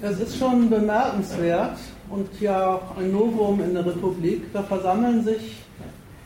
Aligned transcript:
Es 0.00 0.20
ist 0.20 0.38
schon 0.38 0.70
bemerkenswert 0.70 1.76
und 2.08 2.28
ja 2.40 2.80
ein 2.96 3.12
Novum 3.12 3.60
in 3.60 3.74
der 3.74 3.84
Republik. 3.84 4.52
Da 4.52 4.62
versammeln 4.62 5.24
sich 5.24 5.56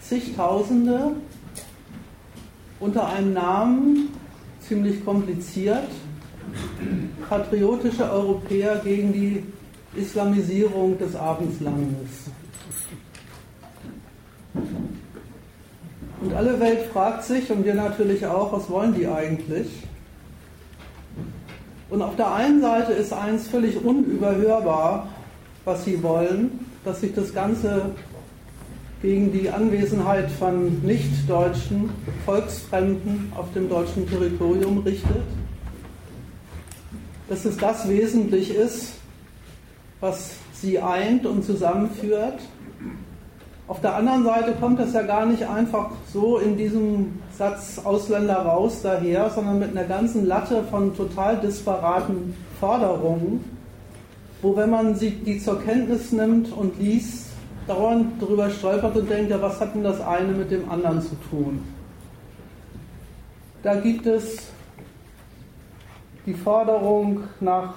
zigtausende 0.01 1.13
unter 2.81 3.09
einem 3.09 3.33
Namen, 3.33 4.09
ziemlich 4.61 5.05
kompliziert, 5.05 5.89
patriotische 7.29 8.11
Europäer 8.11 8.81
gegen 8.85 9.13
die 9.13 9.45
Islamisierung 9.95 10.99
des 10.99 11.15
Abendslandes. 11.15 12.31
Und 16.21 16.35
alle 16.35 16.59
Welt 16.61 16.87
fragt 16.93 17.25
sich, 17.25 17.51
und 17.51 17.65
wir 17.65 17.75
natürlich 17.75 18.27
auch, 18.27 18.53
was 18.53 18.69
wollen 18.71 18.95
die 18.95 19.07
eigentlich? 19.07 19.69
Und 21.93 22.01
auf 22.01 22.17
der 22.17 22.33
einen 22.33 22.63
Seite 22.63 22.93
ist 22.93 23.13
eins 23.13 23.49
völlig 23.49 23.85
unüberhörbar, 23.85 25.09
was 25.67 25.85
sie 25.85 26.03
wollen, 26.03 26.67
dass 26.87 27.03
sich 27.03 27.15
das 27.15 27.35
Ganze 27.35 27.91
gegen 29.03 29.31
die 29.31 29.51
Anwesenheit 29.51 30.31
von 30.31 30.81
Nichtdeutschen, 30.81 31.91
Volksfremden 32.25 33.31
auf 33.37 33.53
dem 33.53 33.69
deutschen 33.69 34.09
Territorium 34.09 34.79
richtet. 34.79 35.23
Dass 37.29 37.45
es 37.45 37.59
das 37.59 37.87
wesentlich 37.87 38.55
ist, 38.55 38.95
was 40.01 40.37
sie 40.55 40.79
eint 40.79 41.27
und 41.27 41.45
zusammenführt. 41.45 42.41
Auf 43.69 43.81
der 43.81 43.95
anderen 43.95 44.25
Seite 44.25 44.53
kommt 44.61 44.81
das 44.81 44.93
ja 44.93 45.03
gar 45.03 45.25
nicht 45.25 45.47
einfach 45.49 45.91
so 46.13 46.39
in 46.39 46.57
diesem 46.57 47.21
Satz 47.37 47.81
Ausländer 47.83 48.39
raus 48.39 48.81
daher, 48.83 49.31
sondern 49.31 49.61
mit 49.61 49.71
einer 49.71 49.87
ganzen 49.87 50.27
Latte 50.27 50.65
von 50.65 50.95
total 50.97 51.39
disparaten 51.39 52.35
Forderungen, 52.59 53.45
wo 54.43 54.57
wenn 54.57 54.71
man 54.71 54.95
sie 54.97 55.11
die 55.11 55.39
zur 55.39 55.63
Kenntnis 55.63 56.11
nimmt 56.11 56.53
und 56.53 56.79
liest, 56.81 57.29
dauernd 57.69 58.21
darüber 58.21 58.51
stolpert 58.51 58.97
und 58.97 59.09
denkt, 59.09 59.31
ja, 59.31 59.41
was 59.41 59.61
hat 59.61 59.75
denn 59.75 59.85
das 59.85 60.01
eine 60.01 60.33
mit 60.33 60.51
dem 60.51 60.69
anderen 60.69 61.01
zu 61.01 61.15
tun? 61.31 61.63
Da 63.63 63.77
gibt 63.77 64.07
es 64.07 64.39
die 66.27 66.35
Forderung 66.35 67.21
nach 67.41 67.75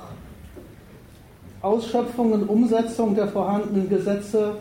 Ausschöpfung 1.62 2.32
und 2.32 2.50
Umsetzung 2.50 3.16
der 3.16 3.28
vorhandenen 3.28 3.88
Gesetze 3.88 4.58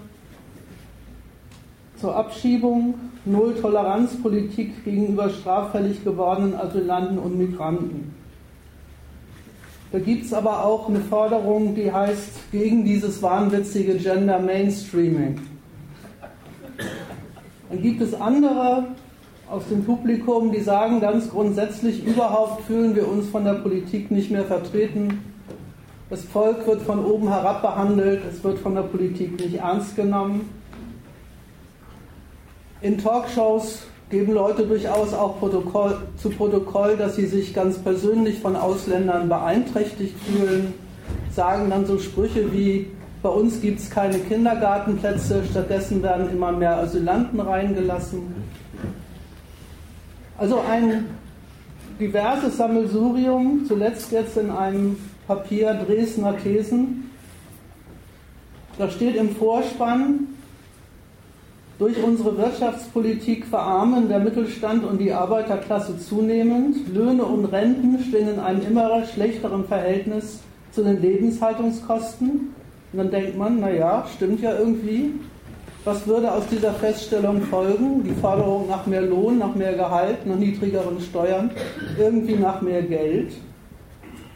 zur 2.04 2.16
Abschiebung, 2.16 2.96
Null-Toleranz-Politik 3.24 4.84
gegenüber 4.84 5.30
straffällig 5.30 6.04
gewordenen 6.04 6.54
Asylanten 6.54 7.16
und 7.16 7.38
Migranten. 7.38 8.14
Da 9.90 9.98
gibt 10.00 10.26
es 10.26 10.34
aber 10.34 10.66
auch 10.66 10.90
eine 10.90 11.00
Forderung, 11.00 11.74
die 11.74 11.90
heißt 11.90 12.52
gegen 12.52 12.84
dieses 12.84 13.22
wahnwitzige 13.22 13.94
Gender 13.94 14.38
Mainstreaming. 14.38 15.40
Dann 17.70 17.80
gibt 17.80 18.02
es 18.02 18.12
andere 18.12 18.88
aus 19.48 19.66
dem 19.70 19.82
Publikum, 19.82 20.52
die 20.52 20.60
sagen 20.60 21.00
ganz 21.00 21.30
grundsätzlich, 21.30 22.04
überhaupt 22.04 22.64
fühlen 22.66 22.94
wir 22.94 23.08
uns 23.08 23.30
von 23.30 23.46
der 23.46 23.54
Politik 23.54 24.10
nicht 24.10 24.30
mehr 24.30 24.44
vertreten. 24.44 25.20
Das 26.10 26.22
Volk 26.22 26.66
wird 26.66 26.82
von 26.82 27.02
oben 27.02 27.30
herab 27.30 27.62
behandelt, 27.62 28.20
es 28.30 28.44
wird 28.44 28.58
von 28.58 28.74
der 28.74 28.82
Politik 28.82 29.40
nicht 29.40 29.54
ernst 29.54 29.96
genommen. 29.96 30.63
In 32.80 32.98
Talkshows 32.98 33.84
geben 34.10 34.32
Leute 34.34 34.66
durchaus 34.66 35.12
auch 35.14 35.38
Protokoll, 35.38 35.96
zu 36.16 36.30
Protokoll, 36.30 36.96
dass 36.96 37.16
sie 37.16 37.26
sich 37.26 37.54
ganz 37.54 37.78
persönlich 37.78 38.38
von 38.40 38.56
Ausländern 38.56 39.28
beeinträchtigt 39.28 40.14
fühlen, 40.20 40.74
sagen 41.32 41.70
dann 41.70 41.86
so 41.86 41.98
Sprüche 41.98 42.52
wie, 42.52 42.90
bei 43.22 43.30
uns 43.30 43.60
gibt 43.60 43.80
es 43.80 43.88
keine 43.88 44.18
Kindergartenplätze, 44.18 45.42
stattdessen 45.50 46.02
werden 46.02 46.30
immer 46.30 46.52
mehr 46.52 46.76
Asylanten 46.76 47.40
reingelassen. 47.40 48.20
Also 50.36 50.60
ein 50.68 51.06
diverses 51.98 52.56
Sammelsurium, 52.56 53.64
zuletzt 53.66 54.12
jetzt 54.12 54.36
in 54.36 54.50
einem 54.50 54.98
Papier 55.26 55.72
Dresdner 55.74 56.36
Thesen. 56.36 57.10
Da 58.76 58.90
steht 58.90 59.16
im 59.16 59.34
Vorspann, 59.36 60.33
durch 61.78 62.00
unsere 62.02 62.36
Wirtschaftspolitik 62.38 63.46
verarmen 63.46 64.08
der 64.08 64.20
Mittelstand 64.20 64.84
und 64.84 64.98
die 64.98 65.12
Arbeiterklasse 65.12 65.98
zunehmend. 65.98 66.76
Löhne 66.94 67.24
und 67.24 67.46
Renten 67.46 67.98
stehen 67.98 68.28
in 68.28 68.38
einem 68.38 68.62
immer 68.62 69.04
schlechteren 69.06 69.64
Verhältnis 69.64 70.40
zu 70.70 70.84
den 70.84 71.02
Lebenshaltungskosten. 71.02 72.54
Und 72.92 72.98
dann 72.98 73.10
denkt 73.10 73.36
man, 73.36 73.58
naja, 73.58 74.06
stimmt 74.14 74.40
ja 74.40 74.56
irgendwie. 74.56 75.14
Was 75.84 76.06
würde 76.06 76.32
aus 76.32 76.46
dieser 76.46 76.72
Feststellung 76.72 77.42
folgen? 77.42 78.04
Die 78.04 78.14
Forderung 78.14 78.68
nach 78.68 78.86
mehr 78.86 79.02
Lohn, 79.02 79.38
nach 79.38 79.54
mehr 79.54 79.74
Gehalt, 79.74 80.24
nach 80.26 80.36
niedrigeren 80.36 81.00
Steuern, 81.00 81.50
irgendwie 81.98 82.36
nach 82.36 82.62
mehr 82.62 82.82
Geld. 82.82 83.32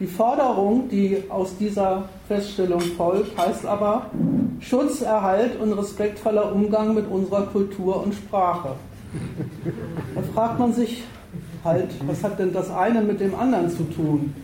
Die 0.01 0.07
Forderung, 0.07 0.89
die 0.89 1.23
aus 1.29 1.57
dieser 1.57 2.09
Feststellung 2.29 2.81
folgt, 2.81 3.37
heißt 3.39 3.67
aber 3.67 4.11
Schutz, 4.61 5.01
Erhalt 5.01 5.59
und 5.61 5.73
respektvoller 5.73 6.53
Umgang 6.53 6.95
mit 6.95 7.11
unserer 7.11 7.47
Kultur 7.47 8.03
und 8.03 8.15
Sprache. 8.15 8.77
Da 10.15 10.23
fragt 10.35 10.59
man 10.59 10.73
sich 10.75 11.05
halt, 11.65 11.89
was 12.07 12.23
hat 12.23 12.39
denn 12.39 12.53
das 12.53 12.71
eine 12.71 13.01
mit 13.01 13.21
dem 13.21 13.35
anderen 13.35 13.71
zu 13.71 13.85
tun? 13.85 14.35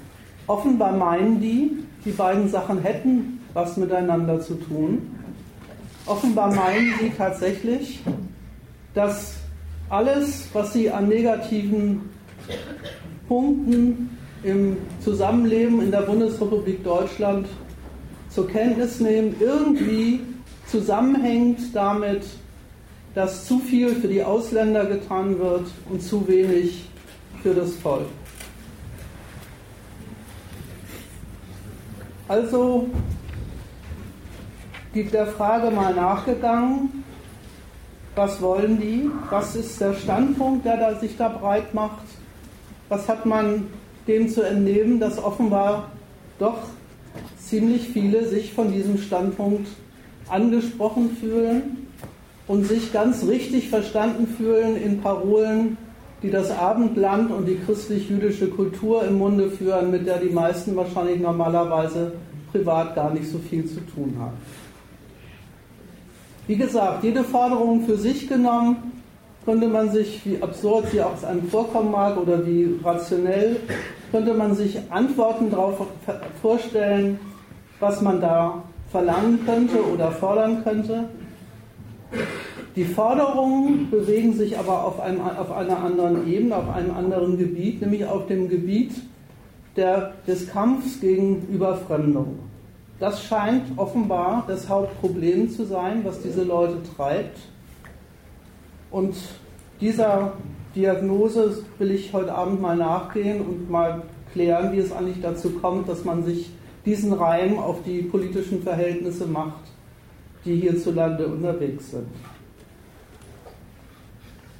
Offenbar 0.46 0.92
meinen 0.92 1.40
die, 1.40 1.84
die 2.04 2.10
beiden 2.10 2.48
Sachen 2.48 2.80
hätten 2.80 3.40
was 3.54 3.76
miteinander 3.76 4.40
zu 4.40 4.54
tun. 4.54 5.10
Offenbar 6.06 6.52
meinen 6.52 6.92
sie 7.00 7.10
tatsächlich, 7.16 8.00
dass 8.92 9.36
alles, 9.88 10.48
was 10.52 10.72
sie 10.72 10.90
an 10.90 11.08
negativen 11.08 12.10
Punkten 13.28 14.10
im 14.42 14.76
Zusammenleben 15.02 15.80
in 15.80 15.90
der 15.90 16.02
Bundesrepublik 16.02 16.84
Deutschland 16.84 17.46
zur 18.34 18.48
Kenntnis 18.48 19.00
nehmen, 19.00 19.36
irgendwie 19.38 20.20
zusammenhängt 20.66 21.60
damit, 21.72 22.24
dass 23.14 23.46
zu 23.46 23.60
viel 23.60 23.94
für 23.94 24.08
die 24.08 24.24
Ausländer 24.24 24.86
getan 24.86 25.38
wird 25.38 25.66
und 25.88 26.02
zu 26.02 26.26
wenig 26.26 26.88
für 27.42 27.54
das 27.54 27.74
Volk. 27.76 28.06
Also 32.26 32.88
der 34.94 35.26
Frage 35.26 35.70
mal 35.70 35.94
nachgegangen, 35.94 37.04
was 38.14 38.40
wollen 38.40 38.80
die, 38.80 39.10
was 39.30 39.54
ist 39.56 39.80
der 39.80 39.94
Standpunkt, 39.94 40.64
der 40.64 40.76
da 40.76 40.98
sich 40.98 41.16
da 41.16 41.28
breit 41.28 41.74
macht, 41.74 42.04
was 42.88 43.08
hat 43.08 43.26
man 43.26 43.66
dem 44.06 44.28
zu 44.28 44.42
entnehmen, 44.42 45.00
dass 45.00 45.22
offenbar 45.22 45.90
doch 46.38 46.58
ziemlich 47.54 47.88
viele 47.88 48.26
sich 48.26 48.52
von 48.52 48.72
diesem 48.72 48.98
Standpunkt 48.98 49.68
angesprochen 50.28 51.16
fühlen 51.20 51.86
und 52.48 52.66
sich 52.66 52.92
ganz 52.92 53.24
richtig 53.28 53.68
verstanden 53.68 54.26
fühlen 54.26 54.76
in 54.76 55.00
Parolen, 55.00 55.76
die 56.24 56.30
das 56.30 56.50
Abendland 56.50 57.30
und 57.30 57.46
die 57.46 57.56
christlich-jüdische 57.64 58.48
Kultur 58.48 59.04
im 59.04 59.18
Munde 59.18 59.52
führen, 59.52 59.92
mit 59.92 60.04
der 60.04 60.18
die 60.18 60.30
meisten 60.30 60.74
wahrscheinlich 60.74 61.20
normalerweise 61.20 62.14
privat 62.50 62.96
gar 62.96 63.14
nicht 63.14 63.30
so 63.30 63.38
viel 63.38 63.64
zu 63.66 63.80
tun 63.94 64.16
haben. 64.18 64.36
Wie 66.48 66.56
gesagt, 66.56 67.04
jede 67.04 67.22
Forderung 67.22 67.86
für 67.86 67.96
sich 67.96 68.26
genommen 68.26 68.78
könnte 69.44 69.68
man 69.68 69.92
sich, 69.92 70.22
wie 70.24 70.42
absurd 70.42 70.86
sie 70.90 71.02
auch 71.02 71.22
einem 71.22 71.46
vorkommen 71.48 71.92
mag 71.92 72.16
oder 72.16 72.44
wie 72.44 72.80
rationell, 72.82 73.58
könnte 74.10 74.34
man 74.34 74.56
sich 74.56 74.76
Antworten 74.90 75.52
darauf 75.52 75.86
vorstellen, 76.42 77.20
was 77.84 78.00
man 78.00 78.18
da 78.18 78.62
verlangen 78.90 79.44
könnte 79.44 79.84
oder 79.92 80.10
fordern 80.10 80.64
könnte. 80.64 81.04
Die 82.76 82.84
Forderungen 82.84 83.90
bewegen 83.90 84.32
sich 84.32 84.58
aber 84.58 84.84
auf, 84.84 85.00
einem, 85.00 85.20
auf 85.20 85.52
einer 85.52 85.78
anderen 85.78 86.26
Ebene, 86.26 86.56
auf 86.56 86.70
einem 86.74 86.96
anderen 86.96 87.36
Gebiet, 87.36 87.82
nämlich 87.82 88.06
auf 88.06 88.26
dem 88.26 88.48
Gebiet 88.48 88.94
der, 89.76 90.14
des 90.26 90.48
Kampfs 90.48 90.98
gegen 90.98 91.46
Überfremdung. 91.48 92.38
Das 93.00 93.22
scheint 93.22 93.76
offenbar 93.76 94.44
das 94.46 94.68
Hauptproblem 94.68 95.50
zu 95.50 95.66
sein, 95.66 96.04
was 96.04 96.22
diese 96.22 96.42
Leute 96.42 96.78
treibt. 96.96 97.38
Und 98.90 99.14
dieser 99.80 100.32
Diagnose 100.74 101.64
will 101.78 101.90
ich 101.90 102.14
heute 102.14 102.34
Abend 102.34 102.62
mal 102.62 102.76
nachgehen 102.76 103.42
und 103.42 103.70
mal 103.70 104.02
klären, 104.32 104.72
wie 104.72 104.78
es 104.78 104.90
eigentlich 104.90 105.20
dazu 105.20 105.50
kommt, 105.50 105.88
dass 105.88 106.04
man 106.04 106.24
sich 106.24 106.50
diesen 106.84 107.12
Reim 107.12 107.58
auf 107.58 107.82
die 107.84 108.02
politischen 108.02 108.62
Verhältnisse 108.62 109.26
macht, 109.26 109.62
die 110.44 110.56
hierzulande 110.56 111.26
unterwegs 111.26 111.90
sind. 111.90 112.08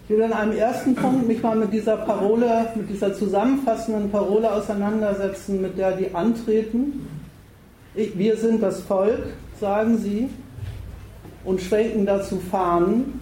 Ich 0.05 0.11
will 0.11 0.21
in 0.21 0.33
einem 0.33 0.53
ersten 0.53 0.95
Punkt 0.95 1.27
mich 1.27 1.43
mal 1.43 1.57
mit 1.57 1.73
dieser 1.73 1.97
Parole, 1.97 2.67
mit 2.75 2.91
dieser 2.91 3.15
zusammenfassenden 3.15 4.11
Parole 4.11 4.53
auseinandersetzen, 4.53 5.63
mit 5.63 5.79
der 5.79 5.97
die 5.97 6.15
antreten. 6.15 7.09
Wir 7.95 8.37
sind 8.37 8.63
das 8.63 8.83
Volk, 8.83 9.23
sagen 9.59 9.97
sie, 9.97 10.29
und 11.45 11.61
schwenken 11.61 12.05
dazu 12.05 12.39
Fahnen. 12.51 13.21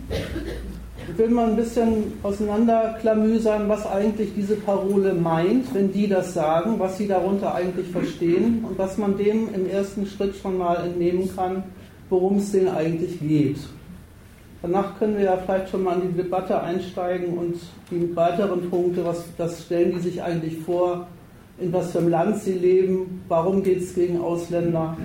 Ich 1.10 1.18
will 1.18 1.30
mal 1.30 1.50
ein 1.50 1.56
bisschen 1.56 2.12
auseinanderklamüsern, 2.22 3.68
was 3.68 3.86
eigentlich 3.86 4.34
diese 4.36 4.54
Parole 4.56 5.12
meint, 5.14 5.74
wenn 5.74 5.92
die 5.92 6.06
das 6.06 6.32
sagen, 6.32 6.78
was 6.78 6.96
sie 6.96 7.08
darunter 7.08 7.54
eigentlich 7.54 7.88
verstehen 7.88 8.64
und 8.68 8.78
was 8.78 8.98
man 8.98 9.16
dem 9.18 9.52
im 9.52 9.68
ersten 9.68 10.06
Schritt 10.06 10.36
schon 10.36 10.58
mal 10.58 10.76
entnehmen 10.76 11.28
kann, 11.34 11.64
worum 12.08 12.36
es 12.36 12.52
denen 12.52 12.68
eigentlich 12.68 13.18
geht. 13.20 13.58
Danach 14.62 14.96
können 14.98 15.16
wir 15.16 15.24
ja 15.24 15.36
vielleicht 15.36 15.70
schon 15.70 15.82
mal 15.82 16.00
in 16.00 16.12
die 16.12 16.22
Debatte 16.22 16.62
einsteigen 16.62 17.36
und 17.36 17.56
die 17.90 18.14
weiteren 18.14 18.70
Punkte, 18.70 19.04
was 19.04 19.24
das 19.36 19.64
stellen 19.64 19.92
die 19.94 20.00
sich 20.00 20.22
eigentlich 20.22 20.58
vor, 20.58 21.08
in 21.58 21.72
was 21.72 21.90
für 21.90 21.98
einem 21.98 22.10
Land 22.10 22.38
sie 22.38 22.52
leben, 22.52 23.24
warum 23.26 23.64
geht 23.64 23.82
es 23.82 23.94
gegen 23.94 24.20
Ausländer, 24.20 24.96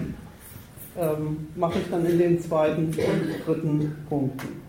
ähm, 1.00 1.48
mache 1.56 1.80
ich 1.80 1.90
dann 1.90 2.06
in 2.06 2.20
den 2.20 2.40
zweiten 2.40 2.86
und 2.86 3.48
dritten 3.48 3.96
Punkten. 4.08 4.67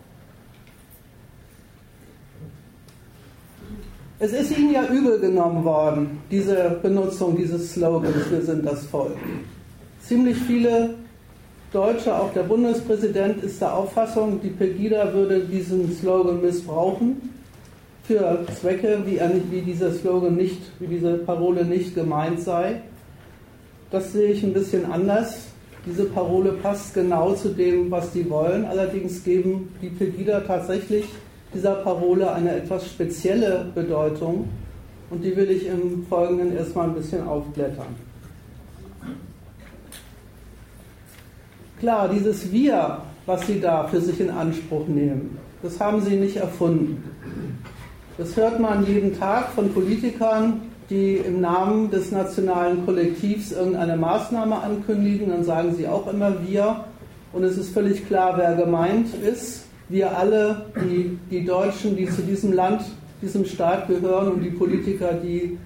Es 4.21 4.33
ist 4.33 4.59
ihnen 4.59 4.73
ja 4.73 4.85
übel 4.87 5.21
genommen 5.21 5.63
worden, 5.65 6.19
diese 6.29 6.77
Benutzung 6.83 7.37
dieses 7.37 7.73
Slogans, 7.73 8.29
wir 8.29 8.43
sind 8.43 8.67
das 8.67 8.85
Volk. 8.87 9.17
Ziemlich 10.01 10.37
viele 10.39 10.95
Deutsche, 11.73 12.13
auch 12.13 12.33
der 12.33 12.43
Bundespräsident, 12.43 13.45
ist 13.45 13.61
der 13.61 13.73
Auffassung, 13.73 14.41
die 14.43 14.49
Pegida 14.49 15.15
würde 15.15 15.39
diesen 15.45 15.93
Slogan 15.93 16.41
missbrauchen 16.41 17.33
für 18.09 18.45
Zwecke, 18.61 19.03
wie, 19.07 19.19
er 19.19 19.31
wie 19.53 19.61
dieser 19.61 19.93
Slogan 19.93 20.35
nicht, 20.35 20.63
wie 20.81 20.89
diese 20.89 21.19
Parole 21.19 21.65
nicht 21.65 21.95
gemeint 21.95 22.41
sei. 22.41 22.81
Das 23.93 24.13
sehe 24.13 24.33
ich 24.33 24.43
ein 24.43 24.53
bisschen 24.53 24.91
anders. 24.91 25.43
Diese 25.87 26.07
Parole 26.07 26.55
passt 26.55 26.93
genau 26.93 27.35
zu 27.35 27.51
dem, 27.51 27.89
was 27.89 28.11
die 28.11 28.29
wollen. 28.29 28.65
Allerdings 28.65 29.23
geben 29.23 29.73
die 29.81 29.91
Pegida 29.91 30.41
tatsächlich 30.41 31.05
dieser 31.55 31.75
Parole 31.77 32.33
eine 32.33 32.57
etwas 32.57 32.87
spezielle 32.87 33.67
Bedeutung 33.75 34.49
und 35.11 35.25
die 35.25 35.35
will 35.37 35.51
ich 35.51 35.67
im 35.67 36.07
Folgenden 36.07 36.57
erstmal 36.57 36.89
ein 36.89 36.95
bisschen 36.95 37.27
aufblättern. 37.27 37.97
Klar, 41.81 42.09
dieses 42.09 42.51
Wir, 42.51 42.99
was 43.25 43.47
Sie 43.47 43.61
da 43.61 43.87
für 43.87 44.01
sich 44.01 44.21
in 44.21 44.31
Anspruch 44.31 44.87
nehmen, 44.89 45.39
das 45.63 45.81
haben 45.81 46.01
Sie 46.03 46.17
nicht 46.17 46.37
erfunden. 46.37 47.03
Das 48.19 48.37
hört 48.37 48.59
man 48.59 48.85
jeden 48.85 49.17
Tag 49.17 49.51
von 49.51 49.73
Politikern, 49.73 50.63
die 50.91 51.17
im 51.17 51.41
Namen 51.41 51.91
des 51.91 52.11
nationalen 52.11 52.85
Kollektivs 52.85 53.53
irgendeine 53.53 53.97
Maßnahme 53.97 54.61
ankündigen. 54.61 55.29
Dann 55.29 55.45
sagen 55.45 55.75
sie 55.77 55.87
auch 55.87 56.13
immer 56.13 56.35
wir. 56.45 56.85
Und 57.33 57.45
es 57.45 57.59
ist 57.59 57.73
völlig 57.73 58.07
klar, 58.09 58.37
wer 58.37 58.55
gemeint 58.55 59.15
ist. 59.15 59.68
Wir 59.89 60.17
alle, 60.17 60.67
die, 60.85 61.19
die 61.31 61.45
Deutschen, 61.45 61.97
die 61.97 62.09
zu 62.09 62.23
diesem 62.23 62.53
Land, 62.53 62.83
diesem 63.23 63.45
Staat 63.45 63.89
gehören 63.89 64.33
und 64.33 64.43
die 64.43 64.51
Politiker, 64.51 65.15
die 65.15 65.59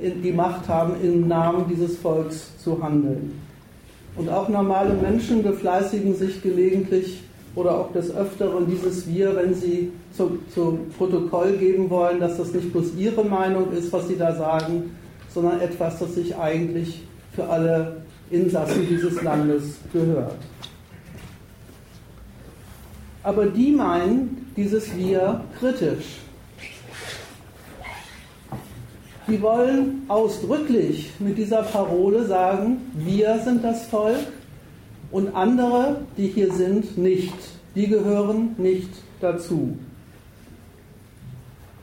die 0.00 0.32
Macht 0.32 0.68
haben, 0.68 0.94
im 1.02 1.26
Namen 1.26 1.66
dieses 1.68 1.96
Volks 1.96 2.56
zu 2.58 2.82
handeln. 2.82 3.40
Und 4.16 4.28
auch 4.28 4.48
normale 4.48 4.94
Menschen 4.94 5.42
befleißigen 5.42 6.14
sich 6.14 6.42
gelegentlich 6.42 7.22
oder 7.54 7.78
auch 7.78 7.92
des 7.92 8.14
Öfteren 8.14 8.66
dieses 8.66 9.06
Wir, 9.06 9.34
wenn 9.34 9.54
sie 9.54 9.90
zu, 10.12 10.38
zu 10.54 10.78
Protokoll 10.96 11.52
geben 11.52 11.90
wollen, 11.90 12.20
dass 12.20 12.36
das 12.36 12.52
nicht 12.52 12.72
bloß 12.72 12.94
ihre 12.96 13.24
Meinung 13.24 13.72
ist, 13.72 13.92
was 13.92 14.08
sie 14.08 14.16
da 14.16 14.34
sagen, 14.34 14.94
sondern 15.32 15.60
etwas, 15.60 15.98
das 15.98 16.14
sich 16.14 16.36
eigentlich 16.36 17.02
für 17.32 17.44
alle 17.44 17.96
Insassen 18.30 18.86
dieses 18.88 19.22
Landes 19.22 19.76
gehört. 19.92 20.36
Aber 23.26 23.46
die 23.46 23.72
meinen 23.72 24.52
dieses 24.56 24.96
Wir 24.96 25.40
kritisch. 25.58 26.18
Die 29.26 29.42
wollen 29.42 30.04
ausdrücklich 30.06 31.10
mit 31.18 31.36
dieser 31.36 31.62
Parole 31.62 32.24
sagen, 32.24 32.82
wir 32.94 33.40
sind 33.40 33.64
das 33.64 33.88
Volk 33.88 34.28
und 35.10 35.34
andere, 35.34 36.02
die 36.16 36.28
hier 36.28 36.52
sind, 36.52 36.96
nicht. 36.96 37.34
Die 37.74 37.88
gehören 37.88 38.54
nicht 38.58 38.90
dazu. 39.20 39.76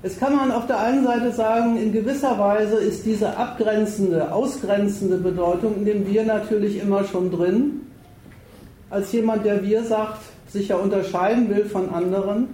Es 0.01 0.17
kann 0.17 0.37
man 0.37 0.49
auf 0.49 0.65
der 0.65 0.79
einen 0.79 1.03
Seite 1.03 1.33
sagen, 1.33 1.75
in 1.75 1.91
gewisser 1.91 2.39
Weise 2.39 2.77
ist 2.77 3.05
diese 3.05 3.35
abgrenzende, 3.35 4.31
ausgrenzende 4.31 5.17
Bedeutung 5.17 5.75
in 5.75 5.83
dem 5.83 6.07
Wir 6.07 6.23
natürlich 6.23 6.81
immer 6.81 7.03
schon 7.03 7.31
drin. 7.31 7.81
Als 8.89 9.11
jemand, 9.11 9.43
der 9.43 9.61
Wir 9.61 9.83
sagt, 9.83 10.21
sich 10.53 10.69
ja 10.69 10.77
unterscheiden 10.77 11.49
will 11.49 11.65
von 11.65 11.89
anderen. 11.89 12.47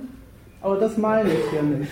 Aber 0.62 0.78
das 0.78 0.98
meine 0.98 1.30
ich 1.30 1.50
hier 1.52 1.62
nicht 1.62 1.92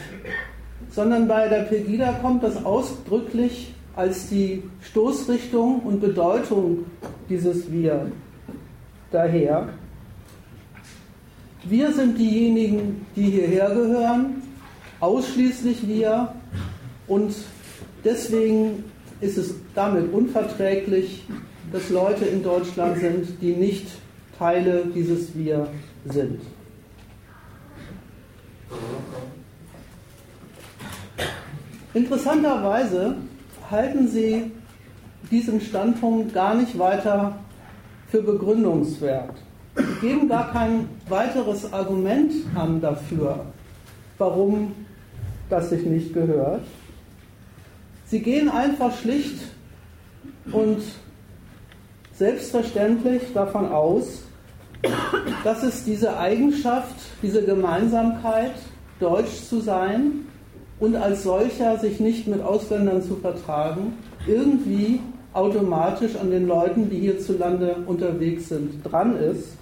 sondern 0.92 1.28
bei 1.28 1.48
der 1.48 1.62
Pegida 1.64 2.14
kommt 2.22 2.44
das 2.44 2.66
ausdrücklich 2.66 3.74
als 3.96 4.30
die 4.30 4.64
Stoßrichtung 4.82 5.82
und 5.82 6.02
Bedeutung 6.02 6.86
dieses 7.30 7.72
Wir 7.72 8.12
daher. 9.12 9.70
Wir 11.64 11.92
sind 11.92 12.18
diejenigen, 12.18 13.06
die 13.16 13.24
hierher 13.24 13.70
gehören, 13.70 14.42
ausschließlich 15.00 15.88
wir 15.88 16.34
und 17.08 17.36
deswegen 18.04 18.84
ist 19.20 19.38
es 19.38 19.56
damit 19.74 20.12
unverträglich, 20.14 21.26
dass 21.72 21.90
Leute 21.90 22.26
in 22.26 22.44
Deutschland 22.44 22.98
sind, 23.00 23.42
die 23.42 23.54
nicht 23.54 23.88
Teile 24.38 24.84
dieses 24.96 25.36
Wir 25.36 25.68
sind. 26.06 26.42
Interessanterweise 31.94 33.16
halten 33.70 34.08
sie 34.08 34.52
diesen 35.32 35.60
Standpunkt 35.62 36.34
gar 36.34 36.56
nicht 36.56 36.78
weiter 36.78 37.38
für 38.10 38.22
begründungswert. 38.22 39.34
Sie 39.76 40.08
geben 40.08 40.28
gar 40.28 40.52
kein 40.52 40.88
weiteres 41.10 41.72
Argument 41.72 42.34
an 42.56 42.82
dafür, 42.82 43.46
warum 44.18 44.74
das 45.50 45.70
sich 45.70 45.86
nicht 45.86 46.14
gehört. 46.14 46.64
Sie 48.06 48.22
gehen 48.22 48.50
einfach 48.50 48.96
schlicht 48.98 49.40
und 50.52 50.82
selbstverständlich 52.14 53.34
davon 53.34 53.68
aus, 53.70 54.24
dass 55.44 55.64
es 55.64 55.84
diese 55.84 56.18
Eigenschaft, 56.18 56.96
diese 57.22 57.44
Gemeinsamkeit, 57.44 58.54
deutsch 59.00 59.44
zu 59.48 59.60
sein, 59.60 60.28
und 60.80 60.96
als 60.96 61.24
solcher 61.24 61.78
sich 61.80 62.00
nicht 62.00 62.28
mit 62.28 62.42
Ausländern 62.42 63.02
zu 63.02 63.16
vertragen, 63.16 63.94
irgendwie 64.28 65.00
automatisch 65.34 66.16
an 66.16 66.32
den 66.32 66.48
Leuten, 66.48 66.90
die 66.90 67.00
hierzulande 67.00 67.78
unterwegs 67.86 68.50
sind, 68.50 68.84
dran 68.84 69.18
ist. 69.18 69.58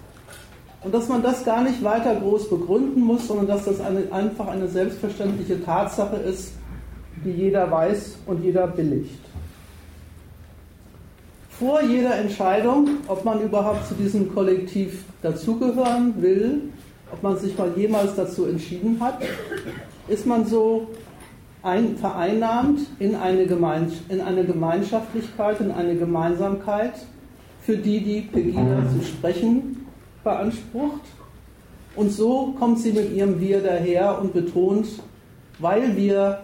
Und 0.82 0.94
dass 0.94 1.08
man 1.08 1.22
das 1.22 1.44
gar 1.44 1.62
nicht 1.62 1.82
weiter 1.82 2.14
groß 2.16 2.48
begründen 2.50 3.00
muss, 3.00 3.26
sondern 3.26 3.46
dass 3.48 3.64
das 3.64 3.80
eine, 3.80 4.04
einfach 4.12 4.48
eine 4.48 4.68
selbstverständliche 4.68 5.62
Tatsache 5.64 6.16
ist, 6.16 6.52
die 7.24 7.30
jeder 7.30 7.70
weiß 7.70 8.18
und 8.26 8.44
jeder 8.44 8.66
billigt. 8.66 9.25
Vor 11.58 11.82
jeder 11.82 12.16
Entscheidung, 12.16 12.98
ob 13.08 13.24
man 13.24 13.40
überhaupt 13.40 13.86
zu 13.88 13.94
diesem 13.94 14.34
Kollektiv 14.34 15.04
dazugehören 15.22 16.20
will, 16.20 16.64
ob 17.10 17.22
man 17.22 17.38
sich 17.38 17.56
mal 17.56 17.72
jemals 17.74 18.14
dazu 18.14 18.44
entschieden 18.44 18.98
hat, 19.00 19.22
ist 20.06 20.26
man 20.26 20.44
so 20.44 20.88
ein, 21.62 21.96
vereinnahmt 21.96 22.80
in 22.98 23.14
eine, 23.14 23.44
in 24.08 24.20
eine 24.20 24.44
Gemeinschaftlichkeit, 24.44 25.60
in 25.60 25.70
eine 25.70 25.96
Gemeinsamkeit, 25.96 26.92
für 27.62 27.78
die 27.78 28.00
die 28.00 28.20
Pegida 28.20 28.82
zu 28.92 29.02
sprechen 29.04 29.86
beansprucht. 30.22 31.00
Und 31.94 32.10
so 32.10 32.54
kommt 32.58 32.80
sie 32.80 32.92
mit 32.92 33.14
ihrem 33.14 33.40
Wir 33.40 33.62
daher 33.62 34.20
und 34.20 34.34
betont, 34.34 34.86
weil 35.58 35.96
wir 35.96 36.42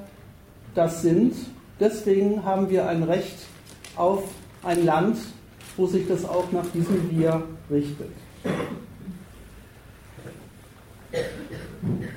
das 0.75 1.03
sind, 1.03 1.35
deswegen 1.79 2.45
haben 2.45 2.71
wir 2.71 2.89
ein 2.89 3.03
Recht 3.03 3.41
auf 3.95 4.23
ein 4.63 4.85
Land, 4.85 5.19
wo 5.77 5.87
sich 5.87 6.07
das 6.07 6.25
auch 6.25 6.51
nach 6.53 6.67
diesem 6.73 7.11
Wir 7.11 7.43
richtet. 7.71 8.11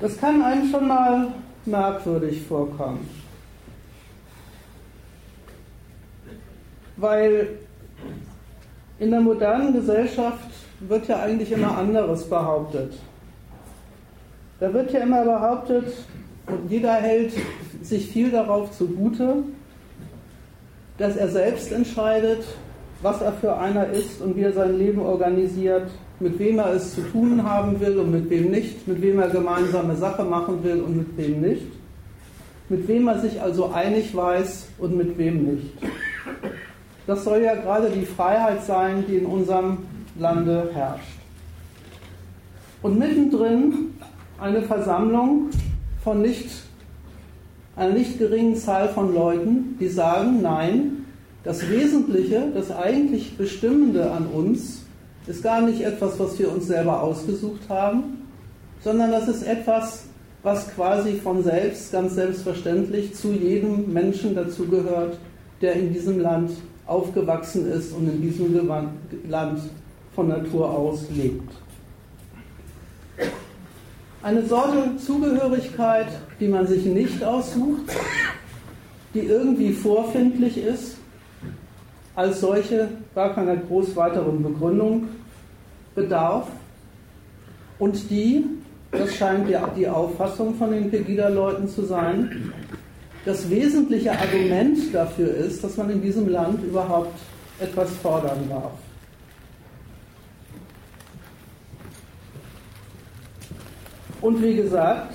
Das 0.00 0.16
kann 0.18 0.42
einem 0.42 0.70
schon 0.70 0.86
mal 0.86 1.28
merkwürdig 1.64 2.42
vorkommen. 2.42 3.08
Weil 6.96 7.58
in 8.98 9.10
der 9.10 9.20
modernen 9.20 9.72
Gesellschaft 9.72 10.48
wird 10.80 11.08
ja 11.08 11.20
eigentlich 11.20 11.52
immer 11.52 11.76
anderes 11.76 12.28
behauptet. 12.28 12.94
Da 14.60 14.72
wird 14.72 14.92
ja 14.92 15.00
immer 15.00 15.24
behauptet, 15.24 15.92
jeder 16.68 16.94
hält 16.94 17.32
sich 17.82 18.08
viel 18.08 18.30
darauf 18.30 18.72
zugute, 18.72 19.44
dass 20.98 21.16
er 21.16 21.28
selbst 21.28 21.72
entscheidet, 21.72 22.44
was 23.02 23.20
er 23.20 23.32
für 23.32 23.56
einer 23.56 23.88
ist 23.88 24.20
und 24.20 24.36
wie 24.36 24.42
er 24.42 24.52
sein 24.52 24.78
Leben 24.78 25.00
organisiert, 25.00 25.90
mit 26.18 26.38
wem 26.38 26.58
er 26.58 26.72
es 26.72 26.94
zu 26.94 27.02
tun 27.02 27.42
haben 27.42 27.78
will 27.80 27.98
und 27.98 28.10
mit 28.10 28.30
wem 28.30 28.50
nicht, 28.50 28.88
mit 28.88 29.02
wem 29.02 29.18
er 29.18 29.28
gemeinsame 29.28 29.96
Sache 29.96 30.24
machen 30.24 30.64
will 30.64 30.80
und 30.80 30.96
mit 30.96 31.16
wem 31.16 31.40
nicht, 31.42 31.66
mit 32.68 32.88
wem 32.88 33.08
er 33.08 33.18
sich 33.20 33.40
also 33.40 33.70
einig 33.72 34.16
weiß 34.16 34.68
und 34.78 34.96
mit 34.96 35.18
wem 35.18 35.44
nicht. 35.44 35.72
Das 37.06 37.22
soll 37.22 37.42
ja 37.42 37.54
gerade 37.54 37.90
die 37.90 38.06
Freiheit 38.06 38.64
sein, 38.64 39.04
die 39.06 39.16
in 39.16 39.26
unserem 39.26 39.78
Lande 40.18 40.70
herrscht. 40.72 41.18
Und 42.82 42.98
mittendrin 42.98 43.94
eine 44.40 44.62
Versammlung 44.62 45.50
von 46.02 46.22
nicht, 46.22 46.50
einer 47.76 47.92
nicht 47.92 48.18
geringen 48.18 48.56
Zahl 48.56 48.88
von 48.88 49.14
Leuten, 49.14 49.76
die 49.78 49.88
sagen, 49.88 50.40
nein, 50.42 51.04
das 51.44 51.70
Wesentliche, 51.70 52.48
das 52.52 52.72
eigentlich 52.72 53.36
Bestimmende 53.36 54.10
an 54.10 54.26
uns 54.26 54.82
ist 55.26 55.42
gar 55.42 55.60
nicht 55.60 55.82
etwas, 55.82 56.18
was 56.18 56.38
wir 56.38 56.50
uns 56.50 56.66
selber 56.66 57.02
ausgesucht 57.02 57.68
haben, 57.68 58.26
sondern 58.80 59.10
das 59.10 59.28
ist 59.28 59.42
etwas, 59.42 60.04
was 60.42 60.72
quasi 60.74 61.14
von 61.14 61.42
selbst, 61.42 61.92
ganz 61.92 62.14
selbstverständlich 62.14 63.14
zu 63.14 63.32
jedem 63.32 63.92
Menschen 63.92 64.34
dazugehört, 64.34 65.18
der 65.60 65.74
in 65.74 65.92
diesem 65.92 66.20
Land 66.20 66.50
aufgewachsen 66.86 67.70
ist 67.70 67.92
und 67.92 68.08
in 68.08 68.22
diesem 68.22 68.54
Land 69.28 69.60
von 70.14 70.28
Natur 70.28 70.70
aus 70.70 71.06
lebt. 71.14 71.52
Eine 74.26 74.44
Sorte 74.44 74.96
Zugehörigkeit, 74.96 76.08
die 76.40 76.48
man 76.48 76.66
sich 76.66 76.84
nicht 76.84 77.22
aussucht, 77.22 77.84
die 79.14 79.20
irgendwie 79.20 79.72
vorfindlich 79.72 80.58
ist, 80.58 80.96
als 82.16 82.40
solche 82.40 82.88
gar 83.14 83.36
keiner 83.36 83.56
groß 83.56 83.94
weiteren 83.94 84.42
Begründung 84.42 85.06
bedarf 85.94 86.48
und 87.78 88.10
die, 88.10 88.46
das 88.90 89.14
scheint 89.14 89.48
ja 89.48 89.64
die 89.76 89.86
Auffassung 89.86 90.56
von 90.56 90.72
den 90.72 90.90
Pegida-Leuten 90.90 91.68
zu 91.68 91.84
sein, 91.84 92.52
das 93.24 93.48
wesentliche 93.48 94.10
Argument 94.10 94.92
dafür 94.92 95.32
ist, 95.36 95.62
dass 95.62 95.76
man 95.76 95.88
in 95.88 96.02
diesem 96.02 96.28
Land 96.28 96.64
überhaupt 96.64 97.16
etwas 97.60 97.92
fordern 98.02 98.40
darf. 98.48 98.72
Und 104.26 104.42
wie 104.42 104.56
gesagt, 104.56 105.14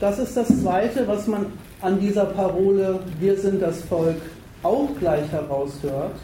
das 0.00 0.18
ist 0.18 0.36
das 0.36 0.48
Zweite, 0.60 1.06
was 1.06 1.28
man 1.28 1.46
an 1.80 2.00
dieser 2.00 2.24
Parole 2.24 2.98
Wir 3.20 3.38
sind 3.38 3.62
das 3.62 3.80
Volk 3.82 4.20
auch 4.64 4.88
gleich 4.98 5.30
heraushört. 5.30 6.16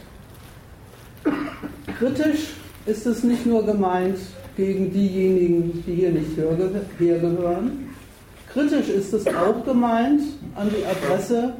Kritisch 1.97 2.55
ist 2.85 3.05
es 3.05 3.23
nicht 3.23 3.45
nur 3.45 3.65
gemeint 3.65 4.17
gegen 4.57 4.91
diejenigen, 4.91 5.81
die 5.87 5.95
hier 5.95 6.11
nicht 6.11 6.35
hergehören. 6.99 7.95
Kritisch 8.51 8.89
ist 8.89 9.13
es 9.13 9.25
auch 9.27 9.63
gemeint 9.63 10.21
an 10.55 10.69
die 10.69 10.85
Adresse 10.85 11.53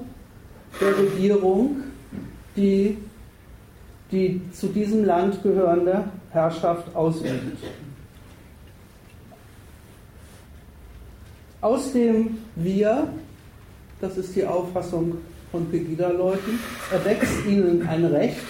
der 0.82 0.98
Regierung, 0.98 1.78
die 2.58 2.98
die 4.12 4.42
zu 4.52 4.68
diesem 4.68 5.06
Land 5.06 5.42
gehörende 5.42 6.04
Herrschaft 6.32 6.94
ausübt. 6.94 7.58
Aus 11.64 11.94
dem 11.94 12.40
Wir, 12.58 13.08
das 14.02 14.18
ist 14.18 14.36
die 14.36 14.46
Auffassung 14.46 15.14
von 15.50 15.66
Pegida-Leuten, 15.68 16.60
erwächst 16.92 17.46
ihnen 17.48 17.88
ein 17.88 18.04
Recht 18.04 18.44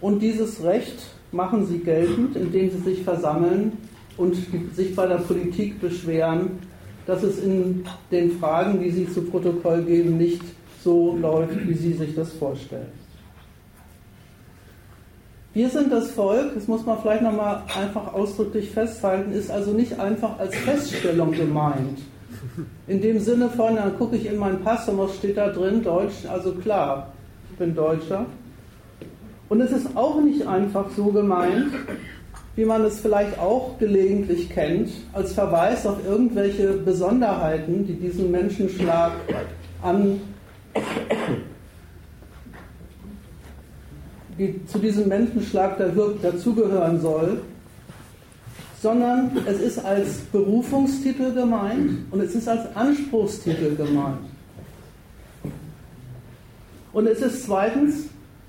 und 0.00 0.20
dieses 0.20 0.62
Recht 0.62 0.94
machen 1.32 1.66
sie 1.66 1.78
geltend, 1.78 2.36
indem 2.36 2.70
sie 2.70 2.78
sich 2.78 3.02
versammeln 3.02 3.72
und 4.16 4.36
sich 4.76 4.94
bei 4.94 5.08
der 5.08 5.16
Politik 5.16 5.80
beschweren, 5.80 6.60
dass 7.04 7.24
es 7.24 7.42
in 7.42 7.84
den 8.12 8.38
Fragen, 8.38 8.80
die 8.80 8.90
sie 8.90 9.12
zu 9.12 9.22
Protokoll 9.22 9.82
geben, 9.82 10.18
nicht 10.18 10.42
so 10.84 11.16
läuft, 11.16 11.66
wie 11.66 11.74
sie 11.74 11.94
sich 11.94 12.14
das 12.14 12.32
vorstellen. 12.34 12.99
Wir 15.52 15.68
sind 15.68 15.90
das 15.92 16.12
Volk, 16.12 16.54
das 16.54 16.68
muss 16.68 16.86
man 16.86 17.00
vielleicht 17.00 17.22
nochmal 17.22 17.62
einfach 17.76 18.14
ausdrücklich 18.14 18.70
festhalten, 18.70 19.32
ist 19.32 19.50
also 19.50 19.72
nicht 19.72 19.98
einfach 19.98 20.38
als 20.38 20.54
Feststellung 20.54 21.32
gemeint. 21.32 21.98
In 22.86 23.00
dem 23.00 23.18
Sinne 23.18 23.48
von, 23.48 23.74
dann 23.74 23.98
gucke 23.98 24.14
ich 24.14 24.26
in 24.26 24.36
meinen 24.36 24.60
Pass 24.60 24.88
und 24.88 24.98
was 24.98 25.16
steht 25.16 25.36
da 25.36 25.48
drin? 25.48 25.82
Deutsch, 25.82 26.24
also 26.32 26.52
klar, 26.52 27.12
ich 27.50 27.58
bin 27.58 27.74
Deutscher. 27.74 28.26
Und 29.48 29.60
es 29.60 29.72
ist 29.72 29.96
auch 29.96 30.20
nicht 30.20 30.46
einfach 30.46 30.86
so 30.96 31.06
gemeint, 31.06 31.72
wie 32.54 32.64
man 32.64 32.84
es 32.84 33.00
vielleicht 33.00 33.36
auch 33.40 33.76
gelegentlich 33.78 34.50
kennt, 34.50 34.90
als 35.12 35.32
Verweis 35.32 35.84
auf 35.84 35.96
irgendwelche 36.06 36.74
Besonderheiten, 36.74 37.84
die 37.88 37.94
diesen 37.94 38.30
Menschenschlag 38.30 39.12
an 39.82 40.20
die 44.40 44.58
zu 44.64 44.78
diesem 44.78 45.06
Menschenschlag 45.08 45.76
dazugehören 46.22 46.98
soll, 46.98 47.42
sondern 48.80 49.32
es 49.46 49.60
ist 49.60 49.84
als 49.84 50.20
Berufungstitel 50.32 51.34
gemeint 51.34 52.10
und 52.10 52.22
es 52.22 52.34
ist 52.34 52.48
als 52.48 52.74
Anspruchstitel 52.74 53.76
gemeint. 53.76 54.30
Und 56.94 57.06
es 57.06 57.20
ist 57.20 57.44
zweitens 57.44 58.06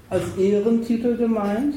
als 0.10 0.24
Ehrentitel 0.38 1.18
gemeint. 1.18 1.76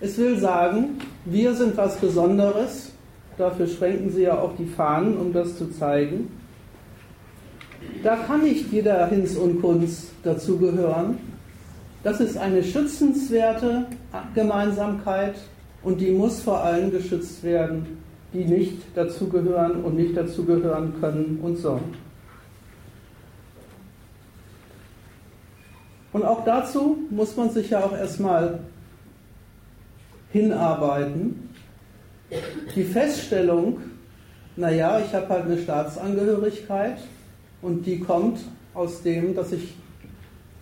Es 0.00 0.16
will 0.16 0.38
sagen, 0.38 0.98
wir 1.26 1.54
sind 1.54 1.76
was 1.76 1.98
Besonderes. 1.98 2.92
Dafür 3.36 3.66
schwenken 3.66 4.10
sie 4.10 4.22
ja 4.22 4.38
auch 4.38 4.56
die 4.56 4.64
Fahnen, 4.64 5.18
um 5.18 5.34
das 5.34 5.58
zu 5.58 5.70
zeigen. 5.70 6.30
Da 8.02 8.16
kann 8.16 8.42
nicht 8.42 8.72
jeder 8.72 9.06
Hinz 9.08 9.36
und 9.36 9.60
Kunz 9.60 10.08
dazugehören. 10.22 11.35
Das 12.06 12.20
ist 12.20 12.38
eine 12.38 12.62
schützenswerte 12.62 13.84
Gemeinsamkeit 14.32 15.34
und 15.82 16.00
die 16.00 16.12
muss 16.12 16.40
vor 16.40 16.62
allem 16.62 16.92
geschützt 16.92 17.42
werden, 17.42 17.98
die 18.32 18.44
nicht 18.44 18.76
dazugehören 18.94 19.82
und 19.82 19.96
nicht 19.96 20.16
dazugehören 20.16 21.00
können 21.00 21.40
und 21.42 21.56
sollen. 21.56 21.96
Und 26.12 26.24
auch 26.24 26.44
dazu 26.44 26.96
muss 27.10 27.36
man 27.36 27.50
sich 27.50 27.70
ja 27.70 27.80
auch 27.80 27.92
erstmal 27.92 28.60
hinarbeiten. 30.30 31.50
Die 32.76 32.84
Feststellung, 32.84 33.80
naja, 34.54 35.00
ich 35.04 35.12
habe 35.12 35.28
halt 35.28 35.46
eine 35.46 35.58
Staatsangehörigkeit 35.58 36.98
und 37.62 37.84
die 37.84 37.98
kommt 37.98 38.38
aus 38.74 39.02
dem, 39.02 39.34
dass 39.34 39.50
ich 39.50 39.74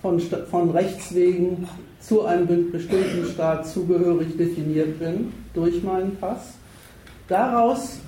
von, 0.04 0.20
von 0.20 0.68
Rechts 0.68 1.14
wegen 1.14 1.66
zu 1.98 2.26
einem 2.26 2.70
bestimmten 2.70 3.24
Staat 3.32 3.66
zugehörig 3.66 4.36
definiert 4.36 4.98
bin 4.98 5.32
durch 5.54 5.82
meinen 5.82 6.14
Pass. 6.16 6.52
Daraus 7.26 8.00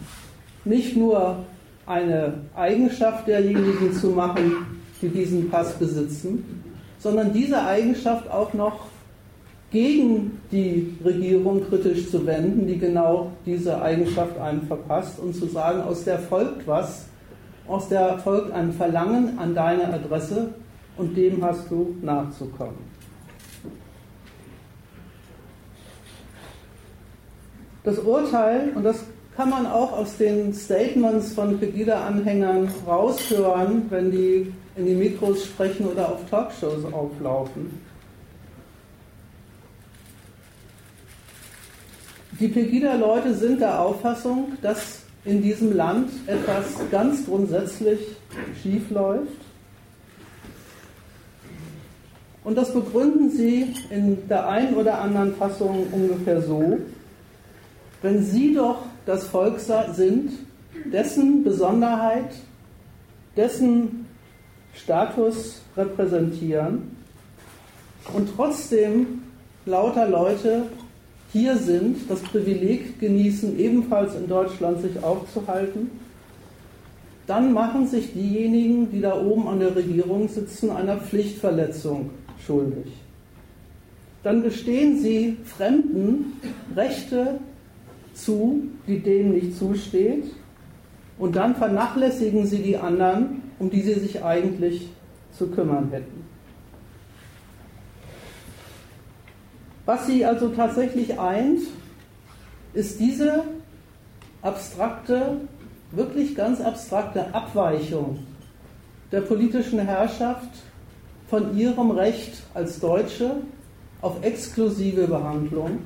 nicht 0.66 0.94
nur 0.94 1.38
eine 1.86 2.34
Eigenschaft 2.54 3.26
derjenigen 3.26 3.94
zu 3.94 4.08
machen, 4.08 4.52
die 5.00 5.08
diesen 5.08 5.48
Pass 5.48 5.72
besitzen, 5.72 6.62
sondern 6.98 7.32
diese 7.32 7.64
Eigenschaft 7.64 8.30
auch 8.30 8.52
noch 8.52 8.80
gegen 9.70 10.38
die 10.52 10.98
Regierung 11.02 11.66
kritisch 11.66 12.10
zu 12.10 12.26
wenden, 12.26 12.66
die 12.66 12.78
genau 12.78 13.32
diese 13.46 13.80
Eigenschaft 13.80 14.38
einem 14.38 14.66
verpasst 14.66 15.18
und 15.18 15.34
zu 15.34 15.46
sagen, 15.46 15.80
aus 15.80 16.04
der 16.04 16.18
folgt 16.18 16.66
was, 16.66 17.06
aus 17.66 17.88
der 17.88 18.18
folgt 18.18 18.52
ein 18.52 18.74
Verlangen 18.74 19.38
an 19.38 19.54
deine 19.54 19.94
Adresse, 19.94 20.50
und 20.96 21.16
dem 21.16 21.42
hast 21.44 21.70
du 21.70 21.96
nachzukommen. 22.02 22.96
Das 27.84 27.98
Urteil, 27.98 28.72
und 28.74 28.82
das 28.82 29.04
kann 29.36 29.50
man 29.50 29.66
auch 29.66 29.92
aus 29.92 30.16
den 30.16 30.52
Statements 30.52 31.34
von 31.34 31.58
Pegida-Anhängern 31.60 32.68
raushören, 32.86 33.82
wenn 33.90 34.10
die 34.10 34.52
in 34.76 34.86
die 34.86 34.94
Mikros 34.94 35.44
sprechen 35.44 35.86
oder 35.86 36.12
auf 36.12 36.28
Talkshows 36.28 36.84
auflaufen. 36.92 37.80
Die 42.40 42.48
Pegida-Leute 42.48 43.34
sind 43.34 43.60
der 43.60 43.80
Auffassung, 43.80 44.52
dass 44.62 45.02
in 45.24 45.42
diesem 45.42 45.74
Land 45.74 46.10
etwas 46.26 46.64
ganz 46.90 47.24
grundsätzlich 47.24 48.00
schief 48.62 48.90
läuft 48.90 49.46
und 52.46 52.56
das 52.56 52.72
begründen 52.72 53.28
sie 53.28 53.74
in 53.90 54.28
der 54.28 54.48
einen 54.48 54.76
oder 54.76 55.00
anderen 55.00 55.34
Fassung 55.34 55.84
ungefähr 55.90 56.40
so, 56.40 56.78
wenn 58.02 58.22
sie 58.22 58.54
doch 58.54 58.84
das 59.04 59.26
Volk 59.26 59.58
sind, 59.58 60.30
dessen 60.92 61.42
Besonderheit, 61.42 62.30
dessen 63.36 64.06
Status 64.74 65.60
repräsentieren 65.76 66.96
und 68.14 68.28
trotzdem 68.36 69.22
lauter 69.64 70.08
Leute 70.08 70.66
hier 71.32 71.56
sind, 71.56 72.08
das 72.08 72.20
Privileg 72.20 73.00
genießen, 73.00 73.58
ebenfalls 73.58 74.14
in 74.14 74.28
Deutschland 74.28 74.82
sich 74.82 75.02
aufzuhalten, 75.02 75.90
dann 77.26 77.52
machen 77.52 77.88
sich 77.88 78.12
diejenigen, 78.12 78.88
die 78.92 79.00
da 79.00 79.20
oben 79.20 79.48
an 79.48 79.58
der 79.58 79.74
Regierung 79.74 80.28
sitzen, 80.28 80.70
einer 80.70 80.98
Pflichtverletzung 80.98 82.10
schuldig. 82.44 82.92
Dann 84.22 84.42
gestehen 84.42 85.00
sie 85.00 85.36
Fremden 85.44 86.40
Rechte 86.74 87.38
zu, 88.14 88.64
die 88.86 88.98
denen 89.00 89.32
nicht 89.34 89.56
zusteht, 89.56 90.24
und 91.18 91.36
dann 91.36 91.54
vernachlässigen 91.54 92.46
sie 92.46 92.58
die 92.58 92.76
anderen, 92.76 93.42
um 93.58 93.70
die 93.70 93.82
sie 93.82 93.94
sich 93.94 94.22
eigentlich 94.22 94.90
zu 95.32 95.48
kümmern 95.48 95.88
hätten. 95.90 96.24
Was 99.86 100.06
sie 100.06 100.24
also 100.24 100.48
tatsächlich 100.48 101.18
eint, 101.18 101.60
ist 102.74 102.98
diese 102.98 103.44
abstrakte, 104.42 105.36
wirklich 105.92 106.34
ganz 106.34 106.60
abstrakte 106.60 107.32
Abweichung 107.32 108.18
der 109.12 109.20
politischen 109.20 109.78
Herrschaft 109.78 110.50
von 111.28 111.56
ihrem 111.56 111.90
Recht 111.90 112.42
als 112.54 112.80
Deutsche 112.80 113.36
auf 114.00 114.22
exklusive 114.22 115.06
Behandlung. 115.06 115.80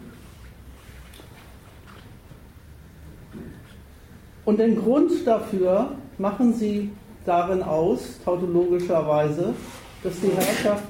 Und 4.45 4.59
den 4.59 4.77
Grund 4.77 5.27
dafür 5.27 5.93
machen 6.19 6.55
sie 6.55 6.91
darin 7.25 7.63
aus, 7.63 8.21
tautologischerweise, 8.25 9.55
dass 10.03 10.21
die 10.21 10.31
Herrschaft 10.31 10.89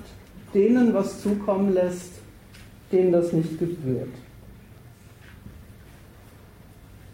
denen 0.55 0.95
was 0.95 1.21
zukommen 1.23 1.75
lässt, 1.75 2.13
denen 2.91 3.13
das 3.13 3.33
nicht 3.33 3.59
gebührt. 3.59 4.09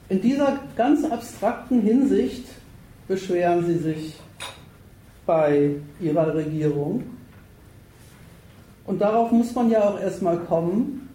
In 0.09 0.21
dieser 0.21 0.61
ganz 0.77 1.05
abstrakten 1.05 1.83
Hinsicht 1.83 2.47
beschweren 3.09 3.67
sie 3.67 3.79
sich 3.79 4.15
bei 5.27 5.75
ihrer 6.01 6.35
Regierung. 6.35 7.03
Und 8.87 9.01
darauf 9.01 9.33
muss 9.33 9.55
man 9.55 9.71
ja 9.71 9.89
auch 9.89 10.01
erstmal 10.01 10.39
kommen. 10.39 11.09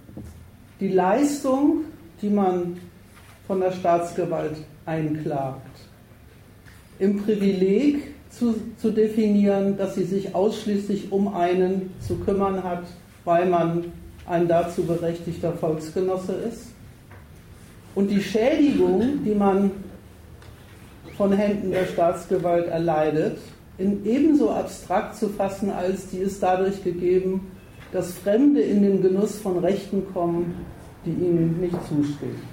Die 0.80 0.90
Leistung, 0.90 1.86
die 2.22 2.30
man 2.30 2.78
von 3.48 3.62
der 3.62 3.72
Staatsgewalt 3.72 4.58
einklagt, 4.86 5.62
im 7.00 7.24
Privileg 7.24 8.13
zu, 8.30 8.56
zu 8.78 8.92
definieren, 8.92 9.78
dass 9.78 9.96
sie 9.96 10.04
sich 10.04 10.36
ausschließlich 10.36 11.12
um 11.12 11.34
einen 11.34 11.94
zu 12.00 12.16
kümmern 12.18 12.63
hat, 12.63 12.84
weil 13.25 13.48
man 13.48 13.86
ein 14.28 14.48
dazu 14.48 14.84
berechtigter 14.84 15.54
Volksgenosse 15.54 16.34
ist. 16.34 16.68
Und 17.96 18.10
die 18.10 18.22
Schädigung, 18.22 19.24
die 19.25 19.36
man 19.36 19.72
von 21.18 21.34
Händen 21.34 21.72
der 21.72 21.86
Staatsgewalt 21.86 22.68
erleidet, 22.68 23.38
in 23.78 24.06
ebenso 24.06 24.50
abstrakt 24.51 25.16
zu 25.16 25.30
fassen, 25.30 25.72
als 25.72 26.08
die 26.10 26.20
ist 26.20 26.42
dadurch 26.42 26.84
gegeben, 26.84 27.50
dass 27.91 28.13
Fremde 28.13 28.62
in 28.62 28.83
den 28.83 29.01
Genuss 29.01 29.38
von 29.38 29.60
Rechten 29.60 30.05
kommen, 30.13 30.65
die 31.05 31.12
ihnen 31.12 31.60
nicht 31.60 31.75
zustehen. 31.88 32.51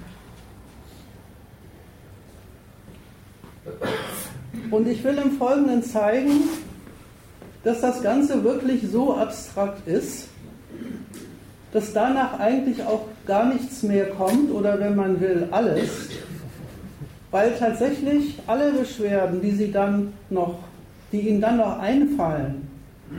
Und 4.71 4.87
ich 4.87 5.03
will 5.03 5.17
im 5.17 5.31
Folgenden 5.31 5.83
zeigen, 5.83 6.43
dass 7.63 7.81
das 7.81 8.01
Ganze 8.01 8.43
wirklich 8.43 8.83
so 8.89 9.15
abstrakt 9.15 9.87
ist, 9.87 10.27
dass 11.71 11.93
danach 11.93 12.39
eigentlich 12.39 12.83
auch 12.83 13.05
gar 13.25 13.45
nichts 13.45 13.83
mehr 13.83 14.09
kommt 14.09 14.51
oder 14.51 14.79
wenn 14.79 14.95
man 14.95 15.19
will, 15.19 15.47
alles, 15.51 16.09
weil 17.31 17.53
tatsächlich 17.57 18.39
alle 18.47 18.71
Beschwerden, 18.71 19.41
die 19.41 19.51
sie 19.51 19.71
dann 19.71 20.13
noch, 20.29 20.59
die 21.11 21.21
ihnen 21.29 21.41
dann 21.41 21.57
noch 21.57 21.79
einfallen, 21.79 22.68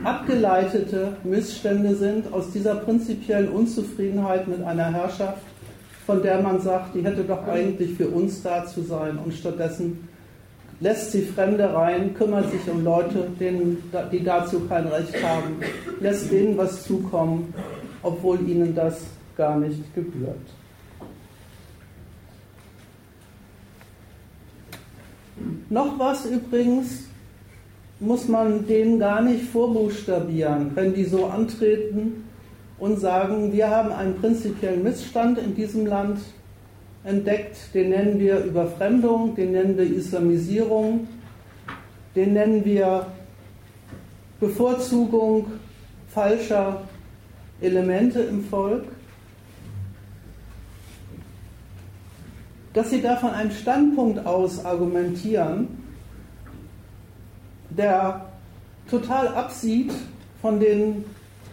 abgeleitete 0.03 1.13
Missstände 1.23 1.95
sind 1.95 2.31
aus 2.33 2.51
dieser 2.51 2.75
prinzipiellen 2.75 3.49
Unzufriedenheit 3.49 4.47
mit 4.47 4.63
einer 4.63 4.91
Herrschaft, 4.91 5.43
von 6.05 6.21
der 6.21 6.41
man 6.41 6.59
sagt, 6.61 6.95
die 6.95 7.03
hätte 7.03 7.23
doch 7.23 7.47
eigentlich 7.47 7.93
für 7.95 8.07
uns 8.07 8.41
da 8.41 8.65
zu 8.65 8.81
sein 8.81 9.17
und 9.17 9.33
stattdessen 9.33 10.07
lässt 10.79 11.11
sie 11.11 11.21
Fremde 11.21 11.71
rein, 11.73 12.13
kümmert 12.15 12.49
sich 12.51 12.67
um 12.67 12.83
Leute, 12.83 13.27
denen, 13.39 13.77
die 14.11 14.23
dazu 14.23 14.61
kein 14.61 14.87
Recht 14.87 15.13
haben, 15.23 15.57
lässt 15.99 16.31
denen 16.31 16.57
was 16.57 16.83
zukommen 16.83 17.53
obwohl 18.03 18.47
ihnen 18.47 18.73
das 18.75 19.01
gar 19.37 19.57
nicht 19.57 19.93
gebührt. 19.93 20.37
Noch 25.69 25.97
was 25.97 26.25
übrigens 26.25 27.05
muss 28.01 28.27
man 28.27 28.65
denen 28.65 28.99
gar 28.99 29.21
nicht 29.21 29.43
vorbuchstabieren, 29.45 30.71
wenn 30.73 30.93
die 30.93 31.05
so 31.05 31.27
antreten 31.27 32.23
und 32.79 32.99
sagen, 32.99 33.53
wir 33.53 33.69
haben 33.69 33.91
einen 33.91 34.15
prinzipiellen 34.15 34.83
Missstand 34.83 35.37
in 35.37 35.53
diesem 35.53 35.85
Land 35.85 36.19
entdeckt, 37.03 37.57
den 37.75 37.89
nennen 37.89 38.19
wir 38.19 38.43
Überfremdung, 38.43 39.35
den 39.35 39.51
nennen 39.51 39.77
wir 39.77 39.85
Islamisierung, 39.85 41.07
den 42.15 42.33
nennen 42.33 42.65
wir 42.65 43.05
Bevorzugung 44.39 45.51
falscher 46.09 46.81
Elemente 47.61 48.21
im 48.21 48.43
Volk, 48.43 48.85
dass 52.73 52.89
sie 52.89 53.01
da 53.01 53.15
von 53.17 53.29
einem 53.29 53.51
Standpunkt 53.51 54.25
aus 54.25 54.65
argumentieren, 54.65 55.80
der 57.77 58.25
total 58.89 59.29
absieht 59.29 59.91
von 60.41 60.59
den 60.59 61.05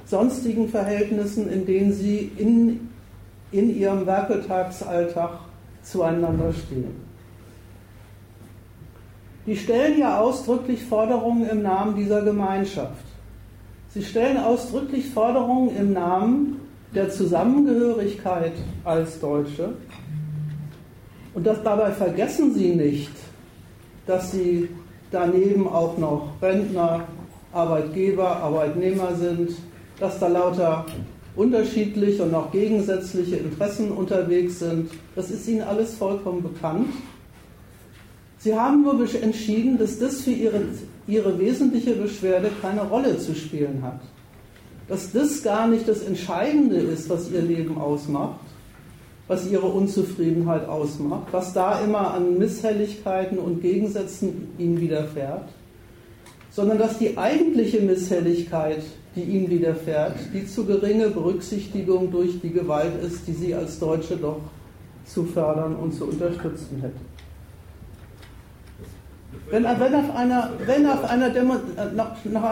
sonstigen 0.06 0.68
Verhältnissen, 0.68 1.50
in 1.50 1.66
denen 1.66 1.92
sie 1.92 2.32
in, 2.36 2.88
in 3.52 3.76
ihrem 3.76 4.06
Werkeltagsalltag 4.06 5.40
zueinander 5.82 6.52
stehen. 6.52 7.08
Die 9.46 9.56
stellen 9.56 9.98
ja 9.98 10.20
ausdrücklich 10.20 10.84
Forderungen 10.84 11.48
im 11.48 11.62
Namen 11.62 11.96
dieser 11.96 12.22
Gemeinschaft. 12.22 13.04
Sie 13.88 14.02
stellen 14.02 14.36
ausdrücklich 14.36 15.08
Forderungen 15.08 15.74
im 15.74 15.92
Namen 15.92 16.60
der 16.94 17.10
Zusammengehörigkeit 17.10 18.52
als 18.84 19.20
Deutsche. 19.20 19.70
Und 21.34 21.46
das, 21.46 21.62
dabei 21.62 21.92
vergessen 21.92 22.54
sie 22.54 22.74
nicht, 22.74 23.12
dass 24.06 24.32
sie 24.32 24.68
daneben 25.10 25.66
auch 25.66 25.96
noch 25.98 26.30
Rentner, 26.42 27.04
Arbeitgeber, 27.52 28.36
Arbeitnehmer 28.36 29.14
sind, 29.14 29.52
dass 29.98 30.18
da 30.18 30.28
lauter 30.28 30.86
unterschiedliche 31.34 32.22
und 32.24 32.34
auch 32.34 32.50
gegensätzliche 32.50 33.36
Interessen 33.36 33.90
unterwegs 33.90 34.58
sind. 34.58 34.90
Das 35.14 35.30
ist 35.30 35.48
ihnen 35.48 35.62
alles 35.62 35.94
vollkommen 35.94 36.42
bekannt. 36.42 36.88
Sie 38.38 38.54
haben 38.54 38.82
nur 38.82 39.00
entschieden, 39.22 39.78
dass 39.78 39.98
das 39.98 40.20
für 40.22 40.30
ihre 40.30 40.62
ihre 41.08 41.38
wesentliche 41.38 41.94
Beschwerde 41.94 42.50
keine 42.60 42.82
Rolle 42.82 43.18
zu 43.18 43.34
spielen 43.34 43.82
hat. 43.82 44.00
Dass 44.86 45.10
das 45.10 45.42
gar 45.42 45.66
nicht 45.66 45.88
das 45.88 46.02
Entscheidende 46.02 46.76
ist, 46.76 47.08
was 47.08 47.30
ihr 47.30 47.40
Leben 47.40 47.78
ausmacht, 47.78 48.38
was 49.28 49.46
ihre 49.46 49.66
Unzufriedenheit 49.66 50.66
ausmacht, 50.66 51.28
was 51.32 51.52
da 51.52 51.80
immer 51.80 52.14
an 52.14 52.38
Misshelligkeiten 52.38 53.38
und 53.38 53.60
Gegensätzen 53.60 54.48
ihnen 54.58 54.80
widerfährt, 54.80 55.48
sondern 56.50 56.78
dass 56.78 56.98
die 56.98 57.16
eigentliche 57.16 57.80
Misshelligkeit, 57.80 58.82
die 59.14 59.22
ihnen 59.22 59.50
widerfährt, 59.50 60.14
die 60.32 60.46
zu 60.46 60.64
geringe 60.64 61.10
Berücksichtigung 61.10 62.10
durch 62.10 62.40
die 62.40 62.50
Gewalt 62.50 63.02
ist, 63.02 63.28
die 63.28 63.34
sie 63.34 63.54
als 63.54 63.78
Deutsche 63.78 64.16
doch 64.16 64.40
zu 65.04 65.24
fördern 65.24 65.76
und 65.76 65.92
zu 65.94 66.06
unterstützen 66.06 66.80
hätte. 66.80 67.00
Wenn, 69.50 69.64
wenn, 69.64 69.94
auf 69.94 70.14
einer, 70.14 70.50
wenn 70.66 70.86
auf 70.86 71.04
einer 71.04 71.30
Demo, 71.30 71.54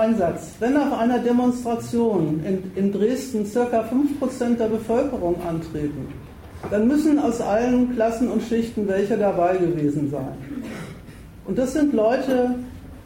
ein 0.01 0.17
Satz, 0.17 0.53
wenn 0.61 0.77
auf 0.77 0.99
einer 0.99 1.19
Demonstration 1.19 2.43
in, 2.45 2.73
in 2.75 2.93
Dresden 2.93 3.45
circa 3.45 3.83
5% 3.83 4.57
der 4.57 4.69
Bevölkerung 4.69 5.37
antreten, 5.47 6.09
dann 6.71 6.89
müssen 6.89 7.19
aus 7.19 7.41
allen 7.41 7.95
Klassen 7.95 8.29
und 8.29 8.43
Schichten 8.43 8.89
welche 8.89 9.17
dabei 9.17 9.57
gewesen 9.57 10.11
sein. 10.11 10.35
Und 11.47 11.59
das 11.59 11.75
sind 11.75 11.93
Leute, 11.95 12.57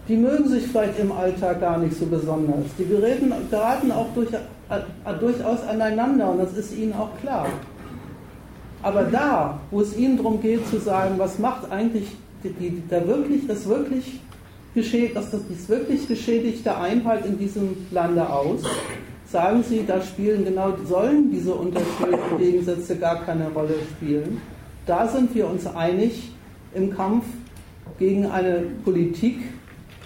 die 0.09 0.17
mögen 0.17 0.49
sich 0.49 0.67
vielleicht 0.67 0.99
im 0.99 1.13
Alltag 1.13 1.61
gar 1.61 1.79
nicht 1.79 1.97
so 1.97 2.07
besonders. 2.07 2.65
Die 2.79 2.87
geraten, 2.87 3.33
geraten 3.51 3.93
auch 3.93 4.07
durch, 4.15 4.33
äh, 4.33 5.15
durchaus 5.21 5.63
aneinander 5.69 6.31
und 6.31 6.39
das 6.39 6.57
ist 6.57 6.77
ihnen 6.77 6.93
auch 6.95 7.11
klar. 7.21 7.47
Aber 8.83 9.05
da, 9.05 9.61
wo 9.71 9.83
es 9.83 9.97
ihnen 9.97 10.17
darum 10.17 10.41
geht 10.41 10.67
zu 10.69 10.79
sagen, 10.79 11.15
was 11.19 11.39
macht 11.39 11.71
eigentlich 11.71 12.09
die, 12.43 12.83
der 12.91 13.07
wirklich, 13.07 13.47
das 13.47 13.69
wirklich 13.69 14.21
geschädigt, 14.75 15.17
das, 15.17 15.31
das 15.31 15.69
wirklich 15.69 16.09
geschädigte 16.09 16.77
Einheit 16.77 17.27
in 17.27 17.39
diesem 17.39 17.77
Lande 17.91 18.29
aus? 18.29 18.63
Sagen 19.31 19.62
Sie, 19.62 19.85
da 19.87 20.03
spielen 20.03 20.45
genau, 20.45 20.77
sollen 20.85 21.31
diese 21.31 21.55
Unterschiede 21.55 22.16
und 22.16 22.38
Gegensätze 22.38 22.97
gar 22.97 23.25
keine 23.25 23.49
Rolle 23.51 23.75
spielen? 23.97 24.40
Da 24.87 25.07
sind 25.07 25.33
wir 25.37 25.49
uns 25.49 25.66
einig 25.69 26.33
im 26.75 26.93
Kampf 26.93 27.25
gegen 28.01 28.27
eine 28.27 28.62
Politik, 28.85 29.38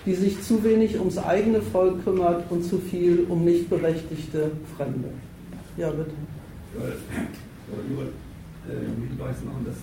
die 0.05 0.15
sich 0.15 0.43
zu 0.43 0.63
wenig 0.63 0.99
ums 0.99 1.17
eigene 1.17 1.63
Volk 1.63 2.05
kümmert 2.05 2.51
und 2.51 2.65
zu 2.65 2.79
viel 2.79 3.25
um 3.31 3.47
nicht 3.47 3.71
berechtigte 3.71 4.51
Fremde. 4.77 5.09
Ja, 5.79 5.89
bitte. 5.91 6.11
Ich 6.75 6.81
wollte 6.81 7.91
nur 7.95 8.03
äh, 8.05 8.85
Hinweis 9.09 9.37
machen, 9.43 9.65
dass 9.65 9.77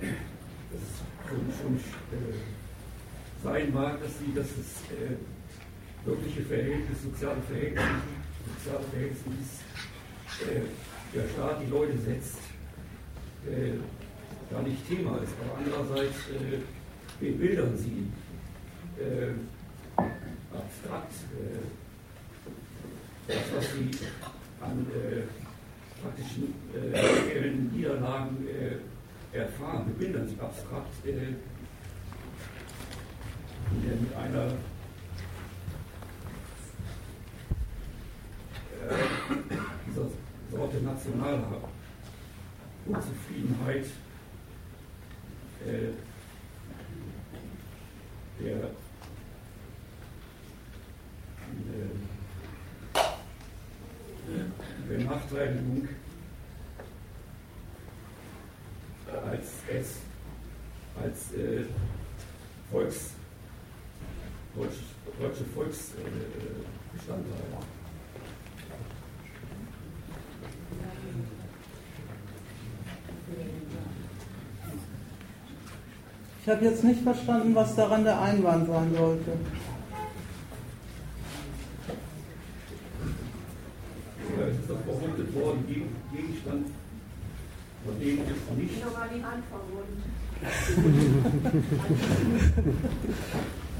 es 0.00 1.28
schon, 1.28 1.76
äh, 1.76 2.34
sein 3.42 3.74
mag, 3.74 4.00
dass, 4.00 4.12
sie, 4.18 4.32
dass 4.32 4.46
es 4.46 4.94
äh, 4.94 5.16
wirkliche 6.06 6.42
Verhältnisse, 6.42 7.02
soziale 7.10 7.40
Verhältnisse, 7.48 8.19
äh, 10.40 10.60
der 11.14 11.28
Staat 11.28 11.62
die 11.62 11.70
Leute 11.70 11.98
setzt, 11.98 12.38
äh, 13.46 13.72
gar 14.52 14.62
nicht 14.62 14.86
Thema 14.88 15.18
ist. 15.18 15.32
Aber 15.40 15.58
andererseits 15.58 16.16
äh, 16.30 16.60
bebildern 17.20 17.76
sie 17.76 18.06
äh, 19.00 19.32
abstrakt 20.54 21.12
äh, 21.38 21.60
das, 23.28 23.36
was 23.54 23.72
sie 23.72 23.90
an 24.60 24.86
äh, 24.90 25.22
praktischen 26.02 26.54
äh, 26.74 27.50
Niederlagen 27.72 28.46
äh, 28.48 29.36
erfahren, 29.36 29.86
bebildern 29.86 30.26
sie 30.28 30.40
abstrakt 30.40 31.06
äh, 31.06 31.34
mit 33.72 34.16
einer 34.16 34.52
äh, 38.88 40.50
Sorte 40.50 40.76
nationaler 40.78 41.62
Unzufriedenheit 42.86 43.84
äh, 45.66 45.92
der 48.42 48.70
Benachteiligung 54.88 55.88
als, 59.06 59.48
als, 59.72 59.96
als 61.02 61.32
äh, 61.34 61.64
Volks, 62.70 63.14
deutsche, 64.54 64.84
deutsche 65.18 65.44
Volksbestandteil. 65.44 66.06
Äh, 67.08 67.64
ich 76.39 76.39
habe 76.50 76.64
jetzt 76.64 76.84
nicht 76.84 77.02
verstanden, 77.02 77.54
was 77.54 77.76
daran 77.76 78.04
der 78.04 78.20
Einwand 78.20 78.66
sein 78.66 78.94
sollte. 78.96 79.32
worden, 85.34 85.64
Gegenstand, 85.66 86.66
von 87.84 88.00
dem 88.00 88.18
es 88.20 88.56
nicht. 88.56 88.74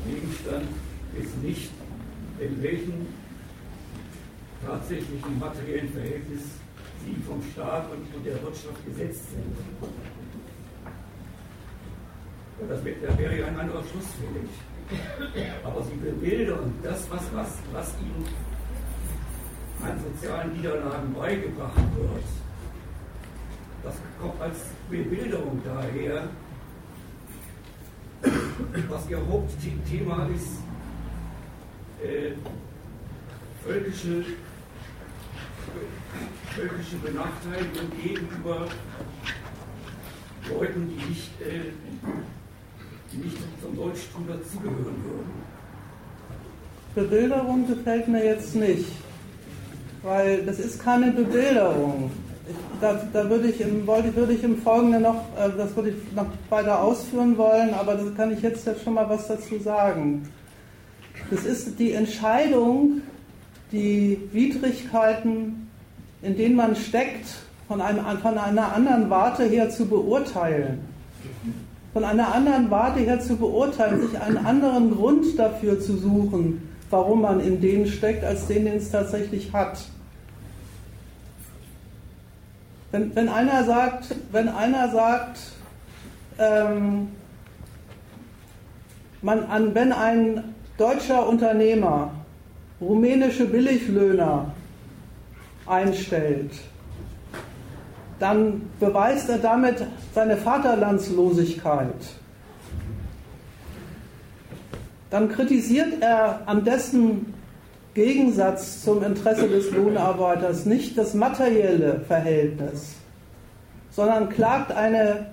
Gegenstand 0.07 0.69
ist 1.19 1.43
nicht, 1.43 1.71
in 2.39 2.63
welchem 2.63 3.07
tatsächlichen 4.65 5.39
materiellen 5.39 5.89
Verhältnis 5.91 6.43
sie 7.05 7.23
vom 7.27 7.43
Staat 7.53 7.87
und 7.91 8.25
der 8.25 8.43
Wirtschaft 8.43 8.85
gesetzt 8.87 9.31
sind. 9.31 10.10
Das 12.69 12.85
wäre 12.85 13.39
ja 13.39 13.47
ein 13.47 13.59
anderer 13.59 13.83
Schluss 13.85 14.07
fällig. 14.19 14.51
Aber 15.65 15.83
sie 15.83 15.95
bebildern 15.95 16.75
das, 16.83 17.11
was, 17.11 17.23
was, 17.33 17.59
was 17.73 17.95
ihnen 18.01 18.27
an 19.83 19.99
sozialen 20.01 20.53
Niederlagen 20.53 21.15
beigebracht 21.15 21.77
wird. 21.97 22.25
Das 23.83 23.95
kommt 24.21 24.41
als 24.41 24.59
Bebilderung 24.91 25.63
daher, 25.65 26.29
was 28.89 29.09
ihr 29.09 29.19
Hauptthema 29.27 30.29
ist, 30.35 30.59
äh, 32.05 32.33
völkische, 33.65 34.25
völkische 36.55 36.97
Benachteiligung 36.97 37.91
gegenüber 38.03 38.67
Leuten, 40.49 40.89
die 40.89 41.09
nicht, 41.09 41.41
äh, 41.41 41.73
die 43.13 43.19
nicht 43.19 43.37
zum 43.63 43.77
Deutschtum 43.77 44.27
dazugehören 44.27 45.05
würden. 45.05 45.51
Bebilderung 46.95 47.67
gefällt 47.67 48.09
mir 48.09 48.25
jetzt 48.25 48.55
nicht 48.55 48.87
weil 50.03 50.43
das 50.45 50.59
ist 50.59 50.83
keine 50.83 51.13
Bebilderung. 51.13 52.11
Da, 52.81 53.01
da 53.13 53.29
würde, 53.29 53.49
ich 53.49 53.61
im, 53.61 53.87
würde 53.87 54.33
ich 54.33 54.43
im 54.43 54.57
Folgenden 54.59 55.03
noch, 55.03 55.23
äh, 55.39 55.51
das 55.57 55.77
würde 55.77 55.91
ich 55.91 56.13
noch 56.17 56.27
weiter 56.49 56.83
ausführen 56.83 57.39
wollen, 57.39 57.75
aber 57.75 57.95
da 57.95 58.03
kann 58.17 58.33
ich 58.33 58.43
jetzt, 58.43 58.67
jetzt 58.67 58.83
schon 58.83 58.95
mal 58.95 59.09
was 59.09 59.29
dazu 59.29 59.59
sagen. 59.59 60.29
Das 61.31 61.45
ist 61.45 61.79
die 61.79 61.93
Entscheidung, 61.93 63.03
die 63.71 64.19
Widrigkeiten, 64.33 65.69
in 66.23 66.37
denen 66.37 66.57
man 66.57 66.75
steckt, 66.75 67.29
von, 67.69 67.81
einem, 67.81 68.05
von 68.19 68.37
einer 68.37 68.75
anderen 68.75 69.11
Warte 69.11 69.45
her 69.45 69.71
zu 69.71 69.87
beurteilen. 69.87 70.81
Von 71.93 72.05
einer 72.05 72.33
anderen 72.35 72.71
Warte 72.71 73.01
her 73.01 73.19
zu 73.21 73.37
beurteilen, 73.37 74.01
sich 74.01 74.21
einen 74.21 74.39
anderen 74.39 74.95
Grund 74.95 75.39
dafür 75.39 75.81
zu 75.81 75.97
suchen, 75.97 76.69
warum 76.89 77.23
man 77.23 77.41
in 77.41 77.61
denen 77.61 77.87
steckt, 77.87 78.25
als 78.25 78.47
den, 78.47 78.65
den 78.65 78.77
es 78.77 78.91
tatsächlich 78.91 79.53
hat. 79.53 79.81
Wenn, 82.93 83.15
wenn 83.15 83.29
einer 83.29 83.65
sagt, 83.65 84.15
wenn 84.31 84.49
einer 84.49 84.89
sagt, 84.91 85.39
ähm, 86.39 87.09
man 89.23 89.45
an, 89.45 89.75
wenn 89.75 89.93
ein 89.93 90.55
deutscher 90.77 91.29
Unternehmer 91.29 92.13
rumänische 92.81 93.47
Billiglöhner 93.47 94.53
einstellt, 95.67 96.53
dann 98.21 98.71
beweist 98.79 99.29
er 99.29 99.39
damit 99.39 99.85
seine 100.15 100.37
Vaterlandslosigkeit 100.37 101.95
dann 105.11 105.29
kritisiert 105.29 106.01
er 106.01 106.43
an 106.47 106.65
dessen 106.65 107.35
Gegensatz 107.95 108.85
zum 108.85 109.03
Interesse 109.03 109.49
des 109.49 109.73
Lohnarbeiters 109.73 110.65
nicht 110.65 110.97
das 110.97 111.15
materielle 111.15 112.01
Verhältnis, 112.07 112.95
sondern 113.91 114.29
klagt 114.29 114.71
eine 114.71 115.27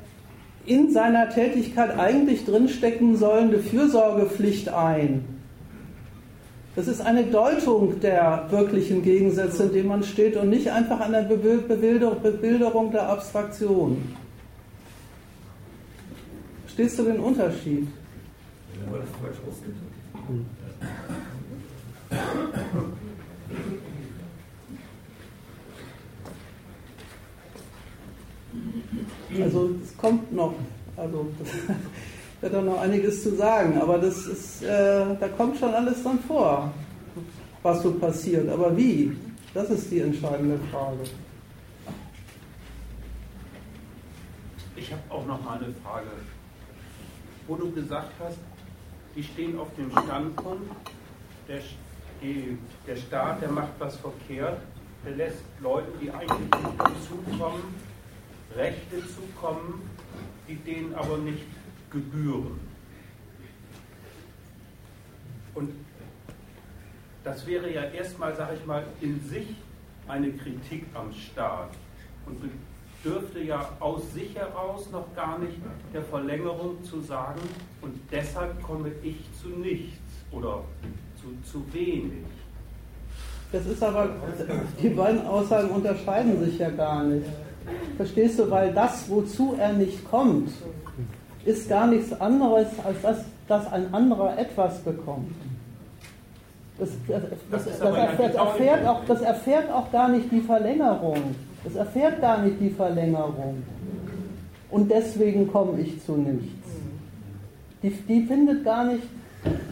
in 0.65 0.91
seiner 0.91 1.29
Tätigkeit 1.29 1.97
eigentlich 1.97 2.43
drinstecken 2.45 3.15
sollende 3.15 3.59
Fürsorgepflicht 3.59 4.69
ein. 4.69 5.36
Das 6.77 6.87
ist 6.87 7.01
eine 7.01 7.23
Deutung 7.23 7.99
der 8.01 8.45
wirklichen 8.51 9.01
Gegensätze, 9.01 9.63
in 9.63 9.73
denen 9.73 9.87
man 9.87 10.03
steht 10.03 10.37
und 10.37 10.51
nicht 10.51 10.69
einfach 10.69 10.99
eine 10.99 11.23
Bebilderung 11.23 12.91
der 12.91 13.09
Abstraktion. 13.09 14.15
Stehst 16.67 16.99
du 16.99 17.03
den 17.05 17.19
Unterschied? 17.19 17.87
Also 29.41 29.69
es 29.83 29.97
kommt 29.97 30.31
noch, 30.31 30.53
also 30.95 31.25
wird 32.41 32.53
da 32.53 32.61
noch 32.61 32.79
einiges 32.79 33.23
zu 33.23 33.35
sagen, 33.35 33.79
aber 33.81 33.97
das 33.97 34.25
ist, 34.25 34.63
äh, 34.63 35.15
da 35.19 35.27
kommt 35.35 35.57
schon 35.57 35.73
alles 35.73 36.03
dann 36.03 36.19
vor, 36.19 36.71
was 37.63 37.81
so 37.81 37.93
passiert. 37.93 38.47
Aber 38.49 38.75
wie? 38.75 39.15
Das 39.53 39.69
ist 39.69 39.89
die 39.89 40.01
entscheidende 40.01 40.59
Frage. 40.71 40.99
Ich 44.75 44.91
habe 44.91 45.01
auch 45.09 45.25
noch 45.25 45.43
mal 45.43 45.57
eine 45.57 45.73
Frage. 45.83 46.07
Wo 47.47 47.55
du 47.55 47.71
gesagt 47.71 48.11
hast, 48.19 48.37
die 49.15 49.23
stehen 49.23 49.57
auf 49.57 49.69
dem 49.75 49.89
Standpunkt, 49.89 50.69
der, 51.47 51.61
der 52.85 52.95
Staat, 52.95 53.41
der 53.41 53.49
macht 53.49 53.71
was 53.79 53.95
verkehrt, 53.95 54.59
der 55.05 55.15
lässt 55.15 55.43
Leuten, 55.61 55.97
die 55.99 56.11
eigentlich 56.11 56.39
nicht 56.39 56.79
dazukommen, 56.79 57.63
Rechte 58.55 59.01
zukommen, 59.07 59.81
die 60.47 60.55
denen 60.55 60.93
aber 60.93 61.17
nicht 61.17 61.45
gebühren. 61.97 62.59
Und 65.55 65.71
das 67.23 67.45
wäre 67.47 67.73
ja 67.73 67.83
erstmal, 67.83 68.35
sage 68.35 68.55
ich 68.59 68.65
mal, 68.65 68.85
in 69.01 69.19
sich 69.27 69.55
eine 70.07 70.31
Kritik 70.31 70.85
am 70.93 71.11
Staat 71.11 71.71
und 72.25 72.37
dürfte 73.03 73.41
ja 73.41 73.69
aus 73.79 74.13
sich 74.13 74.35
heraus 74.35 74.89
noch 74.91 75.13
gar 75.15 75.39
nicht 75.39 75.57
der 75.93 76.03
Verlängerung 76.03 76.83
zu 76.83 77.01
sagen, 77.01 77.41
und 77.81 77.99
deshalb 78.11 78.61
komme 78.61 78.91
ich 79.03 79.17
zu 79.41 79.49
nichts 79.49 79.99
oder 80.31 80.63
zu, 81.19 81.51
zu 81.51 81.73
wenig. 81.73 82.25
Das 83.51 83.65
ist 83.65 83.81
aber, 83.81 84.09
die 84.81 84.89
beiden 84.89 85.25
Aussagen 85.25 85.69
unterscheiden 85.69 86.43
sich 86.43 86.59
ja 86.59 86.69
gar 86.69 87.03
nicht. 87.03 87.25
Verstehst 87.95 88.39
du, 88.39 88.49
weil 88.49 88.73
das, 88.73 89.09
wozu 89.09 89.55
er 89.57 89.73
nicht 89.73 90.03
kommt, 90.09 90.49
ist 91.47 91.69
gar 91.69 91.87
nichts 91.87 92.19
anderes, 92.19 92.67
als 92.83 93.01
dass, 93.01 93.17
dass 93.47 93.71
ein 93.71 93.93
anderer 93.93 94.37
etwas 94.37 94.79
bekommt. 94.79 95.31
Das, 96.77 96.89
das, 97.07 97.23
das, 97.49 97.79
das, 97.79 97.79
erfährt 98.35 98.85
auch, 98.85 99.05
das 99.05 99.21
erfährt 99.21 99.71
auch 99.71 99.91
gar 99.91 100.09
nicht 100.09 100.31
die 100.31 100.41
Verlängerung. 100.41 101.35
Das 101.63 101.75
erfährt 101.75 102.21
gar 102.21 102.41
nicht 102.43 102.59
die 102.59 102.69
Verlängerung. 102.69 103.63
Und 104.69 104.91
deswegen 104.91 105.51
komme 105.51 105.79
ich 105.79 106.03
zu 106.05 106.17
nichts. 106.17 106.69
Die, 107.81 107.89
die 107.89 108.25
findet 108.25 108.63
gar 108.63 108.83
nicht, 108.83 109.03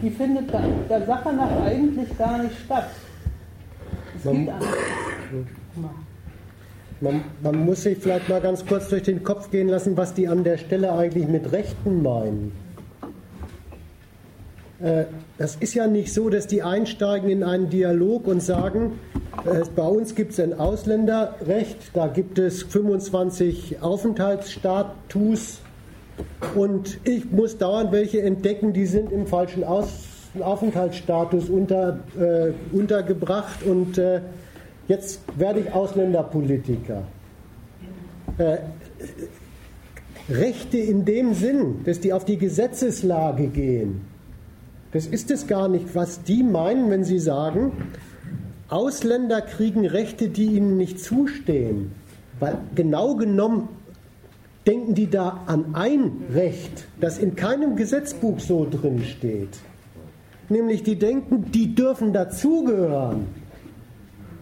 die 0.02 0.10
findet 0.10 0.50
der 0.88 1.04
Sache 1.04 1.32
nach 1.32 1.50
eigentlich 1.62 2.16
gar 2.16 2.42
nicht 2.42 2.58
statt. 2.64 2.88
Es 4.16 4.30
gibt 4.30 4.50
man, 7.00 7.22
man 7.42 7.64
muss 7.64 7.82
sich 7.82 7.98
vielleicht 7.98 8.28
mal 8.28 8.40
ganz 8.40 8.64
kurz 8.64 8.88
durch 8.88 9.02
den 9.02 9.22
Kopf 9.22 9.50
gehen 9.50 9.68
lassen, 9.68 9.96
was 9.96 10.14
die 10.14 10.28
an 10.28 10.44
der 10.44 10.58
Stelle 10.58 10.92
eigentlich 10.92 11.28
mit 11.28 11.52
Rechten 11.52 12.02
meinen. 12.02 12.52
Äh, 14.80 15.04
das 15.38 15.56
ist 15.56 15.74
ja 15.74 15.86
nicht 15.86 16.12
so, 16.12 16.28
dass 16.28 16.46
die 16.46 16.62
einsteigen 16.62 17.28
in 17.30 17.42
einen 17.42 17.70
Dialog 17.70 18.26
und 18.26 18.42
sagen, 18.42 18.98
äh, 19.44 19.62
bei 19.74 19.86
uns 19.86 20.14
gibt 20.14 20.32
es 20.32 20.40
ein 20.40 20.58
Ausländerrecht, 20.58 21.90
da 21.94 22.06
gibt 22.06 22.38
es 22.38 22.62
25 22.62 23.82
Aufenthaltsstatus 23.82 25.60
und 26.54 26.98
ich 27.04 27.30
muss 27.30 27.58
dauernd 27.58 27.92
welche 27.92 28.22
entdecken, 28.22 28.72
die 28.72 28.86
sind 28.86 29.12
im 29.12 29.26
falschen 29.26 29.64
Aus 29.64 30.04
Aufenthaltsstatus 30.40 31.48
unter, 31.48 32.00
äh, 32.18 32.52
untergebracht 32.76 33.62
und 33.62 33.96
äh, 33.96 34.20
jetzt 34.88 35.20
werde 35.36 35.60
ich 35.60 35.72
Ausländerpolitiker. 35.72 37.02
Äh, 38.38 38.58
Rechte 40.28 40.78
in 40.78 41.04
dem 41.04 41.34
Sinn, 41.34 41.84
dass 41.84 42.00
die 42.00 42.12
auf 42.12 42.24
die 42.24 42.36
Gesetzeslage 42.36 43.46
gehen, 43.46 44.02
das 44.92 45.06
ist 45.06 45.30
es 45.30 45.46
gar 45.46 45.68
nicht, 45.68 45.94
was 45.94 46.22
die 46.22 46.42
meinen, 46.42 46.90
wenn 46.90 47.04
sie 47.04 47.18
sagen, 47.18 47.72
Ausländer 48.68 49.40
kriegen 49.42 49.86
Rechte, 49.86 50.28
die 50.28 50.46
ihnen 50.46 50.76
nicht 50.76 51.00
zustehen. 51.00 51.92
Weil 52.40 52.58
genau 52.74 53.14
genommen 53.14 53.68
denken 54.66 54.94
die 54.94 55.08
da 55.08 55.42
an 55.46 55.74
ein 55.74 56.10
Recht, 56.32 56.88
das 57.00 57.18
in 57.18 57.36
keinem 57.36 57.76
Gesetzbuch 57.76 58.40
so 58.40 58.66
drin 58.68 59.04
steht. 59.04 59.58
Nämlich 60.48 60.82
die 60.82 60.96
denken, 60.98 61.50
die 61.52 61.74
dürfen 61.74 62.12
dazugehören. 62.12 63.26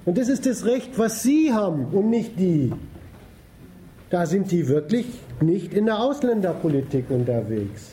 Und 0.05 0.19
das 0.19 0.29
ist 0.29 0.47
das 0.47 0.65
Recht, 0.65 0.99
was 0.99 1.23
sie 1.23 1.53
haben 1.53 1.87
und 1.87 2.11
nicht 2.11 2.39
die. 2.39 2.73
Da 4.11 4.27
sind 4.27 4.51
die 4.51 4.69
wirklich 4.69 5.07
nicht 5.41 5.73
in 5.73 5.87
der 5.87 5.99
Ausländerpolitik 5.99 7.11
unterwegs. 7.11 7.93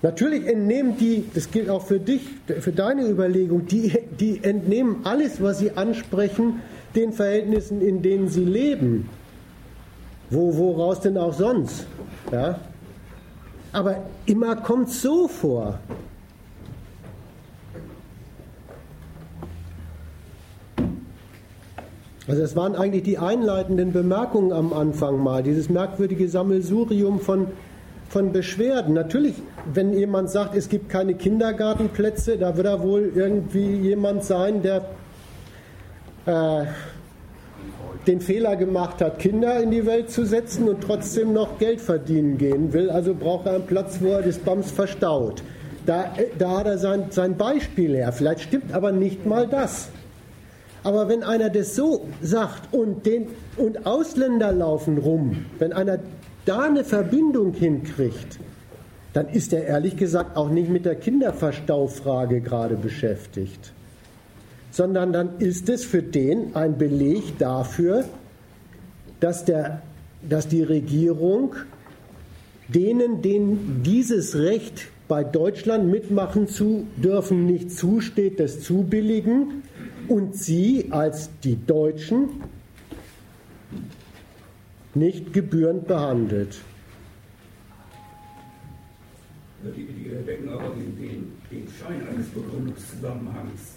Natürlich 0.00 0.46
entnehmen 0.46 0.96
die, 0.96 1.24
das 1.34 1.50
gilt 1.50 1.68
auch 1.68 1.84
für 1.84 1.98
dich, 1.98 2.22
für 2.60 2.72
deine 2.72 3.08
Überlegung, 3.08 3.66
die, 3.66 3.92
die 4.18 4.42
entnehmen 4.44 5.00
alles, 5.04 5.42
was 5.42 5.58
sie 5.58 5.72
ansprechen, 5.72 6.60
den 6.94 7.12
Verhältnissen, 7.12 7.80
in 7.80 8.00
denen 8.00 8.28
sie 8.28 8.44
leben. 8.44 9.08
Wo, 10.30 10.56
woraus 10.56 11.00
denn 11.00 11.18
auch 11.18 11.32
sonst? 11.32 11.86
Ja? 12.30 12.60
Aber 13.72 14.04
immer 14.26 14.56
kommt 14.56 14.88
es 14.88 15.02
so 15.02 15.26
vor. 15.26 15.80
Also 22.28 22.42
es 22.42 22.54
waren 22.54 22.76
eigentlich 22.76 23.02
die 23.02 23.18
einleitenden 23.18 23.92
Bemerkungen 23.92 24.52
am 24.52 24.72
Anfang 24.72 25.18
mal, 25.18 25.42
dieses 25.42 25.68
merkwürdige 25.68 26.28
Sammelsurium 26.28 27.20
von 27.20 27.48
von 28.08 28.32
Beschwerden. 28.32 28.94
Natürlich, 28.94 29.34
wenn 29.72 29.92
jemand 29.92 30.30
sagt, 30.30 30.56
es 30.56 30.68
gibt 30.68 30.88
keine 30.88 31.14
Kindergartenplätze, 31.14 32.38
da 32.38 32.56
wird 32.56 32.66
da 32.66 32.82
wohl 32.82 33.12
irgendwie 33.14 33.76
jemand 33.76 34.24
sein, 34.24 34.62
der 34.62 34.88
äh, 36.26 36.64
den 38.06 38.20
Fehler 38.20 38.56
gemacht 38.56 39.02
hat, 39.02 39.18
Kinder 39.18 39.60
in 39.60 39.70
die 39.70 39.84
Welt 39.84 40.10
zu 40.10 40.24
setzen 40.24 40.68
und 40.68 40.80
trotzdem 40.82 41.34
noch 41.34 41.58
Geld 41.58 41.80
verdienen 41.80 42.38
gehen 42.38 42.72
will. 42.72 42.88
Also 42.88 43.14
braucht 43.14 43.46
er 43.46 43.56
einen 43.56 43.66
Platz, 43.66 43.98
wo 44.00 44.08
er 44.08 44.22
das 44.22 44.38
Bams 44.38 44.70
verstaut. 44.70 45.42
Da, 45.84 46.12
da 46.38 46.58
hat 46.58 46.66
er 46.66 46.78
sein, 46.78 47.04
sein 47.10 47.36
Beispiel 47.36 47.94
her. 47.96 48.12
Vielleicht 48.12 48.40
stimmt 48.40 48.72
aber 48.72 48.92
nicht 48.92 49.26
mal 49.26 49.46
das. 49.46 49.90
Aber 50.88 51.06
wenn 51.06 51.22
einer 51.22 51.50
das 51.50 51.76
so 51.76 52.06
sagt 52.22 52.72
und, 52.72 53.04
den, 53.04 53.26
und 53.58 53.84
Ausländer 53.84 54.52
laufen 54.52 54.96
rum, 54.96 55.44
wenn 55.58 55.74
einer 55.74 55.98
da 56.46 56.60
eine 56.60 56.82
Verbindung 56.82 57.52
hinkriegt, 57.52 58.38
dann 59.12 59.28
ist 59.28 59.52
er 59.52 59.66
ehrlich 59.66 59.98
gesagt 59.98 60.34
auch 60.38 60.48
nicht 60.48 60.70
mit 60.70 60.86
der 60.86 60.94
Kinderverstaufrage 60.94 62.40
gerade 62.40 62.76
beschäftigt, 62.76 63.74
sondern 64.70 65.12
dann 65.12 65.38
ist 65.40 65.68
es 65.68 65.84
für 65.84 66.02
den 66.02 66.56
ein 66.56 66.78
Beleg 66.78 67.36
dafür, 67.38 68.06
dass, 69.20 69.44
der, 69.44 69.82
dass 70.26 70.48
die 70.48 70.62
Regierung 70.62 71.54
denen, 72.68 73.20
denen 73.20 73.82
dieses 73.84 74.36
Recht 74.36 74.88
bei 75.06 75.22
Deutschland 75.22 75.90
mitmachen 75.90 76.48
zu 76.48 76.86
dürfen, 76.96 77.44
nicht 77.44 77.72
zusteht, 77.72 78.40
das 78.40 78.62
zubilligen 78.62 79.64
und 80.08 80.36
sie 80.36 80.88
als 80.90 81.30
die 81.42 81.56
Deutschen 81.64 82.42
nicht 84.94 85.32
gebührend 85.32 85.86
behandelt. 85.86 86.58
Die, 89.62 89.84
die 89.84 90.10
erwecken 90.14 90.48
aber 90.50 90.70
den, 90.70 90.96
den, 90.96 91.32
den 91.50 91.68
Schein 91.68 92.06
eines 92.08 92.28
Begründungszusammenhangs. 92.28 93.76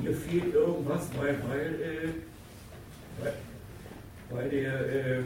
Hier 0.00 0.14
fehlt 0.14 0.54
irgendwas, 0.54 1.08
weil, 1.18 1.36
weil, 1.48 1.74
äh, 1.74 2.08
weil, 3.22 3.34
weil 4.30 4.48
der, 4.48 4.80
äh, 4.80 5.22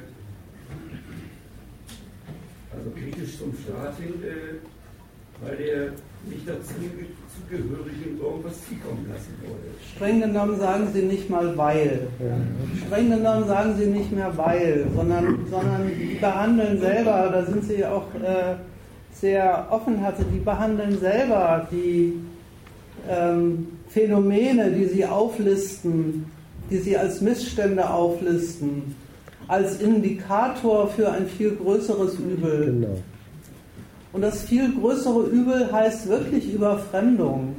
also 2.77 2.91
kritisch 2.91 3.39
zum 3.39 3.55
Staat 3.57 3.99
hin, 3.99 4.15
äh, 4.23 4.57
weil 5.43 5.57
der 5.57 5.89
nicht 6.29 6.49
dazu 6.49 6.75
Zugehörigen 7.49 8.21
irgendwas 8.21 8.55
zukommen 8.67 9.07
lassen 9.11 9.35
wollte. 9.43 9.69
Streng 9.95 10.21
genommen 10.21 10.59
sagen 10.59 10.89
Sie 10.93 11.03
nicht 11.03 11.31
mal 11.31 11.57
weil. 11.57 12.09
Streng 12.87 13.11
genommen 13.11 13.47
sagen 13.47 13.75
Sie 13.79 13.87
nicht 13.87 14.13
mehr 14.13 14.37
weil, 14.37 14.87
sondern, 14.95 15.47
sondern 15.51 15.89
die 15.89 16.15
behandeln 16.15 16.81
selber, 16.81 17.31
da 17.33 17.45
sind 17.45 17.65
Sie 17.65 17.85
auch 17.85 18.07
äh, 18.15 18.57
sehr 19.13 19.69
offenherzig, 19.71 20.27
die 20.35 20.41
behandeln 20.41 20.99
selber 20.99 21.67
die 21.71 22.15
ähm, 23.09 23.69
Phänomene, 23.89 24.71
die 24.73 24.87
Sie 24.87 25.05
auflisten, 25.05 26.27
die 26.71 26.79
Sie 26.79 26.97
als 26.97 27.21
Missstände 27.21 27.89
auflisten, 27.89 28.95
als 29.47 29.81
Indikator 29.81 30.89
für 30.89 31.11
ein 31.11 31.27
viel 31.27 31.53
größeres 31.53 32.15
Übel. 32.19 32.67
Genau. 32.67 32.99
Und 34.13 34.23
das 34.23 34.43
viel 34.43 34.73
größere 34.73 35.27
Übel 35.29 35.71
heißt 35.71 36.09
wirklich 36.09 36.53
Überfremdung. 36.53 37.57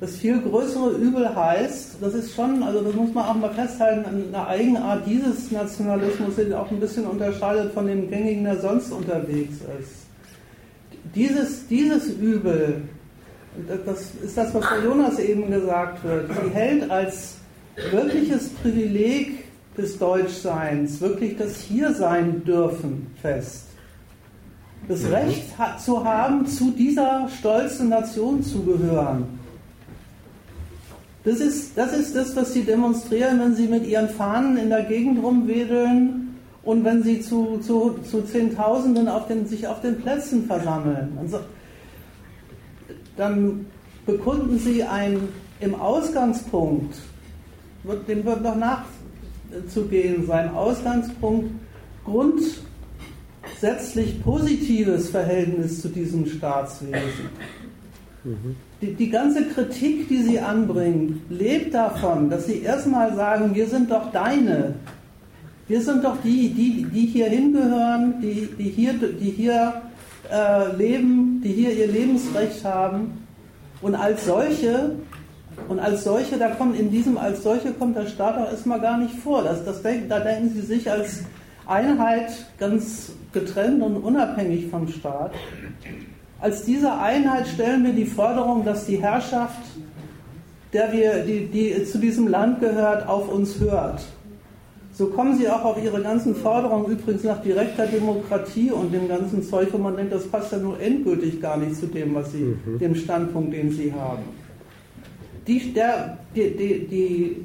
Das 0.00 0.16
viel 0.16 0.40
größere 0.40 0.92
Übel 0.92 1.34
heißt, 1.34 1.96
das 2.00 2.14
ist 2.14 2.34
schon, 2.34 2.62
also 2.62 2.80
das 2.80 2.94
muss 2.94 3.12
man 3.12 3.26
auch 3.26 3.34
mal 3.34 3.52
festhalten, 3.52 4.04
eine 4.32 4.46
Eigenart 4.46 5.06
dieses 5.06 5.50
Nationalismus, 5.50 6.36
der 6.36 6.60
auch 6.60 6.70
ein 6.70 6.80
bisschen 6.80 7.06
unterscheidet 7.06 7.72
von 7.72 7.86
dem 7.86 8.08
gängigen, 8.08 8.44
der 8.44 8.60
sonst 8.60 8.92
unterwegs 8.92 9.56
ist. 9.78 10.06
Dieses, 11.14 11.66
dieses 11.66 12.08
Übel, 12.10 12.82
das 13.84 14.12
ist 14.22 14.36
das, 14.38 14.54
was 14.54 14.64
bei 14.64 14.84
Jonas 14.84 15.18
eben 15.18 15.50
gesagt 15.50 16.04
wird, 16.04 16.30
sie 16.30 16.50
hält 16.50 16.90
als 16.90 17.34
wirkliches 17.90 18.50
Privileg 18.50 19.44
des 19.76 19.98
Deutschseins, 19.98 21.00
wirklich 21.00 21.36
das 21.36 21.56
Hiersein 21.56 22.44
dürfen 22.44 23.08
fest 23.20 23.69
das. 24.88 25.10
Recht 25.10 25.44
zu 25.78 26.04
haben, 26.04 26.46
zu 26.46 26.70
dieser 26.70 27.28
stolzen 27.38 27.88
Nation 27.88 28.42
zu 28.42 28.62
gehören. 28.62 29.40
Das 31.24 31.38
ist, 31.38 31.76
das 31.76 31.92
ist 31.92 32.16
das, 32.16 32.34
was 32.34 32.54
sie 32.54 32.62
demonstrieren, 32.62 33.40
wenn 33.40 33.54
sie 33.54 33.66
mit 33.66 33.86
ihren 33.86 34.08
Fahnen 34.08 34.56
in 34.56 34.70
der 34.70 34.84
Gegend 34.84 35.22
rumwedeln 35.22 36.38
und 36.62 36.84
wenn 36.84 37.02
sie 37.02 37.20
zu, 37.20 37.58
zu, 37.58 37.98
zu 38.10 38.22
Zehntausenden 38.22 39.06
auf 39.08 39.26
den, 39.26 39.46
sich 39.46 39.66
auf 39.66 39.80
den 39.82 40.00
Plätzen 40.00 40.46
versammeln. 40.46 41.18
So, 41.26 41.40
dann 43.16 43.66
bekunden 44.06 44.58
sie 44.58 44.82
ein 44.82 45.28
im 45.60 45.74
Ausgangspunkt, 45.74 46.94
dem 48.08 48.24
wird 48.24 48.42
noch 48.42 48.56
nachzugehen 48.56 50.26
sein, 50.26 50.54
Ausgangspunkt 50.54 51.50
grundsätzlich 53.42 54.22
positives 54.22 55.10
Verhältnis 55.10 55.80
zu 55.80 55.88
diesem 55.88 56.26
Staatswesen. 56.26 57.28
Die, 58.82 58.94
die 58.94 59.10
ganze 59.10 59.46
Kritik, 59.46 60.08
die 60.08 60.22
sie 60.22 60.40
anbringen, 60.40 61.22
lebt 61.30 61.74
davon, 61.74 62.28
dass 62.28 62.46
sie 62.46 62.60
erstmal 62.60 63.14
sagen, 63.14 63.54
wir 63.54 63.66
sind 63.66 63.90
doch 63.90 64.12
deine, 64.12 64.74
wir 65.68 65.80
sind 65.80 66.04
doch 66.04 66.16
die, 66.22 66.50
die, 66.50 66.84
die 66.84 67.06
hier 67.06 67.28
hingehören, 67.28 68.20
die, 68.20 68.48
die 68.58 68.70
hier, 68.70 68.92
die 68.94 69.30
hier 69.30 69.82
äh, 70.30 70.76
leben, 70.76 71.40
die 71.42 71.52
hier 71.52 71.72
ihr 71.72 71.86
Lebensrecht 71.86 72.64
haben. 72.64 73.26
Und 73.80 73.94
als 73.94 74.26
solche, 74.26 74.96
und 75.68 75.78
als 75.78 76.04
solche, 76.04 76.36
da 76.36 76.50
kommt 76.50 76.78
in 76.78 76.90
diesem 76.90 77.16
als 77.16 77.42
solche 77.42 77.72
kommt 77.72 77.96
der 77.96 78.06
Staat 78.06 78.36
auch 78.36 78.50
erstmal 78.50 78.80
gar 78.80 78.98
nicht 78.98 79.14
vor. 79.14 79.42
Das, 79.42 79.64
das, 79.64 79.80
da 79.82 80.20
denken 80.20 80.50
sie 80.54 80.62
sich 80.62 80.90
als 80.90 81.22
Einheit 81.66 82.30
ganz 82.58 83.12
getrennt 83.32 83.82
und 83.82 83.96
unabhängig 83.96 84.68
vom 84.68 84.88
Staat. 84.88 85.32
Als 86.40 86.64
diese 86.64 86.92
Einheit 86.92 87.46
stellen 87.48 87.84
wir 87.84 87.92
die 87.92 88.06
Forderung, 88.06 88.64
dass 88.64 88.86
die 88.86 88.96
Herrschaft, 88.96 89.60
der 90.72 90.92
wir, 90.92 91.24
die, 91.24 91.46
die 91.46 91.84
zu 91.84 91.98
diesem 91.98 92.28
Land 92.28 92.60
gehört, 92.60 93.06
auf 93.08 93.28
uns 93.28 93.60
hört. 93.60 94.02
So 94.92 95.06
kommen 95.06 95.36
sie 95.36 95.48
auch 95.48 95.64
auf 95.64 95.82
ihre 95.82 96.02
ganzen 96.02 96.34
Forderungen 96.34 96.92
übrigens 96.92 97.24
nach 97.24 97.40
direkter 97.42 97.86
Demokratie 97.86 98.70
und 98.70 98.92
dem 98.92 99.08
ganzen 99.08 99.42
Zeug, 99.42 99.68
wo 99.72 99.78
man 99.78 99.96
denkt, 99.96 100.12
das 100.12 100.26
passt 100.26 100.52
ja 100.52 100.58
nur 100.58 100.80
endgültig 100.80 101.40
gar 101.40 101.56
nicht 101.56 101.76
zu 101.76 101.86
dem, 101.86 102.14
was 102.14 102.32
sie, 102.32 102.56
mhm. 102.66 102.78
dem 102.78 102.94
Standpunkt, 102.94 103.52
den 103.52 103.70
sie 103.70 103.92
haben. 103.92 104.22
Die, 105.46 105.72
der, 105.72 106.18
die, 106.34 106.56
die, 106.56 106.86
die, 106.86 107.44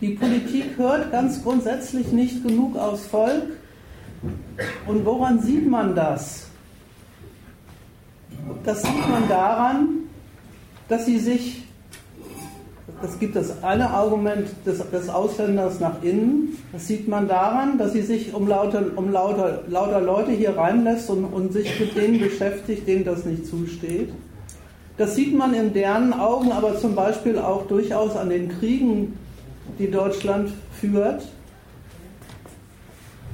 die 0.00 0.10
Politik 0.10 0.76
hört 0.76 1.10
ganz 1.10 1.42
grundsätzlich 1.42 2.12
nicht 2.12 2.46
genug 2.46 2.76
aufs 2.76 3.06
Volk. 3.06 3.44
Und 4.86 5.04
woran 5.04 5.40
sieht 5.40 5.68
man 5.68 5.94
das? 5.94 6.46
Das 8.64 8.82
sieht 8.82 9.08
man 9.08 9.28
daran, 9.28 9.88
dass 10.88 11.06
sie 11.06 11.18
sich 11.18 11.66
es 13.02 13.18
gibt 13.18 13.36
das 13.36 13.62
eine 13.62 13.90
Argument 13.90 14.48
des, 14.64 14.78
des, 14.90 15.08
Ausländers 15.08 15.80
nach 15.80 16.02
innen. 16.02 16.56
Das 16.72 16.86
sieht 16.86 17.08
man 17.08 17.28
daran, 17.28 17.78
dass 17.78 17.92
sie 17.92 18.00
sich 18.00 18.32
um 18.32 18.48
lauter, 18.48 18.84
um 18.96 19.12
lauter, 19.12 19.64
lauter 19.68 20.00
Leute 20.00 20.30
hier 20.30 20.56
reinlässt 20.56 21.10
und, 21.10 21.24
und 21.24 21.52
sich 21.52 21.78
mit 21.78 21.94
denen 21.94 22.18
beschäftigt, 22.20 22.86
denen 22.86 23.04
das 23.04 23.24
nicht 23.24 23.46
zusteht. 23.46 24.10
Das 24.96 25.14
sieht 25.14 25.36
man 25.36 25.52
in 25.52 25.74
deren 25.74 26.14
Augen 26.14 26.52
aber 26.52 26.78
zum 26.78 26.94
Beispiel 26.94 27.38
auch 27.38 27.66
durchaus 27.66 28.16
an 28.16 28.30
den 28.30 28.48
Kriegen, 28.48 29.18
die 29.78 29.90
Deutschland 29.90 30.52
führt. 30.72 31.26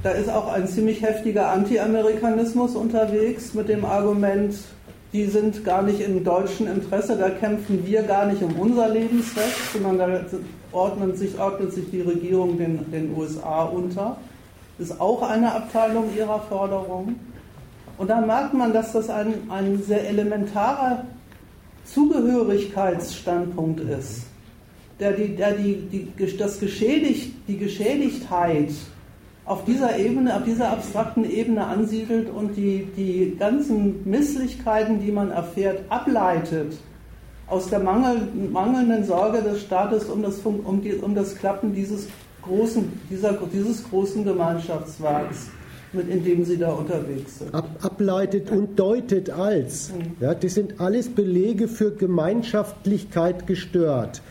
Da 0.03 0.11
ist 0.11 0.29
auch 0.29 0.51
ein 0.51 0.67
ziemlich 0.67 1.01
heftiger 1.01 1.49
Anti-Amerikanismus 1.49 2.75
unterwegs 2.75 3.53
mit 3.53 3.69
dem 3.69 3.85
Argument, 3.85 4.55
die 5.13 5.25
sind 5.25 5.63
gar 5.63 5.83
nicht 5.83 6.01
im 6.01 6.23
deutschen 6.23 6.67
Interesse, 6.67 7.15
da 7.15 7.29
kämpfen 7.29 7.85
wir 7.85 8.01
gar 8.03 8.25
nicht 8.25 8.41
um 8.41 8.53
unser 8.59 8.89
Lebensrecht, 8.89 9.71
sondern 9.71 9.97
da 9.97 10.21
ordnet 10.71 11.17
sich, 11.17 11.39
ordnet 11.39 11.71
sich 11.71 11.89
die 11.91 12.01
Regierung 12.01 12.57
den, 12.57 12.91
den 12.91 13.15
USA 13.15 13.63
unter. 13.63 14.17
Ist 14.79 14.99
auch 14.99 15.21
eine 15.21 15.53
Abteilung 15.53 16.09
ihrer 16.17 16.39
Forderung. 16.41 17.15
Und 17.97 18.09
da 18.09 18.21
merkt 18.21 18.55
man, 18.55 18.73
dass 18.73 18.91
das 18.91 19.09
ein, 19.09 19.35
ein 19.49 19.81
sehr 19.83 20.09
elementarer 20.09 21.05
Zugehörigkeitsstandpunkt 21.85 23.81
ist, 23.81 24.23
der, 25.03 25.11
die, 25.11 25.35
der 25.35 25.51
die, 25.51 25.75
die, 25.91 26.37
das 26.37 26.59
Geschädigt, 26.59 27.33
die 27.47 27.57
Geschädigtheit 27.57 28.69
auf 29.45 29.65
dieser 29.65 29.99
Ebene, 29.99 30.33
auf 30.35 30.43
dieser 30.43 30.69
abstrakten 30.69 31.29
Ebene 31.29 31.65
ansiedelt 31.65 32.29
und 32.29 32.55
die, 32.55 32.87
die 32.95 33.35
ganzen 33.37 34.09
Misslichkeiten, 34.09 35.01
die 35.01 35.11
man 35.11 35.31
erfährt, 35.31 35.81
ableitet 35.89 36.77
aus 37.47 37.69
der 37.69 37.79
Mangel, 37.79 38.29
mangelnden 38.51 39.03
Sorge 39.03 39.41
des 39.41 39.61
Staates 39.61 40.05
um 40.05 40.23
das, 40.23 40.39
um, 40.39 40.81
die, 40.81 40.93
um 40.93 41.13
das 41.13 41.35
Klappen 41.35 41.73
dieses 41.73 42.07
großen, 42.41 42.89
dieser, 43.09 43.37
dieses 43.51 43.83
großen 43.89 44.23
Gemeinschaftswerks, 44.23 45.49
mit, 45.91 46.07
in 46.07 46.23
dem 46.23 46.45
sie 46.45 46.57
da 46.57 46.71
unterwegs 46.71 47.39
sind. 47.39 47.53
Ab, 47.53 47.67
ableitet 47.81 48.49
und 48.49 48.79
deutet 48.79 49.29
als. 49.29 49.91
Mhm. 49.91 50.13
Ja, 50.21 50.33
das 50.33 50.53
sind 50.53 50.79
alles 50.79 51.09
Belege 51.09 51.67
für 51.67 51.91
Gemeinschaftlichkeit 51.91 53.45
gestört. 53.45 54.21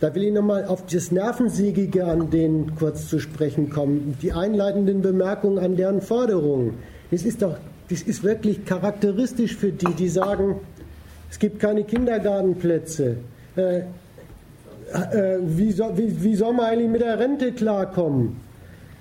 Da 0.00 0.14
will 0.14 0.24
ich 0.24 0.32
nochmal 0.32 0.64
auf 0.64 0.86
das 0.86 1.12
Nervensiegige 1.12 2.06
an 2.06 2.30
denen 2.30 2.74
kurz 2.74 3.08
zu 3.08 3.18
sprechen 3.18 3.68
kommen. 3.68 4.16
Die 4.22 4.32
einleitenden 4.32 5.02
Bemerkungen 5.02 5.58
an 5.58 5.76
deren 5.76 6.00
Forderungen. 6.00 6.78
Das 7.10 7.24
ist 7.24 7.42
doch, 7.42 7.58
das 7.90 8.02
ist 8.02 8.24
wirklich 8.24 8.64
charakteristisch 8.64 9.56
für 9.56 9.72
die, 9.72 9.92
die 9.92 10.08
sagen, 10.08 10.56
es 11.30 11.38
gibt 11.38 11.60
keine 11.60 11.84
Kindergartenplätze. 11.84 13.16
Äh, 13.56 13.78
äh, 13.78 13.84
wie, 15.42 15.70
soll, 15.70 15.98
wie, 15.98 16.22
wie 16.22 16.34
soll 16.34 16.54
man 16.54 16.66
eigentlich 16.66 16.90
mit 16.90 17.02
der 17.02 17.18
Rente 17.18 17.52
klarkommen? 17.52 18.36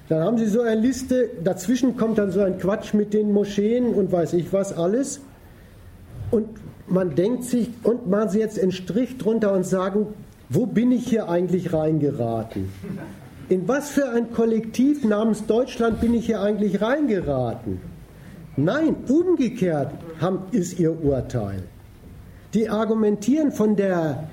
Dann 0.10 0.24
haben 0.24 0.38
sie 0.38 0.48
so 0.48 0.62
eine 0.62 0.82
Liste, 0.82 1.30
dazwischen 1.44 1.96
kommt 1.96 2.18
dann 2.18 2.32
so 2.32 2.42
ein 2.42 2.58
Quatsch 2.58 2.94
mit 2.94 3.14
den 3.14 3.32
Moscheen 3.32 3.94
und 3.94 4.12
weiß 4.12 4.34
ich 4.34 4.52
was 4.52 4.74
alles. 4.74 5.22
Und 6.32 6.48
man 6.88 7.16
denkt 7.16 7.46
sich, 7.46 7.70
und 7.84 8.10
machen 8.10 8.30
sie 8.30 8.40
jetzt 8.40 8.60
einen 8.60 8.72
Strich 8.72 9.18
drunter 9.18 9.54
und 9.54 9.66
sagen, 9.66 10.08
wo 10.50 10.66
bin 10.66 10.92
ich 10.92 11.08
hier 11.08 11.30
eigentlich 11.30 11.74
reingeraten? 11.74 12.70
In 13.50 13.68
was 13.68 13.90
für 13.90 14.10
ein 14.10 14.32
Kollektiv 14.32 15.04
namens 15.06 15.46
Deutschland 15.46 16.02
bin 16.02 16.14
ich 16.14 16.26
hier 16.26 16.42
eigentlich 16.42 16.82
reingeraten? 16.82 17.80
Nein, 18.58 18.96
umgekehrt 19.08 19.92
ist 20.52 20.80
ihr 20.80 21.04
Urteil. 21.04 21.64
Die 22.54 22.70
argumentieren 22.70 23.52
von 23.52 23.76
der 23.76 24.30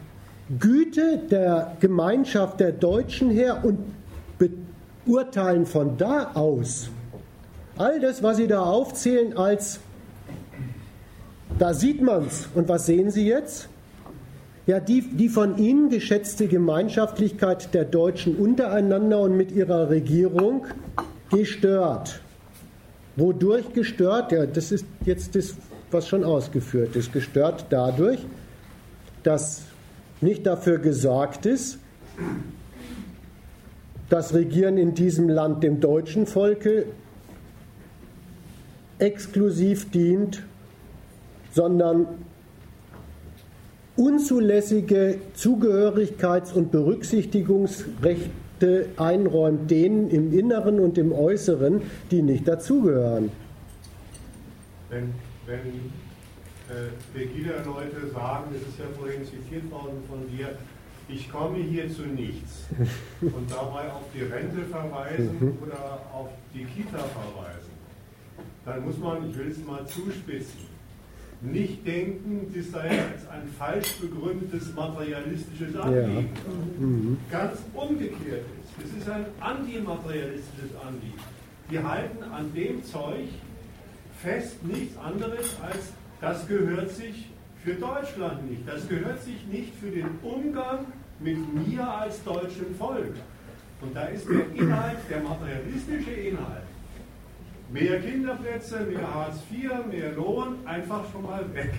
Güte 0.59 1.19
der 1.31 1.77
Gemeinschaft 1.81 2.61
der 2.61 2.73
Deutschen 2.73 3.31
her 3.31 3.63
und 3.63 3.79
beurteilen 4.39 5.67
von 5.67 5.97
da 5.97 6.33
aus 6.35 6.91
all 7.77 8.01
das, 8.01 8.23
was 8.23 8.39
sie 8.39 8.47
da 8.47 8.63
aufzählen, 8.63 9.37
als 9.37 9.81
da 11.59 11.75
sieht 11.75 12.03
man's. 12.03 12.49
Und 12.55 12.69
was 12.69 12.87
sehen 12.87 13.11
Sie 13.11 13.27
jetzt? 13.27 13.69
Ja, 14.67 14.81
die, 14.81 15.01
die 15.03 15.29
von 15.29 15.59
Ihnen 15.59 15.91
geschätzte 15.91 16.49
Gemeinschaftlichkeit 16.49 17.73
der 17.73 17.85
Deutschen 17.85 18.35
untereinander 18.35 19.21
und 19.21 19.37
mit 19.37 19.53
ihrer 19.53 19.91
Regierung 19.91 20.67
gestört. 21.31 22.21
Wodurch 23.15 23.73
gestört? 23.73 24.33
Ja, 24.33 24.45
das 24.45 24.73
ist 24.73 24.85
jetzt 25.05 25.37
das, 25.37 25.55
was 25.93 26.09
schon 26.09 26.25
ausgeführt 26.25 26.97
ist. 26.97 27.13
Gestört 27.13 27.67
dadurch, 27.71 28.27
dass 29.23 29.63
nicht 30.21 30.47
dafür 30.47 30.79
gesorgt 30.79 31.47
ist, 31.47 31.79
das 34.09 34.35
Regieren 34.35 34.79
in 34.79 34.95
diesem 34.95 35.29
Land 35.29 35.63
dem 35.63 35.79
deutschen 35.79 36.27
Volke 36.27 36.87
exklusiv 38.99 39.91
dient, 39.91 40.43
sondern 41.53 42.07
unzulässige 43.97 45.19
Zugehörigkeits- 45.37 46.53
und 46.53 46.71
Berücksichtigungsrechte 46.71 48.89
einräumt 48.97 49.71
denen 49.71 50.09
im 50.11 50.39
Inneren 50.39 50.81
und 50.81 50.99
im 50.99 51.13
Äußeren, 51.13 51.83
die 52.11 52.23
nicht 52.23 52.49
dazugehören. 52.49 53.31
Wenn, 54.89 55.13
wenn 55.47 55.91
äh, 56.69 56.89
Pegida-Leute 57.15 58.11
sagen, 58.13 58.45
das 58.53 58.63
ist 58.63 58.79
ja 58.79 58.87
vorhin 58.99 59.25
zitiert 59.25 59.71
worden 59.71 60.03
von 60.09 60.27
dir, 60.29 60.57
ich 61.09 61.31
komme 61.31 61.59
hier 61.59 61.89
zu 61.89 62.03
nichts 62.03 62.65
und 63.21 63.49
dabei 63.51 63.93
auf 63.93 64.03
die 64.13 64.23
Rente 64.23 64.65
verweisen 64.71 65.37
mhm. 65.39 65.59
oder 65.63 66.01
auf 66.13 66.31
die 66.53 66.65
Kita 66.65 66.99
verweisen, 66.99 67.71
dann 68.65 68.85
muss 68.85 68.99
man, 68.99 69.31
ich 69.31 69.39
will 69.39 69.47
es 69.49 69.65
mal 69.65 69.87
zuspitzen, 69.87 70.76
nicht 71.41 71.87
denken, 71.87 72.53
das 72.55 72.71
sei 72.71 72.87
jetzt 72.89 73.29
ein 73.29 73.47
falsch 73.59 73.97
begründetes 74.01 74.75
materialistisches 74.75 75.77
Anliegen. 75.77 76.31
Ja. 76.35 76.87
Mhm. 76.87 77.19
Ganz 77.31 77.59
umgekehrt 77.75 78.45
ist. 78.61 78.87
Es 78.87 79.03
ist 79.03 79.09
ein 79.09 79.27
antimaterialistisches 79.41 80.71
Anliegen. 80.85 81.21
Die 81.71 81.79
halten 81.79 82.23
an 82.23 82.53
dem 82.55 82.85
Zeug 82.85 83.29
fest 84.23 84.65
nichts 84.65 84.97
anderes 84.99 85.57
als, 85.63 85.93
das 86.21 86.47
gehört 86.49 86.91
sich 86.91 87.29
für 87.63 87.75
Deutschland 87.75 88.49
nicht. 88.51 88.67
Das 88.67 88.89
gehört 88.89 89.23
sich 89.23 89.47
nicht 89.51 89.75
für 89.75 89.91
den 89.91 90.09
Umgang 90.23 90.87
mit 91.21 91.39
mir 91.55 91.87
als 91.87 92.23
deutschem 92.25 92.75
Volk. 92.79 93.15
Und 93.81 93.95
da 93.95 94.05
ist 94.05 94.27
der 94.29 94.51
Inhalt, 94.55 94.99
der 95.11 95.21
materialistische 95.21 96.13
Inhalt, 96.13 96.66
Mehr 97.71 98.01
Kinderplätze, 98.01 98.81
mehr 98.81 99.15
Hartz 99.15 99.39
IV, 99.51 99.71
mehr 99.91 100.13
Lohn, 100.13 100.59
einfach 100.65 101.03
schon 101.13 101.23
mal 101.23 101.45
weg. 101.53 101.73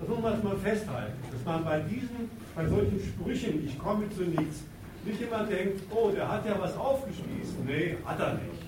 Das 0.00 0.08
muss 0.08 0.20
man 0.20 0.32
jetzt 0.34 0.44
mal 0.44 0.56
festhalten, 0.56 1.18
dass 1.32 1.44
man 1.44 1.64
bei 1.64 1.80
diesen, 1.80 2.30
bei 2.54 2.66
solchen 2.66 3.00
Sprüchen, 3.00 3.64
ich 3.66 3.78
komme 3.78 4.08
zu 4.10 4.22
nichts, 4.22 4.64
nicht 5.04 5.20
immer 5.20 5.44
denkt, 5.44 5.82
oh, 5.94 6.10
der 6.10 6.30
hat 6.30 6.44
ja 6.46 6.56
was 6.58 6.76
aufgespießt. 6.76 7.64
Nee, 7.66 7.96
hat 8.04 8.20
er 8.20 8.34
nicht. 8.34 8.62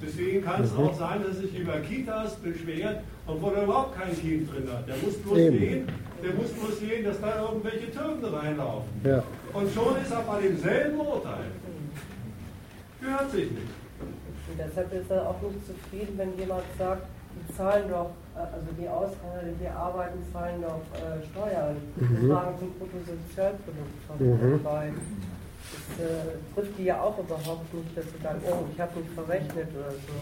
Deswegen 0.00 0.44
kann 0.44 0.62
es 0.62 0.74
auch 0.76 0.94
sein, 0.94 1.22
dass 1.22 1.36
er 1.36 1.42
sich 1.42 1.58
über 1.58 1.80
Kitas 1.80 2.36
beschwert, 2.36 3.00
obwohl 3.26 3.54
er 3.54 3.64
überhaupt 3.64 3.98
kein 3.98 4.16
Kind 4.16 4.52
drin 4.52 4.68
hat. 4.72 4.86
Der 4.86 4.96
muss 4.96 5.16
bloß 5.16 5.38
Eben. 5.38 5.58
sehen, 5.58 5.88
der 6.22 6.34
muss 6.34 6.50
bloß 6.50 6.78
sehen, 6.78 7.04
dass 7.04 7.20
da 7.20 7.42
irgendwelche 7.42 7.90
Türken 7.90 8.24
reinlaufen. 8.24 8.88
Ja. 9.02 9.22
Und 9.52 9.72
schon 9.74 9.96
ist 10.00 10.12
er 10.12 10.20
bei 10.20 10.40
demselben 10.42 11.00
Urteil. 11.00 11.46
Gehört 13.00 13.30
sich 13.30 13.50
nicht. 13.50 13.77
Deshalb 14.58 14.92
ist 14.92 15.10
er 15.10 15.22
auch 15.28 15.40
nicht 15.42 15.66
zufrieden, 15.66 16.14
wenn 16.18 16.36
jemand 16.38 16.64
sagt, 16.78 17.02
die 17.34 17.54
zahlen 17.54 17.84
doch, 17.88 18.10
äh, 18.34 18.40
also 18.40 18.68
die 18.78 18.88
Ausländer, 18.88 19.42
die 19.46 19.60
hier 19.60 19.74
arbeiten, 19.74 20.18
zahlen 20.32 20.60
doch 20.62 20.82
äh, 20.98 21.24
Steuern. 21.30 21.76
Mhm. 21.96 22.30
Tragen 22.30 22.58
zum 22.58 22.70
Bruttosozialprodukt 22.78 24.20
Mhm. 24.20 24.62
bei. 24.64 24.92
Das 25.98 26.06
äh, 26.06 26.10
trifft 26.54 26.78
die 26.78 26.84
ja 26.84 27.00
auch 27.00 27.18
überhaupt 27.18 27.72
nicht, 27.74 27.96
dass 27.96 28.04
sie 28.04 28.22
sagen, 28.22 28.40
oh, 28.50 28.64
ich 28.72 28.80
habe 28.80 28.98
nicht 28.98 29.10
verrechnet 29.14 29.68
oder 29.76 29.90
so. 29.90 30.14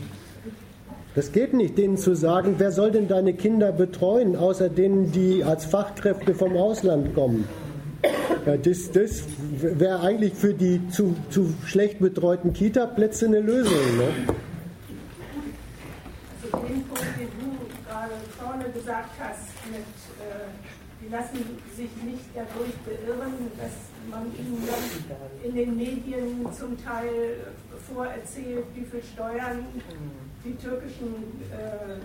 Das 1.15 1.33
geht 1.33 1.55
nicht, 1.55 1.79
denen 1.79 1.97
zu 1.97 2.15
sagen, 2.15 2.57
wer 2.59 2.73
soll 2.73 2.91
denn 2.91 3.09
deine 3.09 3.33
Kinder 3.33 3.73
betreuen, 3.73 4.37
außer 4.37 4.69
denen, 4.69 5.13
die 5.13 5.43
als 5.45 5.65
Fachkräfte 5.65 6.35
vom 6.35 6.57
Ausland 6.57 7.15
kommen. 7.15 7.49
Ja, 8.47 8.57
das 8.57 8.93
das 8.93 9.25
wäre 9.61 10.01
eigentlich 10.01 10.35
für 10.35 10.55
die 10.55 10.81
zu, 10.89 11.17
zu 11.31 11.53
schlecht 11.67 11.99
betreuten 11.99 12.53
Kita-Plätze 12.53 13.27
eine 13.27 13.41
Lösung. 13.41 13.75
Ne? 13.99 14.09
zu 16.41 16.57
dem 16.59 16.83
Punkt, 16.85 17.05
den 17.19 17.29
du 17.41 17.85
gerade 17.85 18.13
vorne 18.39 18.65
gesagt 18.71 19.11
hast, 19.19 19.51
mit, 19.71 19.81
äh, 19.81 20.47
die 21.03 21.09
lassen 21.09 21.39
sich 21.77 21.91
nicht 22.05 22.25
dadurch 22.35 22.75
beirren, 22.85 23.35
dass 23.59 23.75
man 24.11 24.27
ihnen 24.39 24.63
dann 24.69 25.51
in 25.51 25.57
den 25.57 25.77
Medien 25.77 26.47
zum 26.53 26.83
Teil 26.83 27.53
vorerzählt, 27.93 28.67
wie 28.75 28.85
viel 28.85 29.03
Steuern 29.03 29.67
die 30.45 30.55
türkischen 30.55 31.43
äh, 31.51 31.99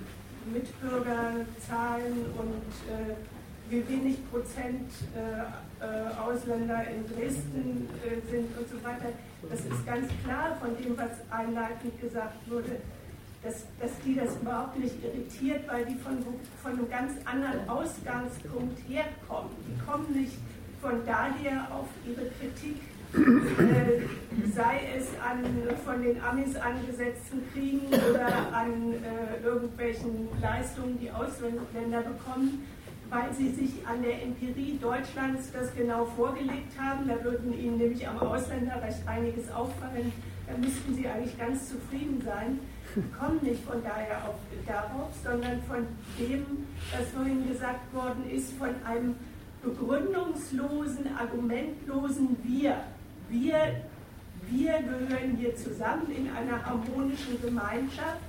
Mitbürger 0.52 1.46
zahlen 1.68 2.26
und 2.38 2.66
äh, 2.90 3.14
wie 3.70 3.88
wenig 3.88 4.18
Prozent 4.32 4.90
äh, 5.16 5.44
äh, 5.82 6.20
Ausländer 6.20 6.84
in 6.88 7.08
Dresden 7.08 7.90
äh, 8.06 8.30
sind 8.30 8.56
und 8.58 8.70
so 8.70 8.84
weiter. 8.84 9.10
Das 9.50 9.60
ist 9.60 9.86
ganz 9.86 10.08
klar 10.24 10.56
von 10.62 10.78
dem, 10.78 10.96
was 10.98 11.12
einleitend 11.32 12.00
gesagt 12.00 12.38
wurde, 12.48 12.78
dass, 13.44 13.66
dass 13.80 13.92
die 14.06 14.16
das 14.16 14.36
überhaupt 14.40 14.78
nicht 14.78 14.96
irritiert, 15.04 15.68
weil 15.68 15.86
die 15.86 15.96
von, 15.96 16.18
von 16.62 16.74
einem 16.74 16.90
ganz 16.90 17.14
anderen 17.26 17.68
Ausgangspunkt 17.68 18.78
herkommen. 18.88 19.50
Die 19.68 19.84
kommen 19.84 20.14
nicht 20.14 20.38
von 20.82 21.04
daher 21.06 21.68
auf 21.72 21.88
ihre 22.06 22.30
Kritik, 22.38 22.78
äh, 23.14 24.02
sei 24.54 24.82
es 24.98 25.08
an 25.20 25.44
von 25.84 26.02
den 26.02 26.22
Amis 26.22 26.56
angesetzten 26.56 27.42
Kriegen 27.52 27.88
oder 27.88 28.28
an 28.54 28.94
äh, 28.94 29.44
irgendwelchen 29.44 30.30
Leistungen, 30.42 31.00
die 31.00 31.12
Ausländer 31.12 32.02
bekommen, 32.02 32.66
weil 33.12 33.34
sie 33.34 33.50
sich 33.52 33.86
an 33.86 34.02
der 34.02 34.24
Empirie 34.24 34.80
Deutschlands 34.82 35.52
das 35.52 35.76
genau 35.76 36.06
vorgelegt 36.06 36.80
haben. 36.80 37.10
Da 37.10 37.22
würden 37.22 37.54
ihnen 37.54 37.78
nämlich 37.78 38.08
am 38.08 38.18
Ausländerrecht 38.18 39.06
einiges 39.06 39.52
auffallen. 39.52 40.14
Da 40.48 40.58
müssten 40.58 40.96
sie 40.96 41.08
eigentlich 41.08 41.38
ganz 41.38 41.70
zufrieden 41.70 42.22
sein. 42.26 42.60
Kommen 43.20 43.40
nicht 43.42 43.64
von 43.66 43.84
daher 43.84 44.30
auf, 44.30 44.36
darauf, 44.66 45.10
sondern 45.22 45.62
von 45.64 45.86
dem, 46.18 46.66
was 46.98 47.10
vorhin 47.10 47.48
gesagt 47.50 47.94
worden 47.94 48.30
ist, 48.32 48.54
von 48.54 48.70
einem 48.86 49.16
begründungslosen, 49.62 51.14
argumentlosen 51.18 52.38
Wir. 52.44 52.78
Wir, 53.30 53.82
wir 54.50 54.80
gehören 54.84 55.36
hier 55.38 55.56
zusammen 55.58 56.10
in 56.12 56.30
einer 56.30 56.66
harmonischen 56.66 57.42
Gemeinschaft. 57.42 58.20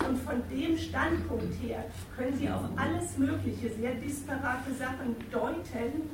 Und 0.00 0.18
von 0.18 0.42
dem 0.50 0.76
Standpunkt 0.76 1.54
her 1.62 1.84
können 2.16 2.36
Sie 2.36 2.48
auf 2.50 2.62
alles 2.76 3.16
Mögliche, 3.16 3.70
sehr 3.70 3.94
disparate 3.94 4.74
Sachen 4.78 5.16
deuten, 5.30 6.10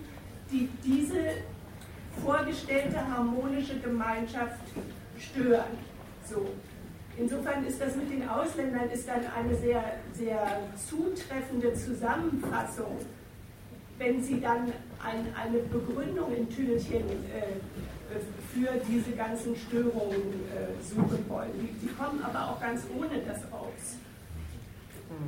die 0.51 0.68
diese 0.85 1.18
vorgestellte 2.24 2.99
harmonische 2.99 3.78
Gemeinschaft 3.78 4.61
stören. 5.18 5.78
So. 6.28 6.47
Insofern 7.16 7.64
ist 7.66 7.81
das 7.81 7.97
mit 7.97 8.11
den 8.11 8.28
Ausländern 8.28 8.89
ist 8.91 9.09
dann 9.09 9.20
eine 9.37 9.55
sehr, 9.57 9.83
sehr 10.12 10.61
zutreffende 10.89 11.74
Zusammenfassung, 11.74 12.99
wenn 13.99 14.22
Sie 14.22 14.41
dann 14.41 14.72
ein, 15.05 15.26
eine 15.35 15.59
Begründung 15.59 16.35
in 16.35 16.49
Tüdelchen 16.49 17.03
äh, 17.03 17.61
für 18.53 18.69
diese 18.89 19.13
ganzen 19.13 19.55
Störungen 19.57 20.45
äh, 20.51 20.83
suchen 20.83 21.25
wollen. 21.29 21.51
Die, 21.55 21.87
die 21.87 21.95
kommen 21.95 22.23
aber 22.23 22.51
auch 22.51 22.61
ganz 22.61 22.83
ohne 22.97 23.21
das 23.27 23.39
aus. 23.53 23.99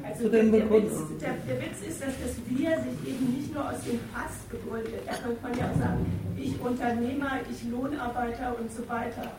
Also 0.05 0.25
Zu 0.25 0.31
der, 0.31 0.45
der, 0.45 0.71
Witz, 0.71 0.93
der, 1.21 1.33
der 1.33 1.61
Witz 1.61 1.81
ist, 1.83 2.03
dass 2.03 2.15
das 2.23 2.37
Wir 2.47 2.71
sich 2.79 3.15
eben 3.15 3.35
nicht 3.35 3.53
nur 3.53 3.69
aus 3.69 3.83
dem 3.83 3.99
Pass 4.13 4.39
begründet, 4.49 5.03
da 5.07 5.15
könnte 5.15 5.43
man 5.43 5.59
ja 5.59 5.71
auch 5.71 5.79
sagen, 5.79 6.07
ich 6.37 6.61
Unternehmer, 6.61 7.41
ich 7.51 7.69
Lohnarbeiter 7.69 8.57
und 8.59 8.71
so 8.71 8.89
weiter, 8.89 9.33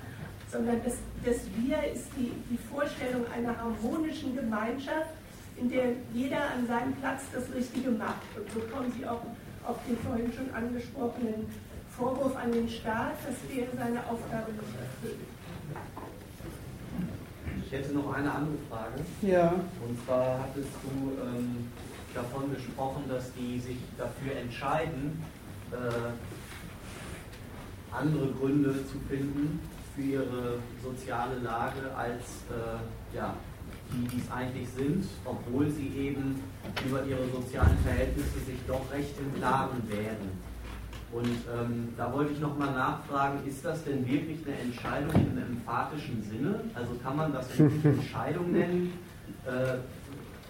sondern 0.52 0.82
das, 0.84 0.96
das 1.24 1.38
Wir 1.58 1.78
ist 1.94 2.08
die, 2.18 2.32
die 2.50 2.60
Vorstellung 2.70 3.24
einer 3.34 3.58
harmonischen 3.58 4.36
Gemeinschaft, 4.36 5.16
in 5.56 5.70
der 5.70 5.94
jeder 6.14 6.52
an 6.52 6.68
seinem 6.68 6.94
Platz 6.94 7.24
das 7.34 7.44
Richtige 7.56 7.92
macht. 7.92 8.28
Und 8.36 8.50
so 8.52 8.60
kommen 8.68 8.92
Sie 8.98 9.06
auch 9.06 9.22
auf 9.66 9.78
den 9.88 9.98
vorhin 10.00 10.32
schon 10.34 10.54
angesprochenen 10.54 11.48
Vorwurf 11.98 12.36
an 12.36 12.52
den 12.52 12.68
Staat, 12.68 13.14
dass 13.26 13.36
der 13.50 13.68
seine 13.78 14.00
Aufgabe 14.00 14.52
nicht 14.52 14.74
erfüllt. 14.80 15.20
Ich 17.66 17.72
hätte 17.72 17.94
noch 17.94 18.14
eine 18.14 18.32
andere 18.32 18.58
Frage. 18.70 19.00
Ja, 19.22 19.52
Und 19.52 20.06
zwar 20.06 20.40
hattest 20.40 20.70
du 20.84 21.12
ähm, 21.22 21.68
davon 22.14 22.54
gesprochen, 22.54 23.04
dass 23.10 23.32
die 23.34 23.60
sich 23.60 23.78
dafür 23.98 24.36
entscheiden, 24.36 25.24
äh, 25.72 26.12
andere 27.96 28.28
Gründe 28.34 28.74
zu 28.88 29.00
finden 29.10 29.60
für 29.96 30.02
ihre 30.02 30.60
soziale 30.84 31.38
Lage 31.40 31.96
als 31.96 32.22
äh, 32.50 33.16
ja, 33.16 33.36
die, 33.92 34.08
die 34.08 34.22
es 34.22 34.32
eigentlich 34.32 34.68
sind, 34.76 35.06
obwohl 35.26 35.70
sie 35.70 35.88
eben 35.90 36.42
über 36.88 37.04
ihre 37.06 37.28
sozialen 37.30 37.78
Verhältnisse 37.80 38.40
sich 38.46 38.60
doch 38.68 38.92
recht 38.92 39.14
im 39.20 39.36
Klaren 39.36 39.82
wären. 39.88 40.53
Und 41.14 41.28
ähm, 41.28 41.90
da 41.96 42.12
wollte 42.12 42.34
ich 42.34 42.40
nochmal 42.40 42.74
nachfragen, 42.74 43.40
ist 43.48 43.64
das 43.64 43.84
denn 43.84 44.08
wirklich 44.08 44.40
eine 44.48 44.58
Entscheidung 44.60 45.14
im 45.14 45.38
emphatischen 45.38 46.24
Sinne? 46.24 46.62
Also 46.74 46.96
kann 47.04 47.16
man 47.16 47.32
das 47.32 47.48
wirklich 47.60 47.86
Entscheidung 47.86 48.52
nennen? 48.52 48.94
Äh, 49.46 49.78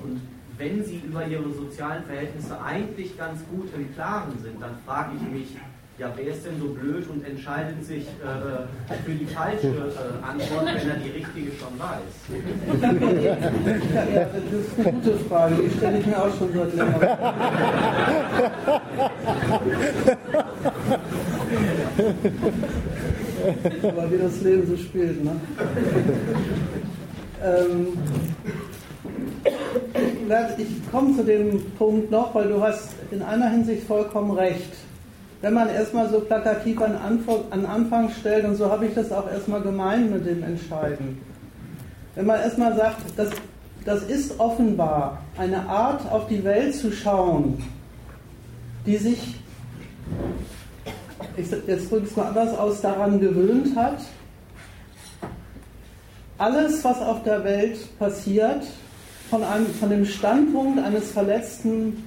und 0.02 0.22
wenn 0.58 0.84
Sie 0.86 1.02
über 1.06 1.28
Ihre 1.28 1.52
sozialen 1.52 2.04
Verhältnisse 2.04 2.62
eigentlich 2.62 3.18
ganz 3.18 3.42
gut 3.50 3.70
im 3.76 3.94
Klaren 3.94 4.40
sind, 4.42 4.62
dann 4.62 4.78
frage 4.86 5.12
ich 5.18 5.22
mich, 5.30 5.58
ja, 6.00 6.12
wer 6.16 6.28
ist 6.28 6.46
denn 6.46 6.60
so 6.60 6.70
blöd 6.70 7.08
und 7.10 7.24
entscheidet 7.26 7.86
sich 7.86 8.08
äh, 8.08 8.66
für 9.06 9.12
die 9.12 9.26
falsche 9.26 9.68
äh, 9.68 10.26
Antwort, 10.26 10.66
wenn 10.66 10.90
er 10.90 10.96
die 10.96 11.10
richtige 11.10 11.52
schon 11.52 11.78
weiß? 11.78 12.00
ja, 13.24 13.36
das 14.26 14.44
ist 14.54 14.80
eine 14.80 14.92
gute 14.92 15.18
Frage, 15.26 15.56
die 15.56 15.70
stelle 15.78 16.00
ich 16.00 16.06
mir 16.06 16.18
auch 16.18 16.36
schon 16.36 16.52
seit 16.54 16.74
längerem. 16.74 17.10
Aber 23.84 24.12
wie 24.12 24.18
das 24.18 24.42
Leben 24.42 24.68
so 24.68 24.78
spielt, 24.78 25.24
ne? 25.24 25.32
Ähm, 27.44 27.88
ich 30.58 30.92
komme 30.92 31.16
zu 31.16 31.24
dem 31.24 31.64
Punkt 31.78 32.10
noch, 32.12 32.34
weil 32.34 32.48
du 32.48 32.62
hast 32.62 32.96
in 33.12 33.22
einer 33.22 33.50
Hinsicht 33.50 33.84
vollkommen 33.84 34.32
recht. 34.32 34.74
Wenn 35.42 35.54
man 35.54 35.68
erstmal 35.68 36.10
so 36.10 36.22
plakativ 36.22 36.82
an 36.82 36.96
Anfang, 36.96 37.40
an 37.50 37.66
Anfang 37.66 38.10
stellt, 38.10 38.46
und 38.46 38.56
so 38.56 38.72
habe 38.72 38.86
ich 38.86 38.94
das 38.94 39.12
auch 39.12 39.30
erstmal 39.30 39.62
gemeint 39.62 40.10
mit 40.12 40.26
dem 40.26 40.42
Entscheiden. 40.42 41.18
Wenn 42.16 42.26
man 42.26 42.40
erstmal 42.40 42.78
sagt, 42.78 43.02
das, 43.18 43.30
das 43.84 44.04
ist 44.04 44.40
offenbar 44.40 45.22
eine 45.38 45.68
Art, 45.68 46.10
auf 46.10 46.28
die 46.28 46.44
Welt 46.46 46.74
zu 46.76 46.94
schauen, 46.94 47.62
die 48.86 48.98
sich, 48.98 49.36
ich, 51.38 51.48
jetzt 51.68 51.92
drücke 51.92 52.04
ich 52.04 52.12
es 52.12 52.16
mal 52.16 52.28
anders 52.28 52.58
aus, 52.58 52.82
daran 52.82 53.20
gewöhnt 53.20 53.76
hat, 53.76 54.00
alles, 56.38 56.84
was 56.84 57.00
auf 57.00 57.24
der 57.24 57.44
Welt 57.44 57.78
passiert, 58.00 58.64
von, 59.30 59.44
einem, 59.44 59.68
von 59.68 59.90
dem 59.90 60.06
Standpunkt 60.06 60.84
eines 60.84 61.12
verletzten, 61.12 62.04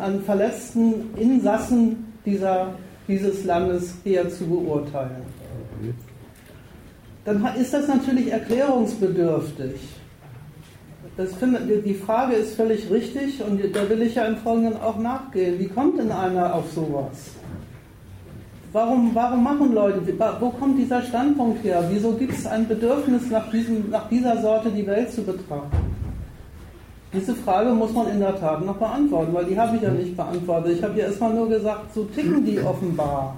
einem 0.00 0.22
verletzten 0.24 1.14
Insassen 1.16 2.12
dieser, 2.24 2.74
dieses 3.06 3.44
Landes 3.44 3.94
eher 4.04 4.28
zu 4.30 4.46
beurteilen. 4.46 5.22
Dann 7.24 7.44
ist 7.56 7.72
das 7.72 7.88
natürlich 7.88 8.32
erklärungsbedürftig. 8.32 9.74
Das 11.16 11.32
finde, 11.34 11.60
die 11.60 11.94
Frage 11.94 12.34
ist 12.34 12.56
völlig 12.56 12.90
richtig 12.90 13.40
und 13.42 13.60
da 13.74 13.88
will 13.88 14.02
ich 14.02 14.16
ja 14.16 14.24
im 14.24 14.36
Folgenden 14.36 14.80
auch 14.80 14.98
nachgehen. 14.98 15.58
Wie 15.60 15.68
kommt 15.68 15.98
denn 15.98 16.10
einer 16.10 16.54
auf 16.54 16.72
sowas? 16.72 17.30
Warum, 18.72 19.14
warum 19.14 19.44
machen 19.44 19.72
Leute, 19.72 20.02
wo 20.40 20.50
kommt 20.50 20.76
dieser 20.76 21.00
Standpunkt 21.02 21.62
her? 21.62 21.84
Wieso 21.90 22.12
gibt 22.14 22.32
es 22.32 22.44
ein 22.44 22.66
Bedürfnis, 22.66 23.30
nach, 23.30 23.48
diesem, 23.48 23.88
nach 23.90 24.08
dieser 24.08 24.42
Sorte 24.42 24.70
die 24.70 24.84
Welt 24.84 25.12
zu 25.12 25.22
betrachten? 25.22 25.94
Diese 27.12 27.36
Frage 27.36 27.70
muss 27.70 27.92
man 27.92 28.08
in 28.08 28.18
der 28.18 28.36
Tat 28.40 28.66
noch 28.66 28.74
beantworten, 28.74 29.32
weil 29.32 29.44
die 29.44 29.56
habe 29.56 29.76
ich 29.76 29.82
ja 29.82 29.90
nicht 29.90 30.16
beantwortet. 30.16 30.78
Ich 30.78 30.82
habe 30.82 30.98
ja 30.98 31.06
erstmal 31.06 31.32
nur 31.32 31.48
gesagt, 31.48 31.94
so 31.94 32.02
ticken 32.06 32.44
die 32.44 32.58
offenbar. 32.58 33.36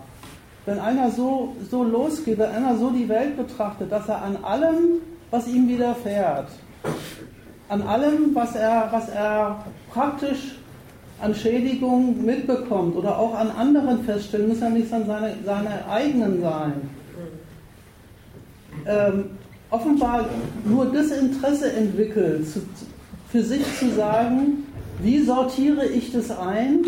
Wenn 0.65 0.79
einer 0.79 1.11
so, 1.11 1.55
so 1.71 1.85
losgeht, 1.85 2.39
wenn 2.39 2.51
einer 2.53 2.79
so 2.79 2.89
die 2.91 3.07
Welt 3.07 3.37
betrachtet, 3.37 3.93
dass 3.93 4.09
er 4.09 4.23
an 4.23 4.39
allem, 4.43 5.03
was 5.31 5.47
ihm 5.47 5.69
widerfährt, 5.69 6.49
an 7.69 7.83
allem, 7.83 8.35
was 8.35 8.55
er, 8.55 8.89
was 8.91 9.09
er 9.09 9.65
praktisch 9.93 10.57
an 11.21 11.35
Schädigung 11.35 12.25
mitbekommt 12.25 12.97
oder 12.97 13.19
auch 13.19 13.35
an 13.35 13.51
anderen 13.51 14.05
feststellen, 14.05 14.49
muss 14.49 14.61
ja 14.61 14.69
nicht 14.69 14.93
an 14.93 15.07
seine, 15.07 15.35
seine 15.45 15.89
eigenen 15.89 16.41
sein. 16.43 16.75
Ähm, 18.87 19.25
offenbar 19.71 20.27
nur 20.65 20.87
das 20.87 21.11
Interesse 21.11 21.73
entwickelt, 21.73 22.49
zu, 22.49 22.61
für 23.29 23.43
sich 23.43 23.65
zu 23.79 23.91
sagen, 23.95 24.67
wie 25.01 25.23
sortiere 25.23 25.87
ich 25.87 26.13
das 26.13 26.31
ein 26.31 26.87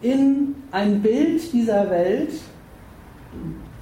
in 0.00 0.54
ein 0.70 1.02
Bild 1.02 1.52
dieser 1.52 1.90
Welt, 1.90 2.30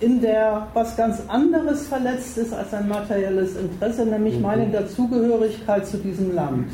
in 0.01 0.21
der 0.21 0.67
was 0.75 0.97
ganz 0.97 1.23
anderes 1.29 1.87
verletzt 1.87 2.37
ist 2.39 2.53
als 2.53 2.75
ein 2.75 2.89
materielles 2.89 3.57
Interesse, 3.57 4.05
nämlich 4.05 4.39
meine 4.41 4.69
Dazugehörigkeit 4.69 5.87
zu 5.87 5.99
diesem 5.99 6.35
Land. 6.35 6.69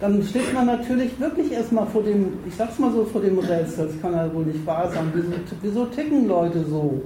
Dann 0.00 0.22
steht 0.22 0.52
man 0.54 0.66
natürlich 0.66 1.18
wirklich 1.18 1.52
erstmal 1.52 1.86
vor 1.86 2.02
dem, 2.02 2.38
ich 2.46 2.54
sag's 2.54 2.78
mal 2.78 2.92
so, 2.92 3.04
vor 3.04 3.20
dem 3.20 3.38
Rätsel, 3.38 3.88
das 3.88 4.00
kann 4.00 4.12
ja 4.12 4.32
wohl 4.32 4.44
nicht 4.44 4.64
wahr 4.64 4.90
sein. 4.90 5.10
Wieso, 5.12 5.32
wieso 5.60 5.84
ticken 5.86 6.28
Leute 6.28 6.64
so? 6.64 7.02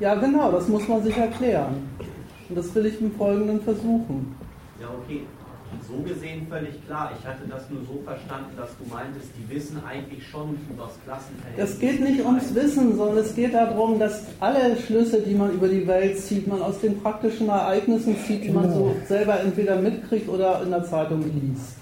Ja, 0.00 0.14
genau, 0.14 0.52
das 0.52 0.68
muss 0.68 0.86
man 0.88 1.02
sich 1.02 1.16
erklären. 1.16 1.88
Und 2.48 2.58
das 2.58 2.74
will 2.74 2.86
ich 2.86 3.00
im 3.00 3.12
Folgenden 3.12 3.60
versuchen. 3.60 4.34
Ja, 4.80 4.88
okay 5.04 5.22
so 5.88 6.02
gesehen 6.02 6.46
völlig 6.48 6.84
klar. 6.86 7.12
Ich 7.18 7.26
hatte 7.26 7.48
das 7.48 7.68
nur 7.70 7.80
so 7.82 8.00
verstanden, 8.04 8.50
dass 8.56 8.70
du 8.78 8.94
meintest, 8.94 9.28
die 9.36 9.54
wissen 9.54 9.82
eigentlich 9.88 10.26
schon 10.28 10.58
über 10.70 10.84
das 10.84 10.98
Klassenverhältnis. 11.04 11.70
Es 11.70 11.78
geht 11.78 12.00
nicht 12.00 12.24
ums 12.24 12.54
Wissen, 12.54 12.96
sondern 12.96 13.18
es 13.18 13.34
geht 13.34 13.54
darum, 13.54 13.98
dass 13.98 14.24
alle 14.40 14.76
Schlüsse, 14.76 15.20
die 15.20 15.34
man 15.34 15.52
über 15.52 15.68
die 15.68 15.86
Welt 15.86 16.18
zieht, 16.18 16.46
man 16.46 16.60
aus 16.60 16.80
den 16.80 17.00
praktischen 17.00 17.48
Ereignissen 17.48 18.16
zieht, 18.26 18.44
die 18.44 18.50
man 18.50 18.72
so 18.72 18.84
genau. 18.84 19.06
selber 19.06 19.40
entweder 19.40 19.76
mitkriegt 19.76 20.28
oder 20.28 20.62
in 20.62 20.70
der 20.70 20.84
Zeitung 20.84 21.22
liest. 21.22 21.76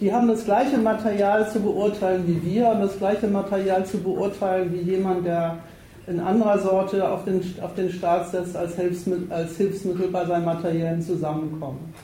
Die 0.00 0.12
haben 0.12 0.28
das 0.28 0.44
gleiche 0.44 0.78
Material 0.78 1.50
zu 1.50 1.60
beurteilen 1.60 2.24
wie 2.26 2.50
wir, 2.50 2.68
haben 2.68 2.82
das 2.82 2.98
gleiche 2.98 3.26
Material 3.26 3.84
zu 3.86 3.98
beurteilen 3.98 4.72
wie 4.72 4.90
jemand, 4.90 5.26
der 5.26 5.58
in 6.06 6.20
anderer 6.20 6.58
Sorte 6.58 7.08
auf 7.08 7.24
den, 7.24 7.40
auf 7.62 7.74
den 7.74 7.90
Staat 7.90 8.30
setzt 8.30 8.56
als 8.56 8.76
Hilfsmittel, 8.76 9.32
als 9.32 9.56
Hilfsmittel 9.56 10.08
bei 10.08 10.26
seinem 10.26 10.44
materiellen 10.44 11.00
Zusammenkommen 11.00 11.94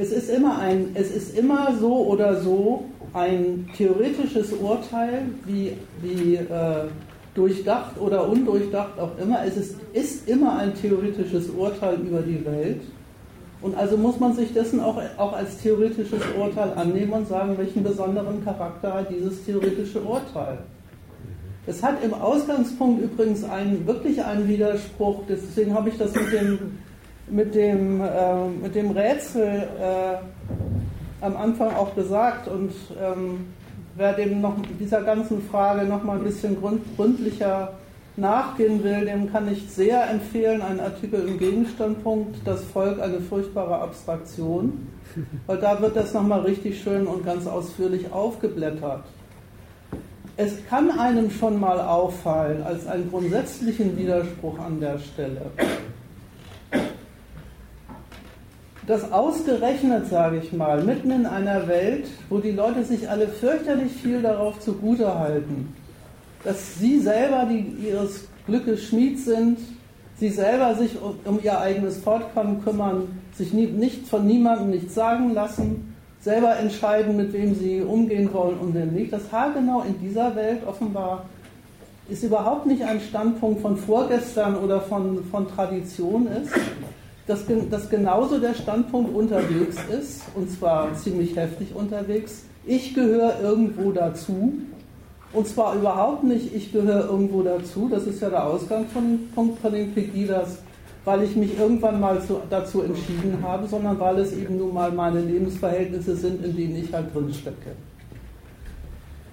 es 0.00 0.12
ist 0.12 0.30
immer 0.30 0.58
ein, 0.58 0.90
es 0.94 1.10
ist 1.10 1.36
immer 1.36 1.76
so 1.78 2.06
oder 2.06 2.40
so 2.40 2.84
ein 3.12 3.68
theoretisches 3.76 4.52
Urteil, 4.52 5.22
wie, 5.44 5.72
wie 6.00 6.36
äh, 6.36 6.86
durchdacht 7.34 8.00
oder 8.00 8.28
undurchdacht 8.28 8.98
auch 8.98 9.18
immer. 9.18 9.44
Es 9.44 9.56
ist, 9.56 9.76
ist 9.92 10.28
immer 10.28 10.58
ein 10.58 10.74
theoretisches 10.74 11.50
Urteil 11.50 11.96
über 11.96 12.22
die 12.22 12.44
Welt. 12.44 12.80
Und 13.62 13.76
also 13.76 13.98
muss 13.98 14.18
man 14.18 14.34
sich 14.34 14.54
dessen 14.54 14.80
auch, 14.80 15.00
auch 15.18 15.34
als 15.34 15.58
theoretisches 15.58 16.22
Urteil 16.38 16.72
annehmen 16.76 17.12
und 17.12 17.28
sagen, 17.28 17.58
welchen 17.58 17.82
besonderen 17.82 18.42
Charakter 18.42 18.94
hat 18.94 19.10
dieses 19.10 19.44
theoretische 19.44 20.00
Urteil. 20.00 20.58
Es 21.66 21.82
hat 21.82 22.02
im 22.02 22.14
Ausgangspunkt 22.14 23.02
übrigens 23.02 23.44
einen, 23.44 23.86
wirklich 23.86 24.24
einen 24.24 24.48
Widerspruch, 24.48 25.24
deswegen 25.28 25.74
habe 25.74 25.90
ich 25.90 25.98
das 25.98 26.14
mit 26.14 26.32
dem 26.32 26.78
mit 27.30 27.54
dem, 27.54 28.00
äh, 28.00 28.48
mit 28.62 28.74
dem 28.74 28.90
Rätsel 28.90 29.68
äh, 29.80 31.24
am 31.24 31.36
Anfang 31.36 31.74
auch 31.74 31.94
gesagt 31.94 32.48
und 32.48 32.72
ähm, 33.00 33.46
wer 33.96 34.14
dem 34.14 34.40
noch 34.40 34.56
dieser 34.78 35.02
ganzen 35.02 35.42
Frage 35.42 35.86
noch 35.86 36.02
mal 36.02 36.18
ein 36.18 36.24
bisschen 36.24 36.56
gründlicher 36.96 37.72
nachgehen 38.16 38.82
will, 38.82 39.04
dem 39.04 39.32
kann 39.32 39.50
ich 39.50 39.68
sehr 39.70 40.08
empfehlen, 40.10 40.62
einen 40.62 40.80
Artikel 40.80 41.26
im 41.26 41.38
Gegenstandpunkt, 41.38 42.36
das 42.44 42.64
Volk 42.64 43.00
eine 43.00 43.20
furchtbare 43.20 43.78
Abstraktion, 43.78 44.88
weil 45.46 45.58
da 45.58 45.80
wird 45.80 45.96
das 45.96 46.12
nochmal 46.12 46.40
richtig 46.40 46.82
schön 46.82 47.06
und 47.06 47.24
ganz 47.24 47.46
ausführlich 47.46 48.12
aufgeblättert. 48.12 49.04
Es 50.36 50.64
kann 50.68 50.90
einem 50.90 51.30
schon 51.30 51.60
mal 51.60 51.80
auffallen 51.80 52.62
als 52.62 52.86
einen 52.86 53.10
grundsätzlichen 53.10 53.96
Widerspruch 53.98 54.58
an 54.58 54.80
der 54.80 54.98
Stelle, 54.98 55.42
dass 58.90 59.12
ausgerechnet, 59.12 60.08
sage 60.10 60.38
ich 60.42 60.52
mal, 60.52 60.82
mitten 60.82 61.12
in 61.12 61.24
einer 61.24 61.68
Welt, 61.68 62.08
wo 62.28 62.38
die 62.38 62.50
Leute 62.50 62.82
sich 62.82 63.08
alle 63.08 63.28
fürchterlich 63.28 63.92
viel 63.92 64.20
darauf 64.20 64.58
zugute 64.58 65.16
halten, 65.16 65.72
dass 66.42 66.76
sie 66.76 66.98
selber 66.98 67.46
die, 67.48 67.86
ihres 67.86 68.24
Glückes 68.46 68.82
Schmied 68.82 69.20
sind, 69.20 69.60
sie 70.16 70.28
selber 70.28 70.74
sich 70.74 70.96
um, 71.24 71.38
ihr 71.40 71.60
eigenes 71.60 71.98
Fortkommen 71.98 72.64
kümmern, 72.64 73.06
sich 73.32 73.52
nie, 73.52 73.66
nicht 73.66 74.08
von 74.08 74.26
niemandem 74.26 74.70
nichts 74.70 74.96
sagen 74.96 75.34
lassen, 75.34 75.94
selber 76.20 76.56
entscheiden, 76.56 77.16
mit 77.16 77.32
wem 77.32 77.54
sie 77.54 77.82
umgehen 77.82 78.28
wollen 78.32 78.58
und 78.58 78.74
wem 78.74 78.92
nicht. 78.92 79.12
Das 79.12 79.30
haargenau 79.30 79.84
in 79.86 80.00
dieser 80.00 80.34
Welt 80.34 80.66
offenbar 80.66 81.26
ist 82.08 82.24
überhaupt 82.24 82.66
nicht 82.66 82.82
ein 82.82 83.00
Standpunkt 83.00 83.62
von 83.62 83.76
vorgestern 83.76 84.56
oder 84.56 84.80
von, 84.80 85.22
von 85.30 85.46
Tradition 85.46 86.26
ist, 86.26 86.52
dass, 87.30 87.44
dass 87.70 87.88
genauso 87.88 88.38
der 88.38 88.54
Standpunkt 88.54 89.14
unterwegs 89.14 89.76
ist, 89.88 90.22
und 90.34 90.50
zwar 90.50 90.92
ziemlich 90.94 91.36
heftig 91.36 91.68
unterwegs, 91.74 92.42
ich 92.66 92.92
gehöre 92.92 93.40
irgendwo 93.40 93.92
dazu, 93.92 94.54
und 95.32 95.46
zwar 95.46 95.76
überhaupt 95.76 96.24
nicht, 96.24 96.54
ich 96.54 96.72
gehöre 96.72 97.08
irgendwo 97.08 97.42
dazu, 97.42 97.88
das 97.88 98.06
ist 98.06 98.20
ja 98.20 98.30
der 98.30 98.44
Ausgangspunkt 98.44 99.60
von 99.60 99.72
den 99.72 99.94
Pegidas, 99.94 100.58
weil 101.04 101.22
ich 101.22 101.36
mich 101.36 101.56
irgendwann 101.56 102.00
mal 102.00 102.20
zu, 102.20 102.40
dazu 102.50 102.82
entschieden 102.82 103.38
habe, 103.42 103.68
sondern 103.68 103.98
weil 104.00 104.18
es 104.18 104.32
eben 104.32 104.58
nun 104.58 104.74
mal 104.74 104.90
meine 104.90 105.20
Lebensverhältnisse 105.20 106.16
sind, 106.16 106.44
in 106.44 106.56
denen 106.56 106.76
ich 106.76 106.92
halt 106.92 107.14
drin 107.14 107.32
stecke. 107.32 107.76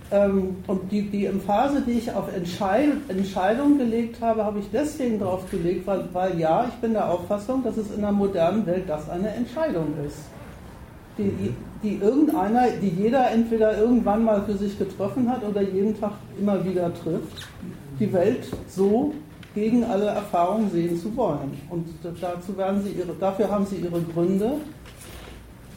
Ähm, 0.09 0.57
und 0.67 0.91
die, 0.91 1.01
die 1.09 1.25
Emphase, 1.25 1.81
die 1.81 1.93
ich 1.93 2.11
auf 2.13 2.33
Entscheid 2.33 2.91
Entscheidung 3.09 3.77
gelegt 3.77 4.21
habe, 4.21 4.45
habe 4.45 4.59
ich 4.59 4.65
deswegen 4.71 5.19
darauf 5.19 5.49
gelegt, 5.51 5.85
weil, 5.85 6.05
weil 6.13 6.39
ja, 6.39 6.65
ich 6.69 6.75
bin 6.75 6.93
der 6.93 7.09
Auffassung, 7.09 7.63
dass 7.63 7.75
es 7.75 7.93
in 7.93 8.01
der 8.01 8.13
modernen 8.13 8.65
Welt 8.65 8.85
das 8.87 9.09
eine 9.09 9.29
Entscheidung 9.29 9.93
ist. 10.05 10.19
Die, 11.17 11.29
die, 11.29 11.53
die 11.83 11.95
irgendeiner, 11.97 12.69
die 12.81 12.89
jeder 12.89 13.31
entweder 13.31 13.77
irgendwann 13.77 14.23
mal 14.23 14.43
für 14.43 14.55
sich 14.55 14.77
getroffen 14.77 15.29
hat 15.29 15.43
oder 15.43 15.61
jeden 15.61 15.99
Tag 15.99 16.13
immer 16.39 16.63
wieder 16.63 16.93
trifft, 16.93 17.47
die 17.99 18.11
Welt 18.13 18.47
so 18.69 19.13
gegen 19.55 19.83
alle 19.83 20.05
Erfahrungen 20.05 20.69
sehen 20.71 20.97
zu 20.97 21.15
wollen. 21.17 21.59
Und 21.69 21.87
dazu 22.03 22.55
werden 22.57 22.83
sie 22.83 22.91
ihre, 22.91 23.13
dafür 23.19 23.49
haben 23.49 23.65
sie 23.65 23.77
ihre 23.77 24.01
Gründe 24.01 24.53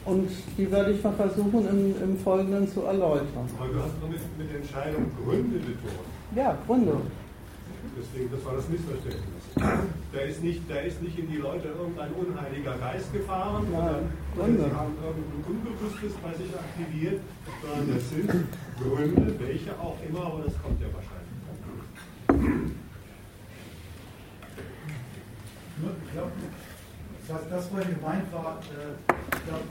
und 0.05 0.29
die 0.57 0.71
werde 0.71 0.91
ich 0.91 1.03
mal 1.03 1.13
versuchen 1.13 1.67
im, 1.67 2.03
im 2.03 2.17
Folgenden 2.17 2.67
zu 2.67 2.81
erläutern. 2.81 3.47
Aber 3.59 3.67
du 3.67 3.79
hast 3.79 4.01
noch 4.01 4.09
mit, 4.09 4.21
mit 4.37 4.55
Entscheidung 4.55 5.11
Gründe 5.23 5.59
betont. 5.59 6.07
Ja, 6.35 6.57
Gründe. 6.65 6.97
Deswegen, 7.97 8.31
das 8.31 8.45
war 8.45 8.55
das 8.55 8.67
Missverständnis. 8.69 9.43
Da 10.13 10.19
ist 10.21 10.43
nicht, 10.43 10.61
da 10.69 10.75
ist 10.75 11.01
nicht 11.01 11.19
in 11.19 11.29
die 11.29 11.37
Leute 11.37 11.67
irgendein 11.67 12.11
unheiliger 12.13 12.77
Geist 12.77 13.11
gefahren, 13.13 13.67
sondern 13.69 14.09
sie 14.35 14.75
haben 14.75 14.95
irgendein 15.03 15.43
Unbewusstes 15.47 16.13
bei 16.23 16.33
sich 16.33 16.51
aktiviert, 16.55 17.21
sondern 17.61 17.95
das 17.95 18.09
sind 18.09 18.47
Gründe, 18.81 19.35
welche 19.39 19.71
auch 19.79 19.97
immer, 20.07 20.25
aber 20.25 20.43
das 20.45 20.53
kommt 20.61 20.79
ja 20.81 20.87
wahrscheinlich. 20.93 21.21
Ich 26.05 26.13
glaube, 26.13 26.31
das, 27.31 27.49
das 27.49 27.67
vorhin 27.67 27.95
gemeint 27.95 28.27
war, 28.31 28.59
äh, 28.59 28.91
ich 29.07 29.43
glaube, 29.47 29.67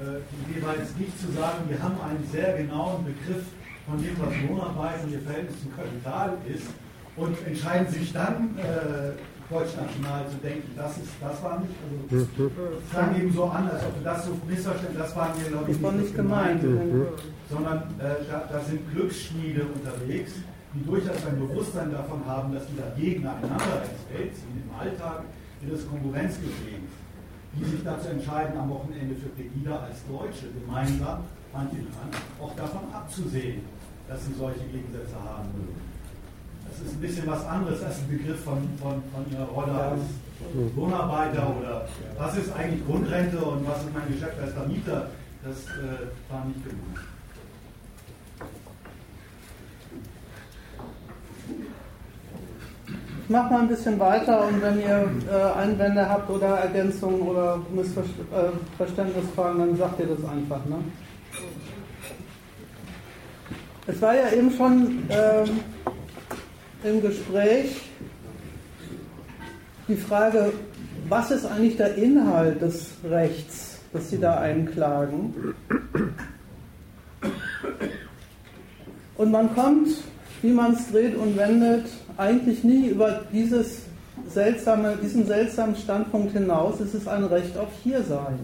äh, 0.00 0.20
die 0.32 0.52
Idee 0.52 0.66
war 0.66 0.76
jetzt 0.76 0.98
nicht 0.98 1.18
zu 1.20 1.28
sagen, 1.32 1.68
wir 1.68 1.82
haben 1.82 1.96
einen 2.00 2.24
sehr 2.32 2.56
genauen 2.56 3.04
Begriff 3.04 3.44
von 3.86 4.00
dem, 4.02 4.16
was 4.18 4.32
Lohnarbeit 4.48 5.04
und 5.04 5.12
ihr 5.12 5.20
Verhältnis 5.20 5.60
zum 5.60 5.76
Kapital 5.76 6.38
ist 6.48 6.68
und 7.16 7.36
entscheiden 7.46 7.88
sich 7.88 8.12
dann, 8.12 8.56
äh, 8.58 9.12
deutschnational 9.50 10.24
zu 10.30 10.36
denken. 10.38 10.72
Das, 10.76 10.96
ist, 10.96 11.12
das 11.20 11.42
war 11.42 11.60
nicht, 11.60 11.74
also 11.84 12.38
das 12.48 12.90
klang 12.90 13.20
eben 13.20 13.32
so 13.34 13.44
an, 13.44 13.68
als 13.68 13.84
ob 13.84 13.98
du 13.98 14.04
das 14.04 14.24
so 14.24 14.32
missverstanden 14.48 14.96
das 14.96 15.14
waren 15.14 15.32
wir, 15.36 15.50
glaube 15.50 15.70
ich, 15.70 15.76
das 15.76 15.82
war 15.84 15.92
nicht 15.92 16.14
gemeint, 16.14 16.62
gemeint. 16.62 17.20
sondern 17.50 17.78
äh, 18.00 18.24
da, 18.30 18.48
da, 18.50 18.60
sind 18.64 18.80
Glücksschmiede 18.94 19.66
unterwegs, 19.68 20.32
die 20.72 20.82
durchaus 20.86 21.26
ein 21.26 21.38
Bewusstsein 21.38 21.92
davon 21.92 22.24
haben, 22.24 22.54
dass 22.54 22.66
die 22.66 22.76
da 22.78 22.88
gegeneinander 22.96 23.84
ins 23.84 24.02
Feld 24.08 24.34
ziehen, 24.36 24.64
im 24.64 24.72
Alltag 24.80 25.24
in 25.60 25.70
das 25.70 25.86
Konkurrenzgeschehen 25.86 27.01
die 27.54 27.64
sich 27.64 27.84
dazu 27.84 28.08
entscheiden, 28.08 28.58
am 28.58 28.70
Wochenende 28.70 29.14
für 29.14 29.28
Pegida 29.30 29.80
als 29.80 30.00
Deutsche 30.08 30.48
gemeinsam 30.52 31.24
Hand 31.52 31.72
in 31.72 31.86
Hand 32.00 32.16
auch 32.40 32.54
davon 32.56 32.80
abzusehen, 32.92 33.60
dass 34.08 34.24
sie 34.24 34.32
solche 34.34 34.64
Gegensätze 34.72 35.14
haben 35.22 35.48
mögen. 35.52 35.80
Das 36.68 36.80
ist 36.80 36.94
ein 36.94 37.00
bisschen 37.00 37.26
was 37.26 37.44
anderes 37.44 37.82
als 37.82 37.98
ein 37.98 38.08
Begriff 38.08 38.40
von, 38.42 38.56
von, 38.80 39.02
von 39.12 39.30
ihrer 39.30 39.44
Rolle 39.44 39.72
als 39.72 40.00
Lohnarbeiter 40.74 41.54
oder 41.60 41.86
was 42.16 42.36
ist 42.36 42.52
eigentlich 42.56 42.84
Grundrente 42.86 43.36
und 43.38 43.66
was 43.66 43.84
ist 43.84 43.92
mein 43.92 44.08
Geschäft 44.08 44.38
als 44.40 44.52
Vermieter. 44.52 45.08
Das 45.44 45.56
äh, 45.76 46.32
war 46.32 46.44
nicht 46.46 46.64
genug. 46.64 47.11
Ich 53.24 53.30
mache 53.30 53.52
mal 53.52 53.60
ein 53.60 53.68
bisschen 53.68 53.98
weiter 54.00 54.46
und 54.48 54.60
wenn 54.60 54.80
ihr 54.80 55.08
äh, 55.30 55.58
Einwände 55.58 56.08
habt 56.08 56.28
oder 56.28 56.48
Ergänzungen 56.58 57.22
oder 57.22 57.60
Missverständnisfragen, 57.72 59.62
äh, 59.62 59.66
dann 59.66 59.76
sagt 59.76 60.00
ihr 60.00 60.06
das 60.06 60.24
einfach. 60.28 60.64
Ne? 60.66 60.78
Es 63.86 64.02
war 64.02 64.14
ja 64.14 64.30
eben 64.32 64.50
schon 64.50 65.04
ähm, 65.08 65.60
im 66.82 67.00
Gespräch 67.00 67.82
die 69.86 69.96
Frage, 69.96 70.52
was 71.08 71.30
ist 71.30 71.46
eigentlich 71.46 71.76
der 71.76 71.94
Inhalt 71.96 72.60
des 72.60 72.92
Rechts, 73.04 73.80
das 73.92 74.10
Sie 74.10 74.18
da 74.18 74.38
einklagen? 74.38 75.54
Und 79.16 79.30
man 79.30 79.54
kommt, 79.54 79.88
wie 80.42 80.52
man 80.52 80.72
es 80.72 80.90
dreht 80.90 81.16
und 81.16 81.36
wendet, 81.36 81.86
eigentlich 82.16 82.64
nie 82.64 82.88
über 82.88 83.22
dieses 83.32 83.82
seltsame, 84.28 84.96
diesen 85.02 85.26
seltsamen 85.26 85.76
Standpunkt 85.76 86.32
hinaus. 86.32 86.80
Es 86.80 86.94
ist 86.94 87.08
ein 87.08 87.24
Recht 87.24 87.56
auf 87.56 87.68
Hiersein. 87.82 88.38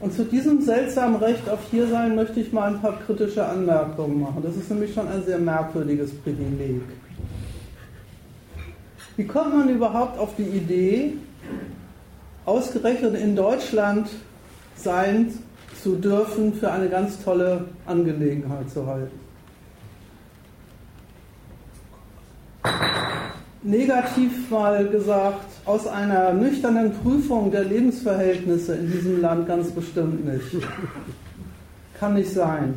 Und 0.00 0.12
zu 0.12 0.24
diesem 0.24 0.60
seltsamen 0.62 1.16
Recht 1.16 1.48
auf 1.48 1.60
Hiersein 1.70 2.16
möchte 2.16 2.40
ich 2.40 2.52
mal 2.52 2.74
ein 2.74 2.80
paar 2.80 2.98
kritische 3.06 3.46
Anmerkungen 3.46 4.20
machen. 4.20 4.42
Das 4.42 4.56
ist 4.56 4.68
nämlich 4.68 4.92
schon 4.92 5.06
ein 5.06 5.22
sehr 5.24 5.38
merkwürdiges 5.38 6.12
Privileg. 6.12 6.82
Wie 9.16 9.26
kommt 9.26 9.56
man 9.56 9.68
überhaupt 9.68 10.18
auf 10.18 10.34
die 10.36 10.42
Idee, 10.42 11.12
ausgerechnet 12.46 13.14
in 13.14 13.36
Deutschland 13.36 14.08
sein 14.74 15.32
zu 15.80 15.94
dürfen, 15.94 16.54
für 16.54 16.72
eine 16.72 16.88
ganz 16.88 17.22
tolle 17.22 17.66
Angelegenheit 17.86 18.70
zu 18.70 18.84
halten? 18.84 19.21
Negativ 23.62 24.50
mal 24.50 24.88
gesagt, 24.88 25.46
aus 25.64 25.86
einer 25.86 26.32
nüchternen 26.32 26.92
Prüfung 26.92 27.50
der 27.50 27.64
Lebensverhältnisse 27.64 28.74
in 28.74 28.90
diesem 28.90 29.20
Land 29.20 29.46
ganz 29.46 29.70
bestimmt 29.70 30.24
nicht. 30.24 30.66
Kann 31.98 32.14
nicht 32.14 32.32
sein. 32.32 32.74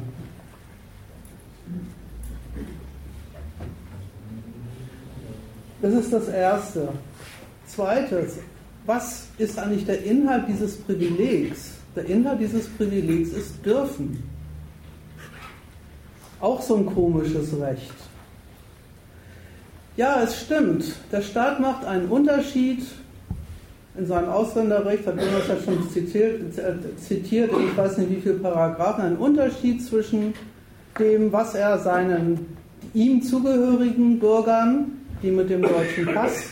Das 5.82 5.94
ist 5.94 6.14
das 6.14 6.28
Erste. 6.28 6.90
Zweites, 7.68 8.38
was 8.86 9.28
ist 9.38 9.58
eigentlich 9.58 9.86
der 9.86 10.04
Inhalt 10.04 10.48
dieses 10.48 10.78
Privilegs? 10.78 11.72
Der 11.96 12.06
Inhalt 12.06 12.40
dieses 12.40 12.68
Privilegs 12.70 13.30
ist 13.30 13.66
dürfen. 13.66 14.24
Auch 16.40 16.62
so 16.62 16.78
ein 16.78 16.86
komisches 16.86 17.60
Recht. 17.60 17.94
Ja, 19.98 20.22
es 20.22 20.42
stimmt. 20.42 20.84
Der 21.12 21.22
Staat 21.22 21.62
macht 21.62 21.86
einen 21.86 22.10
Unterschied 22.10 22.84
in 23.98 24.06
seinem 24.06 24.28
Ausländerrecht, 24.28 25.08
hat 25.08 25.16
Jonas 25.16 25.48
ja 25.48 25.56
schon 25.64 25.90
zitiert, 25.90 26.42
zitiert, 27.00 27.50
ich 27.52 27.78
weiß 27.78 28.00
nicht 28.00 28.12
wie 28.12 28.22
viele 28.22 28.36
Paragraphen, 28.36 29.06
einen 29.06 29.16
Unterschied 29.16 29.82
zwischen 29.86 30.34
dem, 31.00 31.32
was 31.32 31.56
er 31.56 31.80
seinen 31.80 32.46
ihm 32.94 33.22
zugehörigen 33.22 34.20
Bürgern, 34.20 34.92
die 35.24 35.32
mit 35.32 35.50
dem 35.50 35.62
deutschen 35.62 36.14
Pass, 36.14 36.48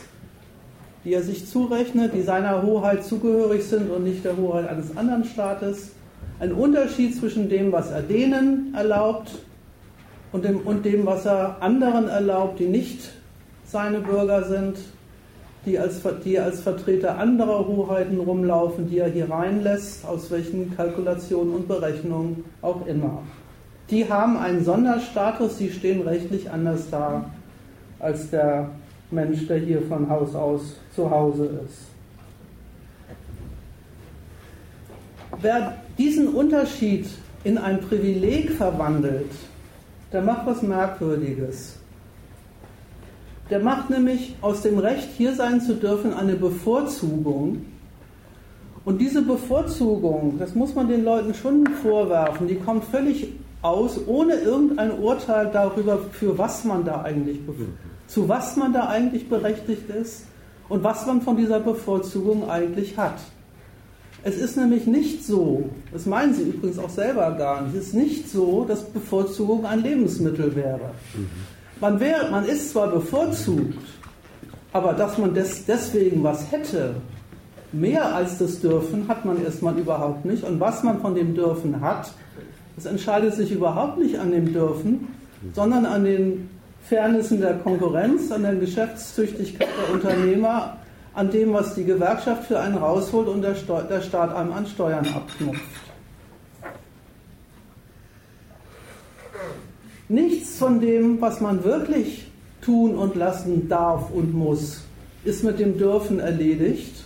die 1.04 1.14
er 1.14 1.22
sich 1.22 1.46
zurechnet, 1.46 2.14
die 2.14 2.22
seiner 2.22 2.64
Hoheit 2.64 3.04
zugehörig 3.04 3.66
sind 3.66 3.92
und 3.92 4.06
nicht 4.06 4.24
der 4.24 4.38
Hoheit 4.38 4.70
eines 4.70 4.96
anderen 4.96 5.26
Staates, 5.26 5.92
ein 6.40 6.54
Unterschied 6.54 7.14
zwischen 7.14 7.50
dem, 7.50 7.74
was 7.74 7.92
er 7.92 8.04
denen 8.04 8.74
erlaubt 8.74 9.32
und 10.32 10.46
dem, 10.46 10.62
und 10.62 10.86
dem 10.86 11.06
was 11.06 11.26
er 11.26 11.58
anderen 11.62 12.08
erlaubt, 12.08 12.60
die 12.60 12.68
nicht 12.68 13.12
seine 13.74 14.00
Bürger 14.00 14.44
sind, 14.44 14.78
die 15.66 15.80
als, 15.80 16.02
die 16.24 16.40
als 16.40 16.62
Vertreter 16.62 17.18
anderer 17.18 17.68
Hoheiten 17.68 18.20
rumlaufen, 18.20 18.90
die 18.90 19.00
er 19.00 19.10
hier 19.10 19.30
reinlässt, 19.30 20.06
aus 20.06 20.30
welchen 20.30 20.76
Kalkulationen 20.76 21.54
und 21.56 21.68
Berechnungen 21.68 22.46
auch 22.62 22.86
immer. 22.86 23.24
Die 23.90 24.08
haben 24.08 24.38
einen 24.38 24.64
Sonderstatus, 24.64 25.58
sie 25.58 25.72
stehen 25.72 26.02
rechtlich 26.02 26.50
anders 26.50 26.90
da 26.92 27.26
als 28.00 28.30
der 28.30 28.70
Mensch, 29.12 29.48
der 29.48 29.58
hier 29.58 29.82
von 29.82 30.10
Haus 30.10 30.36
aus 30.36 30.76
zu 30.96 31.10
Hause 31.10 31.50
ist. 31.66 31.88
Wer 35.42 35.78
diesen 35.98 36.28
Unterschied 36.28 37.08
in 37.44 37.58
ein 37.58 37.82
Privileg 37.82 38.52
verwandelt, 38.52 39.32
der 40.12 40.22
macht 40.22 40.46
was 40.46 40.62
Merkwürdiges. 40.62 41.78
Der 43.54 43.62
macht 43.62 43.92
nämlich 43.92 44.34
aus 44.42 44.64
dem 44.64 44.80
Recht, 44.80 45.10
hier 45.16 45.36
sein 45.36 45.62
zu 45.62 45.76
dürfen, 45.76 46.12
eine 46.12 46.34
Bevorzugung. 46.34 47.64
Und 48.84 49.00
diese 49.00 49.22
Bevorzugung, 49.22 50.40
das 50.40 50.56
muss 50.56 50.74
man 50.74 50.88
den 50.88 51.04
Leuten 51.04 51.36
schon 51.36 51.68
vorwerfen, 51.68 52.48
die 52.48 52.56
kommt 52.56 52.84
völlig 52.86 53.28
aus, 53.62 54.00
ohne 54.08 54.38
irgendein 54.38 54.98
Urteil 54.98 55.52
darüber, 55.54 56.00
für 56.00 56.36
was 56.36 56.64
man 56.64 56.84
da 56.84 57.04
eigentlich, 57.04 57.42
zu 58.08 58.28
was 58.28 58.58
man 58.58 58.74
da 58.74 58.88
eigentlich 58.88 59.30
berechtigt 59.30 59.88
ist 59.88 60.26
und 60.68 60.84
was 60.84 61.06
man 61.06 61.22
von 61.22 61.38
dieser 61.38 61.60
Bevorzugung 61.60 62.50
eigentlich 62.50 62.98
hat. 62.98 63.20
Es 64.24 64.36
ist 64.36 64.58
nämlich 64.58 64.88
nicht 64.88 65.24
so, 65.24 65.70
das 65.92 66.08
meinen 66.08 66.34
Sie 66.34 66.42
übrigens 66.42 66.80
auch 66.80 66.90
selber 66.90 67.30
gar 67.38 67.62
nicht, 67.62 67.76
es 67.76 67.90
ist 67.90 67.94
nicht 67.94 68.32
so, 68.32 68.66
dass 68.66 68.84
Bevorzugung 68.84 69.64
ein 69.68 69.84
Lebensmittel 69.84 70.56
wäre. 70.56 70.90
Mhm. 71.14 71.53
Man, 71.80 72.00
wär, 72.00 72.30
man 72.30 72.46
ist 72.46 72.72
zwar 72.72 72.88
bevorzugt, 72.88 73.78
aber 74.72 74.94
dass 74.94 75.18
man 75.18 75.34
des, 75.34 75.66
deswegen 75.66 76.24
was 76.24 76.52
hätte, 76.52 76.96
mehr 77.72 78.16
als 78.16 78.38
das 78.38 78.62
Dürfen 78.62 79.08
hat 79.08 79.26
man 79.26 79.44
erstmal 79.44 79.78
überhaupt 79.78 80.26
nicht. 80.26 80.44
Und 80.44 80.60
was 80.60 80.84
man 80.84 81.02
von 81.02 81.16
dem 81.16 81.36
Dürfen 81.36 81.82
hat, 81.82 82.12
das 82.76 82.86
entscheidet 82.86 83.34
sich 83.34 83.52
überhaupt 83.52 83.98
nicht 83.98 84.18
an 84.20 84.32
dem 84.32 84.54
Dürfen, 84.54 85.08
sondern 85.54 85.86
an 85.86 86.04
den 86.06 86.50
Fairnessen 86.88 87.42
der 87.42 87.56
Konkurrenz, 87.56 88.32
an 88.32 88.44
der 88.44 88.56
Geschäftstüchtigkeit 88.56 89.68
der 89.82 89.94
Unternehmer, 89.94 90.78
an 91.14 91.30
dem, 91.30 91.54
was 91.54 91.76
die 91.76 91.84
Gewerkschaft 91.84 92.46
für 92.46 92.60
einen 92.60 92.78
rausholt 92.78 93.28
und 93.28 93.42
der, 93.42 93.54
der 93.54 94.02
Staat 94.02 94.36
einem 94.36 94.52
an 94.52 94.66
Steuern 94.66 95.08
abknüpft. 95.14 95.62
Nichts 100.14 100.60
von 100.60 100.80
dem, 100.80 101.20
was 101.22 101.42
man 101.42 101.64
wirklich 101.64 102.28
tun 102.62 102.94
und 102.94 103.16
lassen 103.16 103.68
darf 103.68 104.12
und 104.12 104.32
muss, 104.32 104.84
ist 105.26 105.44
mit 105.44 105.58
dem 105.58 105.80
Dürfen 105.80 106.20
erledigt. 106.20 107.06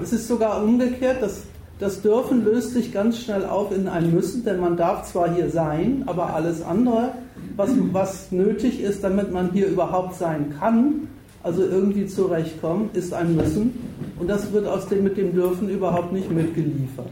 Es 0.00 0.12
ist 0.12 0.28
sogar 0.28 0.62
umgekehrt, 0.62 1.20
das, 1.20 1.42
das 1.80 2.02
Dürfen 2.02 2.44
löst 2.44 2.70
sich 2.70 2.92
ganz 2.92 3.18
schnell 3.18 3.44
auf 3.44 3.76
in 3.76 3.88
ein 3.88 4.14
Müssen, 4.14 4.44
denn 4.44 4.60
man 4.60 4.76
darf 4.76 5.10
zwar 5.10 5.34
hier 5.34 5.50
sein, 5.50 6.04
aber 6.06 6.34
alles 6.34 6.62
andere, 6.62 7.14
was, 7.56 7.70
was 7.90 8.30
nötig 8.30 8.80
ist, 8.80 9.02
damit 9.02 9.32
man 9.32 9.50
hier 9.50 9.66
überhaupt 9.66 10.14
sein 10.14 10.54
kann, 10.60 11.08
also 11.42 11.64
irgendwie 11.64 12.06
zurechtkommen, 12.06 12.90
ist 12.92 13.12
ein 13.12 13.34
Müssen. 13.34 13.74
Und 14.20 14.28
das 14.30 14.52
wird 14.52 14.68
aus 14.68 14.86
dem 14.86 15.02
mit 15.02 15.16
dem 15.16 15.34
Dürfen 15.34 15.68
überhaupt 15.68 16.12
nicht 16.12 16.30
mitgeliefert. 16.30 17.10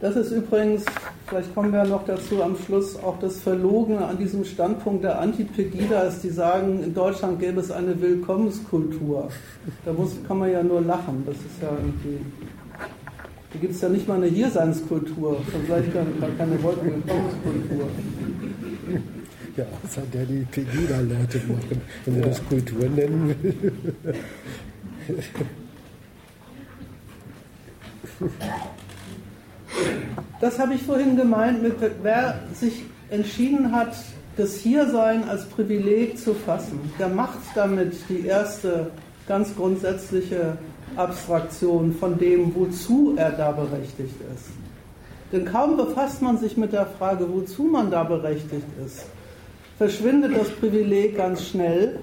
Das 0.00 0.16
ist 0.16 0.32
übrigens, 0.32 0.84
vielleicht 1.30 1.54
kommen 1.54 1.72
wir 1.72 1.84
noch 1.84 2.04
dazu 2.04 2.42
am 2.42 2.56
Schluss, 2.56 2.96
auch 2.96 3.18
das 3.20 3.38
Verlogene 3.38 4.04
an 4.04 4.18
diesem 4.18 4.44
Standpunkt 4.44 5.04
der 5.04 5.20
Anti-Pegida 5.20 6.10
die 6.22 6.28
sagen, 6.28 6.82
in 6.82 6.92
Deutschland 6.92 7.38
gäbe 7.38 7.60
es 7.60 7.70
eine 7.70 8.00
Willkommenskultur. 8.00 9.30
Da 9.84 9.92
muss, 9.92 10.16
kann 10.26 10.38
man 10.38 10.50
ja 10.50 10.62
nur 10.62 10.80
lachen. 10.80 11.22
Das 11.24 11.36
ist 11.36 11.62
ja 11.62 11.70
irgendwie. 11.70 12.18
Da 13.52 13.58
gibt 13.60 13.74
es 13.74 13.80
ja 13.80 13.88
nicht 13.88 14.08
mal 14.08 14.16
eine 14.16 14.26
Hierseinskultur, 14.26 15.40
schon 15.50 15.66
gleich 15.66 15.92
gar, 15.92 16.04
gar 16.20 16.30
keine 16.36 16.52
Willkommenskultur. 16.62 17.88
Ja, 19.56 19.64
außer 19.84 20.02
der 20.12 20.24
die 20.24 20.44
Pegida-Leute 20.50 21.38
machen, 21.48 21.80
wenn 22.04 22.14
man 22.14 22.22
ja. 22.22 22.28
das 22.28 22.48
Kultur 22.48 22.88
nennen 22.88 23.34
will. 23.42 23.72
Das 30.40 30.58
habe 30.58 30.74
ich 30.74 30.82
vorhin 30.82 31.16
gemeint, 31.16 31.62
mit, 31.62 31.74
wer 32.02 32.40
sich 32.54 32.84
entschieden 33.10 33.72
hat, 33.72 33.94
das 34.36 34.56
Hiersein 34.56 35.28
als 35.28 35.44
Privileg 35.44 36.18
zu 36.18 36.34
fassen. 36.34 36.80
Der 36.98 37.08
macht 37.08 37.38
damit 37.54 37.94
die 38.08 38.26
erste 38.26 38.90
ganz 39.28 39.54
grundsätzliche 39.54 40.56
Abstraktion 40.96 41.92
von 41.92 42.18
dem, 42.18 42.54
wozu 42.54 43.14
er 43.16 43.30
da 43.32 43.52
berechtigt 43.52 44.14
ist. 44.34 44.50
Denn 45.32 45.44
kaum 45.44 45.76
befasst 45.76 46.22
man 46.22 46.38
sich 46.38 46.56
mit 46.56 46.72
der 46.72 46.86
Frage, 46.86 47.26
wozu 47.32 47.64
man 47.64 47.90
da 47.90 48.02
berechtigt 48.02 48.66
ist, 48.84 49.04
verschwindet 49.78 50.36
das 50.36 50.50
Privileg 50.50 51.16
ganz 51.16 51.46
schnell 51.46 52.00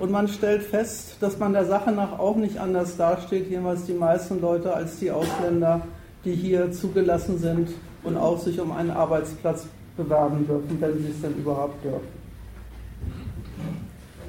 und 0.00 0.10
man 0.10 0.26
stellt 0.26 0.62
fest, 0.62 1.16
dass 1.20 1.38
man 1.38 1.52
der 1.52 1.64
Sache 1.64 1.92
nach 1.92 2.18
auch 2.18 2.36
nicht 2.36 2.58
anders 2.58 2.96
dasteht, 2.96 3.48
jedenfalls 3.48 3.84
die 3.84 3.94
meisten 3.94 4.40
Leute, 4.40 4.74
als 4.74 4.98
die 4.98 5.10
Ausländer, 5.10 5.82
die 6.24 6.34
hier 6.34 6.72
zugelassen 6.72 7.38
sind 7.38 7.68
und 8.02 8.16
auch 8.16 8.38
sich 8.38 8.60
um 8.60 8.72
einen 8.72 8.90
Arbeitsplatz 8.90 9.66
bewerben 9.96 10.46
dürfen, 10.46 10.80
wenn 10.80 10.98
sie 10.98 11.10
es 11.10 11.20
denn 11.20 11.36
überhaupt 11.36 11.84
dürfen. 11.84 12.18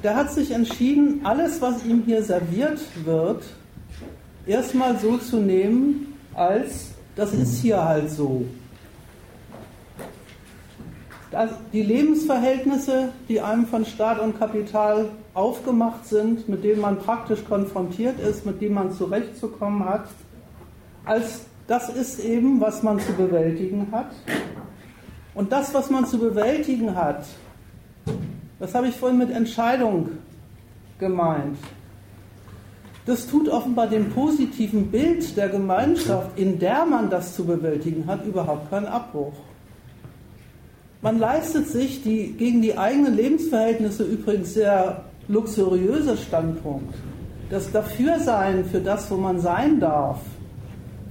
Der 0.02 0.16
hat 0.16 0.32
sich 0.32 0.50
entschieden, 0.50 1.20
alles, 1.24 1.60
was 1.60 1.84
ihm 1.84 2.02
hier 2.06 2.22
serviert 2.22 2.80
wird, 3.04 3.44
erstmal 4.46 4.98
so 4.98 5.18
zu 5.18 5.36
nehmen, 5.36 6.14
als 6.34 6.92
das 7.16 7.34
ist 7.34 7.60
hier 7.60 7.84
halt 7.84 8.10
so. 8.10 8.44
Die 11.72 11.82
Lebensverhältnisse, 11.82 13.10
die 13.28 13.40
einem 13.40 13.66
von 13.66 13.84
Staat 13.84 14.18
und 14.18 14.38
Kapital 14.38 15.10
aufgemacht 15.34 16.06
sind, 16.06 16.48
mit 16.48 16.64
denen 16.64 16.80
man 16.80 16.98
praktisch 16.98 17.44
konfrontiert 17.44 18.18
ist, 18.18 18.46
mit 18.46 18.60
denen 18.60 18.74
man 18.74 18.92
zurechtzukommen 18.92 19.84
hat, 19.84 20.08
als 21.04 21.42
das 21.70 21.88
ist 21.88 22.18
eben, 22.18 22.60
was 22.60 22.82
man 22.82 22.98
zu 22.98 23.12
bewältigen 23.12 23.86
hat. 23.92 24.10
Und 25.34 25.52
das, 25.52 25.72
was 25.72 25.88
man 25.88 26.04
zu 26.04 26.18
bewältigen 26.18 26.96
hat, 26.96 27.24
das 28.58 28.74
habe 28.74 28.88
ich 28.88 28.96
vorhin 28.96 29.18
mit 29.18 29.30
Entscheidung 29.30 30.08
gemeint. 30.98 31.58
Das 33.06 33.28
tut 33.28 33.48
offenbar 33.48 33.86
dem 33.86 34.10
positiven 34.10 34.90
Bild 34.90 35.36
der 35.36 35.48
Gemeinschaft, 35.48 36.36
in 36.36 36.58
der 36.58 36.84
man 36.86 37.08
das 37.08 37.36
zu 37.36 37.44
bewältigen 37.44 38.04
hat, 38.08 38.26
überhaupt 38.26 38.68
keinen 38.68 38.86
Abbruch. 38.86 39.34
Man 41.02 41.20
leistet 41.20 41.68
sich 41.68 42.02
die 42.02 42.32
gegen 42.32 42.62
die 42.62 42.76
eigenen 42.76 43.14
Lebensverhältnisse 43.14 44.02
übrigens 44.02 44.54
sehr 44.54 45.04
luxuriöse 45.28 46.16
Standpunkt. 46.16 46.96
Das 47.48 47.70
Dafürsein 47.70 48.64
für 48.64 48.80
das, 48.80 49.08
wo 49.08 49.16
man 49.16 49.38
sein 49.38 49.78
darf, 49.78 50.18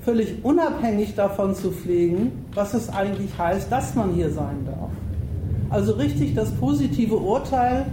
völlig 0.01 0.43
unabhängig 0.43 1.15
davon 1.15 1.55
zu 1.55 1.71
pflegen, 1.71 2.45
was 2.53 2.73
es 2.73 2.89
eigentlich 2.89 3.37
heißt, 3.37 3.71
dass 3.71 3.95
man 3.95 4.13
hier 4.13 4.31
sein 4.31 4.65
darf. 4.65 4.89
Also 5.69 5.93
richtig 5.93 6.35
das 6.35 6.51
positive 6.51 7.15
Urteil 7.15 7.85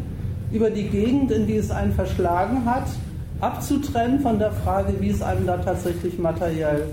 über 0.52 0.70
die 0.70 0.88
Gegend, 0.88 1.30
in 1.30 1.46
die 1.46 1.56
es 1.56 1.70
einen 1.70 1.92
verschlagen 1.92 2.64
hat, 2.64 2.86
abzutrennen 3.40 4.20
von 4.20 4.38
der 4.38 4.52
Frage, 4.52 4.94
wie 5.00 5.10
es 5.10 5.20
einem 5.20 5.46
da 5.46 5.58
tatsächlich 5.58 6.18
materiell 6.18 6.86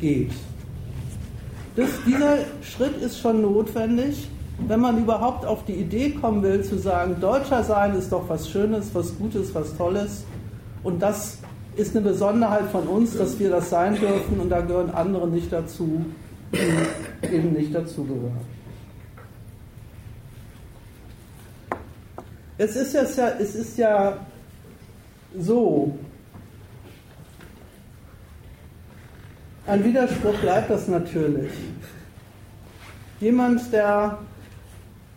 geht. 0.00 0.32
Das, 1.76 1.88
dieser 2.06 2.38
Schritt 2.60 3.00
ist 3.00 3.18
schon 3.20 3.40
notwendig, 3.40 4.28
wenn 4.66 4.80
man 4.80 4.98
überhaupt 4.98 5.46
auf 5.46 5.64
die 5.64 5.74
Idee 5.74 6.10
kommen 6.10 6.42
will, 6.42 6.64
zu 6.64 6.76
sagen, 6.76 7.16
Deutscher 7.20 7.62
sein 7.62 7.94
ist 7.94 8.10
doch 8.10 8.28
was 8.28 8.50
Schönes, 8.50 8.90
was 8.92 9.16
Gutes, 9.16 9.54
was 9.54 9.76
Tolles. 9.76 10.24
Und 10.82 11.00
das 11.00 11.38
ist 11.78 11.94
eine 11.94 12.04
Besonderheit 12.04 12.66
von 12.70 12.88
uns, 12.88 13.16
dass 13.16 13.38
wir 13.38 13.50
das 13.50 13.70
sein 13.70 13.94
dürfen 13.94 14.40
und 14.40 14.50
da 14.50 14.60
gehören 14.60 14.90
andere 14.90 15.28
nicht 15.28 15.52
dazu, 15.52 16.04
die 16.52 17.34
eben 17.34 17.52
nicht 17.52 17.72
dazugehören. 17.72 18.58
Es 22.58 22.74
ist 22.74 22.94
ja, 22.94 23.02
es 23.38 23.54
ist 23.54 23.78
ja 23.78 24.18
so, 25.38 25.96
ein 29.66 29.84
Widerspruch 29.84 30.34
bleibt 30.40 30.70
das 30.70 30.88
natürlich. 30.88 31.52
Jemand, 33.20 33.72
der 33.72 34.18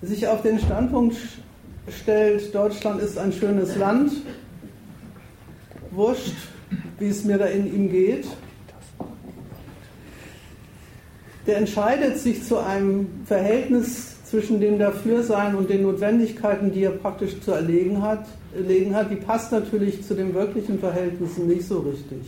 sich 0.03 0.27
auf 0.27 0.43
den 0.43 0.59
Standpunkt 0.59 1.17
stellt, 1.89 2.53
Deutschland 2.53 3.01
ist 3.01 3.17
ein 3.17 3.31
schönes 3.31 3.75
Land, 3.75 4.11
wurscht, 5.91 6.35
wie 6.99 7.07
es 7.07 7.23
mir 7.23 7.37
da 7.37 7.45
in 7.45 7.73
ihm 7.73 7.89
geht, 7.89 8.25
der 11.47 11.57
entscheidet 11.57 12.17
sich 12.19 12.43
zu 12.43 12.57
einem 12.57 13.07
Verhältnis 13.25 14.23
zwischen 14.25 14.61
dem 14.61 14.79
Dafürsein 14.79 15.55
und 15.55 15.69
den 15.69 15.81
Notwendigkeiten, 15.83 16.71
die 16.71 16.83
er 16.83 16.91
praktisch 16.91 17.41
zu 17.41 17.51
erlegen 17.51 18.01
hat, 18.01 18.25
erlegen 18.55 18.95
hat, 18.95 19.11
die 19.11 19.15
passt 19.15 19.51
natürlich 19.51 20.03
zu 20.05 20.13
den 20.13 20.33
wirklichen 20.33 20.79
Verhältnissen 20.79 21.47
nicht 21.47 21.67
so 21.67 21.79
richtig. 21.79 22.19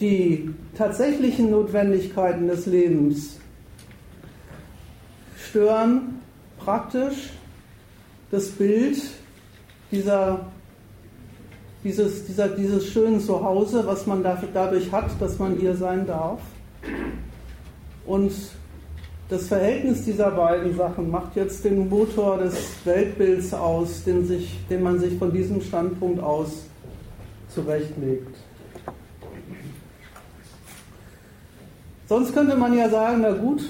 Die 0.00 0.50
tatsächlichen 0.76 1.50
Notwendigkeiten 1.50 2.46
des 2.46 2.66
Lebens 2.66 3.38
stören 5.36 6.20
praktisch 6.58 7.30
das 8.34 8.48
Bild 8.48 9.00
dieser 9.92 10.40
dieses, 11.84 12.24
dieser, 12.24 12.48
dieses 12.48 12.86
schönen 12.86 13.20
Zuhause, 13.20 13.86
was 13.86 14.06
man 14.06 14.24
dadurch 14.24 14.90
hat, 14.90 15.10
dass 15.20 15.38
man 15.38 15.56
hier 15.56 15.76
sein 15.76 16.06
darf. 16.06 16.40
Und 18.06 18.32
das 19.28 19.46
Verhältnis 19.46 20.04
dieser 20.04 20.30
beiden 20.30 20.74
Sachen 20.76 21.10
macht 21.10 21.36
jetzt 21.36 21.64
den 21.64 21.88
Motor 21.88 22.38
des 22.38 22.54
Weltbilds 22.84 23.54
aus, 23.54 24.02
den, 24.04 24.26
sich, 24.26 24.58
den 24.68 24.82
man 24.82 24.98
sich 24.98 25.16
von 25.18 25.30
diesem 25.32 25.60
Standpunkt 25.60 26.22
aus 26.22 26.64
zurechtlegt. 27.54 28.34
Sonst 32.08 32.34
könnte 32.34 32.56
man 32.56 32.76
ja 32.76 32.88
sagen, 32.88 33.20
na 33.22 33.32
gut, 33.32 33.62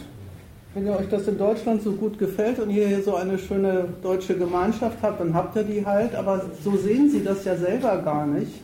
wenn 0.75 0.87
ihr 0.87 0.99
euch 0.99 1.09
das 1.09 1.29
in 1.29 1.39
Deutschland 1.39 1.83
so 1.83 1.93
gut 1.93 2.19
gefällt 2.19 2.59
und 2.59 2.69
ihr 2.71 2.89
hier 2.89 3.03
so 3.03 3.15
eine 3.15 3.39
schöne 3.39 3.89
deutsche 4.03 4.37
Gemeinschaft 4.37 4.99
habt, 5.03 5.21
dann 5.21 5.33
habt 5.33 5.55
ihr 5.55 5.63
die 5.63 5.87
halt. 5.87 6.17
Aber 6.17 6.45
so 6.65 6.77
sehen 6.77 7.09
sie 7.09 7.23
das 7.23 7.45
ja 7.45 7.57
selber 7.57 7.99
gar 7.99 8.27
nicht, 8.27 8.61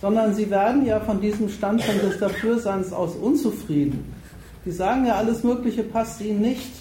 sondern 0.00 0.34
sie 0.34 0.50
werden 0.50 0.86
ja 0.86 1.00
von 1.00 1.20
diesem 1.20 1.50
Standpunkt 1.50 2.02
des 2.02 2.18
Dafürseins 2.18 2.94
aus 2.94 3.14
unzufrieden. 3.14 4.10
Die 4.64 4.70
sagen 4.70 5.04
ja, 5.04 5.16
alles 5.16 5.44
Mögliche 5.44 5.82
passt 5.82 6.22
ihnen 6.22 6.40
nicht. 6.40 6.72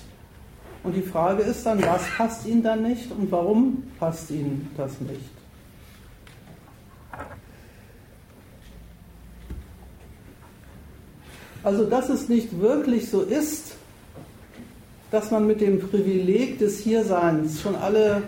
Und 0.84 0.95
die 0.95 1.01
Frage 1.01 1.43
ist 1.43 1.66
dann, 1.66 1.82
was 1.82 2.01
passt 2.18 2.45
ihnen 2.45 2.64
dann 2.64 2.84
nicht 2.84 3.11
und 3.11 3.30
warum 3.32 3.84
passt 3.99 4.32
ihnen 4.32 4.70
das 4.78 4.99
nicht? 5.01 5.30
Also, 11.64 11.86
dass 11.86 12.09
es 12.09 12.28
nicht 12.28 12.59
wirklich 12.59 13.09
so 13.09 13.22
ist, 13.22 13.76
dass 15.14 15.30
man 15.30 15.45
mit 15.45 15.61
dem 15.61 15.80
Privileg 15.80 16.57
des 16.57 16.80
Hierseins 16.80 17.61
schon 17.61 17.76
alle 17.76 18.24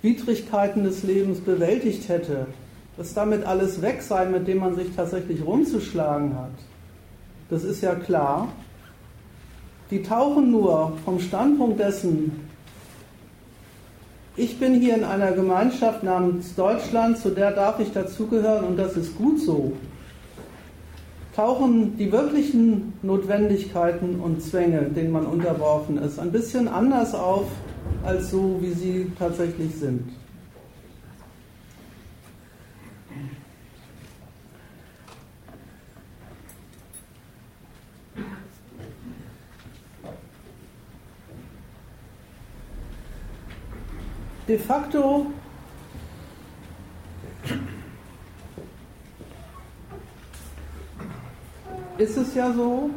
Widrigkeiten 0.00 0.84
des 0.84 1.02
Lebens 1.02 1.40
bewältigt 1.40 2.08
hätte, 2.08 2.46
dass 2.96 3.12
damit 3.12 3.44
alles 3.44 3.82
weg 3.82 4.00
sei, 4.00 4.26
mit 4.26 4.46
dem 4.46 4.58
man 4.58 4.76
sich 4.76 4.94
tatsächlich 4.94 5.44
rumzuschlagen 5.44 6.38
hat, 6.38 6.52
das 7.50 7.64
ist 7.64 7.82
ja 7.82 7.96
klar. 7.96 8.46
Die 9.90 10.04
tauchen 10.04 10.52
nur 10.52 10.92
vom 11.04 11.18
Standpunkt 11.18 11.80
dessen, 11.80 12.48
ich 14.36 14.56
bin 14.60 14.80
hier 14.80 14.94
in 14.94 15.02
einer 15.02 15.32
Gemeinschaft 15.32 16.04
namens 16.04 16.54
Deutschland, 16.54 17.18
zu 17.18 17.30
der 17.30 17.50
darf 17.50 17.80
ich 17.80 17.90
dazugehören 17.90 18.64
und 18.64 18.76
das 18.76 18.96
ist 18.96 19.18
gut 19.18 19.40
so 19.40 19.72
tauchen 21.36 21.98
die 21.98 22.10
wirklichen 22.10 22.94
Notwendigkeiten 23.02 24.20
und 24.20 24.42
Zwänge, 24.42 24.84
denen 24.84 25.12
man 25.12 25.26
unterworfen 25.26 25.98
ist, 25.98 26.18
ein 26.18 26.32
bisschen 26.32 26.66
anders 26.66 27.14
auf 27.14 27.44
als 28.04 28.30
so, 28.30 28.56
wie 28.62 28.72
sie 28.72 29.12
tatsächlich 29.18 29.74
sind. 29.74 30.08
De 44.48 44.58
facto 44.58 45.26
ist 51.98 52.16
es 52.16 52.34
ja 52.34 52.52
so, 52.52 52.90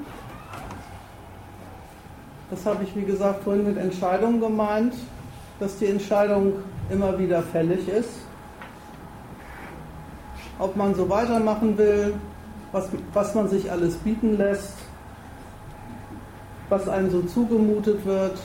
das 2.50 2.66
habe 2.66 2.84
ich 2.84 2.95
wie 2.95 3.04
gesagt 3.04 3.43
vorhin 3.43 3.66
mit 3.66 3.78
Entscheidung 3.78 4.39
gemeint, 4.39 4.93
dass 5.60 5.78
die 5.78 5.88
Entscheidung 5.88 6.54
immer 6.89 7.18
wieder 7.20 7.41
fällig 7.41 7.88
ist, 7.88 8.10
ob 10.58 10.76
man 10.76 10.95
so 10.95 11.10
weitermachen 11.10 11.78
will 11.78 12.14
was, 12.72 12.89
was 13.14 13.36
man 13.36 13.47
sich 13.50 13.72
alles 13.72 13.95
bieten 13.95 14.38
lässt, 14.38 14.76
was 16.70 16.88
einem 16.88 17.10
so 17.10 17.22
zugemutet 17.22 18.06
wird, 18.06 18.38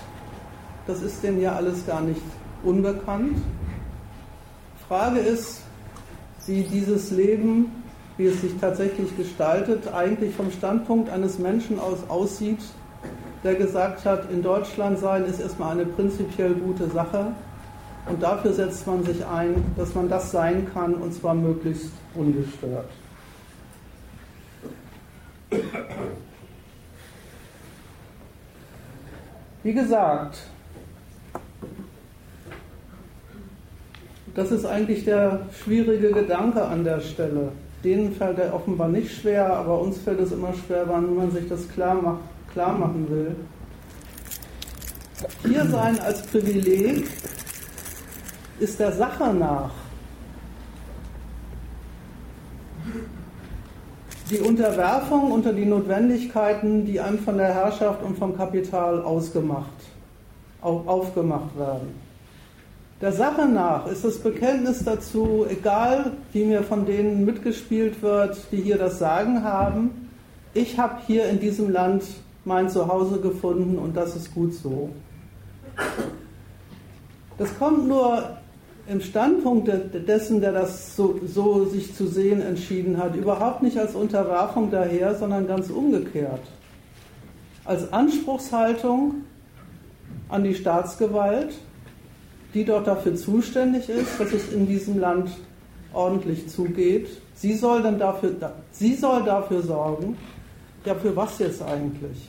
das 0.87 1.03
ist 1.03 1.23
denen 1.23 1.41
ja 1.41 1.55
alles 1.55 1.87
gar 1.87 2.01
nicht 2.01 2.23
unbekannt. 2.63 3.39
Frage 4.89 5.19
ist, 5.19 5.63
wie 6.47 6.63
dieses 6.63 7.11
Leben, 7.11 7.84
wie 8.17 8.27
es 8.27 8.41
sich 8.41 8.53
tatsächlich 8.61 9.17
gestaltet, 9.17 9.93
eigentlich 9.93 10.35
vom 10.35 10.51
Standpunkt 10.51 11.11
eines 11.11 11.39
Menschen 11.39 11.79
aus 11.81 11.99
aussieht, 12.09 12.61
der 13.43 13.57
gesagt 13.57 14.05
hat, 14.05 14.31
in 14.31 14.43
Deutschland 14.43 14.99
sein 14.99 15.25
ist 15.25 15.41
erstmal 15.41 15.73
eine 15.73 15.87
prinzipiell 15.87 16.55
gute 16.55 16.89
Sache 16.89 17.33
und 18.07 18.23
dafür 18.23 18.53
setzt 18.53 18.87
man 18.87 19.03
sich 19.03 19.25
ein, 19.27 19.65
dass 19.77 19.95
man 19.95 20.09
das 20.09 20.31
sein 20.31 20.67
kann 20.73 20.95
und 20.95 21.13
zwar 21.13 21.35
möglichst 21.35 21.91
ungestört. 22.15 22.89
Wie 29.63 29.73
gesagt, 29.73 30.43
das 34.35 34.51
ist 34.51 34.67
eigentlich 34.67 35.05
der 35.05 35.47
schwierige 35.63 36.11
Gedanke 36.11 36.63
an 36.63 36.85
der 36.85 37.01
Stelle. 37.01 37.53
Denen 37.85 38.13
fällt 38.15 38.39
er 38.39 38.55
offenbar 38.55 38.89
nicht 38.89 39.15
schwer, 39.15 39.55
aber 39.55 39.79
uns 39.79 39.99
fällt 39.99 40.19
es 40.19 40.33
immer 40.33 40.55
schwer, 40.55 40.85
wann 40.89 41.15
man 41.15 41.31
sich 41.31 41.47
das 41.49 41.69
klar, 41.69 41.95
macht, 41.95 42.23
klar 42.53 42.73
machen 42.73 43.07
will. 43.11 43.37
Hier 45.47 45.67
sein 45.67 46.01
als 46.01 46.23
Privileg 46.23 47.07
ist 48.59 48.81
der 48.81 48.93
Sache 48.93 49.35
nach 49.35 49.71
die 54.31 54.39
Unterwerfung 54.39 55.31
unter 55.31 55.53
die 55.53 55.67
Notwendigkeiten, 55.67 56.87
die 56.87 56.99
einem 56.99 57.19
von 57.19 57.37
der 57.37 57.53
Herrschaft 57.53 58.03
und 58.03 58.17
vom 58.19 58.37
Kapital 58.37 59.03
ausgemacht, 59.03 59.69
aufgemacht 60.63 61.57
werden. 61.59 62.04
Der 63.05 63.13
Sache 63.13 63.47
nach 63.47 63.87
ist 63.87 64.03
das 64.03 64.17
Bekenntnis 64.17 64.83
dazu, 64.83 65.45
egal 65.47 66.13
wie 66.33 66.43
mir 66.43 66.63
von 66.63 66.87
denen 66.87 67.27
mitgespielt 67.27 68.01
wird, 68.01 68.35
die 68.51 68.63
hier 68.63 68.79
das 68.79 68.99
Sagen 68.99 69.45
haben, 69.45 70.09
ich 70.55 70.79
habe 70.79 71.03
hier 71.07 71.27
in 71.29 71.39
diesem 71.39 71.69
Land 71.69 72.05
mein 72.47 72.71
Zuhause 72.71 73.21
gefunden 73.21 73.77
und 73.77 73.95
das 73.95 74.17
ist 74.17 74.35
gut 74.35 74.55
so. 74.55 74.89
Das 77.37 77.51
kommt 77.59 77.87
nur 77.89 78.39
im 78.89 79.03
Standpunkt 79.03 79.71
dessen, 80.09 80.41
der 80.41 80.53
das 80.53 80.97
so, 80.97 81.21
so, 81.27 81.67
sich 81.67 81.95
zu 81.95 82.07
sehen 82.07 82.41
entschieden 82.41 82.97
hat, 82.97 83.15
überhaupt 83.17 83.63
nicht 83.63 83.77
als 83.77 83.95
Unterwerfung 83.95 84.71
daher, 84.71 85.15
sondern 85.15 85.47
ganz 85.47 85.69
umgekehrt. 85.69 86.41
Als 87.67 87.93
Anspruchshaltung 87.93 89.17
an 90.31 90.43
die 90.43 90.55
Staatsgewalt, 90.55 91.53
die 92.55 92.65
dort 92.65 92.87
dafür 92.87 93.17
zuständig 93.17 93.89
ist, 93.89 94.19
dass 94.19 94.33
es 94.33 94.53
in 94.53 94.67
diesem 94.67 94.99
Land 95.01 95.31
ordentlich 95.93 96.49
zugeht. 96.49 97.09
Sie 97.35 97.55
soll 97.55 97.83
dann 97.83 97.99
dafür, 97.99 98.35
sie 98.71 98.95
soll 98.95 99.25
dafür 99.25 99.63
sorgen. 99.63 100.17
Ja, 100.85 100.95
für 100.95 101.15
was 101.17 101.39
jetzt 101.39 101.63
eigentlich? 101.63 102.29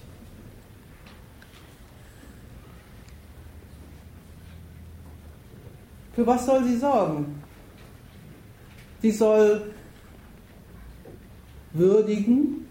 Für 6.13 6.25
was 6.25 6.45
soll 6.45 6.63
sie 6.63 6.77
sorgen? 6.77 7.43
Sie 9.01 9.11
soll 9.11 9.73
würdigen, 11.73 12.65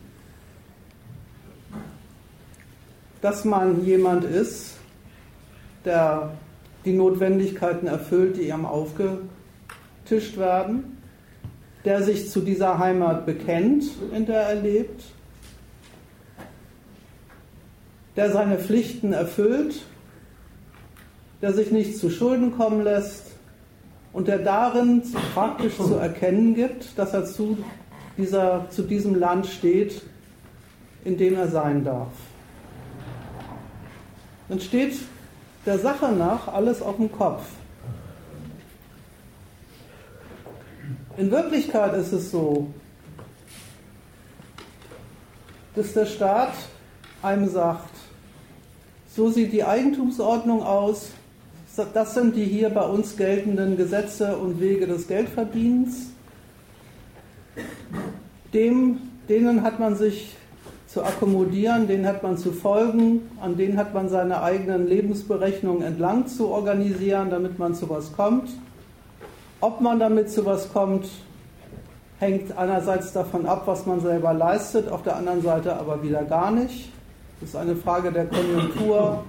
dass 3.20 3.44
man 3.44 3.84
jemand 3.84 4.24
ist, 4.24 4.76
der 5.84 6.32
die 6.84 6.92
Notwendigkeiten 6.92 7.86
erfüllt, 7.86 8.36
die 8.36 8.48
ihm 8.48 8.66
aufgetischt 8.66 10.36
werden, 10.36 10.98
der 11.84 12.02
sich 12.02 12.30
zu 12.30 12.40
dieser 12.40 12.78
Heimat 12.78 13.26
bekennt, 13.26 13.84
in 14.14 14.26
der 14.26 14.42
er 14.42 14.60
lebt, 14.60 15.04
der 18.16 18.30
seine 18.30 18.58
Pflichten 18.58 19.12
erfüllt, 19.12 19.82
der 21.42 21.52
sich 21.52 21.70
nicht 21.70 21.98
zu 21.98 22.10
Schulden 22.10 22.56
kommen 22.56 22.82
lässt, 22.82 23.34
und 24.14 24.28
der 24.28 24.38
darin 24.38 25.02
praktisch 25.34 25.76
zu 25.76 25.96
erkennen 25.96 26.54
gibt, 26.54 26.96
dass 26.96 27.12
er 27.12 27.26
zu, 27.26 27.58
dieser, 28.16 28.66
zu 28.70 28.82
diesem 28.82 29.16
Land 29.16 29.46
steht, 29.46 30.02
in 31.04 31.18
dem 31.18 31.34
er 31.34 31.48
sein 31.48 31.84
darf. 31.84 32.12
Dann 34.48 34.60
steht 34.60 34.94
der 35.66 35.78
Sache 35.78 36.12
nach 36.12 36.48
alles 36.48 36.82
auf 36.82 36.96
dem 36.96 37.10
Kopf. 37.10 37.42
In 41.16 41.30
Wirklichkeit 41.30 41.94
ist 41.94 42.12
es 42.12 42.30
so, 42.30 42.66
dass 45.74 45.92
der 45.92 46.06
Staat 46.06 46.52
einem 47.22 47.48
sagt, 47.48 47.90
so 49.14 49.30
sieht 49.30 49.52
die 49.52 49.64
Eigentumsordnung 49.64 50.62
aus, 50.62 51.10
das 51.92 52.14
sind 52.14 52.36
die 52.36 52.44
hier 52.44 52.70
bei 52.70 52.84
uns 52.84 53.16
geltenden 53.16 53.76
Gesetze 53.76 54.36
und 54.36 54.60
Wege 54.60 54.86
des 54.86 55.08
Geldverdienens. 55.08 56.08
Dem, 58.52 59.00
denen 59.28 59.62
hat 59.62 59.80
man 59.80 59.96
sich 59.96 60.36
zu 60.94 61.02
akkommodieren, 61.02 61.88
denen 61.88 62.06
hat 62.06 62.22
man 62.22 62.38
zu 62.38 62.52
folgen, 62.52 63.28
an 63.40 63.56
denen 63.56 63.76
hat 63.76 63.92
man 63.94 64.08
seine 64.08 64.44
eigenen 64.44 64.86
Lebensberechnungen 64.86 65.82
entlang 65.82 66.28
zu 66.28 66.46
organisieren, 66.48 67.30
damit 67.30 67.58
man 67.58 67.74
zu 67.74 67.90
was 67.90 68.12
kommt. 68.12 68.48
Ob 69.60 69.80
man 69.80 69.98
damit 69.98 70.30
zu 70.30 70.46
was 70.46 70.72
kommt, 70.72 71.08
hängt 72.20 72.56
einerseits 72.56 73.12
davon 73.12 73.44
ab, 73.44 73.62
was 73.66 73.86
man 73.86 74.02
selber 74.02 74.32
leistet, 74.32 74.88
auf 74.88 75.02
der 75.02 75.16
anderen 75.16 75.42
Seite 75.42 75.74
aber 75.76 76.00
wieder 76.00 76.22
gar 76.22 76.52
nicht. 76.52 76.92
Das 77.40 77.48
ist 77.48 77.56
eine 77.56 77.74
Frage 77.74 78.12
der 78.12 78.26
Konjunktur, 78.26 79.24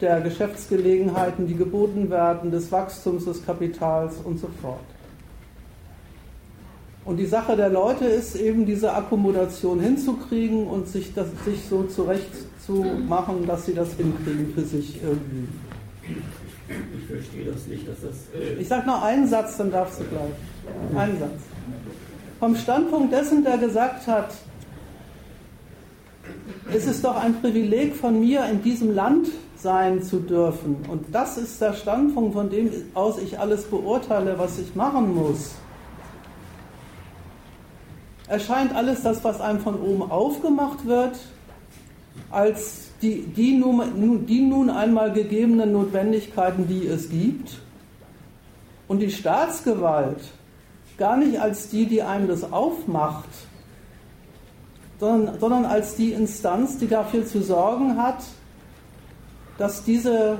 der 0.00 0.20
Geschäftsgelegenheiten, 0.22 1.46
die 1.46 1.54
geboten 1.54 2.10
werden, 2.10 2.50
des 2.50 2.72
Wachstums 2.72 3.26
des 3.26 3.46
Kapitals 3.46 4.16
und 4.24 4.40
so 4.40 4.48
fort. 4.60 4.80
Und 7.04 7.16
die 7.16 7.26
Sache 7.26 7.56
der 7.56 7.70
Leute 7.70 8.04
ist 8.04 8.36
eben, 8.36 8.66
diese 8.66 8.92
Akkommodation 8.92 9.80
hinzukriegen 9.80 10.66
und 10.66 10.86
sich, 10.86 11.14
das, 11.14 11.28
sich 11.44 11.64
so 11.68 11.84
zurechtzumachen, 11.84 13.46
dass 13.46 13.66
sie 13.66 13.74
das 13.74 13.94
hinkriegen 13.94 14.52
für 14.54 14.62
sich 14.62 15.00
irgendwie. 15.02 15.48
Ich 16.98 17.06
verstehe 17.06 17.46
das 17.46 17.66
nicht, 17.66 17.88
dass 17.88 17.96
das. 18.02 18.40
Äh 18.40 18.60
ich 18.60 18.68
sage 18.68 18.86
noch 18.86 19.02
einen 19.02 19.26
Satz, 19.26 19.56
dann 19.56 19.72
darfst 19.72 20.00
du 20.00 20.04
gleich. 20.04 21.00
Einen 21.00 21.18
Satz. 21.18 21.40
Vom 22.38 22.54
Standpunkt 22.54 23.12
dessen, 23.12 23.42
der 23.44 23.58
gesagt 23.58 24.06
hat, 24.06 24.32
es 26.72 26.86
ist 26.86 27.04
doch 27.04 27.16
ein 27.16 27.40
Privileg 27.40 27.96
von 27.96 28.20
mir, 28.20 28.44
in 28.46 28.62
diesem 28.62 28.94
Land 28.94 29.28
sein 29.56 30.02
zu 30.02 30.20
dürfen. 30.20 30.76
Und 30.88 31.06
das 31.12 31.36
ist 31.38 31.60
der 31.60 31.72
Standpunkt, 31.72 32.34
von 32.34 32.50
dem 32.50 32.70
aus 32.94 33.18
ich 33.18 33.38
alles 33.38 33.64
beurteile, 33.64 34.38
was 34.38 34.58
ich 34.58 34.74
machen 34.74 35.14
muss. 35.14 35.54
Erscheint 38.30 38.72
alles 38.76 39.02
das, 39.02 39.24
was 39.24 39.40
einem 39.40 39.58
von 39.58 39.74
oben 39.80 40.08
aufgemacht 40.08 40.86
wird, 40.86 41.18
als 42.30 42.90
die, 43.02 43.22
die, 43.22 43.56
nun, 43.56 44.24
die 44.24 44.40
nun 44.40 44.70
einmal 44.70 45.12
gegebenen 45.12 45.72
Notwendigkeiten, 45.72 46.68
die 46.68 46.86
es 46.86 47.10
gibt. 47.10 47.58
Und 48.86 49.00
die 49.00 49.10
Staatsgewalt 49.10 50.20
gar 50.96 51.16
nicht 51.16 51.40
als 51.40 51.70
die, 51.70 51.86
die 51.86 52.02
einem 52.02 52.28
das 52.28 52.52
aufmacht, 52.52 53.28
sondern, 55.00 55.40
sondern 55.40 55.64
als 55.64 55.96
die 55.96 56.12
Instanz, 56.12 56.78
die 56.78 56.86
dafür 56.86 57.26
zu 57.26 57.42
sorgen 57.42 58.00
hat, 58.00 58.22
dass 59.58 59.82
diese 59.82 60.38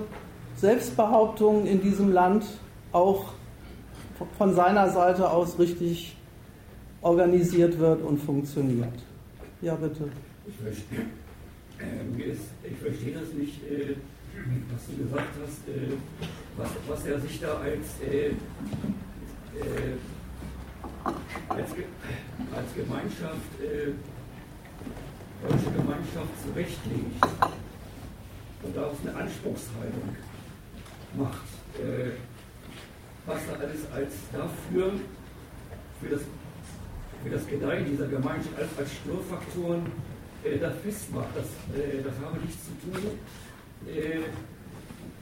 Selbstbehauptung 0.55 1.67
in 1.67 1.83
diesem 1.83 2.13
Land 2.13 2.45
auch 2.93 3.33
von 4.39 4.55
seiner 4.55 4.91
Seite 4.91 5.29
aus 5.29 5.59
richtig 5.59 6.17
organisiert 7.03 7.79
wird 7.79 8.03
und 8.03 8.19
funktioniert. 8.19 8.93
Ja, 9.63 9.75
bitte. 9.75 10.09
Ich 10.47 10.55
verstehe, 10.57 11.07
äh, 11.79 12.69
ich 12.69 12.79
verstehe 12.79 13.15
das 13.15 13.33
nicht, 13.33 13.63
äh, 13.65 13.97
was 14.73 14.87
du 14.87 15.03
gesagt 15.03 15.35
hast, 15.43 15.69
äh, 15.69 15.97
was, 16.57 16.71
was, 16.89 17.07
er 17.07 17.21
sich 17.21 17.41
da 17.41 17.59
als, 17.59 18.01
äh, 18.11 18.33
als, 21.49 21.71
als, 22.55 22.75
Gemeinschaft, 22.75 23.53
deutsche 25.43 25.71
Gemeinschaft 25.77 26.43
zurechtlegt 26.47 27.27
und 28.63 28.77
daraus 28.77 28.97
eine 29.03 29.17
Anspruchshaltung 29.17 30.17
macht, 31.17 31.49
was 33.27 33.41
er 33.49 33.61
alles 33.61 33.81
als 33.93 34.13
dafür, 34.33 34.93
für 36.01 36.09
das 36.09 36.23
für 37.23 37.31
das 37.31 37.47
Gedeihen 37.47 37.87
dieser 37.87 38.07
Gemeinschaft 38.07 38.59
als, 38.59 38.69
als 38.79 38.93
Störfaktoren 38.95 39.87
äh, 40.45 40.59
das 40.59 40.75
festmacht. 40.79 41.29
Das, 41.35 41.47
äh, 41.79 42.03
das 42.03 42.15
habe 42.25 42.39
nichts 42.39 42.65
zu 42.65 42.91
tun 42.91 43.19
äh, 43.87 44.21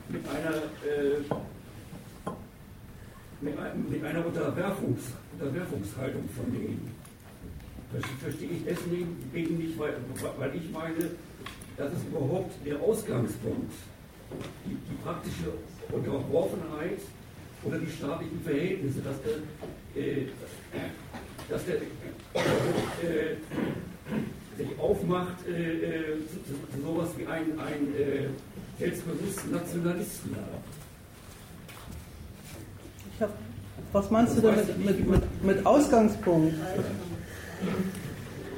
mit 0.09 0.23
einer, 0.29 0.57
äh, 0.87 1.21
mit, 3.41 3.91
mit, 3.91 4.05
einer 4.05 4.27
Unterwerfungs, 4.27 5.01
Unterwerfungshaltung 5.39 6.29
von 6.31 6.53
denen. 6.53 6.91
Das 7.93 8.03
verstehe 8.21 8.51
ich 8.51 8.65
deswegen 8.65 9.59
nicht, 9.59 9.79
weil, 9.79 9.97
weil 10.39 10.55
ich 10.55 10.71
meine, 10.71 11.11
das 11.77 11.93
ist 11.93 12.07
überhaupt 12.09 12.55
der 12.67 12.81
Ausgangspunkt. 12.81 13.73
Die, 14.67 14.75
die 14.75 15.03
praktische 15.03 15.55
Unterworfenheit 15.91 17.01
oder 17.63 17.79
die 17.79 17.91
staatlichen 17.91 18.43
Verhältnisse, 18.43 19.01
dass 19.01 19.17
der, 19.23 20.03
äh, 20.03 20.27
dass 21.49 21.65
der 21.65 21.77
äh, 21.77 21.81
sich 24.57 24.79
aufmacht, 24.79 25.47
äh, 25.47 25.53
äh 25.53 26.19
zu, 26.27 26.83
sowas 26.83 27.09
wie 27.17 27.27
ein, 27.27 27.59
ein 27.59 27.95
äh, 27.95 28.29
selbstbewussten 28.79 29.53
Nationalisten. 29.53 30.37
Hab, 33.21 33.31
was 33.93 34.11
meinst 34.11 34.37
du 34.37 34.43
damit 34.43 34.85
mit, 34.85 35.09
mit, 35.09 35.45
mit 35.45 35.67
Ausgangspunkt? 35.67 36.55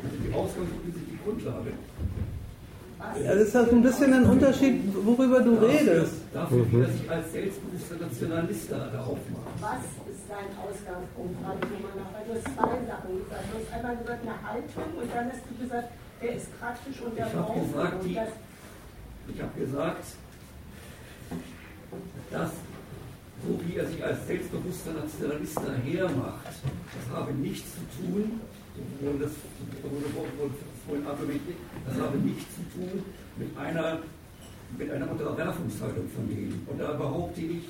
Die 0.02 0.34
Ausgangspunkte 0.34 0.92
sind 0.92 1.06
die 1.10 1.18
Grundlage. 1.24 1.72
Ja, 3.24 3.34
das 3.34 3.48
ist 3.48 3.54
halt 3.54 3.72
ein 3.72 3.82
bisschen 3.82 4.12
ein 4.12 4.24
Unterschied, 4.26 4.82
worüber 4.94 5.40
du 5.40 5.54
dafür, 5.54 5.68
redest. 5.68 6.12
Dafür, 6.34 6.66
dass 6.82 6.94
ich 6.94 7.10
als 7.10 7.32
selbstbewusster 7.32 7.96
Nationalist 7.98 8.70
darauf 8.70 9.18
mache. 9.30 9.50
Was 9.60 9.99
dein 10.30 10.50
Ausgangspunkt, 10.62 11.34
Frage 11.42 11.66
Weil 11.66 12.24
du 12.24 12.32
hast 12.38 12.46
zwei 12.54 12.78
Sachen 12.86 13.10
gesagt. 13.18 13.44
Du 13.50 13.54
hast 13.58 13.70
einmal 13.74 13.96
gesagt, 13.98 14.22
eine 14.22 14.38
Haltung 14.46 14.90
und 14.94 15.08
dann 15.10 15.26
hast 15.26 15.44
du 15.50 15.54
gesagt, 15.58 15.88
der 16.22 16.32
ist 16.36 16.48
praktisch 16.60 17.00
und 17.02 17.18
der 17.18 17.26
ich 17.26 17.32
braucht. 17.32 17.66
Gesagt, 17.66 18.04
die, 18.04 18.18
ich 19.34 19.42
habe 19.42 19.60
gesagt, 19.60 20.04
dass 22.30 22.50
so 23.42 23.58
wie 23.64 23.76
er 23.76 23.86
sich 23.86 24.04
als 24.04 24.26
selbstbewusster 24.26 24.92
Nationalist 24.92 25.56
dahermacht, 25.56 26.46
das 26.46 27.16
habe 27.16 27.32
nichts 27.32 27.72
zu 27.72 27.80
tun, 27.96 28.40
obwohl 28.76 29.18
das 29.18 29.32
wurde 29.82 30.52
vorhin 30.86 31.06
argumentiert, 31.06 31.56
das 31.86 31.96
habe 31.98 32.18
nichts 32.18 32.44
zu 32.54 32.62
tun 32.78 33.02
mit 33.36 33.56
einer, 33.56 33.98
mit 34.76 34.90
einer 34.90 35.10
Unterwerfungshaltung 35.10 36.08
von 36.14 36.28
denen. 36.28 36.66
Und 36.68 36.78
da 36.78 36.92
behaupte 36.92 37.40
ich, 37.40 37.64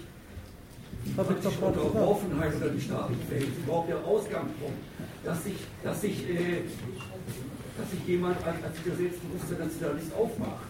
die 1.05 1.11
praktische 1.13 1.65
Unterworfenheit 1.65 2.53
oder 2.57 2.71
die 2.71 2.81
staatliche 2.81 3.23
Verhältnisse, 3.29 3.61
überhaupt 3.65 3.89
der 3.89 4.05
Ausgangspunkt, 4.05 4.79
dass 5.25 5.45
sich, 5.45 5.57
dass 5.83 6.01
sich, 6.01 6.29
äh, 6.29 6.63
dass 7.79 7.91
sich 7.91 8.07
jemand 8.07 8.37
als, 8.45 8.57
als 8.65 9.59
Nationalist 9.59 10.15
aufmacht. 10.19 10.65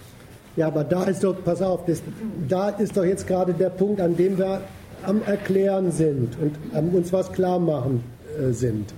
Ja, 0.57 0.67
aber 0.67 0.85
da 0.85 1.05
ist 1.05 1.23
doch, 1.23 1.37
pass 1.45 1.63
auf, 1.63 1.85
das, 1.87 2.03
da 2.49 2.71
ist 2.71 2.97
doch 2.97 3.05
jetzt 3.05 3.27
gerade 3.27 3.55
der 3.55 3.71
Punkt, 3.71 4.01
an 4.01 4.17
dem 4.17 4.37
wir 4.39 4.61
am 5.05 5.23
Erklären 5.23 5.93
sind 5.93 6.37
und 6.41 6.57
am 6.75 6.89
uns 6.91 7.13
was 7.13 7.33
klar 7.33 7.59
machen 7.59 8.03
äh, 8.39 8.53
sind. 8.53 8.93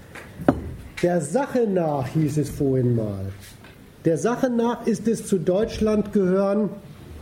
Der 1.02 1.20
Sache 1.20 1.66
nach 1.68 2.06
hieß 2.08 2.38
es 2.38 2.50
vorhin 2.50 2.96
mal. 2.96 3.26
Der 4.04 4.18
Sache 4.18 4.50
nach 4.50 4.86
ist 4.86 5.06
es 5.08 5.26
zu 5.26 5.38
Deutschland 5.38 6.12
gehören, 6.12 6.70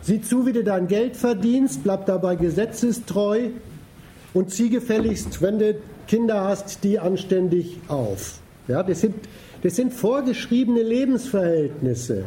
sieh 0.01 0.21
zu, 0.21 0.45
wie 0.45 0.53
du 0.53 0.63
dein 0.63 0.87
Geld 0.87 1.15
verdienst, 1.15 1.83
bleib 1.83 2.05
dabei 2.05 2.35
gesetzestreu 2.35 3.49
und 4.33 4.51
zieh 4.51 4.69
gefälligst, 4.69 5.41
wenn 5.41 5.59
du 5.59 5.75
Kinder 6.07 6.43
hast, 6.43 6.83
die 6.83 6.99
anständig 6.99 7.77
auf. 7.87 8.39
Ja, 8.67 8.83
das, 8.83 9.01
sind, 9.01 9.15
das 9.63 9.75
sind 9.75 9.93
vorgeschriebene 9.93 10.81
Lebensverhältnisse. 10.81 12.25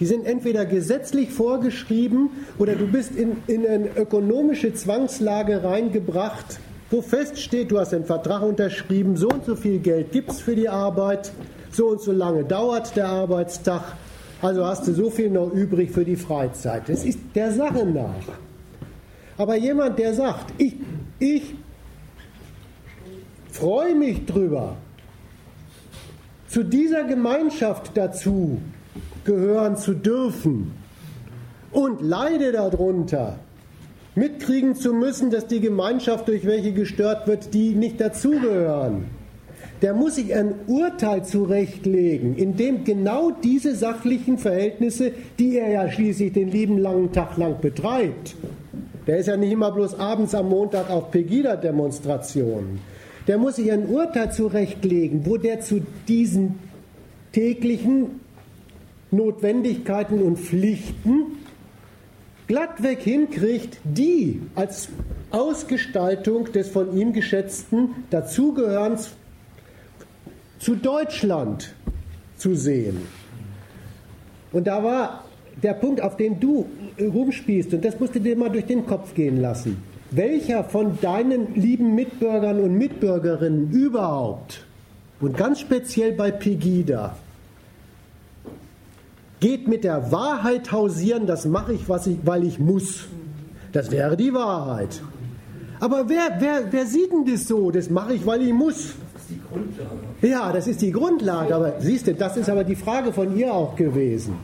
Die 0.00 0.06
sind 0.06 0.26
entweder 0.26 0.66
gesetzlich 0.66 1.30
vorgeschrieben 1.30 2.30
oder 2.58 2.74
du 2.74 2.86
bist 2.86 3.14
in, 3.14 3.36
in 3.46 3.66
eine 3.66 3.88
ökonomische 3.96 4.74
Zwangslage 4.74 5.62
reingebracht, 5.62 6.58
wo 6.90 7.00
feststeht, 7.00 7.70
du 7.70 7.78
hast 7.78 7.94
einen 7.94 8.04
Vertrag 8.04 8.42
unterschrieben, 8.42 9.16
so 9.16 9.28
und 9.28 9.44
so 9.44 9.54
viel 9.54 9.78
Geld 9.78 10.12
gibt 10.12 10.32
es 10.32 10.40
für 10.40 10.56
die 10.56 10.68
Arbeit, 10.68 11.32
so 11.70 11.86
und 11.88 12.00
so 12.00 12.12
lange 12.12 12.44
dauert 12.44 12.96
der 12.96 13.08
Arbeitstag, 13.08 13.82
also 14.42 14.64
hast 14.66 14.86
du 14.86 14.92
so 14.92 15.10
viel 15.10 15.30
noch 15.30 15.52
übrig 15.52 15.90
für 15.90 16.04
die 16.04 16.16
Freizeit. 16.16 16.88
Das 16.88 17.04
ist 17.04 17.18
der 17.34 17.52
Sache 17.52 17.86
nach. 17.86 18.14
Aber 19.36 19.56
jemand, 19.56 19.98
der 19.98 20.14
sagt, 20.14 20.52
ich, 20.58 20.74
ich 21.18 21.54
freue 23.50 23.94
mich 23.94 24.26
drüber, 24.26 24.76
zu 26.48 26.62
dieser 26.62 27.04
Gemeinschaft 27.04 27.92
dazu 27.94 28.60
gehören 29.24 29.76
zu 29.76 29.94
dürfen 29.94 30.72
und 31.72 32.00
leide 32.00 32.52
darunter, 32.52 33.38
mitkriegen 34.14 34.74
zu 34.74 34.92
müssen, 34.92 35.30
dass 35.30 35.46
die 35.46 35.60
Gemeinschaft, 35.60 36.28
durch 36.28 36.46
welche 36.46 36.72
gestört 36.72 37.26
wird, 37.26 37.52
die 37.54 37.70
nicht 37.70 38.00
dazugehören. 38.00 39.06
Der 39.82 39.92
muss 39.92 40.14
sich 40.14 40.32
ein 40.34 40.54
Urteil 40.66 41.24
zurechtlegen, 41.24 42.36
in 42.36 42.56
dem 42.56 42.84
genau 42.84 43.32
diese 43.32 43.74
sachlichen 43.74 44.38
Verhältnisse, 44.38 45.12
die 45.38 45.58
er 45.58 45.70
ja 45.70 45.90
schließlich 45.90 46.32
den 46.32 46.50
lieben 46.50 46.78
langen 46.78 47.12
Tag 47.12 47.36
lang 47.36 47.60
betreibt, 47.60 48.36
der 49.06 49.18
ist 49.18 49.26
ja 49.26 49.36
nicht 49.36 49.52
immer 49.52 49.70
bloß 49.70 49.98
abends 49.98 50.34
am 50.34 50.48
Montag 50.48 50.90
auf 50.90 51.10
Pegida-Demonstrationen, 51.10 52.80
der 53.26 53.38
muss 53.38 53.56
sich 53.56 53.70
ein 53.72 53.86
Urteil 53.86 54.32
zurechtlegen, 54.32 55.26
wo 55.26 55.36
der 55.36 55.60
zu 55.60 55.80
diesen 56.08 56.58
täglichen 57.32 58.20
Notwendigkeiten 59.10 60.20
und 60.20 60.38
Pflichten 60.38 61.38
glattweg 62.46 63.00
hinkriegt, 63.00 63.78
die 63.84 64.42
als 64.54 64.88
Ausgestaltung 65.30 66.52
des 66.52 66.68
von 66.68 66.96
ihm 66.96 67.12
geschätzten 67.12 67.90
Dazugehörens 68.10 69.12
zu 70.58 70.74
Deutschland 70.74 71.74
zu 72.36 72.54
sehen. 72.54 73.02
Und 74.52 74.66
da 74.66 74.82
war 74.84 75.23
der 75.62 75.74
Punkt, 75.74 76.00
auf 76.00 76.16
den 76.16 76.40
du 76.40 76.66
rumspielst, 77.00 77.74
und 77.74 77.84
das 77.84 77.98
musst 77.98 78.14
du 78.14 78.20
dir 78.20 78.36
mal 78.36 78.50
durch 78.50 78.66
den 78.66 78.86
Kopf 78.86 79.14
gehen 79.14 79.40
lassen. 79.40 79.82
Welcher 80.10 80.64
von 80.64 80.98
deinen 81.00 81.54
lieben 81.54 81.94
Mitbürgern 81.94 82.60
und 82.60 82.76
Mitbürgerinnen 82.76 83.70
überhaupt, 83.70 84.64
und 85.20 85.36
ganz 85.36 85.60
speziell 85.60 86.12
bei 86.12 86.30
Pegida, 86.30 87.16
geht 89.40 89.68
mit 89.68 89.84
der 89.84 90.10
Wahrheit 90.12 90.72
hausieren, 90.72 91.26
das 91.26 91.44
mache 91.44 91.72
ich, 91.74 91.88
was 91.88 92.06
ich, 92.06 92.18
weil 92.24 92.44
ich 92.44 92.58
muss. 92.58 93.06
Das 93.72 93.90
wäre 93.90 94.16
die 94.16 94.32
Wahrheit. 94.32 95.02
Aber 95.80 96.08
wer, 96.08 96.36
wer, 96.38 96.62
wer 96.70 96.86
sieht 96.86 97.12
denn 97.12 97.26
das 97.26 97.46
so? 97.46 97.70
Das 97.70 97.90
mache 97.90 98.14
ich, 98.14 98.24
weil 98.24 98.42
ich 98.42 98.52
muss. 98.52 98.94
Das 99.12 99.22
ist 99.22 99.30
die 99.30 99.40
Grundlage. 99.40 100.00
Ja, 100.22 100.52
das 100.52 100.66
ist 100.66 100.82
die 100.82 100.92
Grundlage. 100.92 101.54
Aber 101.54 101.74
siehst 101.80 102.06
du, 102.06 102.14
das 102.14 102.36
ist 102.36 102.48
aber 102.48 102.64
die 102.64 102.76
Frage 102.76 103.12
von 103.12 103.36
ihr 103.36 103.52
auch 103.52 103.74
gewesen. 103.76 104.36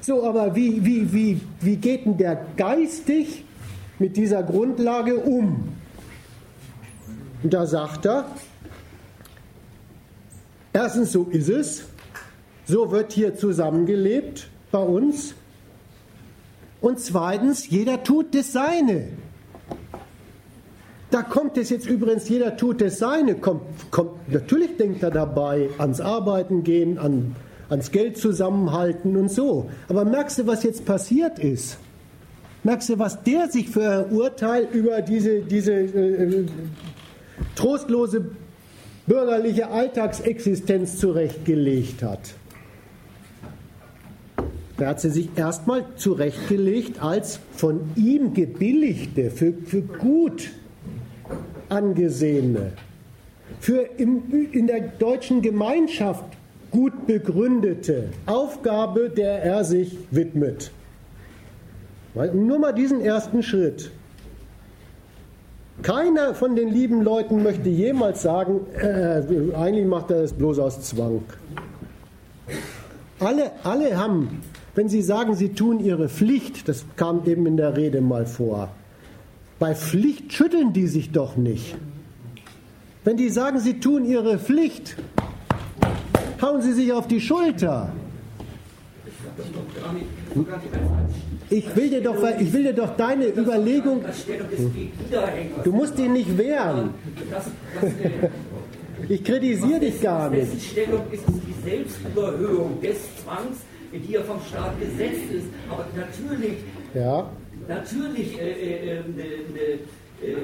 So, 0.00 0.24
aber 0.24 0.54
wie, 0.54 0.84
wie, 0.84 1.12
wie, 1.12 1.40
wie 1.60 1.76
geht 1.76 2.06
denn 2.06 2.16
der 2.16 2.46
geistig 2.56 3.44
mit 3.98 4.16
dieser 4.16 4.42
Grundlage 4.42 5.16
um? 5.16 5.68
Und 7.42 7.54
da 7.54 7.66
sagt 7.66 8.06
er, 8.06 8.26
erstens, 10.72 11.12
so 11.12 11.24
ist 11.24 11.48
es. 11.48 11.84
So 12.66 12.90
wird 12.90 13.12
hier 13.12 13.34
zusammengelebt 13.34 14.48
bei 14.70 14.82
uns. 14.82 15.34
Und 16.80 17.00
zweitens, 17.00 17.68
jeder 17.68 18.02
tut 18.02 18.34
das 18.34 18.52
Seine. 18.52 19.08
Da 21.10 21.22
kommt 21.22 21.56
es 21.56 21.70
jetzt 21.70 21.88
übrigens, 21.88 22.28
jeder 22.28 22.56
tut 22.56 22.80
das 22.80 22.98
Seine. 22.98 23.36
Kommt, 23.36 23.62
kommt, 23.90 24.30
natürlich 24.30 24.76
denkt 24.76 25.02
er 25.02 25.10
dabei 25.10 25.70
ans 25.78 26.00
Arbeiten 26.00 26.62
gehen, 26.64 26.98
an, 26.98 27.34
ans 27.68 27.90
Geld 27.90 28.16
zusammenhalten 28.16 29.16
und 29.16 29.30
so. 29.30 29.70
Aber 29.88 30.04
merkst 30.04 30.38
du, 30.38 30.46
was 30.46 30.62
jetzt 30.62 30.84
passiert 30.84 31.38
ist? 31.38 31.78
Merkst 32.64 32.88
du, 32.88 32.98
was 32.98 33.22
der 33.22 33.48
sich 33.48 33.68
für 33.68 34.06
ein 34.06 34.12
Urteil 34.12 34.68
über 34.72 35.00
diese, 35.00 35.40
diese 35.40 35.72
äh, 35.72 36.46
trostlose 37.54 38.26
bürgerliche 39.06 39.68
Alltagsexistenz 39.68 40.98
zurechtgelegt 40.98 42.02
hat? 42.02 42.20
Da 44.76 44.86
hat 44.86 45.00
sie 45.00 45.10
sich 45.10 45.30
erstmal 45.34 45.84
zurechtgelegt 45.96 47.02
als 47.02 47.40
von 47.52 47.80
ihm 47.96 48.32
gebilligte, 48.32 49.30
für, 49.30 49.52
für 49.52 49.82
gut 49.82 50.50
angesehene, 51.68 52.72
für 53.60 53.88
im, 53.98 54.22
in 54.52 54.68
der 54.68 54.80
deutschen 54.80 55.42
Gemeinschaft 55.42 56.37
gut 56.70 57.06
begründete 57.06 58.10
Aufgabe, 58.26 59.10
der 59.10 59.42
er 59.42 59.64
sich 59.64 59.96
widmet. 60.10 60.70
Nur 62.14 62.58
mal 62.58 62.72
diesen 62.72 63.00
ersten 63.00 63.42
Schritt. 63.42 63.90
Keiner 65.82 66.34
von 66.34 66.56
den 66.56 66.70
lieben 66.70 67.02
Leuten 67.02 67.42
möchte 67.44 67.68
jemals 67.68 68.22
sagen, 68.22 68.60
äh, 68.76 69.22
eigentlich 69.54 69.86
macht 69.86 70.10
er 70.10 70.22
das 70.22 70.32
bloß 70.32 70.58
aus 70.58 70.80
Zwang. 70.80 71.22
Alle, 73.20 73.52
alle 73.62 73.96
haben, 73.96 74.42
wenn 74.74 74.88
sie 74.88 75.02
sagen, 75.02 75.34
sie 75.34 75.50
tun 75.50 75.78
ihre 75.78 76.08
Pflicht, 76.08 76.68
das 76.68 76.84
kam 76.96 77.24
eben 77.26 77.46
in 77.46 77.56
der 77.56 77.76
Rede 77.76 78.00
mal 78.00 78.26
vor, 78.26 78.70
bei 79.60 79.74
Pflicht 79.74 80.32
schütteln 80.32 80.72
die 80.72 80.86
sich 80.86 81.12
doch 81.12 81.36
nicht. 81.36 81.76
Wenn 83.04 83.16
die 83.16 83.28
sagen, 83.28 83.58
sie 83.58 83.80
tun 83.80 84.04
ihre 84.04 84.38
Pflicht, 84.38 84.96
hauen 86.42 86.62
sie 86.62 86.72
sich 86.72 86.92
auf 86.92 87.08
die 87.08 87.20
Schulter. 87.20 87.92
Ich 91.50 91.76
will 91.76 91.90
dir 91.90 92.02
doch, 92.02 92.16
ich 92.38 92.52
will 92.52 92.62
dir 92.64 92.72
doch 92.72 92.96
deine 92.96 93.26
Überlegung. 93.28 94.04
Du 95.64 95.72
musst 95.72 95.98
ihn 95.98 96.12
nicht 96.12 96.36
wehren. 96.36 96.90
Ich 99.08 99.24
kritisiere 99.24 99.80
dich 99.80 100.00
gar 100.02 100.28
nicht. 100.28 100.50
Feststellung 100.50 101.02
ist 101.10 101.22
es 101.28 101.34
die 101.46 101.70
Selbstüberhöhung 101.70 102.80
des 102.80 102.96
Zwangs, 103.22 103.58
die 103.92 104.12
ja 104.12 104.22
vom 104.22 104.40
Staat 104.42 104.78
gesetzt 104.80 105.30
ist. 105.32 105.46
Aber 105.70 105.86
natürlich, 105.94 106.58
ja. 106.94 107.30
natürlich 107.68 108.38
äh, 108.38 108.50
äh, 108.50 108.98
äh, 108.98 109.78
äh, 110.22 110.36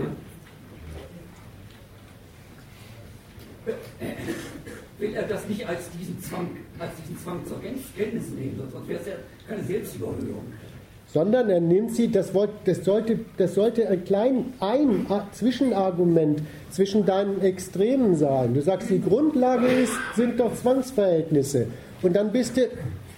will 4.99 5.15
er 5.15 5.25
das 5.25 5.49
nicht 5.49 5.67
als 5.67 5.91
diesen 5.99 6.21
Zwang, 6.21 6.49
als 6.79 6.93
diesen 7.03 7.19
Zwang 7.19 7.45
zur 7.47 7.61
Kenntnis 7.61 8.31
nehmen, 8.31 8.61
sonst 8.71 8.89
wäre 8.89 9.01
es 9.01 9.07
ja 9.07 9.15
keine 9.49 9.63
Selbstüberhöhung 9.65 10.45
sondern 11.15 11.49
er 11.49 11.61
nimmt 11.61 11.95
sie, 11.95 12.11
das, 12.11 12.33
das, 12.65 12.85
sollte, 12.85 13.21
das 13.37 13.55
sollte 13.55 13.89
ein 13.89 14.05
klein 14.05 14.53
ein 14.59 15.07
Zwischenargument 15.31 16.43
zwischen 16.71 17.07
deinen 17.07 17.41
Extremen 17.41 18.17
sein. 18.17 18.53
Du 18.53 18.61
sagst, 18.61 18.91
die 18.91 19.01
Grundlage 19.01 19.69
ist, 19.69 19.93
sind 20.17 20.41
doch 20.41 20.53
Zwangsverhältnisse. 20.57 21.69
Und 22.03 22.17
dann 22.17 22.33
bist 22.33 22.57
du 22.57 22.63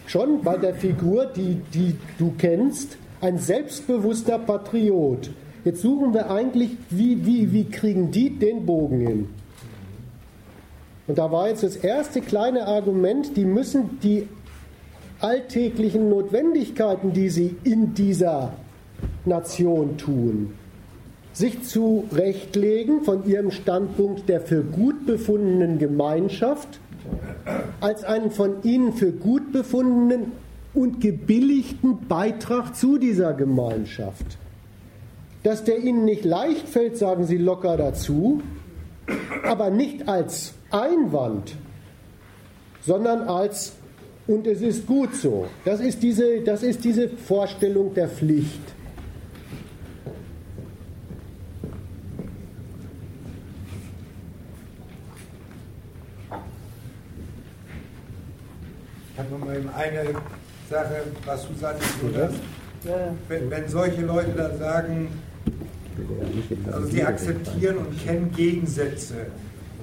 schon 0.06 0.42
bei 0.42 0.58
der 0.58 0.74
Figur, 0.74 1.24
die, 1.34 1.62
die 1.72 1.96
du 2.18 2.34
kennst, 2.36 2.98
ein 3.22 3.38
selbstbewusster 3.38 4.40
Patriot. 4.40 5.30
Jetzt 5.64 5.80
suchen 5.80 6.12
wir 6.12 6.30
eigentlich, 6.30 6.72
wie, 6.90 7.24
wie, 7.24 7.50
wie 7.50 7.64
kriegen 7.64 8.10
die 8.10 8.38
den 8.38 8.66
Bogen 8.66 9.00
hin? 9.00 9.28
Und 11.06 11.18
da 11.18 11.30
war 11.30 11.48
jetzt 11.48 11.62
das 11.62 11.76
erste 11.76 12.20
kleine 12.20 12.66
Argument, 12.66 13.36
die 13.36 13.44
müssen 13.44 14.00
die 14.02 14.28
alltäglichen 15.20 16.08
Notwendigkeiten, 16.08 17.12
die 17.12 17.28
sie 17.28 17.56
in 17.64 17.94
dieser 17.94 18.52
Nation 19.24 19.96
tun, 19.98 20.54
sich 21.32 21.62
zurechtlegen 21.62 23.02
von 23.02 23.26
ihrem 23.26 23.50
Standpunkt 23.50 24.28
der 24.28 24.40
für 24.40 24.62
gut 24.62 25.06
befundenen 25.06 25.78
Gemeinschaft 25.78 26.80
als 27.80 28.04
einen 28.04 28.30
von 28.30 28.62
ihnen 28.64 28.92
für 28.92 29.12
gut 29.12 29.52
befundenen 29.52 30.32
und 30.74 31.00
gebilligten 31.00 32.06
Beitrag 32.08 32.74
zu 32.74 32.98
dieser 32.98 33.32
Gemeinschaft. 33.32 34.38
Dass 35.42 35.62
der 35.62 35.78
ihnen 35.78 36.04
nicht 36.04 36.24
leicht 36.24 36.68
fällt, 36.68 36.96
sagen 36.98 37.24
sie 37.24 37.38
locker 37.38 37.76
dazu, 37.76 38.42
aber 39.42 39.70
nicht 39.70 40.08
als 40.08 40.54
Einwand, 40.70 41.54
sondern 42.82 43.28
als 43.28 43.72
und 44.26 44.46
es 44.46 44.60
ist 44.60 44.86
gut 44.86 45.14
so. 45.14 45.46
Das 45.64 45.78
ist 45.80 46.02
diese, 46.02 46.40
das 46.40 46.62
ist 46.62 46.84
diese 46.84 47.08
Vorstellung 47.08 47.94
der 47.94 48.08
Pflicht. 48.08 48.60
Ich 59.12 59.18
habe 59.18 59.30
noch 59.30 59.46
mal 59.46 59.62
eine 59.76 60.04
Sache, 60.68 61.04
was 61.24 61.46
du 61.46 61.54
sagst, 61.54 61.82
oder? 62.02 62.30
Wenn, 63.28 63.50
wenn 63.50 63.68
solche 63.68 64.02
Leute 64.02 64.32
dann 64.32 64.58
sagen, 64.58 65.08
also 66.70 66.86
sie 66.88 67.02
akzeptieren 67.02 67.78
und 67.78 67.98
kennen 68.04 68.32
Gegensätze, 68.34 69.14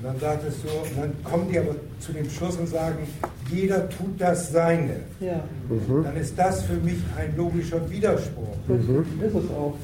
und 0.03 0.09
dann 0.09 0.20
sagt 0.20 0.43
es 0.45 0.61
so, 0.61 0.68
und 0.68 0.97
dann 0.97 1.14
kommen 1.24 1.49
die 1.49 1.57
aber 1.57 1.76
zu 1.99 2.11
dem 2.11 2.30
Schluss 2.30 2.57
und 2.57 2.68
sagen, 2.68 3.07
jeder 3.49 3.89
tut 3.89 4.20
das 4.20 4.51
Seine. 4.51 4.97
Ja. 5.22 5.41
Mhm. 5.70 6.03
Dann 6.03 6.18
ist 6.18 6.38
das 6.38 6.64
für 6.64 6.76
mich 6.76 6.97
ein 7.18 7.34
logischer 7.38 7.89
Widerspruch. 7.89 8.55
Mhm. 8.68 9.05
Ist 9.26 9.36
es 9.36 9.49
auch. 9.51 9.76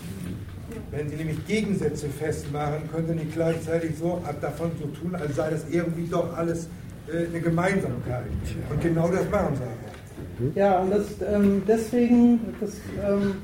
Wenn 0.92 1.10
Sie 1.10 1.16
nämlich 1.16 1.46
Gegensätze 1.48 2.08
festmachen, 2.10 2.90
können 2.92 3.08
Sie 3.08 3.14
nicht 3.16 3.34
gleichzeitig 3.34 3.92
so 3.98 4.22
davon 4.42 4.72
so 4.80 4.88
tun, 4.88 5.16
als 5.16 5.38
sei 5.38 5.52
das 5.52 5.62
irgendwie 5.72 6.08
doch 6.08 6.36
alles 6.36 6.68
äh, 7.08 7.28
eine 7.28 7.40
Gemeinsamkeit. 7.40 8.26
Und 8.70 8.82
genau 8.82 9.08
das 9.08 9.30
machen 9.30 9.56
Sie 9.56 9.64
auch. 9.64 10.56
Ja, 10.56 10.80
und 10.80 10.92
das, 10.92 11.06
ähm, 11.34 11.62
deswegen, 11.66 12.40
das 12.60 12.72
ähm, 13.06 13.36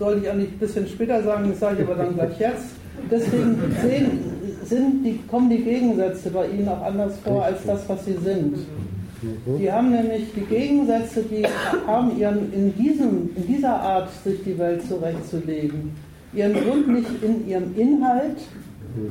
sollte 0.00 0.22
ich 0.22 0.30
eigentlich 0.30 0.50
ein 0.50 0.58
bisschen 0.58 0.88
später 0.88 1.22
sagen, 1.22 1.50
das 1.50 1.60
sage 1.60 1.82
ich 1.82 1.88
aber 1.88 2.02
dann 2.02 2.14
gleich 2.14 2.40
jetzt. 2.40 2.70
Deswegen 3.10 3.56
sehen, 3.82 4.10
sind 4.64 5.04
die, 5.04 5.20
kommen 5.28 5.50
die 5.50 5.62
Gegensätze 5.62 6.30
bei 6.30 6.48
Ihnen 6.48 6.68
auch 6.68 6.82
anders 6.82 7.18
vor 7.22 7.44
als 7.44 7.58
das, 7.66 7.86
was 7.86 8.04
Sie 8.06 8.16
sind. 8.24 8.56
Die 9.58 9.70
haben 9.70 9.90
nämlich 9.90 10.32
die 10.34 10.40
Gegensätze, 10.40 11.22
die 11.22 11.44
haben 11.86 12.18
ihren, 12.18 12.50
in, 12.54 12.74
diesem, 12.74 13.28
in 13.36 13.46
dieser 13.46 13.78
Art, 13.78 14.08
sich 14.24 14.42
die 14.42 14.58
Welt 14.58 14.82
zurechtzulegen, 14.88 15.90
ihren 16.32 16.54
Grund 16.54 16.88
nicht 16.88 17.22
in 17.22 17.46
ihrem 17.46 17.76
Inhalt, 17.76 18.38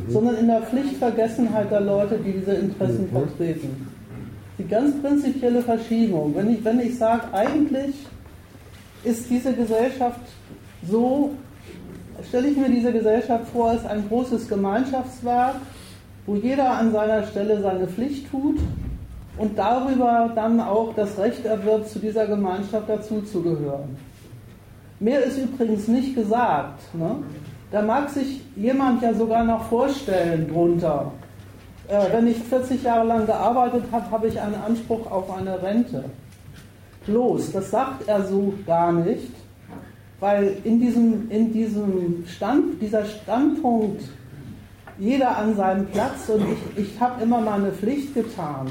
sondern 0.07 0.37
in 0.37 0.47
der 0.47 0.63
Pflichtvergessenheit 0.63 1.69
der 1.69 1.81
Leute, 1.81 2.17
die 2.17 2.31
diese 2.31 2.53
Interessen 2.53 3.07
vertreten. 3.11 3.87
Die 4.57 4.67
ganz 4.67 4.99
prinzipielle 4.99 5.61
Verschiebung. 5.61 6.33
Wenn 6.35 6.49
ich, 6.49 6.65
wenn 6.65 6.79
ich 6.79 6.97
sage, 6.97 7.31
eigentlich 7.31 7.93
ist 9.03 9.29
diese 9.29 9.53
Gesellschaft 9.53 10.21
so, 10.87 11.31
stelle 12.27 12.49
ich 12.49 12.57
mir 12.57 12.69
diese 12.69 12.91
Gesellschaft 12.91 13.47
vor 13.51 13.71
als 13.71 13.85
ein 13.85 14.07
großes 14.07 14.47
Gemeinschaftswerk, 14.47 15.55
wo 16.25 16.35
jeder 16.35 16.71
an 16.71 16.91
seiner 16.91 17.23
Stelle 17.23 17.61
seine 17.61 17.87
Pflicht 17.87 18.29
tut 18.29 18.59
und 19.37 19.57
darüber 19.57 20.31
dann 20.35 20.59
auch 20.59 20.93
das 20.95 21.17
Recht 21.17 21.45
erwirbt, 21.45 21.89
zu 21.89 21.99
dieser 21.99 22.27
Gemeinschaft 22.27 22.89
dazuzugehören. 22.89 23.97
Mehr 24.99 25.23
ist 25.23 25.37
übrigens 25.37 25.87
nicht 25.87 26.13
gesagt. 26.13 26.93
Ne? 26.93 27.15
Da 27.71 27.81
mag 27.81 28.09
sich 28.09 28.41
jemand 28.55 29.01
ja 29.01 29.13
sogar 29.13 29.43
noch 29.45 29.63
vorstellen 29.65 30.49
drunter. 30.49 31.11
Äh, 31.87 32.11
wenn 32.11 32.27
ich 32.27 32.37
40 32.37 32.83
Jahre 32.83 33.07
lang 33.07 33.25
gearbeitet 33.25 33.83
habe, 33.91 34.11
habe 34.11 34.27
ich 34.27 34.39
einen 34.39 34.55
Anspruch 34.55 35.09
auf 35.09 35.35
eine 35.35 35.61
Rente. 35.61 36.03
Bloß, 37.05 37.53
das 37.53 37.71
sagt 37.71 38.07
er 38.07 38.23
so 38.25 38.53
gar 38.65 38.91
nicht, 38.91 39.31
weil 40.19 40.57
in 40.63 40.79
diesem, 40.79 41.29
in 41.29 41.53
diesem 41.53 42.25
Stand, 42.27 42.81
dieser 42.81 43.05
Standpunkt, 43.05 44.01
jeder 44.97 45.37
an 45.37 45.55
seinem 45.55 45.85
Platz 45.87 46.27
und 46.27 46.43
ich, 46.75 46.83
ich 46.83 46.99
habe 46.99 47.23
immer 47.23 47.39
meine 47.39 47.71
Pflicht 47.71 48.13
getan, 48.13 48.67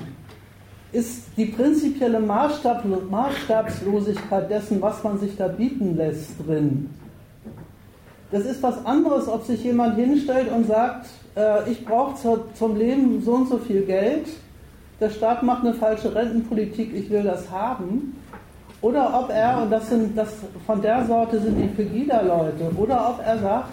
ist 0.92 1.24
die 1.36 1.46
prinzipielle 1.46 2.20
Maßstab, 2.20 2.84
Maßstabslosigkeit 3.10 4.50
dessen, 4.50 4.80
was 4.80 5.02
man 5.02 5.18
sich 5.18 5.36
da 5.36 5.48
bieten 5.48 5.96
lässt, 5.96 6.32
drin. 6.46 6.90
Das 8.30 8.44
ist 8.44 8.62
was 8.62 8.84
anderes, 8.84 9.26
ob 9.28 9.44
sich 9.44 9.64
jemand 9.64 9.96
hinstellt 9.96 10.50
und 10.52 10.66
sagt, 10.66 11.06
äh, 11.34 11.70
ich 11.70 11.84
brauche 11.84 12.14
zum 12.54 12.76
Leben 12.76 13.22
so 13.22 13.32
und 13.32 13.48
so 13.48 13.58
viel 13.58 13.82
Geld, 13.82 14.28
der 15.00 15.10
Staat 15.10 15.42
macht 15.42 15.64
eine 15.64 15.74
falsche 15.74 16.14
Rentenpolitik, 16.14 16.92
ich 16.94 17.08
will 17.08 17.22
das 17.22 17.50
haben. 17.50 18.16
Oder 18.80 19.18
ob 19.18 19.30
er, 19.30 19.62
und 19.62 19.70
das 19.70 19.88
sind 19.88 20.16
das 20.16 20.28
von 20.66 20.80
der 20.80 21.05
Sorte 21.05 21.40
sind 21.40 21.56
die 21.59 21.66
Pegida-Leute, 21.66 22.70
oder 22.76 23.10
ob 23.10 23.26
er 23.26 23.38
sagt, 23.38 23.72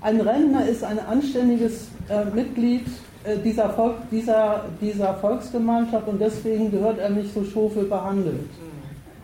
ein 0.00 0.20
Rentner 0.20 0.66
ist 0.66 0.82
ein 0.82 0.98
anständiges 0.98 1.88
äh, 2.08 2.24
Mitglied 2.34 2.86
äh, 3.24 3.36
dieser, 3.38 3.70
Volk, 3.70 3.96
dieser, 4.10 4.64
dieser 4.80 5.14
Volksgemeinschaft 5.14 6.08
und 6.08 6.20
deswegen 6.20 6.70
gehört 6.70 6.98
er 6.98 7.10
nicht 7.10 7.32
so 7.32 7.44
schofel 7.44 7.84
behandelt. 7.84 8.48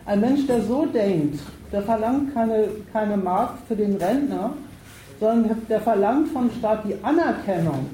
Ein 0.05 0.21
Mensch, 0.21 0.47
der 0.47 0.61
so 0.61 0.85
denkt, 0.85 1.39
der 1.71 1.81
verlangt 1.81 2.33
keine, 2.33 2.69
keine 2.93 3.17
Mark 3.17 3.53
für 3.67 3.75
den 3.75 3.95
Rentner, 3.95 4.51
sondern 5.19 5.61
der 5.67 5.81
verlangt 5.81 6.29
vom 6.29 6.49
Staat 6.57 6.85
die 6.85 6.95
Anerkennung, 7.03 7.89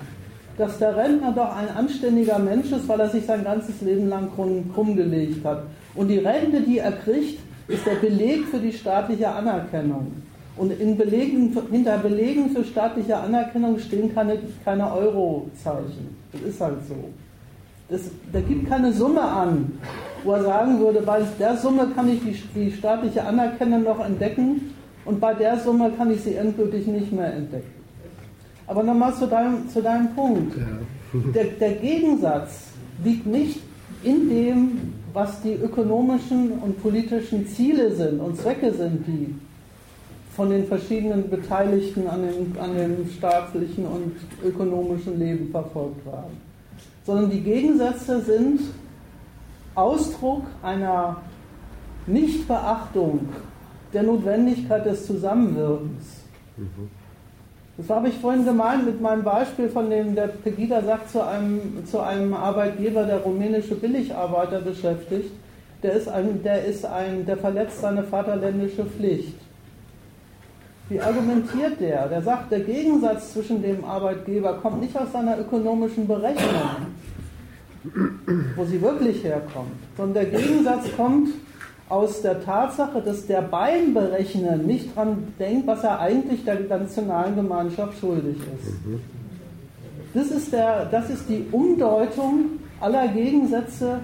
dass 0.57 0.77
der 0.77 0.95
Rentner 0.95 1.31
doch 1.31 1.55
ein 1.55 1.75
anständiger 1.75 2.39
Mensch 2.39 2.71
ist, 2.71 2.87
weil 2.87 2.99
er 2.99 3.09
sich 3.09 3.25
sein 3.25 3.43
ganzes 3.43 3.81
Leben 3.81 4.07
lang 4.09 4.29
krumm, 4.35 4.71
krumm 4.73 4.95
gelegt 4.95 5.43
hat. 5.43 5.63
Und 5.95 6.07
die 6.09 6.19
Rente, 6.19 6.61
die 6.61 6.79
er 6.79 6.91
kriegt, 6.91 7.39
ist 7.67 7.85
der 7.85 7.95
Beleg 7.95 8.45
für 8.45 8.59
die 8.59 8.73
staatliche 8.73 9.29
Anerkennung. 9.29 10.11
Und 10.57 10.69
Belegen, 10.97 11.55
hinter 11.69 11.97
Belegen 11.97 12.49
für 12.51 12.63
staatliche 12.63 13.17
Anerkennung 13.17 13.77
stehen 13.77 14.13
keine, 14.13 14.37
keine 14.63 14.93
Eurozeichen. 14.93 16.15
Das 16.31 16.41
ist 16.41 16.61
halt 16.61 16.77
so. 16.87 16.95
Das, 17.89 18.01
da 18.31 18.39
gibt 18.39 18.67
keine 18.69 18.91
Summe 18.93 19.21
an, 19.21 19.77
wo 20.23 20.31
er 20.31 20.43
sagen 20.43 20.79
würde, 20.79 21.01
bei 21.01 21.21
der 21.39 21.57
Summe 21.57 21.87
kann 21.93 22.09
ich 22.09 22.21
die, 22.21 22.35
die 22.55 22.71
staatliche 22.71 23.23
Anerkennung 23.23 23.83
noch 23.83 24.03
entdecken 24.03 24.73
und 25.03 25.19
bei 25.19 25.33
der 25.33 25.59
Summe 25.59 25.91
kann 25.91 26.11
ich 26.11 26.21
sie 26.21 26.35
endgültig 26.35 26.87
nicht 26.87 27.11
mehr 27.11 27.33
entdecken. 27.33 27.71
Aber 28.65 28.81
nochmal 28.81 29.13
zu 29.13 29.27
deinem, 29.27 29.69
zu 29.69 29.81
deinem 29.81 30.15
Punkt. 30.15 30.57
Ja. 30.57 30.63
Der, 31.33 31.43
der 31.45 31.71
Gegensatz 31.73 32.69
liegt 33.03 33.27
nicht 33.27 33.59
in 34.03 34.29
dem, 34.29 34.93
was 35.15 35.41
die 35.41 35.53
ökonomischen 35.53 36.59
und 36.59 36.81
politischen 36.83 37.47
Ziele 37.47 37.95
sind 37.95 38.19
und 38.19 38.37
Zwecke 38.37 38.73
sind, 38.73 39.07
die 39.07 39.33
von 40.35 40.49
den 40.49 40.67
verschiedenen 40.67 41.29
Beteiligten 41.29 42.05
an 42.07 42.21
dem, 42.23 42.61
an 42.61 42.75
dem 42.75 43.09
staatlichen 43.09 43.85
und 43.85 44.17
ökonomischen 44.43 45.17
Leben 45.17 45.49
verfolgt 45.51 46.05
werden. 46.05 46.37
Sondern 47.05 47.29
die 47.29 47.39
Gegensätze 47.39 48.19
sind 48.21 48.59
Ausdruck 49.73 50.43
einer 50.61 51.21
Nichtbeachtung 52.07 53.29
der 53.93 54.03
Notwendigkeit 54.03 54.85
des 54.85 55.05
Zusammenwirkens. 55.05 56.03
Mhm. 56.57 56.89
Das 57.77 57.89
habe 57.89 58.07
ich 58.07 58.15
vorhin 58.15 58.45
gemeint 58.45 58.85
mit 58.85 59.01
meinem 59.01 59.23
Beispiel, 59.23 59.67
von 59.67 59.89
dem 59.89 60.15
der 60.15 60.27
Pegida 60.27 60.81
sagt 60.81 61.09
zu 61.09 61.25
einem, 61.25 61.85
zu 61.85 61.99
einem 61.99 62.33
Arbeitgeber, 62.33 63.03
der 63.03 63.17
rumänische 63.17 63.75
Billigarbeiter 63.75 64.61
beschäftigt, 64.61 65.31
der, 65.83 65.93
ist 65.93 66.07
ein, 66.07 66.41
der, 66.41 66.63
ist 66.63 66.85
ein, 66.85 67.25
der 67.25 67.37
verletzt 67.37 67.81
seine 67.81 68.03
vaterländische 68.03 68.85
Pflicht. 68.85 69.35
Wie 70.87 71.01
argumentiert 71.01 71.79
der? 71.81 72.07
Der 72.07 72.21
sagt, 72.21 72.51
der 72.51 72.61
Gegensatz 72.61 73.33
zwischen 73.33 73.61
dem 73.61 73.83
Arbeitgeber 73.83 74.53
kommt 74.53 74.81
nicht 74.81 74.95
aus 74.97 75.11
seiner 75.11 75.37
ökonomischen 75.39 76.07
Berechnung, 76.07 76.87
wo 78.55 78.63
sie 78.65 78.81
wirklich 78.81 79.23
herkommt, 79.23 79.73
sondern 79.97 80.31
der 80.31 80.39
Gegensatz 80.39 80.85
kommt 80.95 81.29
aus 81.87 82.21
der 82.21 82.43
Tatsache, 82.43 83.01
dass 83.01 83.27
der 83.27 83.41
beim 83.41 83.93
Berechnen 83.93 84.65
nicht 84.65 84.95
dran 84.95 85.33
denkt, 85.39 85.67
was 85.67 85.83
er 85.83 85.99
eigentlich 85.99 86.43
der 86.43 86.59
nationalen 86.61 87.35
Gemeinschaft 87.35 87.99
schuldig 87.99 88.37
ist. 88.37 88.73
Das 90.13 90.31
ist, 90.31 90.51
der, 90.51 90.85
das 90.85 91.09
ist 91.09 91.29
die 91.29 91.45
Umdeutung 91.51 92.59
aller 92.79 93.07
Gegensätze 93.09 93.99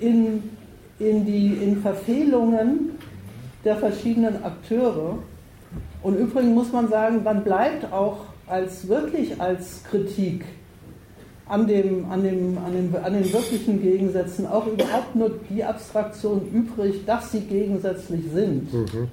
in, 0.00 0.42
in, 0.98 1.26
die, 1.26 1.54
in 1.54 1.82
Verfehlungen 1.82 2.90
der 3.64 3.76
verschiedenen 3.76 4.42
Akteure. 4.42 5.18
Und 6.02 6.16
übrigens 6.18 6.54
muss 6.54 6.72
man 6.72 6.88
sagen, 6.88 7.22
dann 7.24 7.44
bleibt 7.44 7.92
auch 7.92 8.18
als 8.46 8.88
wirklich 8.88 9.40
als 9.40 9.82
Kritik 9.84 10.44
an, 11.48 11.66
dem, 11.66 12.10
an, 12.10 12.22
dem, 12.22 12.58
an, 12.58 12.72
den, 12.72 12.94
an 13.02 13.12
den 13.12 13.32
wirklichen 13.32 13.80
Gegensätzen 13.80 14.46
auch 14.46 14.66
überhaupt 14.66 15.14
nur 15.14 15.30
die 15.50 15.64
Abstraktion 15.64 16.42
übrig, 16.52 17.04
dass 17.06 17.32
sie 17.32 17.40
gegensätzlich 17.40 18.24
sind. 18.32 18.72
Mhm. 18.72 19.08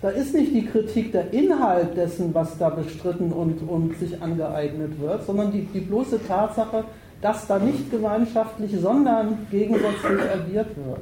Da 0.00 0.10
ist 0.10 0.32
nicht 0.32 0.54
die 0.54 0.64
Kritik 0.64 1.10
der 1.10 1.32
Inhalt 1.32 1.96
dessen, 1.96 2.32
was 2.32 2.56
da 2.56 2.68
bestritten 2.70 3.32
und, 3.32 3.68
und 3.68 3.98
sich 3.98 4.22
angeeignet 4.22 5.00
wird, 5.00 5.26
sondern 5.26 5.50
die, 5.50 5.62
die 5.62 5.80
bloße 5.80 6.20
Tatsache, 6.24 6.84
dass 7.20 7.48
da 7.48 7.58
nicht 7.58 7.90
gemeinschaftlich, 7.90 8.76
sondern 8.80 9.38
gegensätzlich 9.50 10.20
agiert 10.32 10.68
wird. 10.76 11.00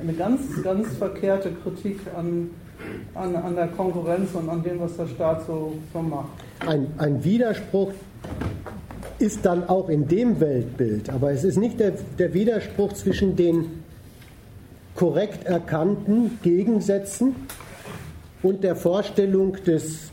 Eine 0.00 0.12
ganz, 0.12 0.40
ganz 0.64 0.88
verkehrte 0.96 1.52
Kritik 1.62 2.00
an, 2.16 2.50
an, 3.14 3.36
an 3.36 3.54
der 3.54 3.68
Konkurrenz 3.68 4.34
und 4.34 4.48
an 4.48 4.60
dem, 4.60 4.80
was 4.80 4.96
der 4.96 5.06
Staat 5.06 5.46
so, 5.46 5.74
so 5.92 6.02
macht. 6.02 6.30
Ein, 6.66 6.88
ein 6.98 7.22
Widerspruch, 7.22 7.92
ist 9.18 9.44
dann 9.46 9.68
auch 9.68 9.88
in 9.88 10.08
dem 10.08 10.40
Weltbild, 10.40 11.10
aber 11.10 11.32
es 11.32 11.44
ist 11.44 11.56
nicht 11.56 11.80
der, 11.80 11.92
der 12.18 12.34
Widerspruch 12.34 12.92
zwischen 12.92 13.36
den 13.36 13.82
korrekt 14.94 15.44
erkannten 15.44 16.38
Gegensätzen 16.42 17.34
und 18.42 18.64
der 18.64 18.76
Vorstellung 18.76 19.56
des 19.64 20.10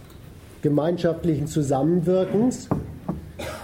gemeinschaftlichen 0.61 1.47
Zusammenwirkens, 1.47 2.69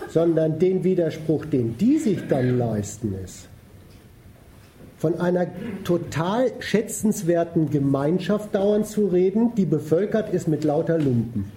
sondern 0.09 0.59
den 0.59 0.83
Widerspruch, 0.83 1.45
den 1.45 1.77
die 1.77 1.97
sich 1.97 2.27
dann 2.27 2.57
leisten, 2.57 3.13
ist, 3.23 3.47
von 4.97 5.19
einer 5.19 5.47
total 5.85 6.51
schätzenswerten 6.59 7.69
Gemeinschaft 7.69 8.53
dauernd 8.53 8.85
zu 8.85 9.07
reden, 9.07 9.55
die 9.55 9.65
bevölkert 9.65 10.33
ist 10.33 10.47
mit 10.47 10.63
lauter 10.65 10.97
Lumpen. 10.97 11.51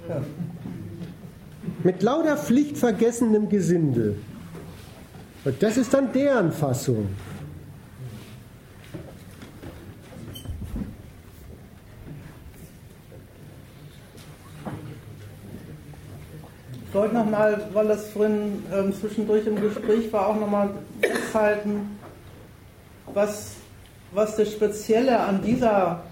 Mit 1.85 2.03
lauter 2.03 2.37
pflichtvergessenem 2.37 3.49
Gesindel. 3.49 4.17
Und 5.45 5.61
das 5.61 5.77
ist 5.77 5.93
dann 5.93 6.13
deren 6.13 6.53
Fassung. 6.53 7.09
Ich 16.87 16.95
wollte 16.95 17.15
nochmal, 17.15 17.69
weil 17.73 17.89
das 17.89 18.11
vorhin 18.11 18.63
ähm, 18.73 18.93
zwischendurch 18.95 19.47
im 19.47 19.61
Gespräch 19.61 20.13
war, 20.13 20.29
auch 20.29 20.39
nochmal 20.39 20.71
festhalten, 21.01 21.99
was, 23.13 23.55
was 24.13 24.37
das 24.37 24.53
Spezielle 24.53 25.19
an 25.19 25.43
dieser 25.43 26.03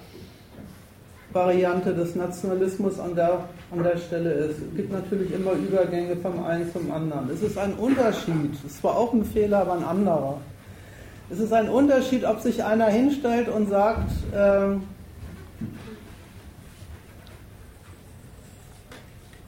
Variante 1.33 1.95
des 1.95 2.17
Nationalismus 2.17 2.99
an 2.99 3.15
der 3.15 3.45
an 3.73 3.83
der 3.85 3.97
Stelle 3.99 4.31
ist. 4.33 4.59
Es 4.59 4.77
gibt 4.77 4.93
natürlich 4.93 5.33
immer 5.33 5.53
Übergänge 5.53 6.17
vom 6.17 6.45
einen 6.45 6.71
zum 6.73 6.91
anderen. 6.91 7.31
Es 7.31 7.43
ist 7.43 7.57
ein 7.57 7.75
Unterschied, 7.75 8.53
es 8.67 8.81
zwar 8.81 8.97
auch 8.97 9.13
ein 9.13 9.25
Fehler, 9.25 9.61
aber 9.61 9.75
ein 9.75 9.85
anderer. 9.85 10.39
Es 11.31 11.39
ist 11.39 11.53
ein 11.53 11.69
Unterschied, 11.69 12.25
ob 12.25 12.41
sich 12.41 12.65
einer 12.65 12.87
hinstellt 12.87 13.49
und 13.49 13.69
sagt, 13.71 14.11
äh, 14.35 14.77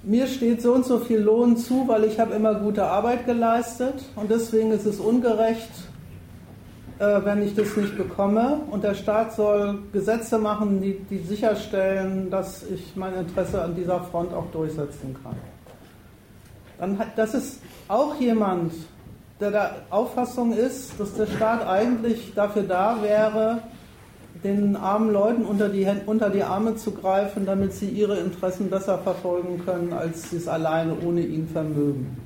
mir 0.05 0.27
steht 0.29 0.63
so 0.63 0.75
und 0.75 0.87
so 0.87 1.01
viel 1.01 1.19
Lohn 1.19 1.57
zu, 1.57 1.89
weil 1.89 2.05
ich 2.05 2.21
habe 2.21 2.35
immer 2.35 2.55
gute 2.55 2.85
Arbeit 2.85 3.27
geleistet 3.27 3.95
und 4.15 4.31
deswegen 4.31 4.71
ist 4.71 4.87
es 4.87 5.01
ungerecht, 5.01 5.71
wenn 7.03 7.43
ich 7.43 7.55
das 7.55 7.77
nicht 7.77 7.97
bekomme. 7.97 8.61
Und 8.71 8.85
der 8.85 8.95
Staat 8.95 9.35
soll 9.35 9.79
Gesetze 9.93 10.39
machen, 10.39 10.81
die, 10.81 10.99
die 11.11 11.19
sicherstellen, 11.19 12.31
dass 12.31 12.63
ich 12.63 12.95
mein 12.95 13.15
Interesse 13.15 13.63
an 13.63 13.75
dieser 13.75 14.01
Front 14.01 14.33
auch 14.33 14.51
durchsetzen 14.53 15.17
kann. 15.23 15.37
Dann 16.79 16.99
hat, 16.99 17.09
das 17.17 17.35
ist 17.35 17.61
auch 17.89 18.15
jemand, 18.21 18.73
der 19.41 19.51
der 19.51 19.75
Auffassung 19.91 20.53
ist, 20.53 20.99
dass 20.99 21.15
der 21.15 21.27
Staat 21.27 21.67
eigentlich 21.67 22.33
dafür 22.35 22.63
da 22.63 23.03
wäre, 23.03 23.63
den 24.45 24.77
armen 24.77 25.13
Leuten 25.13 25.45
unter 25.45 25.69
die, 25.69 25.87
unter 26.07 26.31
die 26.31 26.43
Arme 26.43 26.77
zu 26.77 26.93
greifen, 26.93 27.47
damit 27.47 27.73
sie 27.73 27.89
ihre 27.89 28.19
Interessen 28.19 28.71
besser 28.71 28.99
verfolgen 28.99 29.65
können, 29.65 29.93
als 29.93 30.31
sie 30.31 30.37
es 30.37 30.49
alleine 30.49 30.97
ohne 31.05 31.21
ihn 31.21 31.49
vermögen. 31.49 32.17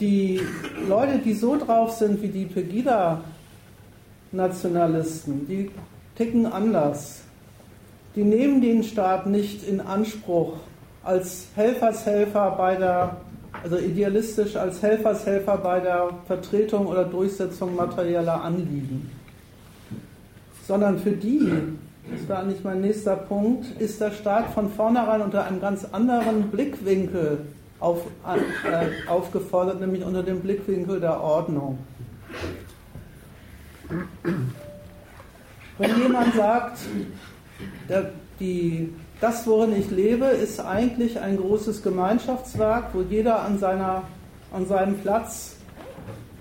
Die 0.00 0.40
Leute, 0.88 1.18
die 1.18 1.34
so 1.34 1.56
drauf 1.56 1.92
sind 1.92 2.20
wie 2.22 2.28
die 2.28 2.46
Pegida-Nationalisten, 2.46 5.46
die 5.48 5.70
ticken 6.16 6.46
anders. 6.46 7.20
Die 8.14 8.24
nehmen 8.24 8.60
den 8.60 8.84
Staat 8.84 9.26
nicht 9.26 9.66
in 9.66 9.80
Anspruch 9.80 10.58
als 11.04 11.46
Helfershelfer 11.54 12.54
bei 12.56 12.74
der, 12.76 13.16
also 13.62 13.78
idealistisch 13.78 14.56
als 14.56 14.82
Helfershelfer 14.82 15.58
bei 15.58 15.78
der 15.80 16.10
Vertretung 16.26 16.86
oder 16.86 17.04
Durchsetzung 17.04 17.76
materieller 17.76 18.42
Anliegen. 18.42 19.10
Sondern 20.66 20.98
für 20.98 21.12
die, 21.12 21.52
das 22.10 22.26
war 22.28 22.40
eigentlich 22.40 22.64
mein 22.64 22.80
nächster 22.80 23.14
Punkt, 23.16 23.80
ist 23.80 24.00
der 24.00 24.10
Staat 24.10 24.50
von 24.52 24.68
vornherein 24.70 25.22
unter 25.22 25.44
einem 25.44 25.60
ganz 25.60 25.86
anderen 25.92 26.50
Blickwinkel 26.50 27.38
auf, 27.80 28.06
äh, 28.24 29.08
aufgefordert, 29.08 29.80
nämlich 29.80 30.04
unter 30.04 30.22
dem 30.22 30.40
Blickwinkel 30.40 31.00
der 31.00 31.20
Ordnung. 31.20 31.78
Wenn 35.78 36.02
jemand 36.02 36.34
sagt, 36.34 36.78
der, 37.88 38.12
die, 38.40 38.92
das, 39.20 39.46
worin 39.46 39.74
ich 39.76 39.90
lebe, 39.90 40.26
ist 40.26 40.60
eigentlich 40.60 41.20
ein 41.20 41.36
großes 41.36 41.82
Gemeinschaftswerk, 41.82 42.94
wo 42.94 43.02
jeder 43.02 43.42
an, 43.42 43.58
seiner, 43.58 44.02
an 44.52 44.66
seinem 44.66 44.98
Platz 44.98 45.57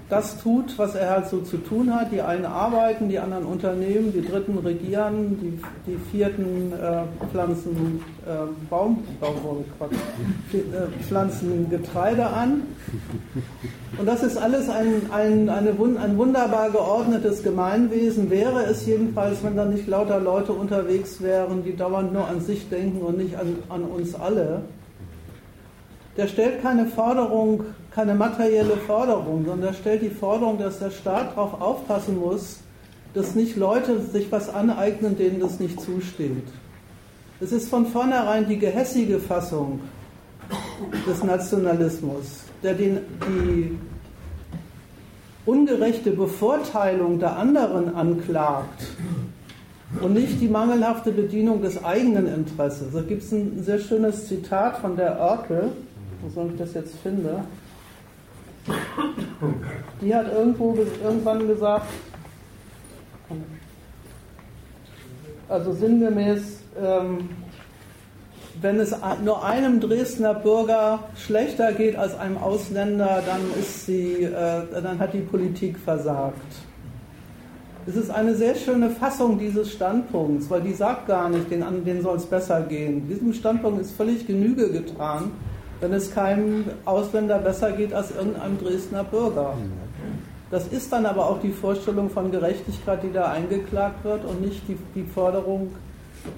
das 0.09 0.41
tut, 0.41 0.77
was 0.77 0.95
er 0.95 1.09
halt 1.09 1.27
so 1.27 1.41
zu 1.41 1.57
tun 1.57 1.93
hat. 1.93 2.11
Die 2.13 2.21
einen 2.21 2.45
arbeiten, 2.45 3.09
die 3.09 3.19
anderen 3.19 3.45
unternehmen, 3.45 4.13
die 4.13 4.25
dritten 4.25 4.57
regieren, 4.57 5.37
die, 5.41 5.59
die 5.85 5.97
vierten 6.11 6.71
äh, 6.71 7.25
pflanzen 7.29 8.01
äh, 8.25 8.47
Baum, 8.69 9.03
Baumwolle, 9.19 9.65
äh, 10.53 11.03
pflanzen 11.03 11.69
Getreide 11.69 12.27
an. 12.27 12.63
Und 13.97 14.05
das 14.05 14.23
ist 14.23 14.37
alles 14.37 14.69
ein, 14.69 15.11
ein, 15.11 15.49
eine, 15.49 15.71
ein 15.71 16.17
wunderbar 16.17 16.69
geordnetes 16.69 17.43
Gemeinwesen. 17.43 18.29
Wäre 18.29 18.63
es 18.63 18.85
jedenfalls, 18.85 19.43
wenn 19.43 19.57
da 19.57 19.65
nicht 19.65 19.87
lauter 19.87 20.21
Leute 20.21 20.53
unterwegs 20.53 21.21
wären, 21.21 21.65
die 21.65 21.75
dauernd 21.75 22.13
nur 22.13 22.27
an 22.27 22.39
sich 22.39 22.69
denken 22.69 23.01
und 23.01 23.17
nicht 23.17 23.35
an, 23.35 23.57
an 23.67 23.83
uns 23.83 24.15
alle. 24.15 24.61
Der 26.15 26.27
stellt 26.27 26.61
keine 26.61 26.85
Forderung 26.85 27.65
keine 27.97 28.13
materielle 28.13 28.77
Forderung, 28.77 29.43
sondern 29.43 29.69
er 29.69 29.73
stellt 29.73 30.03
die 30.03 30.11
Forderung, 30.11 30.59
dass 30.59 30.77
der 30.77 30.91
Staat 30.91 31.31
darauf 31.35 31.59
aufpassen 31.59 32.19
muss, 32.19 32.59
dass 33.15 33.33
nicht 33.33 33.55
Leute 33.55 33.99
sich 33.99 34.31
was 34.31 34.53
aneignen, 34.53 35.17
denen 35.17 35.39
das 35.39 35.59
nicht 35.59 35.81
zusteht. 35.81 36.43
Es 37.39 37.51
ist 37.51 37.69
von 37.69 37.87
vornherein 37.87 38.47
die 38.47 38.59
gehässige 38.59 39.17
Fassung 39.17 39.79
des 41.07 41.23
Nationalismus, 41.23 42.43
der 42.61 42.75
den, 42.75 42.99
die 43.27 43.79
ungerechte 45.47 46.11
Bevorteilung 46.11 47.17
der 47.17 47.35
anderen 47.35 47.95
anklagt 47.95 48.89
und 50.03 50.13
nicht 50.13 50.39
die 50.39 50.49
mangelhafte 50.49 51.11
Bedienung 51.11 51.63
des 51.63 51.83
eigenen 51.83 52.31
Interesses. 52.31 52.93
Da 52.93 53.01
gibt 53.01 53.23
es 53.23 53.31
ein 53.31 53.63
sehr 53.63 53.79
schönes 53.79 54.27
Zitat 54.27 54.77
von 54.77 54.95
der 54.95 55.19
Örkel, 55.19 55.71
wo 56.21 56.29
soll 56.29 56.51
ich 56.51 56.59
das 56.59 56.75
jetzt 56.75 56.93
finde. 57.01 57.43
Die 60.01 60.13
hat 60.13 60.31
irgendwo 60.31 60.77
irgendwann 61.03 61.47
gesagt, 61.47 61.87
also 65.49 65.71
sinngemäß, 65.71 66.59
ähm, 66.81 67.29
wenn 68.61 68.79
es 68.79 68.95
nur 69.23 69.43
einem 69.45 69.79
Dresdner 69.79 70.33
Bürger 70.33 70.99
schlechter 71.15 71.73
geht 71.73 71.95
als 71.95 72.17
einem 72.17 72.37
Ausländer, 72.37 73.23
dann, 73.25 73.41
ist 73.59 73.85
sie, 73.85 74.23
äh, 74.23 74.63
dann 74.81 74.99
hat 74.99 75.13
die 75.13 75.19
Politik 75.19 75.77
versagt. 75.77 76.35
Es 77.85 77.95
ist 77.95 78.09
eine 78.09 78.35
sehr 78.35 78.55
schöne 78.55 78.89
Fassung 78.89 79.39
dieses 79.39 79.71
Standpunkts, 79.71 80.49
weil 80.49 80.61
die 80.61 80.73
sagt 80.73 81.07
gar 81.07 81.29
nicht, 81.29 81.49
denen, 81.49 81.85
denen 81.85 82.01
soll 82.01 82.17
es 82.17 82.25
besser 82.25 82.61
gehen. 82.61 83.07
Diesem 83.07 83.31
Standpunkt 83.31 83.79
ist 83.79 83.91
völlig 83.91 84.27
Genüge 84.27 84.69
getan, 84.69 85.31
wenn 85.79 85.93
es 85.93 86.13
keinem 86.13 86.65
Ausländer 86.85 87.39
besser 87.39 87.71
geht 87.71 87.93
als 87.93 88.11
irgendeinem 88.11 88.57
Dresdner 88.59 89.03
Bürger. 89.03 89.53
Das 90.49 90.67
ist 90.67 90.91
dann 90.91 91.05
aber 91.05 91.29
auch 91.29 91.41
die 91.41 91.51
Vorstellung 91.51 92.09
von 92.09 92.31
Gerechtigkeit, 92.31 93.03
die 93.03 93.11
da 93.11 93.31
eingeklagt 93.31 94.03
wird 94.03 94.23
und 94.25 94.41
nicht 94.41 94.61
die, 94.67 94.77
die 94.95 95.03
Forderung, 95.03 95.73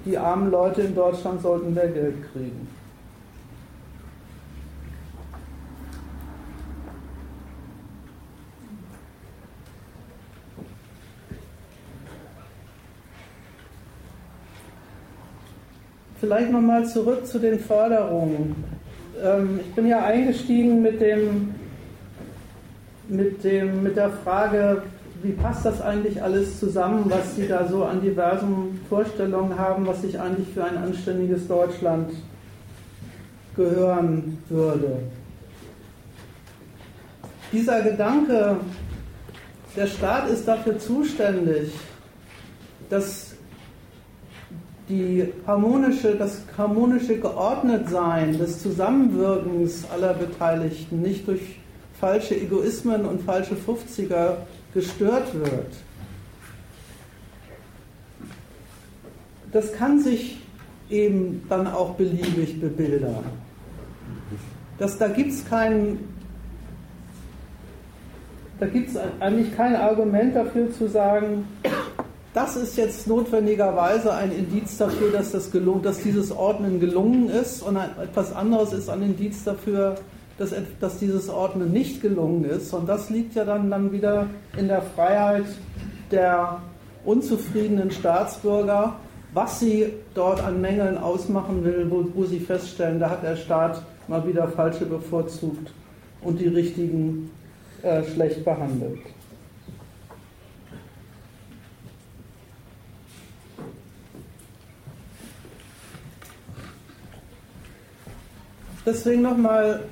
die 0.04 0.18
armen 0.18 0.50
Leute 0.50 0.82
in 0.82 0.94
Deutschland 0.94 1.42
sollten 1.42 1.74
mehr 1.74 1.88
Geld 1.88 2.16
kriegen. 2.32 2.68
Vielleicht 16.18 16.50
nochmal 16.50 16.84
zurück 16.86 17.26
zu 17.26 17.38
den 17.38 17.58
Forderungen. 17.58 18.79
Ähm, 19.22 19.60
ich 19.60 19.74
bin 19.74 19.86
ja 19.86 20.04
eingestiegen 20.04 20.82
mit, 20.82 21.00
dem, 21.00 21.54
mit, 23.08 23.42
dem, 23.44 23.82
mit 23.82 23.96
der 23.96 24.10
Frage, 24.10 24.82
wie 25.22 25.32
passt 25.32 25.66
das 25.66 25.82
eigentlich 25.82 26.22
alles 26.22 26.58
zusammen, 26.58 27.04
was 27.08 27.36
Sie 27.36 27.46
da 27.46 27.68
so 27.68 27.84
an 27.84 28.00
diversen 28.00 28.80
Vorstellungen 28.88 29.58
haben, 29.58 29.86
was 29.86 30.02
sich 30.02 30.18
eigentlich 30.18 30.48
für 30.54 30.64
ein 30.64 30.78
anständiges 30.78 31.46
Deutschland 31.46 32.10
gehören 33.54 34.38
würde. 34.48 34.98
Dieser 37.52 37.82
Gedanke, 37.82 38.56
der 39.76 39.86
Staat 39.86 40.30
ist 40.30 40.46
dafür 40.48 40.78
zuständig, 40.78 41.72
dass 42.88 43.29
die 44.90 45.32
harmonische, 45.46 46.16
das 46.16 46.42
harmonische 46.58 47.18
Geordnetsein 47.18 48.36
des 48.36 48.60
Zusammenwirkens 48.60 49.86
aller 49.90 50.14
Beteiligten 50.14 51.00
nicht 51.00 51.26
durch 51.28 51.40
falsche 52.00 52.34
Egoismen 52.34 53.06
und 53.06 53.22
falsche 53.22 53.54
50er 53.54 54.38
gestört 54.74 55.32
wird. 55.34 55.72
Das 59.52 59.72
kann 59.72 60.00
sich 60.00 60.38
eben 60.90 61.44
dann 61.48 61.66
auch 61.66 61.94
beliebig 61.94 62.60
bebildern. 62.60 63.24
Das, 64.78 64.98
da 64.98 65.08
gibt 65.08 65.32
es 65.32 65.44
kein, 65.48 65.98
da 68.58 68.66
gibt 68.66 68.90
es 68.90 68.96
eigentlich 69.20 69.54
kein 69.56 69.76
Argument 69.76 70.34
dafür 70.34 70.72
zu 70.72 70.88
sagen, 70.88 71.46
das 72.32 72.56
ist 72.56 72.76
jetzt 72.76 73.06
notwendigerweise 73.08 74.14
ein 74.14 74.30
Indiz 74.30 74.76
dafür, 74.76 75.10
dass, 75.10 75.32
das 75.32 75.50
gelungen, 75.50 75.82
dass 75.82 75.98
dieses 75.98 76.30
Ordnen 76.30 76.78
gelungen 76.78 77.28
ist 77.28 77.62
und 77.62 77.76
etwas 77.76 78.34
anderes 78.34 78.72
ist 78.72 78.88
ein 78.88 79.02
Indiz 79.02 79.42
dafür, 79.42 79.96
dass, 80.38 80.54
dass 80.80 80.98
dieses 80.98 81.28
Ordnen 81.28 81.72
nicht 81.72 82.00
gelungen 82.00 82.44
ist. 82.44 82.72
Und 82.72 82.88
das 82.88 83.10
liegt 83.10 83.34
ja 83.34 83.44
dann, 83.44 83.70
dann 83.70 83.92
wieder 83.92 84.26
in 84.56 84.68
der 84.68 84.80
Freiheit 84.80 85.44
der 86.10 86.62
unzufriedenen 87.04 87.90
Staatsbürger, 87.90 88.94
was 89.34 89.60
sie 89.60 89.92
dort 90.14 90.42
an 90.42 90.60
Mängeln 90.60 90.98
ausmachen 90.98 91.64
will, 91.64 91.86
wo, 91.90 92.04
wo 92.14 92.24
sie 92.24 92.40
feststellen, 92.40 93.00
da 93.00 93.10
hat 93.10 93.22
der 93.22 93.36
Staat 93.36 93.82
mal 94.08 94.26
wieder 94.26 94.48
falsche 94.48 94.86
bevorzugt 94.86 95.72
und 96.22 96.40
die 96.40 96.48
richtigen 96.48 97.30
äh, 97.82 98.02
schlecht 98.04 98.44
behandelt. 98.44 98.98
Deswegen 108.86 109.22
nochmal 109.22 109.84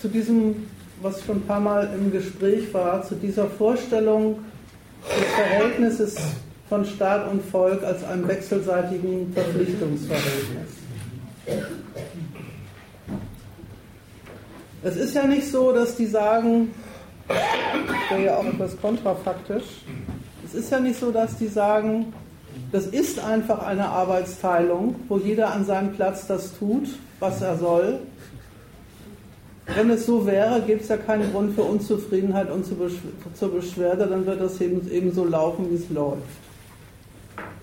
zu 0.00 0.08
diesem, 0.08 0.68
was 1.00 1.24
schon 1.24 1.38
ein 1.38 1.46
paar 1.46 1.60
Mal 1.60 1.88
im 1.98 2.12
Gespräch 2.12 2.72
war, 2.74 3.02
zu 3.02 3.14
dieser 3.14 3.46
Vorstellung 3.46 4.38
des 5.08 5.26
Verhältnisses 5.34 6.16
von 6.68 6.84
Staat 6.84 7.30
und 7.30 7.42
Volk 7.44 7.82
als 7.82 8.04
einem 8.04 8.28
wechselseitigen 8.28 9.32
Verpflichtungsverhältnis. 9.32 10.68
Es 14.82 14.96
ist 14.96 15.14
ja 15.14 15.26
nicht 15.26 15.50
so, 15.50 15.72
dass 15.72 15.96
die 15.96 16.06
sagen, 16.06 16.74
das 17.28 17.36
wäre 18.10 18.24
ja 18.24 18.36
auch 18.36 18.44
etwas 18.44 18.80
kontrafaktisch, 18.80 19.64
es 20.44 20.54
ist 20.54 20.70
ja 20.70 20.78
nicht 20.78 20.98
so, 21.00 21.10
dass 21.10 21.36
die 21.38 21.48
sagen, 21.48 22.12
das 22.72 22.86
ist 22.86 23.18
einfach 23.18 23.66
eine 23.66 23.86
Arbeitsteilung, 23.88 24.94
wo 25.08 25.18
jeder 25.18 25.52
an 25.52 25.64
seinem 25.64 25.92
Platz 25.92 26.26
das 26.26 26.56
tut, 26.56 26.88
was 27.20 27.42
er 27.42 27.56
soll, 27.56 27.98
wenn 29.74 29.90
es 29.90 30.06
so 30.06 30.24
wäre, 30.26 30.62
gäbe 30.62 30.80
es 30.80 30.88
ja 30.88 30.96
keinen 30.96 31.30
Grund 31.32 31.54
für 31.54 31.62
Unzufriedenheit 31.62 32.50
und 32.50 32.64
zur 32.64 33.50
Beschwerde, 33.50 34.06
dann 34.06 34.24
wird 34.24 34.40
das 34.40 34.60
eben, 34.60 34.88
eben 34.90 35.12
so 35.12 35.24
laufen, 35.24 35.70
wie 35.70 35.74
es 35.74 35.90
läuft. 35.90 36.22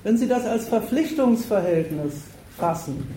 Wenn 0.03 0.17
Sie 0.17 0.27
das 0.27 0.45
als 0.45 0.67
Verpflichtungsverhältnis 0.67 2.13
fassen, 2.57 3.07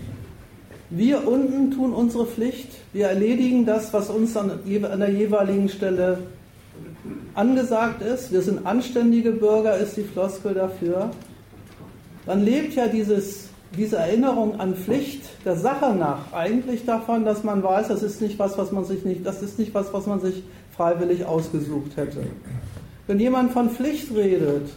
wir 0.88 1.26
unten 1.26 1.72
tun 1.72 1.92
unsere 1.92 2.26
Pflicht, 2.26 2.70
wir 2.92 3.08
erledigen 3.08 3.66
das, 3.66 3.92
was 3.92 4.08
uns 4.08 4.36
an, 4.36 4.50
an 4.50 5.00
der 5.00 5.10
jeweiligen 5.10 5.68
Stelle 5.68 6.18
angesagt 7.34 8.02
ist, 8.02 8.32
wir 8.32 8.40
sind 8.40 8.64
anständige 8.66 9.32
Bürger, 9.32 9.76
ist 9.78 9.96
die 9.96 10.04
Floskel 10.04 10.54
dafür, 10.54 11.10
dann 12.24 12.44
lebt 12.44 12.74
ja 12.74 12.86
dieses 12.86 13.45
diese 13.76 13.97
Erinnerung 13.97 14.60
an 14.60 14.74
Pflicht 14.74 15.22
der 15.44 15.56
Sache 15.56 15.94
nach 15.94 16.32
eigentlich 16.32 16.84
davon, 16.84 17.24
dass 17.24 17.44
man 17.44 17.62
weiß, 17.62 17.88
das 17.88 18.02
ist 18.02 18.20
nicht 18.20 18.38
was, 18.38 18.56
was 18.59 18.72
man 18.72 18.84
sich 18.84 19.05
nicht, 19.05 19.26
das 19.26 19.43
ist 19.43 19.59
nicht 19.59 19.74
was, 19.74 19.93
was 19.93 20.06
man 20.06 20.20
sich 20.20 20.43
freiwillig 20.76 21.24
ausgesucht 21.24 21.97
hätte. 21.97 22.20
Wenn 23.06 23.18
jemand 23.20 23.52
von 23.52 23.70
Pflicht 23.70 24.14
redet, 24.14 24.68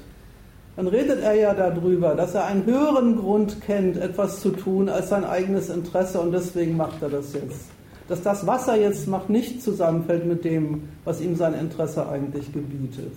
dann 0.76 0.88
redet 0.88 1.22
er 1.22 1.34
ja 1.34 1.54
darüber, 1.54 2.16
dass 2.16 2.36
er 2.36 2.46
einen 2.46 2.66
höheren 2.66 3.18
Grund 3.18 3.62
kennt, 3.62 3.98
etwas 3.98 4.40
zu 4.40 4.52
tun 4.52 4.88
als 4.88 5.10
sein 5.10 5.26
eigenes 5.26 5.70
Interesse 5.70 6.20
und 6.22 6.32
deswegen 6.32 6.78
macht 6.78 7.02
er 7.02 7.10
das 7.10 7.34
jetzt. 7.34 7.66
Dass 8.08 8.22
das, 8.22 8.48
was 8.48 8.68
er 8.68 8.78
jetzt 8.78 9.08
macht, 9.08 9.30
nicht 9.30 9.62
zusammenfällt 9.62 10.26
mit 10.26 10.46
dem, 10.46 10.84
was 11.04 11.22
ihm 11.22 11.36
sein 11.36 11.54
Interesse 11.54 12.08
eigentlich 12.08 12.52
gebietet. 12.54 13.12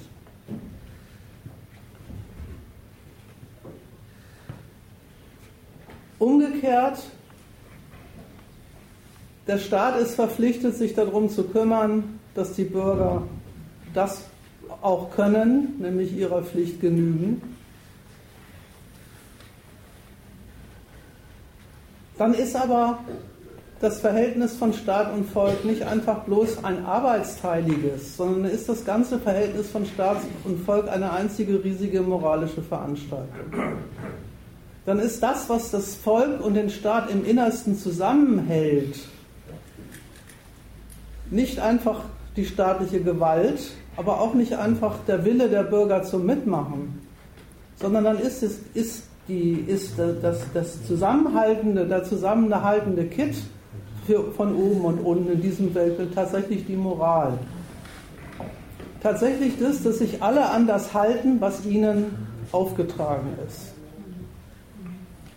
Umgekehrt, 6.23 7.03
der 9.49 9.59
Staat 9.59 10.01
ist 10.01 10.15
verpflichtet, 10.15 10.77
sich 10.77 10.95
darum 10.95 11.29
zu 11.29 11.43
kümmern, 11.43 12.21
dass 12.37 12.53
die 12.53 12.63
Bürger 12.63 13.25
das 13.93 14.23
auch 14.83 15.11
können, 15.11 15.81
nämlich 15.81 16.17
ihrer 16.17 16.45
Pflicht 16.45 16.81
genügen. 16.81 17.43
Dann 22.19 22.35
ist 22.35 22.55
aber 22.55 23.01
das 23.81 23.99
Verhältnis 23.99 24.55
von 24.55 24.73
Staat 24.75 25.13
und 25.13 25.29
Volk 25.29 25.65
nicht 25.65 25.83
einfach 25.83 26.21
bloß 26.21 26.63
ein 26.63 26.85
arbeitsteiliges, 26.85 28.17
sondern 28.17 28.45
ist 28.45 28.69
das 28.69 28.85
ganze 28.85 29.19
Verhältnis 29.19 29.71
von 29.71 29.85
Staat 29.87 30.19
und 30.45 30.65
Volk 30.65 30.89
eine 30.89 31.11
einzige 31.11 31.65
riesige 31.65 32.01
moralische 32.01 32.63
Veranstaltung 32.63 33.27
dann 34.85 34.99
ist 34.99 35.23
das, 35.23 35.49
was 35.49 35.71
das 35.71 35.95
Volk 35.95 36.45
und 36.45 36.55
den 36.55 36.71
Staat 36.71 37.11
im 37.11 37.25
Innersten 37.25 37.79
zusammenhält, 37.79 38.97
nicht 41.31 41.61
einfach 41.61 42.01
die 42.37 42.45
staatliche 42.45 43.01
Gewalt, 43.01 43.61
aber 43.97 44.21
auch 44.21 44.35
nicht 44.35 44.55
einfach 44.55 44.97
der 45.07 45.25
Wille 45.25 45.49
der 45.49 45.63
Bürger 45.63 46.03
zum 46.03 46.27
Mitmachen, 46.27 47.01
sondern 47.77 48.05
dann 48.05 48.19
ist, 48.19 48.43
es, 48.43 48.61
ist 48.75 49.05
die 49.29 49.65
ist 49.67 49.95
das, 49.99 50.41
das 50.53 50.85
zusammenhaltende, 50.87 51.87
der 51.87 52.05
zusammenhaltende 52.05 53.05
Kit 53.05 53.37
für, 54.07 54.33
von 54.33 54.55
oben 54.55 54.85
und 54.85 54.99
unten 54.99 55.33
in 55.33 55.41
diesem 55.41 55.75
Weltbild 55.75 56.15
tatsächlich 56.15 56.67
die 56.67 56.77
Moral. 56.77 57.39
Tatsächlich 59.01 59.59
das, 59.59 59.83
dass 59.83 59.99
sich 59.99 60.23
alle 60.23 60.51
an 60.51 60.67
das 60.67 60.95
halten, 60.95 61.41
was 61.41 61.65
ihnen 61.67 62.29
aufgetragen 62.53 63.29
ist. 63.47 63.72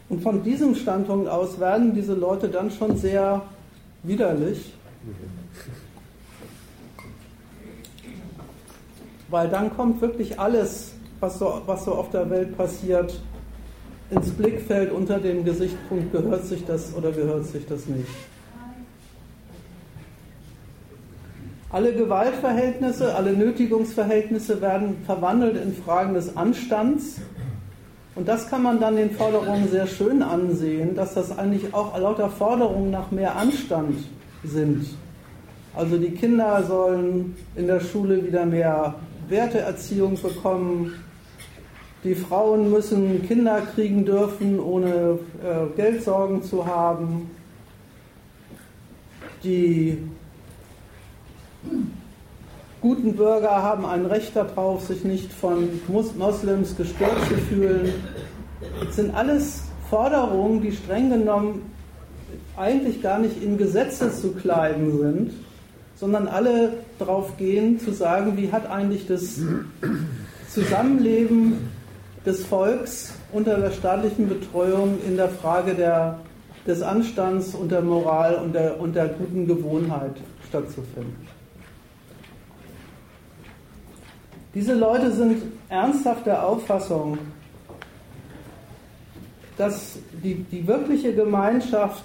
Und 0.08 0.22
von 0.22 0.44
diesem 0.44 0.76
Standpunkt 0.76 1.28
aus 1.28 1.60
werden 1.60 1.94
diese 1.94 2.14
Leute 2.14 2.48
dann 2.50 2.70
schon 2.70 2.96
sehr 2.98 3.42
widerlich, 4.04 4.74
weil 9.30 9.50
dann 9.50 9.76
kommt 9.76 10.02
wirklich 10.02 10.40
alles, 10.40 10.94
was 11.20 11.40
so, 11.40 11.62
was 11.66 11.86
so 11.86 11.94
auf 11.94 12.12
der 12.12 12.30
Welt 12.30 12.56
passiert, 12.56 13.20
ins 14.12 14.30
Blickfeld 14.30 14.92
unter 14.92 15.18
dem 15.18 15.44
Gesichtspunkt, 15.44 16.12
gehört 16.12 16.46
sich 16.46 16.64
das 16.66 16.94
oder 16.96 17.12
gehört 17.12 17.46
sich 17.46 17.66
das 17.66 17.88
nicht. 17.88 18.08
Alle 21.72 21.94
Gewaltverhältnisse, 21.94 23.16
alle 23.16 23.34
Nötigungsverhältnisse 23.34 24.62
werden 24.62 24.98
verwandelt 25.06 25.58
in 25.58 25.74
Fragen 25.74 26.14
des 26.14 26.38
Anstands. 26.38 27.20
Und 28.16 28.30
das 28.30 28.50
kann 28.50 28.64
man 28.64 28.80
dann 28.80 28.96
den 28.96 29.12
Forderungen 29.12 29.70
sehr 29.70 29.88
schön 29.88 30.22
ansehen, 30.22 30.96
dass 30.96 31.14
das 31.14 31.38
eigentlich 31.38 31.74
auch 31.74 31.98
lauter 32.00 32.30
Forderungen 32.30 32.90
nach 32.90 33.12
mehr 33.12 33.36
Anstand 33.36 33.98
sind. 34.44 34.86
Also 35.76 35.98
die 35.98 36.12
Kinder 36.12 36.64
sollen 36.64 37.36
in 37.58 37.68
der 37.68 37.82
Schule 37.82 38.26
wieder 38.26 38.46
mehr 38.46 38.96
Werteerziehung 39.28 40.18
bekommen. 40.22 40.94
Die 42.06 42.16
Frauen 42.16 42.72
müssen 42.72 43.28
Kinder 43.28 43.62
kriegen 43.74 44.06
dürfen, 44.06 44.62
ohne 44.62 45.20
äh, 45.44 45.76
Geldsorgen 45.76 46.42
zu 46.44 46.66
haben. 46.66 47.30
Die 49.44 49.98
guten 52.86 53.16
Bürger 53.16 53.64
haben 53.64 53.84
ein 53.84 54.06
Recht 54.06 54.36
darauf, 54.36 54.86
sich 54.86 55.04
nicht 55.04 55.34
von 55.34 55.68
Moslems 55.88 56.78
gestört 56.78 57.18
zu 57.28 57.34
fühlen. 57.34 57.92
Das 58.86 58.96
sind 58.96 59.16
alles 59.16 59.64
Forderungen, 59.90 60.62
die 60.62 60.72
streng 60.72 61.10
genommen 61.10 61.64
eigentlich 62.56 63.02
gar 63.02 63.18
nicht 63.18 63.42
in 63.42 63.58
Gesetze 63.58 64.14
zu 64.14 64.34
kleiden 64.34 65.00
sind, 65.00 65.32
sondern 65.96 66.28
alle 66.28 66.74
darauf 67.00 67.36
gehen, 67.38 67.80
zu 67.80 67.92
sagen, 67.92 68.38
wie 68.38 68.52
hat 68.52 68.70
eigentlich 68.70 69.08
das 69.08 69.40
Zusammenleben 70.52 71.72
des 72.24 72.46
Volks 72.46 73.16
unter 73.34 73.58
der 73.58 73.72
staatlichen 73.72 74.30
Betreuung 74.30 75.00
in 75.08 75.18
der 75.18 75.30
Frage 75.30 75.74
der, 75.74 76.20
des 76.68 76.84
Anstands 76.84 77.56
und 77.56 77.72
der 77.72 77.82
Moral 77.82 78.36
und 78.36 78.54
der, 78.54 78.80
und 78.80 78.96
der 78.96 79.08
guten 79.08 79.48
Gewohnheit 79.48 80.18
stattzufinden. 80.48 81.35
Diese 84.56 84.74
Leute 84.74 85.12
sind 85.12 85.42
ernsthaft 85.68 86.26
der 86.26 86.48
Auffassung, 86.48 87.18
dass 89.58 89.98
die, 90.24 90.36
die 90.50 90.66
wirkliche 90.66 91.14
Gemeinschaft 91.14 92.04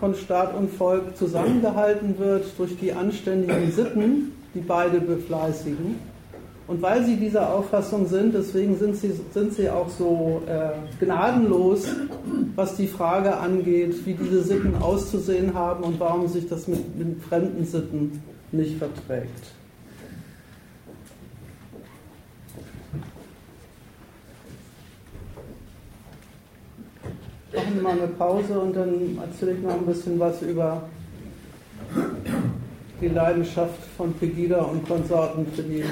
von 0.00 0.12
Staat 0.16 0.56
und 0.56 0.72
Volk 0.72 1.16
zusammengehalten 1.16 2.18
wird 2.18 2.46
durch 2.58 2.76
die 2.78 2.92
anständigen 2.92 3.70
Sitten, 3.70 4.32
die 4.54 4.60
beide 4.60 5.00
befleißigen. 5.00 5.94
Und 6.66 6.82
weil 6.82 7.04
sie 7.04 7.16
dieser 7.16 7.54
Auffassung 7.54 8.08
sind, 8.08 8.34
deswegen 8.34 8.76
sind 8.76 8.96
sie, 8.96 9.12
sind 9.32 9.54
sie 9.54 9.70
auch 9.70 9.88
so 9.88 10.42
äh, 10.46 10.70
gnadenlos, 11.02 11.86
was 12.56 12.74
die 12.74 12.88
Frage 12.88 13.36
angeht, 13.36 14.04
wie 14.04 14.14
diese 14.14 14.42
Sitten 14.42 14.74
auszusehen 14.82 15.54
haben 15.54 15.84
und 15.84 16.00
warum 16.00 16.26
sich 16.26 16.48
das 16.48 16.66
mit, 16.66 16.98
mit 16.98 17.22
fremden 17.22 17.64
Sitten 17.64 18.20
nicht 18.50 18.78
verträgt. 18.78 19.57
Machen 27.54 27.74
wir 27.74 27.82
mal 27.82 27.92
eine 27.92 28.08
Pause 28.08 28.58
und 28.60 28.76
dann 28.76 29.18
erzähle 29.22 29.52
ich 29.52 29.62
noch 29.62 29.74
ein 29.74 29.86
bisschen 29.86 30.18
was 30.18 30.42
über 30.42 30.82
die 33.00 33.08
Leidenschaft 33.08 33.80
von 33.96 34.12
Pegida 34.14 34.60
und 34.62 34.86
Konsorten 34.86 35.46
für 35.54 35.62
die 35.62 35.84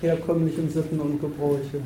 herkömmlichen 0.00 0.70
Sitten 0.70 0.98
und 0.98 1.20
Gebräuche. 1.20 1.80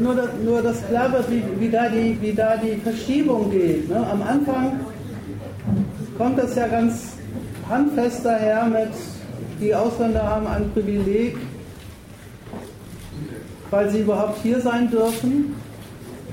Nur, 0.00 0.14
das, 0.14 0.30
nur 0.42 0.62
das 0.62 0.88
klar 0.88 1.12
wird, 1.12 1.30
wie, 1.30 1.42
wie, 1.60 1.70
da 1.70 1.86
die, 1.90 2.16
wie 2.18 2.32
da 2.32 2.56
die 2.56 2.76
Verschiebung 2.76 3.50
geht. 3.50 3.90
Ne? 3.90 4.06
Am 4.10 4.22
Anfang 4.22 4.80
kommt 6.22 6.38
das 6.38 6.54
ja 6.54 6.68
ganz 6.68 7.14
handfest 7.68 8.24
daher 8.24 8.66
mit, 8.66 8.90
die 9.60 9.74
Ausländer 9.74 10.22
haben 10.22 10.46
ein 10.46 10.70
Privileg, 10.72 11.36
weil 13.70 13.90
sie 13.90 14.02
überhaupt 14.02 14.38
hier 14.40 14.60
sein 14.60 14.88
dürfen. 14.88 15.56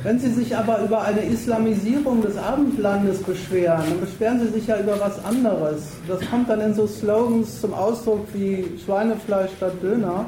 Wenn 0.03 0.19
Sie 0.19 0.29
sich 0.29 0.55
aber 0.55 0.81
über 0.83 1.01
eine 1.01 1.21
Islamisierung 1.23 2.21
des 2.21 2.37
Abendlandes 2.37 3.21
beschweren, 3.23 3.81
dann 3.89 3.99
beschweren 3.99 4.39
Sie 4.39 4.47
sich 4.53 4.67
ja 4.67 4.79
über 4.79 4.97
was 4.99 5.25
anderes. 5.25 5.87
Das 6.07 6.21
kommt 6.29 6.49
dann 6.49 6.61
in 6.61 6.73
so 6.73 6.87
Slogans 6.87 7.59
zum 7.59 7.73
Ausdruck 7.73 8.27
wie 8.33 8.65
Schweinefleisch 8.85 9.51
statt 9.57 9.73
Döner. 9.81 10.25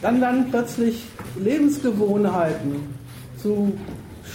Dann 0.00 0.20
werden 0.20 0.46
plötzlich 0.48 1.04
Lebensgewohnheiten 1.38 2.88
zu 3.36 3.72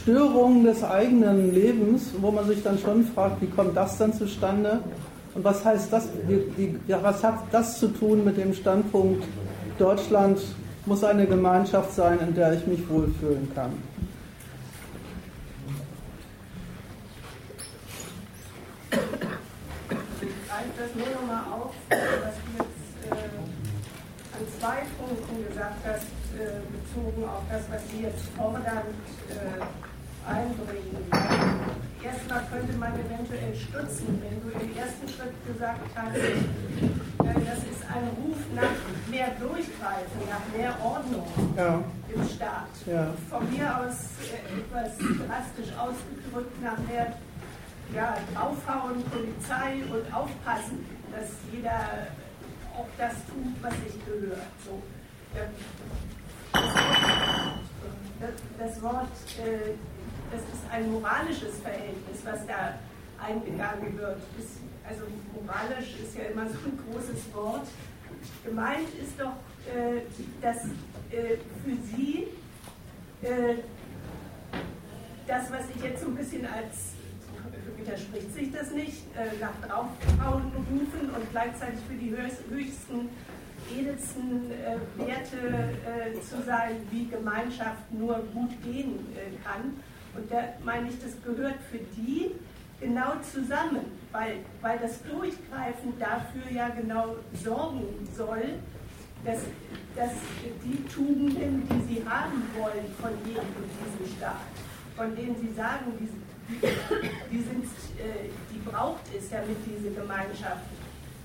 Störungen 0.01 0.63
des 0.63 0.83
eigenen 0.83 1.53
Lebens, 1.53 2.11
wo 2.19 2.31
man 2.31 2.47
sich 2.47 2.63
dann 2.63 2.79
schon 2.79 3.05
fragt, 3.05 3.39
wie 3.39 3.47
kommt 3.47 3.77
das 3.77 3.99
dann 3.99 4.11
zustande? 4.13 4.79
Und 5.35 5.43
was 5.43 5.63
heißt 5.63 5.93
das, 5.93 6.09
wie, 6.27 6.75
ja, 6.87 6.97
was 7.03 7.23
hat 7.23 7.35
das 7.51 7.79
zu 7.79 7.87
tun 7.89 8.25
mit 8.25 8.35
dem 8.37 8.53
Standpunkt, 8.53 9.23
Deutschland 9.77 10.41
muss 10.87 11.03
eine 11.03 11.27
Gemeinschaft 11.27 11.93
sein, 11.93 12.19
in 12.27 12.33
der 12.33 12.53
ich 12.53 12.65
mich 12.65 12.89
wohlfühlen 12.89 13.51
kann? 13.53 13.71
Ich 18.91 18.97
das 20.77 20.95
nur 20.95 21.05
noch 21.15 21.27
mal 21.27 21.43
auf, 21.53 21.73
was 21.89 21.97
du 21.99 22.51
jetzt 22.57 23.11
äh, 23.11 23.13
an 24.33 24.45
zwei 24.59 24.77
Punkten 24.97 25.47
gesagt 25.47 25.85
hast, 25.85 26.07
äh, 26.39 26.61
bezogen 26.71 27.23
auf 27.23 27.43
das, 27.51 27.61
was 27.71 27.81
Sie 27.91 28.03
jetzt 28.03 28.25
fordern. 28.35 28.83
Äh, 29.29 29.90
einbringen. 30.27 31.05
Erstmal 32.03 32.43
könnte 32.51 32.73
man 32.77 32.93
eventuell 32.93 33.55
stutzen, 33.55 34.21
wenn 34.21 34.41
du 34.41 34.49
im 34.57 34.75
ersten 34.75 35.07
Schritt 35.07 35.35
gesagt 35.45 35.85
hast, 35.95 36.15
äh, 36.17 37.45
das 37.45 37.59
ist 37.69 37.83
ein 37.93 38.09
Ruf 38.17 38.37
nach 38.55 39.11
mehr 39.11 39.29
Durchgreifen, 39.39 40.21
nach 40.29 40.57
mehr 40.57 40.73
Ordnung 40.83 41.27
ja. 41.55 41.83
im 42.13 42.27
Staat. 42.27 42.73
Ja. 42.87 43.13
Von 43.29 43.49
mir 43.51 43.77
aus 43.77 44.17
äh, 44.25 44.59
etwas 44.59 44.97
drastisch 44.97 45.71
ausgedrückt 45.77 46.61
nach 46.63 46.77
mehr 46.89 47.13
ja, 47.93 48.15
draufhauen, 48.33 49.03
Polizei 49.11 49.83
und 49.91 50.13
aufpassen, 50.13 50.85
dass 51.11 51.29
jeder 51.51 52.07
auch 52.75 52.87
das 52.97 53.13
tut, 53.27 53.53
was 53.61 53.73
sich 53.73 54.05
gehört. 54.05 54.47
So. 54.65 54.81
Das, 58.19 58.31
das 58.59 58.81
Wort 58.81 59.07
äh, 59.39 59.73
das 60.31 60.41
ist 60.41 60.63
ein 60.71 60.89
moralisches 60.91 61.59
Verhältnis, 61.61 62.19
was 62.23 62.45
da 62.47 62.79
eingegangen 63.21 63.97
wird. 63.97 64.19
also 64.87 65.03
moralisch 65.35 65.95
ist 66.01 66.15
ja 66.15 66.23
immer 66.31 66.47
so 66.47 66.57
ein 66.65 66.79
großes 66.87 67.33
Wort. 67.33 67.67
Gemeint 68.43 68.89
ist 69.01 69.19
doch, 69.19 69.35
äh, 69.67 70.01
dass 70.41 70.65
äh, 71.11 71.37
für 71.63 71.75
Sie 71.95 72.27
äh, 73.21 73.55
das, 75.27 75.51
was 75.51 75.61
ich 75.75 75.83
jetzt 75.83 76.01
so 76.01 76.07
ein 76.07 76.15
bisschen 76.15 76.45
als, 76.45 76.93
widerspricht 77.77 78.33
sich 78.33 78.51
das 78.51 78.71
nicht, 78.71 79.03
nach 79.39 79.55
Draufhauen 79.67 80.51
rufen 80.71 81.09
und 81.15 81.31
gleichzeitig 81.31 81.79
für 81.87 81.95
die 81.95 82.11
höchsten, 82.11 83.09
edelsten 83.73 84.49
Werte 84.97 86.19
zu 86.21 86.43
sein, 86.43 86.75
wie 86.89 87.07
Gemeinschaft 87.07 87.91
nur 87.91 88.15
gut 88.33 88.51
gehen 88.63 88.99
kann 89.43 89.73
und 90.15 90.31
da 90.31 90.43
meine 90.63 90.89
ich, 90.89 90.95
das 91.01 91.13
gehört 91.23 91.55
für 91.69 91.79
die 91.95 92.31
genau 92.79 93.13
zusammen, 93.21 93.85
weil, 94.11 94.39
weil 94.61 94.79
das 94.79 95.01
Durchgreifen 95.03 95.97
dafür 95.99 96.51
ja 96.51 96.69
genau 96.69 97.15
sorgen 97.43 97.83
soll, 98.15 98.55
dass, 99.23 99.41
dass 99.95 100.11
die 100.63 100.83
Tugenden, 100.87 101.67
die 101.69 101.93
sie 101.93 102.09
haben 102.09 102.43
wollen 102.57 102.85
von 102.99 103.11
jedem 103.25 103.43
in 103.43 104.05
diesem 104.05 104.17
Staat, 104.17 104.35
von 104.95 105.15
denen 105.15 105.35
sie 105.39 105.53
sagen, 105.53 105.93
die, 105.99 106.09
die, 107.31 107.43
sind, 107.43 107.63
äh, 107.97 108.29
die 108.51 108.59
braucht 108.59 109.03
es, 109.17 109.29
damit 109.29 109.57
diese 109.65 109.93
Gemeinschaft 109.93 110.65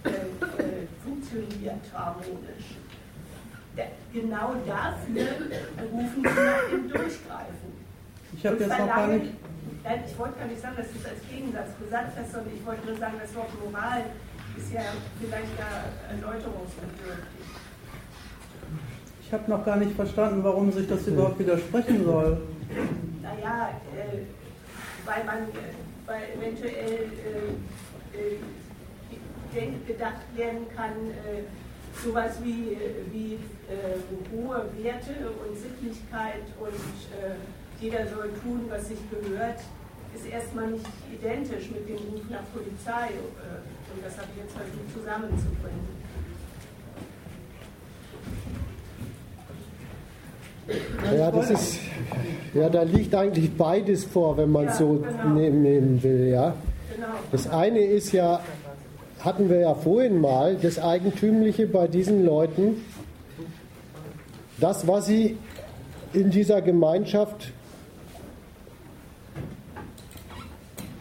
äh, 0.04 0.08
äh, 0.10 0.86
funktioniert 1.02 1.82
harmonisch. 1.92 2.76
genau 4.12 4.54
dafür 4.66 5.26
rufen 5.90 6.22
sie 6.22 6.22
nach 6.22 6.70
dem 6.70 6.88
Durchgreifen. 6.88 7.65
Ich 8.36 8.46
habe 8.46 8.56
jetzt 8.56 8.78
noch 8.78 8.86
gar 8.86 9.06
nicht. 9.08 9.32
Ich 10.06 10.18
wollte 10.18 10.38
gar 10.38 10.46
nicht 10.46 10.60
sagen, 10.60 10.76
dass 10.76 10.86
du 10.86 10.98
es 10.98 11.06
als 11.06 11.20
Gegensatz 11.30 11.68
gesagt 11.78 12.12
hast, 12.18 12.32
sondern 12.32 12.52
ich 12.54 12.66
wollte 12.66 12.86
nur 12.86 12.96
sagen, 12.96 13.14
das 13.20 13.34
Wort 13.34 13.50
Moral 13.64 14.02
ist 14.58 14.72
ja 14.72 14.82
vielleicht 15.20 15.58
da 15.58 15.86
erläuterungsbedürftig. 16.10 17.46
Ich 19.22 19.32
habe 19.32 19.50
noch 19.50 19.64
gar 19.64 19.76
nicht 19.76 19.92
verstanden, 19.92 20.44
warum 20.44 20.70
sich 20.72 20.88
das 20.88 21.06
überhaupt 21.06 21.38
widersprechen 21.38 22.04
soll. 22.04 22.42
Naja, 23.22 23.70
äh, 23.94 24.18
weil 25.04 25.24
man, 25.24 25.38
äh, 25.38 25.74
weil 26.06 26.22
eventuell 26.36 27.10
äh, 28.12 28.34
äh, 29.58 29.72
gedacht 29.86 30.26
werden 30.34 30.66
kann, 30.76 30.92
äh, 31.10 31.42
sowas 32.04 32.38
wie, 32.42 32.76
wie 33.10 33.34
äh, 33.72 33.96
hohe 34.32 34.66
Werte 34.82 35.30
und 35.30 35.56
Sittlichkeit 35.56 36.42
und 36.60 36.74
jeder 37.80 38.06
soll 38.06 38.30
tun, 38.42 38.60
was 38.68 38.88
sich 38.88 38.98
gehört, 39.10 39.60
ist 40.14 40.26
erstmal 40.26 40.68
nicht 40.68 40.86
identisch 41.12 41.70
mit 41.70 41.88
dem 41.88 41.96
Ruf 41.96 42.22
nach 42.30 42.44
Polizei. 42.54 43.14
und 43.94 44.04
das 44.04 44.16
habe 44.16 44.28
ich 44.34 44.42
jetzt 44.42 44.54
versucht 44.54 44.92
zusammenzubringen. 44.94 45.96
Ja, 51.16 51.30
das 51.30 51.50
ist, 51.50 51.78
ja, 52.54 52.68
da 52.68 52.82
liegt 52.82 53.14
eigentlich 53.14 53.56
beides 53.56 54.04
vor, 54.04 54.36
wenn 54.36 54.50
man 54.50 54.64
ja, 54.64 54.72
so 54.72 54.94
genau. 54.94 55.34
nehmen 55.34 56.02
will, 56.02 56.28
ja. 56.28 56.54
Genau. 56.94 57.06
Das 57.30 57.48
eine 57.48 57.80
ist 57.80 58.12
ja, 58.12 58.40
hatten 59.20 59.48
wir 59.48 59.60
ja 59.60 59.74
vorhin 59.74 60.20
mal, 60.20 60.56
das 60.56 60.78
Eigentümliche 60.78 61.66
bei 61.68 61.86
diesen 61.86 62.24
Leuten, 62.24 62.84
das, 64.58 64.88
was 64.88 65.06
sie 65.06 65.36
in 66.12 66.30
dieser 66.30 66.62
Gemeinschaft 66.62 67.52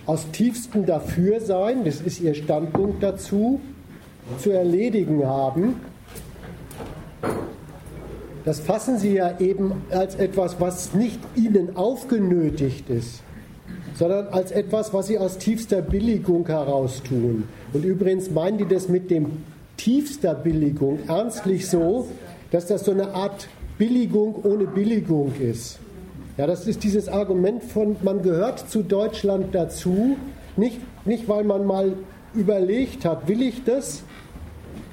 aus 0.06 0.30
tiefstem 0.32 0.86
Dafürsein, 0.86 1.84
das 1.84 2.02
ist 2.02 2.22
ihr 2.22 2.34
Standpunkt 2.34 3.02
dazu, 3.02 3.60
zu 4.40 4.52
erledigen 4.52 5.26
haben, 5.26 5.76
das 8.46 8.60
fassen 8.60 9.00
Sie 9.00 9.14
ja 9.14 9.40
eben 9.40 9.72
als 9.90 10.16
etwas, 10.16 10.62
was 10.62 10.94
nicht 10.94 11.20
Ihnen 11.36 11.76
aufgenötigt 11.76 12.90
ist, 12.92 13.24
sondern 13.96 14.28
als 14.28 14.52
etwas, 14.52 14.94
was 14.94 15.08
Sie 15.08 15.18
aus 15.18 15.40
tiefster 15.40 15.82
Billigung 15.82 16.46
heraus 16.46 17.02
tun. 17.02 17.46
Und 17.74 17.84
übrigens 17.84 18.30
meinen 18.30 18.60
die 18.60 18.68
das 18.68 18.88
mit 18.88 19.10
dem 19.10 19.44
tiefster 19.78 20.36
Billigung 20.36 21.00
ernstlich 21.08 21.68
so, 21.68 22.08
dass 22.52 22.68
das 22.68 22.86
so 22.86 22.92
eine 22.92 23.16
Art 23.16 23.48
Billigung 23.80 24.36
ohne 24.44 24.68
Billigung 24.68 25.34
ist. 25.42 25.80
Ja, 26.38 26.48
das 26.48 26.68
ist 26.68 26.84
dieses 26.84 27.08
Argument 27.08 27.64
von, 27.64 27.96
man 28.04 28.22
gehört 28.22 28.70
zu 28.70 28.84
Deutschland 28.84 29.56
dazu, 29.56 30.18
nicht, 30.58 30.80
nicht 31.06 31.30
weil 31.30 31.46
man 31.46 31.66
mal 31.66 31.94
überlegt 32.34 33.06
hat, 33.06 33.30
will 33.30 33.42
ich 33.42 33.64
das, 33.64 34.04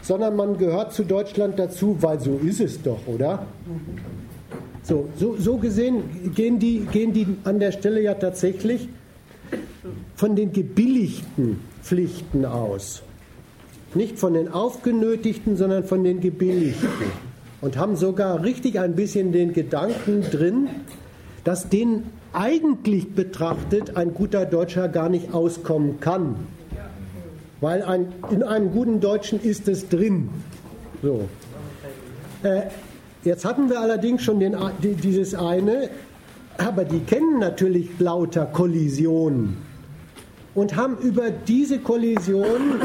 sondern 0.03 0.37
man 0.37 0.57
gehört 0.57 0.93
zu 0.93 1.03
Deutschland 1.05 1.59
dazu, 1.59 1.97
weil 2.01 2.21
so 2.21 2.39
ist 2.45 2.61
es 2.61 2.81
doch, 2.81 3.07
oder? 3.07 3.47
So, 4.85 5.09
so, 5.17 5.37
so 5.37 5.57
gesehen 5.57 6.33
gehen 6.35 6.61
die, 6.61 6.87
gehen 6.93 7.13
die 7.13 7.27
an 7.45 7.59
der 7.59 7.73
Stelle 7.73 8.01
ja 8.01 8.15
tatsächlich 8.15 8.89
von 10.15 10.37
den 10.37 10.53
gebilligten 10.53 11.61
Pflichten 11.83 12.45
aus. 12.45 13.03
Nicht 13.95 14.19
von 14.19 14.35
den 14.35 14.49
aufgenötigten, 14.49 15.57
sondern 15.57 15.85
von 15.85 16.05
den 16.05 16.21
gebilligten. 16.21 16.87
Und 17.61 17.77
haben 17.77 17.97
sogar 17.97 18.43
richtig 18.43 18.81
ein 18.81 18.97
bisschen 18.97 19.31
den 19.33 19.53
Gedanken 19.53 20.23
drin, 20.23 20.69
dass 21.45 21.69
denen 21.69 22.13
eigentlich 22.33 23.15
betrachtet 23.15 23.97
ein 23.97 24.15
guter 24.15 24.47
Deutscher 24.47 24.89
gar 24.89 25.09
nicht 25.09 25.35
auskommen 25.35 26.01
kann 26.01 26.37
weil 27.63 27.83
ein, 27.85 28.13
in 28.31 28.43
einem 28.43 28.73
guten 28.73 29.01
Deutschen 29.01 29.41
ist 29.41 29.69
es 29.69 29.89
drin. 29.89 30.29
So. 31.01 31.29
Äh, 32.43 32.63
jetzt 33.23 33.45
hatten 33.45 33.71
wir 33.71 33.81
allerdings 33.81 34.23
schon 34.23 34.41
den, 34.41 34.57
die, 34.83 34.95
dieses 34.95 35.35
eine, 35.35 35.89
aber 36.59 36.85
die 36.85 36.99
kennen 36.99 37.39
natürlich 37.39 37.89
lauter 38.01 38.47
Kollisionen 38.47 39.59
und 40.57 40.75
haben 40.75 40.99
über 40.99 41.31
diese 41.31 41.79
Kollision 41.79 42.81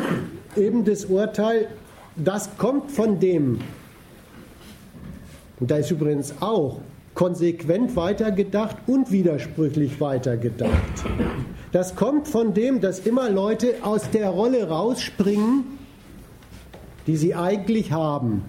eben 0.56 0.86
das 0.86 1.06
Urteil, 1.06 1.70
das 2.16 2.56
kommt 2.60 2.92
von 2.92 3.20
dem. 3.20 3.60
Und 5.60 5.72
da 5.72 5.78
ist 5.78 5.90
übrigens 5.90 6.36
auch 6.40 6.82
konsequent 7.18 7.96
weitergedacht 7.96 8.78
und 8.86 9.12
widersprüchlich 9.12 10.00
weitergedacht. 10.00 10.72
Das 11.72 11.96
kommt 11.96 12.28
von 12.28 12.54
dem, 12.54 12.80
dass 12.80 13.00
immer 13.00 13.30
Leute 13.30 13.74
aus 13.82 14.12
der 14.12 14.30
Rolle 14.30 14.70
rausspringen, 14.70 15.64
die 17.08 17.18
sie 17.18 17.34
eigentlich 17.34 17.92
haben. 17.92 18.44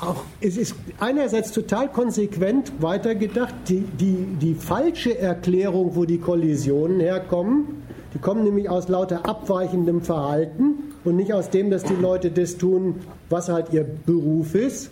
Auch, 0.00 0.24
es 0.42 0.58
ist 0.58 0.74
einerseits 1.00 1.50
total 1.50 1.90
konsequent 1.90 2.72
weitergedacht, 2.80 3.54
die, 3.68 3.80
die, 3.80 4.36
die 4.38 4.54
falsche 4.54 5.18
Erklärung, 5.18 5.96
wo 5.96 6.04
die 6.04 6.18
Kollisionen 6.18 7.00
herkommen, 7.00 7.84
die 8.12 8.18
kommen 8.18 8.44
nämlich 8.44 8.68
aus 8.68 8.88
lauter 8.88 9.24
abweichendem 9.26 10.02
Verhalten 10.02 10.92
und 11.04 11.16
nicht 11.16 11.32
aus 11.32 11.48
dem, 11.48 11.70
dass 11.70 11.84
die 11.84 11.94
Leute 11.94 12.30
das 12.30 12.58
tun, 12.58 12.96
was 13.30 13.48
halt 13.48 13.72
ihr 13.72 13.84
Beruf 13.84 14.54
ist. 14.54 14.90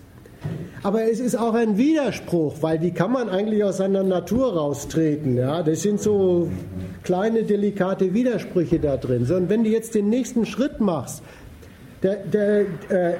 Aber 0.82 1.10
es 1.10 1.20
ist 1.20 1.36
auch 1.36 1.54
ein 1.54 1.76
Widerspruch, 1.76 2.56
weil 2.62 2.78
die 2.78 2.92
kann 2.92 3.12
man 3.12 3.28
eigentlich 3.28 3.62
aus 3.62 3.76
seiner 3.78 4.02
Natur 4.02 4.54
raustreten. 4.54 5.36
Ja? 5.36 5.62
Das 5.62 5.82
sind 5.82 6.00
so 6.00 6.50
kleine, 7.02 7.42
delikate 7.42 8.14
Widersprüche 8.14 8.78
da 8.78 8.96
drin. 8.96 9.26
So, 9.26 9.36
und 9.36 9.50
wenn 9.50 9.64
du 9.64 9.70
jetzt 9.70 9.94
den 9.94 10.08
nächsten 10.08 10.46
Schritt 10.46 10.80
machst, 10.80 11.22
der, 12.02 12.16
der, 12.24 12.60
äh, 12.88 13.14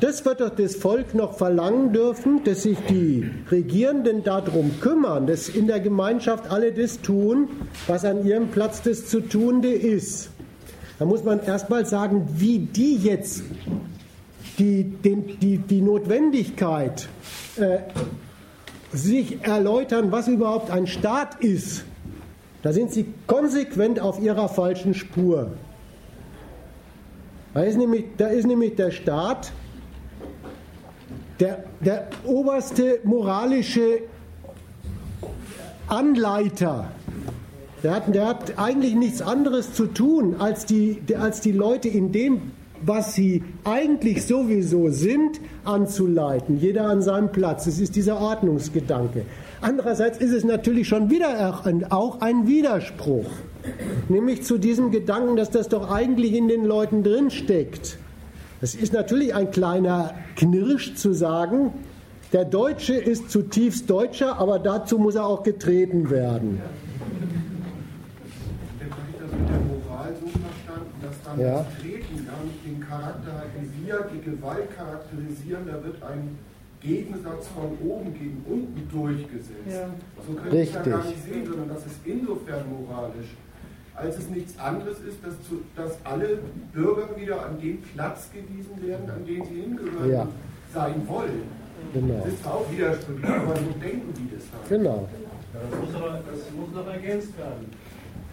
das 0.00 0.24
wird 0.24 0.40
doch 0.40 0.50
das 0.50 0.74
Volk 0.74 1.14
noch 1.14 1.34
verlangen 1.38 1.92
dürfen, 1.92 2.42
dass 2.42 2.64
sich 2.64 2.78
die 2.88 3.30
Regierenden 3.50 4.24
darum 4.24 4.72
kümmern, 4.80 5.28
dass 5.28 5.48
in 5.48 5.68
der 5.68 5.78
Gemeinschaft 5.78 6.50
alle 6.50 6.72
das 6.72 7.00
tun, 7.00 7.48
was 7.86 8.04
an 8.04 8.26
ihrem 8.26 8.48
Platz 8.48 8.82
das 8.82 9.06
zu 9.06 9.20
tunde 9.20 9.70
ist. 9.70 10.30
Da 10.98 11.04
muss 11.04 11.22
man 11.22 11.40
erstmal 11.40 11.86
sagen, 11.86 12.28
wie 12.34 12.58
die 12.58 12.96
jetzt 12.96 13.44
die, 14.56 14.84
den, 14.84 15.38
die, 15.40 15.58
die 15.58 15.80
Notwendigkeit, 15.80 17.08
äh, 17.56 17.78
sich 18.92 19.44
erläutern, 19.44 20.10
was 20.12 20.28
überhaupt 20.28 20.70
ein 20.70 20.86
Staat 20.86 21.42
ist, 21.42 21.84
da 22.62 22.72
sind 22.72 22.90
sie 22.90 23.06
konsequent 23.26 24.00
auf 24.00 24.20
ihrer 24.20 24.48
falschen 24.48 24.94
Spur. 24.94 25.52
Da 27.54 27.62
ist 27.62 27.76
nämlich, 27.76 28.04
da 28.16 28.28
ist 28.28 28.46
nämlich 28.46 28.76
der 28.76 28.90
Staat 28.90 29.52
der, 31.40 31.64
der 31.80 32.08
oberste 32.24 33.00
moralische 33.04 34.00
Anleiter. 35.86 36.90
Der 37.82 37.94
hat, 37.94 38.14
der 38.14 38.26
hat 38.26 38.58
eigentlich 38.58 38.94
nichts 38.94 39.22
anderes 39.22 39.72
zu 39.72 39.86
tun, 39.86 40.36
als 40.40 40.66
die, 40.66 41.00
als 41.18 41.40
die 41.40 41.52
Leute 41.52 41.88
in 41.88 42.10
dem 42.10 42.50
was 42.82 43.14
sie 43.14 43.42
eigentlich 43.64 44.24
sowieso 44.26 44.90
sind, 44.90 45.40
anzuleiten. 45.64 46.58
Jeder 46.58 46.86
an 46.88 47.02
seinem 47.02 47.32
Platz. 47.32 47.66
Es 47.66 47.78
ist 47.78 47.96
dieser 47.96 48.20
Ordnungsgedanke. 48.20 49.24
Andererseits 49.60 50.18
ist 50.18 50.32
es 50.32 50.44
natürlich 50.44 50.88
schon 50.88 51.10
wieder 51.10 51.54
auch 51.90 52.20
ein 52.20 52.46
Widerspruch. 52.46 53.26
Nämlich 54.08 54.44
zu 54.44 54.58
diesem 54.58 54.90
Gedanken, 54.90 55.36
dass 55.36 55.50
das 55.50 55.68
doch 55.68 55.90
eigentlich 55.90 56.34
in 56.34 56.48
den 56.48 56.64
Leuten 56.64 57.02
drinsteckt. 57.02 57.98
Es 58.60 58.74
ist 58.74 58.92
natürlich 58.92 59.34
ein 59.34 59.50
kleiner 59.50 60.14
Knirsch 60.36 60.94
zu 60.94 61.12
sagen, 61.12 61.72
der 62.32 62.44
Deutsche 62.44 62.94
ist 62.94 63.30
zutiefst 63.30 63.88
Deutscher, 63.88 64.38
aber 64.38 64.58
dazu 64.58 64.98
muss 64.98 65.14
er 65.14 65.26
auch 65.26 65.42
getreten 65.42 66.10
werden. 66.10 66.60
Ja 71.38 71.64
charakterisiert, 72.88 74.10
die 74.14 74.30
Gewalt 74.30 74.74
charakterisieren, 74.76 75.66
da 75.66 75.82
wird 75.84 76.02
ein 76.02 76.38
Gegensatz 76.80 77.48
von 77.48 77.76
oben 77.86 78.14
gegen 78.14 78.44
unten 78.48 78.88
durchgesetzt. 78.90 79.66
Ja. 79.68 79.90
So 80.26 80.34
können 80.34 80.52
wir 80.52 80.62
es 80.62 80.72
ja 80.72 80.82
gar 80.82 81.04
nicht 81.04 81.24
sehen, 81.24 81.46
sondern 81.46 81.68
das 81.68 81.86
ist 81.86 81.98
insofern 82.04 82.64
moralisch, 82.70 83.36
als 83.94 84.18
es 84.18 84.28
nichts 84.28 84.58
anderes 84.58 85.00
ist, 85.00 85.18
dass, 85.24 85.34
zu, 85.48 85.62
dass 85.74 85.98
alle 86.04 86.38
Bürger 86.72 87.16
wieder 87.16 87.44
an 87.44 87.60
den 87.60 87.82
Platz 87.82 88.30
gewiesen 88.32 88.86
werden, 88.86 89.10
an 89.10 89.26
den 89.26 89.44
sie 89.44 89.60
hingehören 89.60 90.10
ja. 90.10 90.28
sein 90.72 91.02
wollen. 91.06 91.42
Genau. 91.92 92.22
Das 92.24 92.32
ist 92.32 92.46
auch 92.46 92.70
widersprüchlich, 92.70 93.30
aber 93.30 93.56
so 93.56 93.72
denken 93.80 94.12
die 94.14 94.34
das 94.34 94.44
halt. 94.52 94.68
Genau. 94.68 95.08
Das 95.52 95.80
muss, 95.80 95.94
aber, 95.94 96.20
das 96.30 96.40
muss 96.54 96.74
noch 96.74 96.92
ergänzt 96.92 97.36
werden. 97.38 97.66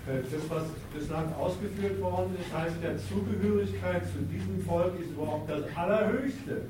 Äh, 0.07 0.21
Das, 0.31 0.49
was 0.49 0.63
bislang 0.93 1.33
ausgeführt 1.33 1.99
worden 2.01 2.35
ist, 2.39 2.55
heißt 2.55 2.75
ja, 2.83 2.91
Zugehörigkeit 3.09 4.03
zu 4.05 4.19
diesem 4.31 4.63
Volk 4.65 4.99
ist 4.99 5.11
überhaupt 5.11 5.49
das 5.49 5.63
Allerhöchste. 5.75 6.61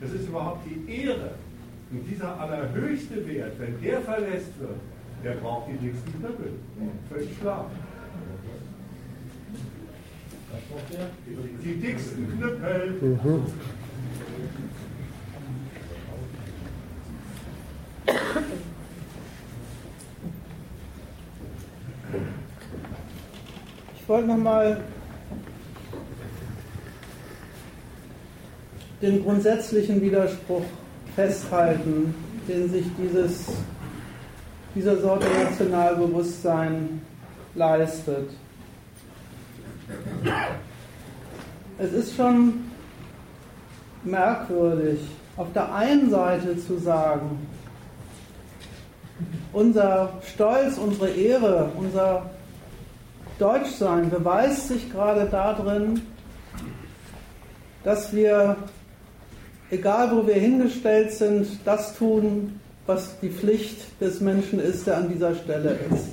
Das 0.00 0.12
ist 0.12 0.28
überhaupt 0.28 0.62
die 0.66 0.90
Ehre. 1.02 1.32
Und 1.90 2.04
dieser 2.10 2.40
allerhöchste 2.40 3.26
Wert, 3.28 3.52
wenn 3.58 3.80
der 3.80 4.00
verletzt 4.00 4.58
wird, 4.58 4.78
der 5.22 5.32
braucht 5.32 5.68
die 5.70 5.86
dicksten 5.86 6.12
Knüppel. 6.18 6.52
Völlig 7.10 7.40
klar. 7.40 7.70
Die 11.64 11.74
dicksten 11.80 12.38
Knüppel. 12.38 12.98
Mhm. 13.00 13.46
Ich 24.04 24.08
wollte 24.10 24.28
nochmal 24.28 24.82
den 29.00 29.24
grundsätzlichen 29.24 30.02
Widerspruch 30.02 30.64
festhalten, 31.16 32.14
den 32.46 32.68
sich 32.68 32.84
dieses, 32.98 33.46
dieser 34.74 35.00
Sorte 35.00 35.26
Nationalbewusstsein 35.42 37.00
leistet. 37.54 38.28
Es 41.78 41.92
ist 41.94 42.14
schon 42.14 42.70
merkwürdig, 44.02 45.00
auf 45.38 45.50
der 45.54 45.74
einen 45.74 46.10
Seite 46.10 46.58
zu 46.58 46.76
sagen, 46.76 47.38
unser 49.54 50.12
Stolz, 50.30 50.76
unsere 50.76 51.08
Ehre, 51.08 51.70
unser 51.78 52.33
Deutschsein 53.38 54.10
beweist 54.10 54.68
sich 54.68 54.90
gerade 54.90 55.28
darin, 55.30 56.00
dass 57.82 58.14
wir, 58.14 58.56
egal 59.70 60.16
wo 60.16 60.26
wir 60.26 60.34
hingestellt 60.34 61.12
sind, 61.12 61.46
das 61.64 61.96
tun, 61.96 62.60
was 62.86 63.18
die 63.20 63.30
Pflicht 63.30 64.00
des 64.00 64.20
Menschen 64.20 64.60
ist, 64.60 64.86
der 64.86 64.98
an 64.98 65.08
dieser 65.08 65.34
Stelle 65.34 65.78
ist. 65.90 66.08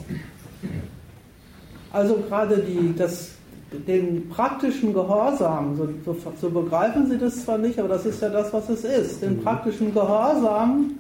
Also 1.92 2.16
gerade 2.28 2.58
die, 2.58 2.96
das, 2.96 3.32
den 3.72 4.30
praktischen 4.30 4.94
Gehorsam, 4.94 5.76
so, 5.76 5.90
so, 6.06 6.34
so 6.40 6.50
begreifen 6.50 7.10
Sie 7.10 7.18
das 7.18 7.44
zwar 7.44 7.58
nicht, 7.58 7.78
aber 7.80 7.90
das 7.90 8.06
ist 8.06 8.22
ja 8.22 8.30
das, 8.30 8.54
was 8.54 8.70
es 8.70 8.84
ist, 8.84 9.22
den 9.22 9.44
praktischen 9.44 9.94
Gehorsam 9.94 10.92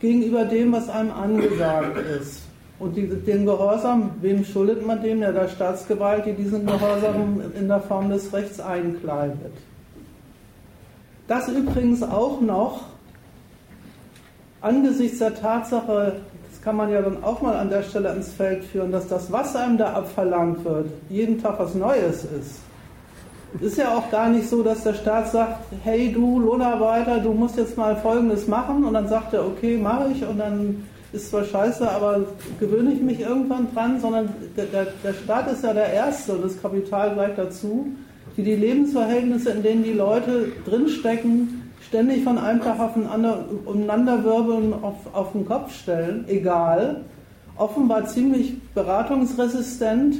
gegenüber 0.00 0.44
dem, 0.44 0.72
was 0.72 0.88
einem 0.88 1.12
angesagt 1.12 1.96
ist. 2.20 2.42
Und 2.78 2.96
die, 2.96 3.06
den 3.06 3.46
Gehorsam, 3.46 4.10
wem 4.20 4.44
schuldet 4.44 4.84
man 4.84 5.00
dem? 5.00 5.20
Ja, 5.22 5.30
der 5.30 5.48
Staatsgewalt, 5.48 6.26
die 6.26 6.32
diesen 6.32 6.66
Gehorsam 6.66 7.40
in 7.58 7.68
der 7.68 7.80
Form 7.80 8.10
des 8.10 8.32
Rechts 8.32 8.58
einkleidet. 8.60 9.52
Das 11.28 11.48
übrigens 11.48 12.02
auch 12.02 12.40
noch 12.40 12.82
angesichts 14.60 15.18
der 15.18 15.34
Tatsache, 15.34 16.16
das 16.50 16.62
kann 16.62 16.76
man 16.76 16.90
ja 16.90 17.00
dann 17.00 17.22
auch 17.22 17.40
mal 17.42 17.56
an 17.56 17.70
der 17.70 17.82
Stelle 17.82 18.12
ins 18.14 18.32
Feld 18.32 18.64
führen, 18.64 18.90
dass 18.90 19.06
das, 19.08 19.30
was 19.30 19.54
einem 19.54 19.78
da 19.78 19.92
abverlangt 19.92 20.64
wird, 20.64 20.88
jeden 21.08 21.40
Tag 21.40 21.58
was 21.58 21.74
Neues 21.74 22.24
ist. 22.24 22.60
Es 23.56 23.62
ist 23.62 23.78
ja 23.78 23.96
auch 23.96 24.10
gar 24.10 24.30
nicht 24.30 24.48
so, 24.48 24.62
dass 24.62 24.82
der 24.82 24.94
Staat 24.94 25.30
sagt, 25.30 25.66
hey 25.84 26.12
du 26.12 26.40
Lohnarbeiter, 26.40 27.20
du 27.20 27.32
musst 27.32 27.56
jetzt 27.56 27.76
mal 27.76 27.94
Folgendes 27.96 28.48
machen 28.48 28.84
und 28.84 28.94
dann 28.94 29.06
sagt 29.06 29.32
er, 29.32 29.46
okay, 29.46 29.78
mache 29.78 30.10
ich 30.10 30.26
und 30.26 30.38
dann 30.38 30.84
ist 31.14 31.30
zwar 31.30 31.44
scheiße, 31.44 31.88
aber 31.88 32.26
gewöhne 32.58 32.92
ich 32.92 33.00
mich 33.00 33.20
irgendwann 33.20 33.72
dran, 33.72 34.00
sondern 34.00 34.28
der, 34.56 34.66
der, 34.66 35.14
Staat 35.14 35.50
ist 35.52 35.62
ja 35.62 35.72
der 35.72 35.92
Erste 35.92 36.32
und 36.32 36.44
das 36.44 36.60
Kapital 36.60 37.14
gleich 37.14 37.36
dazu, 37.36 37.88
die 38.36 38.42
die 38.42 38.56
Lebensverhältnisse, 38.56 39.50
in 39.50 39.62
denen 39.62 39.84
die 39.84 39.92
Leute 39.92 40.52
drinstecken, 40.66 41.70
ständig 41.86 42.24
von 42.24 42.38
einem 42.38 42.60
Tag 42.60 42.80
auf 42.80 42.94
den 42.94 43.06
anderen 43.06 43.44
umeinanderwirbeln, 43.64 44.74
auf, 44.82 44.96
auf 45.12 45.32
den 45.32 45.46
Kopf 45.46 45.72
stellen, 45.74 46.24
egal. 46.28 47.02
Offenbar 47.56 48.06
ziemlich 48.06 48.60
beratungsresistent, 48.74 50.16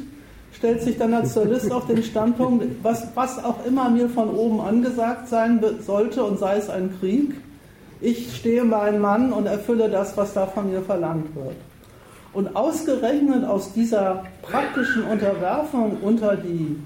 stellt 0.52 0.82
sich 0.82 0.96
der 0.96 1.08
Nationalist 1.08 1.72
auf 1.72 1.86
den 1.86 2.02
Standpunkt, 2.04 2.64
was, 2.82 3.08
was 3.16 3.44
auch 3.44 3.66
immer 3.66 3.90
mir 3.90 4.08
von 4.08 4.30
oben 4.30 4.60
angesagt 4.60 5.28
sein 5.28 5.60
sollte 5.80 6.22
und 6.22 6.38
sei 6.38 6.58
es 6.58 6.70
ein 6.70 6.90
Krieg, 7.00 7.34
ich 8.04 8.36
stehe 8.36 8.64
meinen 8.64 9.00
Mann 9.00 9.32
und 9.32 9.46
erfülle 9.46 9.88
das, 9.88 10.16
was 10.16 10.34
da 10.34 10.46
von 10.46 10.70
mir 10.70 10.82
verlangt 10.82 11.34
wird. 11.34 11.56
Und 12.34 12.54
ausgerechnet 12.54 13.44
aus 13.44 13.72
dieser 13.72 14.24
praktischen 14.42 15.04
Unterwerfung 15.04 15.96
unter 16.02 16.36
die 16.36 16.76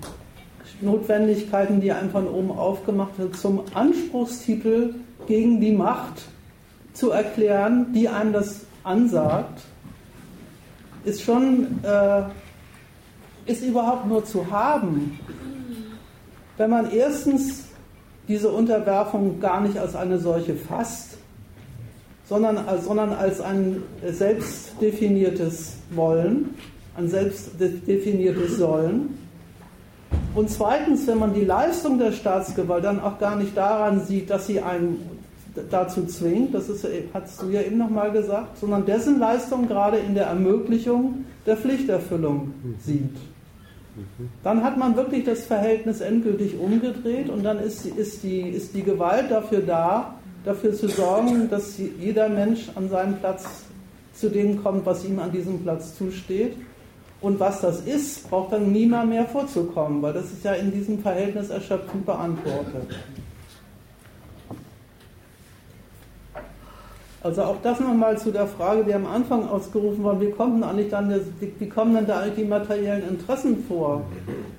Notwendigkeiten, 0.80 1.80
die 1.80 1.90
einem 1.90 2.10
von 2.10 2.28
oben 2.28 2.52
aufgemacht 2.52 3.18
wird, 3.18 3.36
zum 3.36 3.62
Anspruchstitel 3.74 4.94
gegen 5.26 5.60
die 5.60 5.72
Macht 5.72 6.22
zu 6.92 7.10
erklären, 7.10 7.92
die 7.92 8.08
einem 8.08 8.32
das 8.32 8.60
ansagt, 8.84 9.60
ist 11.04 11.22
schon, 11.22 11.82
äh, 11.82 12.22
ist 13.50 13.64
überhaupt 13.64 14.06
nur 14.06 14.24
zu 14.24 14.48
haben, 14.50 15.18
wenn 16.58 16.70
man 16.70 16.92
erstens 16.92 17.64
diese 18.28 18.50
Unterwerfung 18.50 19.40
gar 19.40 19.60
nicht 19.62 19.78
als 19.78 19.96
eine 19.96 20.18
solche 20.18 20.54
fasst, 20.54 21.07
sondern, 22.28 22.58
sondern 22.82 23.12
als 23.12 23.40
ein 23.40 23.82
selbstdefiniertes 24.04 25.76
Wollen, 25.90 26.54
ein 26.96 27.08
selbstdefiniertes 27.08 28.58
Sollen. 28.58 29.18
Und 30.34 30.50
zweitens, 30.50 31.06
wenn 31.06 31.18
man 31.18 31.34
die 31.34 31.44
Leistung 31.44 31.98
der 31.98 32.12
Staatsgewalt 32.12 32.84
dann 32.84 33.00
auch 33.00 33.18
gar 33.18 33.36
nicht 33.36 33.56
daran 33.56 34.04
sieht, 34.04 34.30
dass 34.30 34.46
sie 34.46 34.60
einen 34.60 35.18
dazu 35.70 36.06
zwingt, 36.06 36.54
das 36.54 36.68
ist, 36.68 36.86
hast 37.12 37.42
du 37.42 37.48
ja 37.48 37.62
eben 37.62 37.78
nochmal 37.78 38.12
gesagt, 38.12 38.58
sondern 38.58 38.84
dessen 38.84 39.18
Leistung 39.18 39.66
gerade 39.66 39.96
in 39.96 40.14
der 40.14 40.26
Ermöglichung 40.26 41.24
der 41.46 41.56
Pflichterfüllung 41.56 42.52
sieht. 42.78 43.16
Dann 44.44 44.62
hat 44.62 44.76
man 44.76 44.94
wirklich 44.94 45.24
das 45.24 45.44
Verhältnis 45.44 46.00
endgültig 46.00 46.58
umgedreht 46.58 47.28
und 47.30 47.42
dann 47.42 47.58
ist, 47.58 47.84
ist, 47.84 48.22
die, 48.22 48.42
ist 48.42 48.74
die 48.74 48.82
Gewalt 48.82 49.30
dafür 49.30 49.60
da, 49.60 50.14
dafür 50.48 50.72
zu 50.72 50.88
sorgen, 50.88 51.48
dass 51.50 51.78
jeder 51.78 52.28
Mensch 52.28 52.70
an 52.74 52.88
seinen 52.88 53.18
Platz 53.18 53.44
zu 54.14 54.30
dem 54.30 54.62
kommt, 54.62 54.86
was 54.86 55.04
ihm 55.04 55.18
an 55.18 55.30
diesem 55.30 55.62
Platz 55.62 55.96
zusteht. 55.96 56.56
Und 57.20 57.40
was 57.40 57.60
das 57.60 57.80
ist, 57.80 58.30
braucht 58.30 58.52
dann 58.52 58.72
niemand 58.72 59.10
mehr 59.10 59.26
vorzukommen, 59.26 60.00
weil 60.02 60.12
das 60.12 60.26
ist 60.26 60.44
ja 60.44 60.52
in 60.52 60.72
diesem 60.72 61.00
Verhältnis 61.00 61.50
erschöpfend 61.50 62.06
beantwortet. 62.06 62.94
Also 67.20 67.42
auch 67.42 67.56
das 67.62 67.80
nochmal 67.80 68.16
zu 68.16 68.30
der 68.30 68.46
Frage, 68.46 68.84
die 68.84 68.94
am 68.94 69.04
Anfang 69.04 69.48
ausgerufen 69.48 70.04
war, 70.04 70.20
wie 70.20 70.30
kommen, 70.30 70.62
eigentlich 70.62 70.88
dann, 70.88 71.12
wie 71.58 71.68
kommen 71.68 71.94
denn 71.94 72.06
da 72.06 72.20
eigentlich 72.20 72.36
die 72.36 72.44
materiellen 72.44 73.08
Interessen 73.08 73.64
vor? 73.66 74.02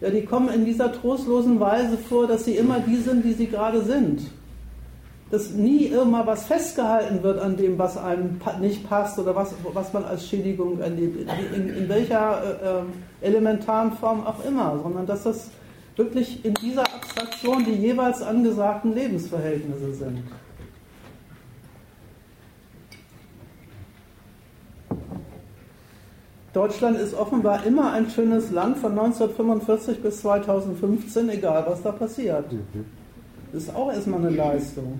Ja, 0.01 0.09
die 0.09 0.25
kommen 0.25 0.49
in 0.49 0.65
dieser 0.65 0.91
trostlosen 0.91 1.59
Weise 1.61 1.97
vor, 1.97 2.27
dass 2.27 2.43
sie 2.43 2.57
immer 2.57 2.81
die 2.81 2.97
sind, 2.97 3.23
die 3.23 3.33
sie 3.33 3.47
gerade 3.47 3.81
sind. 3.81 4.29
Dass 5.31 5.51
nie 5.51 5.85
immer 5.85 6.25
was 6.25 6.45
festgehalten 6.45 7.21
wird 7.21 7.39
an 7.39 7.55
dem, 7.55 7.77
was 7.77 7.97
einem 7.97 8.41
nicht 8.59 8.89
passt 8.89 9.19
oder 9.19 9.35
was, 9.35 9.53
was 9.73 9.93
man 9.93 10.03
als 10.03 10.27
Schädigung 10.27 10.79
erlebt, 10.79 11.29
in, 11.53 11.69
in 11.69 11.89
welcher 11.89 12.83
äh, 13.21 13.25
elementaren 13.25 13.91
Form 13.91 14.25
auch 14.25 14.43
immer, 14.43 14.79
sondern 14.81 15.05
dass 15.05 15.23
das 15.23 15.51
wirklich 15.95 16.43
in 16.45 16.53
dieser 16.55 16.83
Abstraktion 16.83 17.63
die 17.65 17.73
jeweils 17.73 18.21
angesagten 18.21 18.95
Lebensverhältnisse 18.95 19.93
sind. 19.93 20.23
Deutschland 26.53 26.97
ist 26.97 27.13
offenbar 27.13 27.65
immer 27.65 27.91
ein 27.91 28.09
schönes 28.09 28.49
Land 28.49 28.77
von 28.77 28.91
1945 28.91 30.01
bis 30.01 30.21
2015, 30.21 31.29
egal 31.29 31.63
was 31.67 31.83
da 31.83 31.91
passiert. 31.91 32.45
Das 33.51 33.63
ist 33.63 33.75
auch 33.75 33.91
erstmal 33.91 34.19
eine 34.19 34.29
Leistung. 34.29 34.99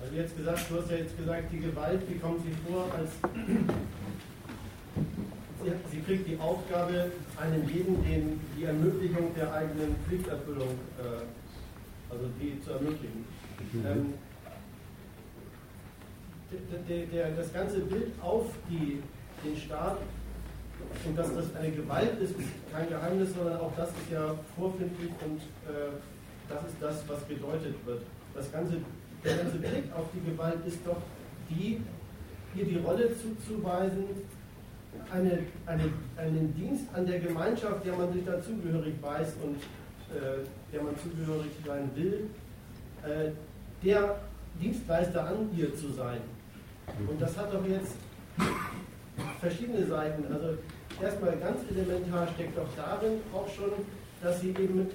Also 0.00 0.14
jetzt 0.14 0.36
gesagt, 0.36 0.70
du 0.70 0.80
hast 0.80 0.90
ja 0.90 0.96
jetzt 0.98 1.16
gesagt, 1.16 1.52
die 1.52 1.58
Gewalt, 1.58 2.02
wie 2.08 2.18
kommt 2.18 2.40
sie 2.44 2.54
vor, 2.70 2.86
als 2.96 3.10
sie, 5.64 5.72
sie 5.90 6.00
kriegt 6.02 6.28
die 6.28 6.38
Aufgabe, 6.38 7.10
einem 7.40 7.68
jeden 7.68 8.04
den, 8.04 8.40
die 8.56 8.64
Ermöglichung 8.64 9.34
der 9.34 9.52
eigenen 9.52 9.96
Pflichterfüllung, 10.06 10.68
äh, 10.98 12.12
also 12.12 12.26
die 12.40 12.62
zu 12.62 12.72
ermöglichen. 12.72 13.24
Mhm. 13.72 13.86
Ähm, 13.86 14.14
der, 16.88 17.06
der, 17.06 17.30
das 17.36 17.52
ganze 17.52 17.80
Bild 17.80 18.12
auf 18.20 18.46
die, 18.68 19.02
den 19.44 19.56
Staat 19.56 19.98
und 21.04 21.18
dass 21.18 21.34
das 21.34 21.54
eine 21.56 21.70
Gewalt 21.70 22.20
ist, 22.20 22.38
ist 22.38 22.48
kein 22.72 22.88
Geheimnis, 22.88 23.34
sondern 23.34 23.60
auch 23.60 23.72
das 23.76 23.88
ist 23.88 24.12
ja 24.12 24.34
vorfindlich 24.56 25.10
und 25.24 25.38
äh, 25.68 25.92
das 26.48 26.64
ist 26.64 26.76
das, 26.80 27.08
was 27.08 27.26
gedeutet 27.28 27.74
wird. 27.84 28.02
Das 28.34 28.50
ganze, 28.52 28.76
der 29.24 29.36
ganze 29.36 29.58
Blick 29.58 29.84
auf 29.94 30.06
die 30.14 30.30
Gewalt 30.30 30.58
ist 30.66 30.78
doch 30.84 31.00
die, 31.50 31.80
hier 32.54 32.64
die 32.64 32.78
Rolle 32.78 33.10
zuzuweisen, 33.16 34.04
eine, 35.10 35.38
eine, 35.66 35.84
einen 36.16 36.54
Dienst 36.54 36.84
an 36.94 37.06
der 37.06 37.20
Gemeinschaft, 37.20 37.84
der 37.84 37.94
man 37.94 38.12
sich 38.12 38.24
dazugehörig 38.24 38.94
weiß 39.00 39.34
und 39.42 39.56
äh, 40.14 40.44
der 40.72 40.82
man 40.82 40.94
zugehörig 40.98 41.50
sein 41.66 41.90
will, 41.94 42.28
äh, 43.02 43.30
der 43.84 44.16
Dienstleister 44.60 45.26
an 45.26 45.48
ihr 45.56 45.74
zu 45.74 45.90
sein. 45.92 46.20
Und 47.08 47.20
das 47.20 47.36
hat 47.36 47.52
doch 47.52 47.66
jetzt 47.66 47.96
verschiedene 49.40 49.86
Seiten. 49.86 50.24
Also 50.32 50.58
erstmal 51.02 51.36
ganz 51.36 51.60
elementar 51.70 52.28
steckt 52.34 52.56
doch 52.56 52.68
darin 52.76 53.18
auch 53.34 53.48
schon, 53.48 53.72
dass 54.22 54.40
sie 54.40 54.50
eben 54.50 54.88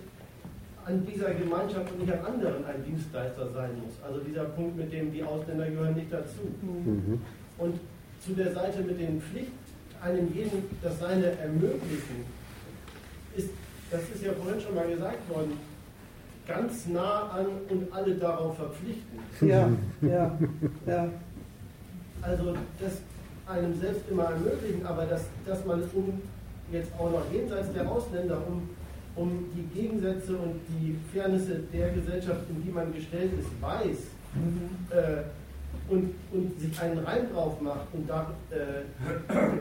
an 0.85 1.05
dieser 1.05 1.33
Gemeinschaft 1.33 1.91
und 1.91 1.99
nicht 1.99 2.13
an 2.13 2.25
anderen 2.25 2.65
ein 2.65 2.83
Dienstleister 2.85 3.49
sein 3.49 3.71
muss. 3.83 3.93
Also 4.05 4.21
dieser 4.21 4.45
Punkt 4.45 4.77
mit 4.77 4.91
dem, 4.91 5.11
die 5.11 5.21
Ausländer 5.21 5.67
gehören 5.67 5.95
nicht 5.95 6.11
dazu. 6.11 6.47
Mhm. 6.61 7.19
Und 7.57 7.79
zu 8.21 8.33
der 8.33 8.53
Seite 8.53 8.81
mit 8.83 8.99
den 8.99 9.21
Pflichten, 9.21 9.51
einem 10.01 10.33
jeden 10.33 10.63
das 10.81 10.99
Seine 10.99 11.37
ermöglichen, 11.39 12.23
ist, 13.35 13.49
das 13.91 14.01
ist 14.13 14.23
ja 14.23 14.31
vorhin 14.33 14.61
schon 14.61 14.75
mal 14.75 14.87
gesagt 14.87 15.29
worden, 15.29 15.53
ganz 16.47 16.87
nah 16.87 17.29
an 17.31 17.47
und 17.69 17.91
alle 17.91 18.15
darauf 18.15 18.55
verpflichten. 18.55 19.19
Ja, 19.41 19.69
ja, 20.01 20.37
ja. 20.85 21.09
Also 22.21 22.55
das 22.79 22.93
einem 23.49 23.79
selbst 23.79 24.01
immer 24.09 24.25
ermöglichen, 24.25 24.85
aber 24.85 25.05
dass, 25.05 25.25
dass 25.45 25.65
man 25.65 25.81
um 25.93 26.21
jetzt 26.71 26.91
auch 26.99 27.11
noch 27.11 27.31
jenseits 27.31 27.71
der 27.73 27.89
Ausländer, 27.89 28.41
um, 28.47 28.69
um 29.15 29.45
die 29.55 29.79
Gegensätze 29.79 30.35
und 30.35 30.59
die 30.67 30.97
Fairnesse 31.13 31.61
der 31.73 31.91
Gesellschaft, 31.91 32.41
in 32.49 32.63
die 32.63 32.71
man 32.71 32.93
gestellt 32.93 33.31
ist, 33.39 33.61
weiß 33.61 33.97
mhm. 34.35 34.69
äh, 34.91 35.23
und, 35.89 36.13
und 36.31 36.59
sich 36.59 36.79
einen 36.81 36.99
Reim 36.99 37.31
drauf 37.33 37.61
macht 37.61 37.87
und 37.93 38.09
da, 38.09 38.31
äh, 38.51 38.83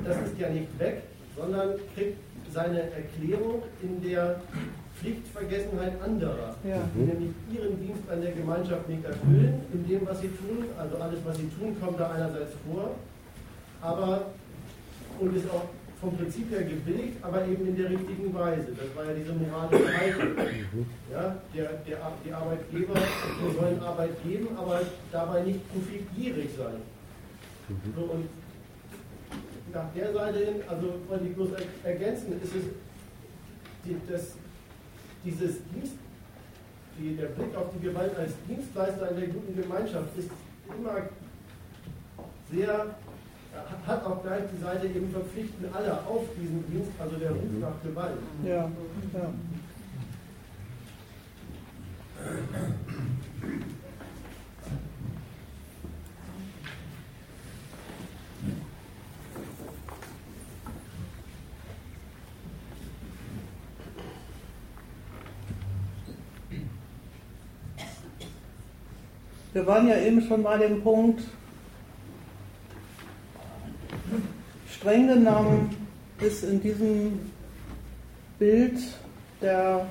das 0.05 0.17
ist 0.29 0.39
ja 0.39 0.49
nicht 0.51 0.79
weg, 0.79 1.03
sondern 1.37 1.71
kriegt 1.95 2.19
seine 2.53 2.91
Erklärung 2.91 3.63
in 3.83 4.03
der 4.03 4.41
Pflichtvergessenheit 4.99 5.93
anderer, 6.03 6.57
ja. 6.65 6.79
die 6.95 7.01
nämlich 7.01 7.31
ihren 7.53 7.79
Dienst 7.81 8.03
an 8.11 8.23
der 8.23 8.33
Gemeinschaft 8.33 8.89
nicht 8.89 9.05
erfüllen, 9.05 9.61
in 9.73 9.87
dem, 9.87 10.07
was 10.07 10.21
sie 10.21 10.29
tun. 10.29 10.65
Also 10.79 10.97
alles, 10.97 11.19
was 11.25 11.37
sie 11.37 11.51
tun, 11.59 11.77
kommt 11.79 12.01
da 12.01 12.11
einerseits 12.11 12.53
vor, 12.67 12.95
aber 13.81 14.27
und 15.19 15.37
ist 15.37 15.51
auch 15.51 15.69
vom 16.01 16.17
Prinzip 16.17 16.51
her 16.51 16.63
gebilligt, 16.63 17.17
aber 17.23 17.47
eben 17.47 17.67
in 17.69 17.77
der 17.77 17.91
richtigen 17.91 18.33
Weise. 18.35 18.69
Das 18.77 18.95
war 18.95 19.11
ja 19.11 19.15
diese 19.15 19.33
moralische 19.33 19.99
Haltung. 19.99 20.37
Ja, 21.11 21.37
der, 21.55 21.65
der, 21.87 22.13
die 22.25 22.33
Arbeitgeber 22.33 22.95
sollen 23.59 23.81
Arbeit 23.81 24.23
geben, 24.23 24.49
aber 24.57 24.83
dabei 25.11 25.43
nicht 25.43 25.61
profitgierig 25.73 26.51
sein. 26.57 26.83
So, 27.97 28.03
und 28.03 28.29
nach 29.73 29.93
der 29.95 30.13
Seite 30.13 30.39
hin, 30.39 30.55
also 30.69 30.95
wollte 31.09 31.27
ich 31.27 31.35
bloß 31.35 31.49
ergänzen, 31.83 32.41
ist 32.43 32.55
es 32.55 32.65
die, 33.85 33.97
das, 34.11 34.33
dieses 35.25 35.57
Dienst, 35.73 35.97
die, 36.99 37.17
der 37.17 37.27
Blick 37.27 37.55
auf 37.57 37.67
die 37.75 37.87
Gewalt 37.87 38.17
als 38.17 38.33
Dienstleister 38.49 39.11
in 39.11 39.17
der 39.21 39.29
guten 39.29 39.61
Gemeinschaft 39.61 40.17
ist 40.17 40.31
immer 40.79 41.09
sehr 42.51 42.97
hat 43.87 44.05
auch 44.05 44.23
gleich 44.23 44.43
die 44.53 44.63
Seite 44.63 44.87
eben 44.87 45.11
verpflichten 45.11 45.67
alle 45.73 45.93
auf 45.93 46.25
diesen 46.41 46.65
Dienst, 46.71 46.93
also 46.99 47.17
der 47.17 47.31
Ruf 47.31 47.43
mhm. 47.43 47.61
nach 47.61 47.83
Gewalt. 47.83 48.19
Ja, 48.45 48.55
ja. 48.55 48.71
Wir 69.53 69.67
waren 69.67 69.89
ja 69.89 69.97
eben 69.97 70.21
schon 70.21 70.43
bei 70.43 70.59
dem 70.59 70.83
Punkt, 70.83 71.23
streng 74.87 75.09
genommen 75.09 75.71
ist 76.21 76.45
in 76.45 76.63
diesem 76.63 77.19
Bild 78.39 78.79
der 79.43 79.85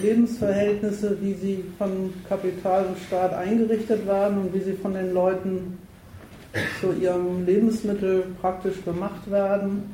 Lebensverhältnisse, 0.00 1.20
wie 1.20 1.34
sie 1.34 1.64
von 1.76 2.14
Kapital 2.28 2.86
und 2.86 2.98
Staat 2.98 3.34
eingerichtet 3.34 4.06
werden 4.06 4.38
und 4.38 4.54
wie 4.54 4.60
sie 4.60 4.74
von 4.74 4.94
den 4.94 5.12
Leuten 5.12 5.78
zu 6.80 6.92
ihrem 6.92 7.44
Lebensmittel 7.44 8.26
praktisch 8.40 8.84
gemacht 8.84 9.28
werden, 9.28 9.92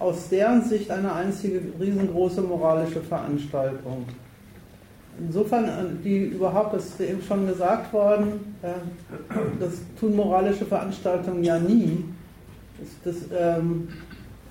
aus 0.00 0.28
deren 0.28 0.64
Sicht 0.64 0.90
eine 0.90 1.12
einzige 1.12 1.62
riesengroße 1.78 2.42
moralische 2.42 3.00
Veranstaltung 3.00 4.06
insofern, 5.26 5.64
äh, 5.64 5.70
die 6.04 6.18
überhaupt, 6.24 6.74
das 6.74 6.86
ist 6.86 7.00
eben 7.00 7.22
schon 7.22 7.46
gesagt 7.46 7.92
worden, 7.92 8.56
äh, 8.62 8.68
das 9.58 9.72
tun 9.98 10.16
moralische 10.16 10.64
Veranstaltungen 10.64 11.44
ja 11.44 11.58
nie, 11.58 12.04
dass 12.78 13.14
das, 13.14 13.28
ähm, 13.38 13.88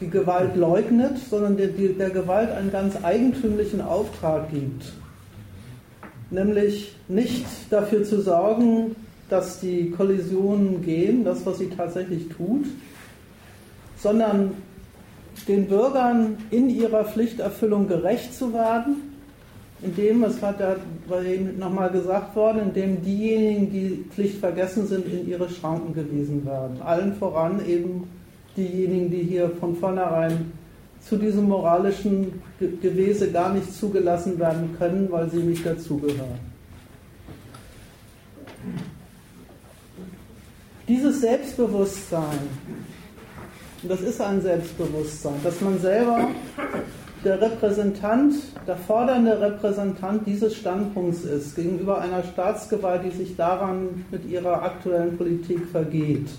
die 0.02 0.10
Gewalt 0.10 0.56
leugnet, 0.56 1.18
sondern 1.30 1.58
der, 1.58 1.68
der 1.68 2.10
Gewalt 2.10 2.52
einen 2.52 2.72
ganz 2.72 2.96
eigentümlichen 3.04 3.82
Auftrag 3.82 4.50
gibt. 4.52 4.94
Nämlich 6.32 6.96
nicht 7.08 7.46
dafür 7.70 8.04
zu 8.04 8.22
sorgen, 8.22 8.96
dass 9.30 9.60
die 9.60 9.91
Kollisionen 9.91 10.82
gehen, 10.84 11.26
das, 11.26 11.46
was 11.46 11.58
sie 11.58 11.70
tatsächlich 11.70 12.30
tut, 12.30 12.66
sondern 13.98 14.52
den 15.48 15.68
Bürgern 15.68 16.38
in 16.50 16.70
ihrer 16.70 17.04
Pflichterfüllung 17.04 17.88
gerecht 17.88 18.34
zu 18.34 18.54
werden 18.54 19.09
indem, 19.81 20.23
es 20.23 20.41
hat 20.41 20.60
ja 20.60 20.76
nochmal 21.57 21.89
gesagt 21.89 22.35
worden, 22.35 22.61
indem 22.64 23.01
diejenigen, 23.01 23.72
die 23.72 24.06
Pflicht 24.10 24.39
vergessen 24.39 24.88
sind, 24.88 25.06
in 25.07 25.27
ihre 25.27 25.49
Schranken 25.49 25.93
gewiesen 25.93 26.45
werden. 26.45 26.81
Allen 26.81 27.15
voran 27.15 27.65
eben 27.65 28.07
diejenigen, 28.57 29.10
die 29.10 29.23
hier 29.23 29.49
von 29.60 29.76
vornherein 29.76 30.51
zu 31.01 31.15
diesem 31.15 31.45
moralischen 31.45 32.41
Gewese 32.60 33.31
gar 33.31 33.53
nicht 33.53 33.73
zugelassen 33.73 34.38
werden 34.38 34.76
können, 34.77 35.10
weil 35.10 35.30
sie 35.30 35.38
nicht 35.38 35.65
dazugehören. 35.65 36.49
Dieses 40.88 41.22
Selbstbewusstsein, 41.22 42.39
das 43.84 44.01
ist 44.01 44.19
ein 44.19 44.41
Selbstbewusstsein, 44.41 45.35
dass 45.43 45.61
man 45.61 45.80
selber 45.80 46.27
der 47.24 47.41
Repräsentant, 47.41 48.36
der 48.66 48.78
fordernde 48.78 49.40
Repräsentant 49.41 50.26
dieses 50.26 50.56
Standpunkts 50.56 51.26
ist 51.26 51.56
gegenüber 51.56 52.00
einer 52.00 52.24
Staatsgewalt, 52.24 53.04
die 53.04 53.16
sich 53.16 53.36
daran 53.36 54.06
mit 54.10 54.26
ihrer 54.30 54.64
aktuellen 54.64 55.18
Politik 55.18 55.68
vergeht. 55.72 56.30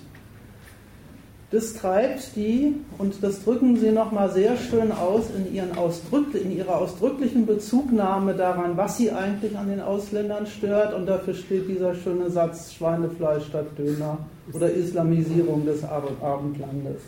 Das 1.51 1.74
treibt 1.74 2.36
die, 2.36 2.77
und 2.98 3.24
das 3.24 3.43
drücken 3.43 3.77
sie 3.77 3.90
nochmal 3.90 4.31
sehr 4.31 4.57
schön 4.57 4.93
aus 4.93 5.24
in, 5.36 5.52
ihren 5.52 5.77
Ausdrück, 5.77 6.32
in 6.35 6.57
ihrer 6.57 6.78
ausdrücklichen 6.78 7.44
Bezugnahme 7.44 8.35
daran, 8.35 8.77
was 8.77 8.98
sie 8.98 9.11
eigentlich 9.11 9.59
an 9.59 9.69
den 9.69 9.81
Ausländern 9.81 10.47
stört. 10.47 10.94
Und 10.94 11.07
dafür 11.07 11.35
steht 11.35 11.69
dieser 11.69 11.97
schöne 11.97 12.31
Satz 12.31 12.73
Schweinefleisch 12.73 13.47
statt 13.47 13.66
Döner 13.77 14.19
oder 14.52 14.70
Islamisierung 14.73 15.66
des 15.66 15.82
Abendlandes. 15.82 17.01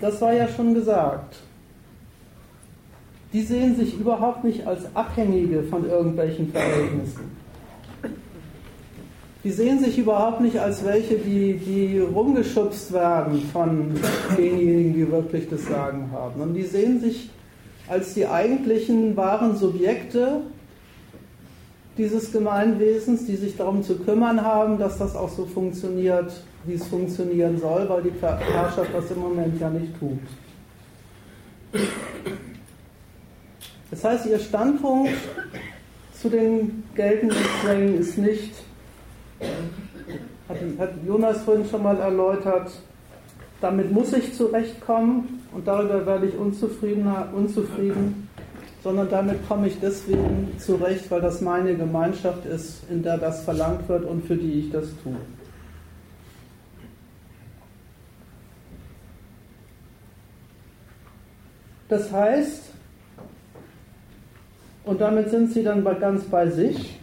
Das 0.00 0.20
war 0.20 0.32
ja 0.32 0.48
schon 0.48 0.74
gesagt. 0.74 1.36
Die 3.32 3.42
sehen 3.42 3.76
sich 3.76 3.98
überhaupt 3.98 4.44
nicht 4.44 4.66
als 4.66 4.84
Abhängige 4.94 5.62
von 5.64 5.88
irgendwelchen 5.88 6.50
Verhältnissen. 6.50 7.36
Die 9.44 9.50
sehen 9.52 9.78
sich 9.78 9.98
überhaupt 9.98 10.40
nicht 10.40 10.58
als 10.58 10.84
welche, 10.84 11.16
die, 11.16 11.54
die 11.54 12.00
rumgeschubst 12.00 12.92
werden 12.92 13.42
von 13.52 13.94
denjenigen, 14.36 14.92
die 14.94 15.10
wirklich 15.10 15.48
das 15.48 15.66
Sagen 15.66 16.10
haben. 16.12 16.40
Und 16.40 16.54
die 16.54 16.64
sehen 16.64 17.00
sich 17.00 17.30
als 17.88 18.14
die 18.14 18.26
eigentlichen 18.26 19.16
wahren 19.16 19.56
Subjekte 19.56 20.40
dieses 21.96 22.32
Gemeinwesens, 22.32 23.26
die 23.26 23.36
sich 23.36 23.56
darum 23.56 23.82
zu 23.82 23.96
kümmern 23.98 24.42
haben, 24.42 24.78
dass 24.78 24.98
das 24.98 25.16
auch 25.16 25.30
so 25.30 25.46
funktioniert, 25.46 26.32
wie 26.64 26.74
es 26.74 26.86
funktionieren 26.86 27.58
soll, 27.58 27.88
weil 27.88 28.02
die 28.02 28.12
Herrschaft 28.20 28.90
das 28.92 29.10
im 29.10 29.20
Moment 29.20 29.60
ja 29.60 29.70
nicht 29.70 29.98
tut. 29.98 30.18
Das 33.90 34.04
heißt, 34.04 34.26
Ihr 34.26 34.38
Standpunkt 34.38 35.14
zu 36.12 36.28
den 36.28 36.84
geltenden 36.94 37.38
Zwängen 37.62 37.98
ist 37.98 38.18
nicht, 38.18 38.52
hat, 40.48 40.90
Jonas 41.06 41.42
vorhin 41.42 41.66
schon 41.68 41.82
mal 41.82 41.98
erläutert, 41.98 42.70
damit 43.60 43.90
muss 43.90 44.12
ich 44.12 44.34
zurechtkommen 44.34 45.42
und 45.52 45.66
darüber 45.66 46.04
werde 46.04 46.26
ich 46.26 46.36
unzufrieden, 46.36 47.10
unzufrieden, 47.34 48.25
sondern 48.86 49.08
damit 49.08 49.48
komme 49.48 49.66
ich 49.66 49.80
deswegen 49.80 50.54
zurecht, 50.60 51.10
weil 51.10 51.20
das 51.20 51.40
meine 51.40 51.74
Gemeinschaft 51.74 52.46
ist, 52.46 52.88
in 52.88 53.02
der 53.02 53.18
das 53.18 53.42
verlangt 53.42 53.88
wird 53.88 54.04
und 54.04 54.24
für 54.24 54.36
die 54.36 54.60
ich 54.60 54.70
das 54.70 54.84
tue. 55.02 55.16
Das 61.88 62.12
heißt, 62.12 62.62
und 64.84 65.00
damit 65.00 65.30
sind 65.30 65.52
sie 65.52 65.64
dann 65.64 65.82
ganz 65.98 66.22
bei 66.22 66.48
sich, 66.48 67.00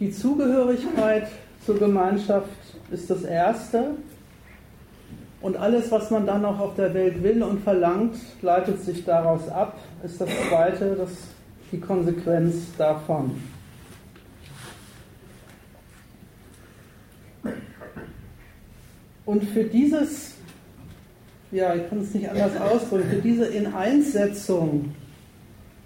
die 0.00 0.10
Zugehörigkeit 0.10 1.28
zur 1.64 1.78
Gemeinschaft 1.78 2.48
ist 2.90 3.08
das 3.08 3.22
Erste. 3.22 3.92
Und 5.40 5.56
alles, 5.56 5.90
was 5.90 6.10
man 6.10 6.26
dann 6.26 6.42
noch 6.42 6.58
auf 6.58 6.74
der 6.74 6.94
Welt 6.94 7.22
will 7.22 7.44
und 7.44 7.62
verlangt, 7.62 8.16
leitet 8.42 8.80
sich 8.80 9.04
daraus 9.04 9.48
ab, 9.48 9.76
ist 10.04 10.20
das 10.20 10.28
Zweite, 10.48 10.96
das, 10.96 11.10
die 11.70 11.80
Konsequenz 11.80 12.54
davon. 12.76 13.32
Und 19.24 19.44
für 19.44 19.64
dieses, 19.64 20.32
ja, 21.52 21.74
ich 21.74 21.88
kann 21.88 22.00
es 22.00 22.12
nicht 22.12 22.28
anders 22.28 22.60
ausdrücken, 22.60 23.08
für 23.08 23.22
diese 23.22 23.46
Ineinsetzung 23.46 24.94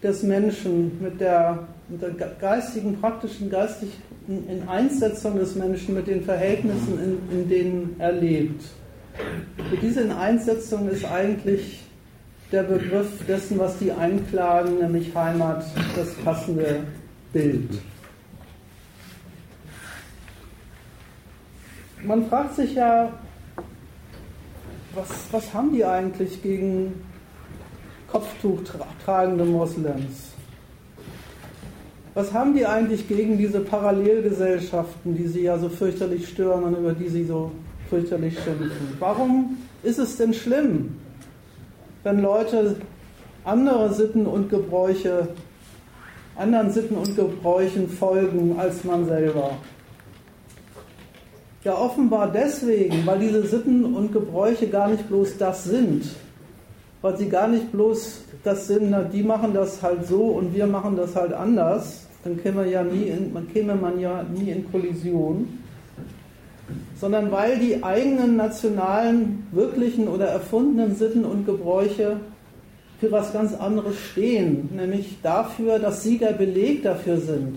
des 0.02 0.22
Menschen 0.22 1.00
mit 1.02 1.20
der, 1.20 1.66
mit 1.88 2.00
der 2.00 2.10
geistigen, 2.40 2.98
praktischen, 2.98 3.50
geistigen 3.50 3.92
Ineinsetzung 4.26 5.38
des 5.38 5.54
Menschen 5.54 5.94
mit 5.94 6.06
den 6.06 6.24
Verhältnissen, 6.24 6.98
in, 7.30 7.38
in 7.38 7.48
denen 7.48 7.96
er 7.98 8.12
lebt. 8.12 8.62
Für 9.70 9.76
diese 9.76 10.02
Ineinsetzung 10.02 10.88
ist 10.88 11.04
eigentlich 11.04 11.85
der 12.52 12.62
Begriff 12.62 13.26
dessen, 13.26 13.58
was 13.58 13.78
die 13.78 13.92
einklagen, 13.92 14.78
nämlich 14.78 15.14
Heimat, 15.14 15.64
das 15.96 16.14
passende 16.24 16.80
Bild. 17.32 17.70
Man 22.04 22.28
fragt 22.28 22.54
sich 22.54 22.74
ja, 22.74 23.12
was, 24.94 25.08
was 25.32 25.52
haben 25.52 25.72
die 25.72 25.84
eigentlich 25.84 26.42
gegen 26.42 26.94
Kopftuch 28.06 28.60
tragende 29.04 29.44
Moslems? 29.44 30.32
Was 32.14 32.32
haben 32.32 32.54
die 32.54 32.64
eigentlich 32.64 33.08
gegen 33.08 33.36
diese 33.36 33.60
Parallelgesellschaften, 33.60 35.16
die 35.16 35.26
sie 35.26 35.42
ja 35.42 35.58
so 35.58 35.68
fürchterlich 35.68 36.28
stören 36.28 36.64
und 36.64 36.78
über 36.78 36.92
die 36.92 37.08
sie 37.08 37.24
so 37.24 37.50
fürchterlich 37.90 38.34
schimpfen? 38.42 38.96
Warum 39.00 39.58
ist 39.82 39.98
es 39.98 40.16
denn 40.16 40.32
schlimm, 40.32 40.96
wenn 42.06 42.22
Leute 42.22 42.76
andere 43.42 43.92
Sitten 43.92 44.26
und 44.26 44.48
Gebräuche, 44.48 45.26
anderen 46.36 46.70
Sitten 46.70 46.94
und 46.94 47.16
Gebräuchen 47.16 47.88
folgen 47.88 48.54
als 48.56 48.84
man 48.84 49.06
selber? 49.06 49.50
Ja, 51.64 51.76
offenbar 51.76 52.30
deswegen, 52.30 53.04
weil 53.04 53.18
diese 53.18 53.44
Sitten 53.44 53.96
und 53.96 54.12
Gebräuche 54.12 54.68
gar 54.68 54.88
nicht 54.88 55.08
bloß 55.08 55.36
das 55.38 55.64
sind, 55.64 56.04
weil 57.02 57.16
sie 57.16 57.28
gar 57.28 57.48
nicht 57.48 57.72
bloß 57.72 58.20
das 58.44 58.68
sind, 58.68 58.90
na, 58.90 59.02
die 59.02 59.24
machen 59.24 59.52
das 59.52 59.82
halt 59.82 60.06
so 60.06 60.26
und 60.26 60.54
wir 60.54 60.68
machen 60.68 60.96
das 60.96 61.16
halt 61.16 61.32
anders, 61.32 62.06
dann 62.22 62.40
käme 62.40 62.70
ja 62.70 62.84
nie 62.84 63.08
in, 63.08 63.34
käme 63.52 63.74
man 63.74 63.98
ja 63.98 64.22
nie 64.22 64.50
in 64.52 64.70
Kollision, 64.70 65.58
sondern 66.98 67.30
weil 67.30 67.58
die 67.58 67.82
eigenen 67.82 68.36
nationalen, 68.36 69.46
wirklichen 69.52 70.08
oder 70.08 70.26
erfundenen 70.26 70.94
Sitten 70.96 71.24
und 71.24 71.46
Gebräuche 71.46 72.18
für 73.00 73.12
was 73.12 73.32
ganz 73.32 73.54
anderes 73.54 73.96
stehen, 74.12 74.70
nämlich 74.74 75.18
dafür, 75.22 75.78
dass 75.78 76.02
sie 76.02 76.18
der 76.18 76.32
Beleg 76.32 76.82
dafür 76.82 77.18
sind, 77.18 77.56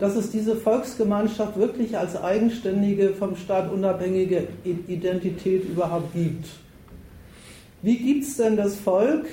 dass 0.00 0.16
es 0.16 0.30
diese 0.30 0.56
Volksgemeinschaft 0.56 1.56
wirklich 1.58 1.96
als 1.96 2.20
eigenständige, 2.20 3.10
vom 3.10 3.36
Staat 3.36 3.70
unabhängige 3.72 4.48
Identität 4.64 5.68
überhaupt 5.68 6.12
gibt. 6.14 6.46
Wie 7.82 7.98
gibt 7.98 8.24
es 8.24 8.38
denn 8.38 8.56
das 8.56 8.76
Volk, 8.76 9.26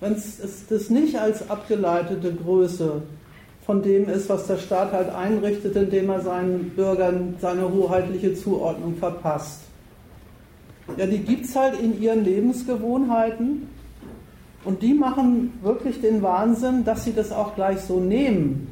wenn 0.00 0.14
es 0.14 0.38
das 0.68 0.88
nicht 0.88 1.18
als 1.18 1.50
abgeleitete 1.50 2.32
Größe 2.32 3.02
von 3.68 3.82
dem 3.82 4.08
ist, 4.08 4.30
was 4.30 4.46
der 4.46 4.56
Staat 4.56 4.92
halt 4.92 5.10
einrichtet, 5.10 5.76
indem 5.76 6.08
er 6.08 6.22
seinen 6.22 6.70
Bürgern 6.70 7.34
seine 7.38 7.70
hoheitliche 7.70 8.32
Zuordnung 8.32 8.96
verpasst. 8.96 9.60
Ja, 10.96 11.04
die 11.04 11.18
gibt 11.18 11.44
es 11.44 11.54
halt 11.54 11.78
in 11.78 12.00
ihren 12.00 12.24
Lebensgewohnheiten 12.24 13.68
und 14.64 14.80
die 14.80 14.94
machen 14.94 15.52
wirklich 15.62 16.00
den 16.00 16.22
Wahnsinn, 16.22 16.86
dass 16.86 17.04
sie 17.04 17.12
das 17.12 17.30
auch 17.30 17.54
gleich 17.56 17.82
so 17.82 18.00
nehmen, 18.00 18.68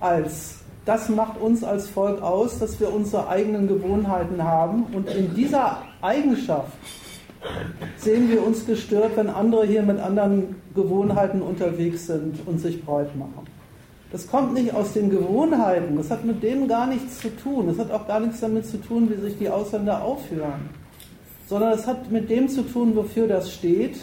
als 0.00 0.56
das 0.86 1.08
macht 1.08 1.40
uns 1.40 1.62
als 1.62 1.86
Volk 1.86 2.20
aus, 2.20 2.58
dass 2.58 2.80
wir 2.80 2.92
unsere 2.92 3.28
eigenen 3.28 3.68
Gewohnheiten 3.68 4.42
haben 4.42 4.86
und 4.92 5.08
in 5.08 5.36
dieser 5.36 5.82
Eigenschaft 6.00 6.72
sehen 7.96 8.28
wir 8.28 8.44
uns 8.44 8.66
gestört, 8.66 9.12
wenn 9.14 9.30
andere 9.30 9.66
hier 9.66 9.84
mit 9.84 10.00
anderen 10.00 10.56
Gewohnheiten 10.74 11.42
unterwegs 11.42 12.08
sind 12.08 12.44
und 12.44 12.58
sich 12.58 12.84
breit 12.84 13.14
machen. 13.16 13.51
Das 14.12 14.26
kommt 14.28 14.52
nicht 14.52 14.74
aus 14.74 14.92
den 14.92 15.08
Gewohnheiten, 15.08 15.96
das 15.96 16.10
hat 16.10 16.22
mit 16.26 16.42
denen 16.42 16.68
gar 16.68 16.86
nichts 16.86 17.20
zu 17.20 17.34
tun. 17.34 17.66
Das 17.66 17.78
hat 17.78 17.90
auch 17.90 18.06
gar 18.06 18.20
nichts 18.20 18.40
damit 18.40 18.66
zu 18.66 18.76
tun, 18.76 19.10
wie 19.10 19.18
sich 19.18 19.38
die 19.38 19.48
Ausländer 19.48 20.04
aufführen. 20.04 20.68
Sondern 21.48 21.72
es 21.72 21.86
hat 21.86 22.10
mit 22.10 22.28
dem 22.28 22.46
zu 22.50 22.62
tun, 22.62 22.94
wofür 22.94 23.26
das 23.26 23.50
steht, 23.50 23.96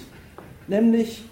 nämlich 0.68 1.24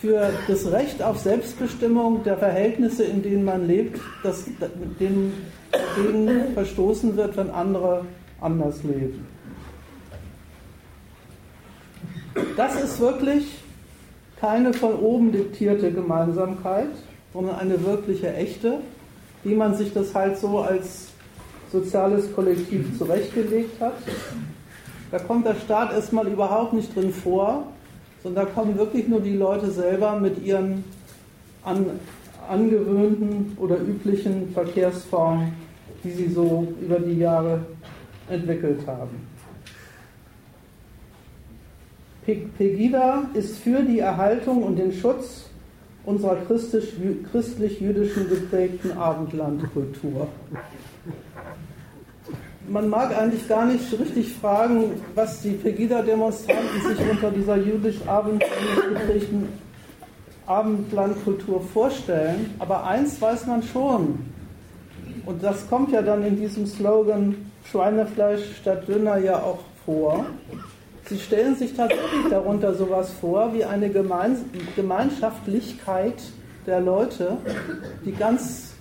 für 0.00 0.30
das 0.46 0.70
Recht 0.70 1.02
auf 1.02 1.18
Selbstbestimmung 1.18 2.22
der 2.22 2.38
Verhältnisse, 2.38 3.02
in 3.02 3.22
denen 3.22 3.44
man 3.44 3.66
lebt, 3.66 4.00
das, 4.22 4.46
mit 4.46 5.00
denen 5.00 5.34
dagegen 5.72 6.54
verstoßen 6.54 7.16
wird, 7.16 7.36
wenn 7.36 7.50
andere 7.50 8.04
anders 8.40 8.84
leben. 8.84 9.26
Das 12.56 12.80
ist 12.80 13.00
wirklich 13.00 13.58
keine 14.40 14.72
von 14.72 14.94
oben 14.94 15.32
diktierte 15.32 15.92
Gemeinsamkeit, 15.92 16.90
sondern 17.32 17.56
eine 17.56 17.84
wirkliche 17.84 18.34
echte, 18.34 18.78
wie 19.44 19.54
man 19.54 19.74
sich 19.74 19.92
das 19.92 20.14
halt 20.14 20.38
so 20.38 20.58
als 20.58 21.08
soziales 21.72 22.34
Kollektiv 22.34 22.98
zurechtgelegt 22.98 23.80
hat. 23.80 23.94
Da 25.10 25.18
kommt 25.18 25.46
der 25.46 25.54
Staat 25.54 25.92
erstmal 25.92 26.26
überhaupt 26.28 26.72
nicht 26.72 26.94
drin 26.94 27.12
vor, 27.12 27.64
sondern 28.22 28.46
da 28.46 28.52
kommen 28.52 28.76
wirklich 28.76 29.08
nur 29.08 29.20
die 29.20 29.36
Leute 29.36 29.70
selber 29.70 30.18
mit 30.18 30.44
ihren 30.44 30.84
an, 31.64 31.86
angewöhnten 32.48 33.56
oder 33.58 33.78
üblichen 33.78 34.52
Verkehrsformen, 34.52 35.52
die 36.04 36.10
sie 36.10 36.28
so 36.28 36.66
über 36.80 36.98
die 36.98 37.18
Jahre 37.18 37.60
entwickelt 38.28 38.86
haben. 38.86 39.28
Pegida 42.24 43.24
ist 43.34 43.58
für 43.58 43.82
die 43.82 43.98
Erhaltung 43.98 44.62
und 44.62 44.76
den 44.76 44.92
Schutz 44.92 45.49
unserer 46.04 46.36
christlich-jüdischen 46.46 48.28
geprägten 48.28 48.92
Abendlandkultur. 48.96 50.28
Man 52.68 52.88
mag 52.88 53.16
eigentlich 53.16 53.48
gar 53.48 53.66
nicht 53.66 53.92
richtig 53.98 54.32
fragen, 54.34 55.02
was 55.14 55.42
die 55.42 55.50
Pegida-Demonstranten 55.50 56.80
sich 56.88 57.10
unter 57.10 57.30
dieser 57.30 57.56
jüdisch-abendländisch 57.56 58.84
geprägten 58.88 59.48
Abendlandkultur 60.46 61.60
vorstellen, 61.60 62.54
aber 62.58 62.86
eins 62.86 63.20
weiß 63.20 63.46
man 63.46 63.62
schon, 63.62 64.18
und 65.26 65.42
das 65.42 65.68
kommt 65.68 65.92
ja 65.92 66.02
dann 66.02 66.24
in 66.24 66.36
diesem 66.36 66.66
Slogan 66.66 67.34
Schweinefleisch 67.70 68.56
statt 68.60 68.88
Döner 68.88 69.18
ja 69.18 69.36
auch 69.36 69.60
vor. 69.84 70.24
Sie 71.10 71.18
stellen 71.18 71.56
sich 71.56 71.74
tatsächlich 71.74 72.28
darunter 72.30 72.72
sowas 72.72 73.12
vor 73.20 73.52
wie 73.52 73.64
eine 73.64 73.90
Gemeinschaftlichkeit 73.90 76.22
der 76.66 76.80
Leute, 76.80 77.36
die 78.04 78.12
ganz 78.12 78.74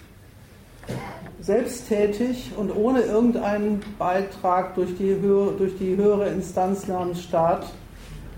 selbsttätig 1.42 2.52
und 2.56 2.70
ohne 2.70 3.02
irgendeinen 3.02 3.82
Beitrag 3.98 4.76
durch 4.76 4.96
die, 4.96 5.20
höhere, 5.20 5.54
durch 5.58 5.76
die 5.80 5.98
höhere 5.98 6.30
Instanz 6.30 6.88
namens 6.88 7.24
Staat 7.24 7.66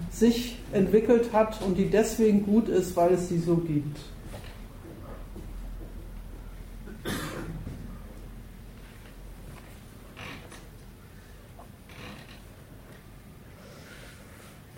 sich 0.10 0.58
entwickelt 0.72 1.34
hat 1.34 1.62
und 1.62 1.78
die 1.78 1.90
deswegen 1.90 2.46
gut 2.46 2.70
ist, 2.70 2.96
weil 2.96 3.16
es 3.16 3.28
sie 3.28 3.40
so 3.40 3.58
gibt. 3.58 3.98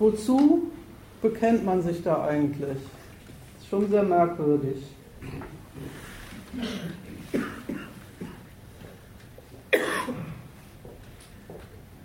Wozu 0.04 0.64
bekennt 1.22 1.64
man 1.64 1.82
sich 1.82 2.04
da 2.04 2.26
eigentlich? 2.26 2.78
Das 2.78 3.64
ist 3.64 3.70
schon 3.70 3.90
sehr 3.90 4.04
merkwürdig. 4.04 4.84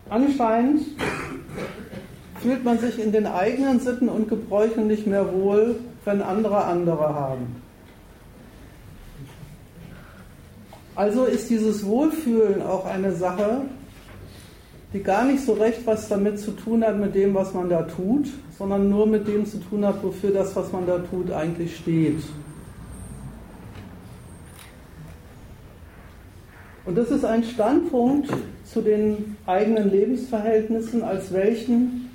Anscheinend 0.08 0.82
fühlt 2.40 2.62
man 2.62 2.78
sich 2.78 3.00
in 3.00 3.10
den 3.10 3.26
eigenen 3.26 3.80
Sitten 3.80 4.08
und 4.08 4.28
Gebräuchen 4.28 4.86
nicht 4.86 5.08
mehr 5.08 5.34
wohl, 5.34 5.80
wenn 6.04 6.22
andere 6.22 6.66
andere 6.66 7.12
haben. 7.16 7.60
Also 10.94 11.24
ist 11.24 11.50
dieses 11.50 11.84
Wohlfühlen 11.84 12.62
auch 12.62 12.84
eine 12.86 13.10
Sache, 13.10 13.62
die 14.92 15.02
gar 15.02 15.24
nicht 15.24 15.44
so 15.44 15.52
recht 15.52 15.86
was 15.86 16.08
damit 16.08 16.38
zu 16.40 16.52
tun 16.52 16.82
hat 16.82 16.98
mit 16.98 17.14
dem, 17.14 17.34
was 17.34 17.52
man 17.52 17.68
da 17.68 17.82
tut, 17.82 18.28
sondern 18.56 18.88
nur 18.88 19.06
mit 19.06 19.28
dem 19.28 19.44
zu 19.44 19.58
tun 19.58 19.84
hat, 19.84 20.02
wofür 20.02 20.30
das, 20.30 20.56
was 20.56 20.72
man 20.72 20.86
da 20.86 20.98
tut, 20.98 21.30
eigentlich 21.30 21.76
steht. 21.76 22.22
Und 26.86 26.96
das 26.96 27.10
ist 27.10 27.24
ein 27.24 27.44
Standpunkt 27.44 28.30
zu 28.64 28.80
den 28.80 29.36
eigenen 29.44 29.90
Lebensverhältnissen, 29.90 31.02
als 31.02 31.34
welchen, 31.34 32.08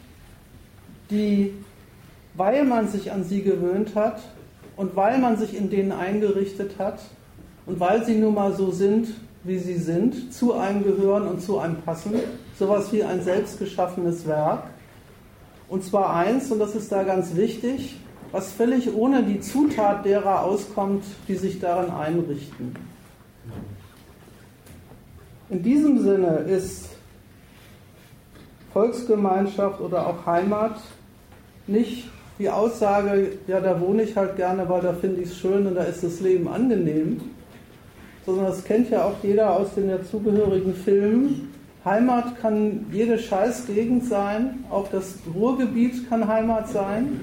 die, 1.12 1.54
weil 2.34 2.66
man 2.66 2.88
sich 2.88 3.12
an 3.12 3.24
sie 3.24 3.44
gewöhnt 3.44 3.94
hat 3.94 4.20
und 4.76 4.96
weil 4.96 5.20
man 5.20 5.38
sich 5.38 5.56
in 5.56 5.70
denen 5.70 5.92
eingerichtet 5.92 6.80
hat 6.80 7.00
und 7.68 7.80
weil 7.80 8.04
sie 8.04 8.16
nun 8.16 8.34
mal 8.34 8.56
so 8.56 8.72
sind, 8.72 9.10
wie 9.44 9.60
sie 9.60 9.78
sind, 9.78 10.34
zu 10.34 10.54
einem 10.54 10.84
gehören 10.84 11.28
und 11.28 11.42
zu 11.42 11.60
einem 11.60 11.78
passen, 11.78 12.14
sowas 12.58 12.92
wie 12.94 13.04
ein 13.04 13.22
selbstgeschaffenes 13.22 14.26
Werk. 14.26 14.64
Und 15.68 15.84
zwar 15.84 16.16
eins, 16.16 16.52
und 16.52 16.60
das 16.60 16.76
ist 16.76 16.92
da 16.92 17.04
ganz 17.04 17.36
wichtig, 17.36 17.98
was 18.32 18.52
völlig 18.52 18.94
ohne 18.94 19.24
die 19.24 19.40
Zutat 19.40 20.06
derer 20.06 20.44
auskommt, 20.44 21.04
die 21.28 21.36
sich 21.36 21.60
darin 21.60 21.92
einrichten. 21.92 22.76
In 25.50 25.62
diesem 25.62 26.02
Sinne 26.02 26.38
ist 26.48 26.90
Volksgemeinschaft 28.72 29.82
oder 29.82 30.08
auch 30.08 30.26
Heimat 30.26 30.78
nicht 31.68 32.10
die 32.40 32.50
Aussage, 32.50 33.34
ja, 33.48 33.60
da 33.60 33.80
wohne 33.80 34.04
ich 34.04 34.18
halt 34.18 34.36
gerne, 34.36 34.68
weil 34.68 34.82
da 34.82 34.94
finde 34.94 35.22
ich 35.22 35.30
es 35.30 35.38
schön 35.38 35.68
und 35.68 35.76
da 35.76 35.84
ist 35.84 36.04
das 36.04 36.20
Leben 36.20 36.48
angenehm, 36.48 37.22
sondern 38.26 38.46
das 38.46 38.64
kennt 38.64 38.90
ja 38.90 39.04
auch 39.04 39.16
jeder 39.22 39.56
aus 39.58 39.74
den 39.76 39.90
dazugehörigen 39.90 40.74
Filmen. 40.74 41.50
Heimat 41.86 42.40
kann 42.40 42.86
jede 42.92 43.20
Scheißgegend 43.20 44.06
sein, 44.06 44.64
auch 44.70 44.88
das 44.90 45.16
Ruhrgebiet 45.36 46.10
kann 46.10 46.28
Heimat 46.28 46.70
sein. 46.70 47.20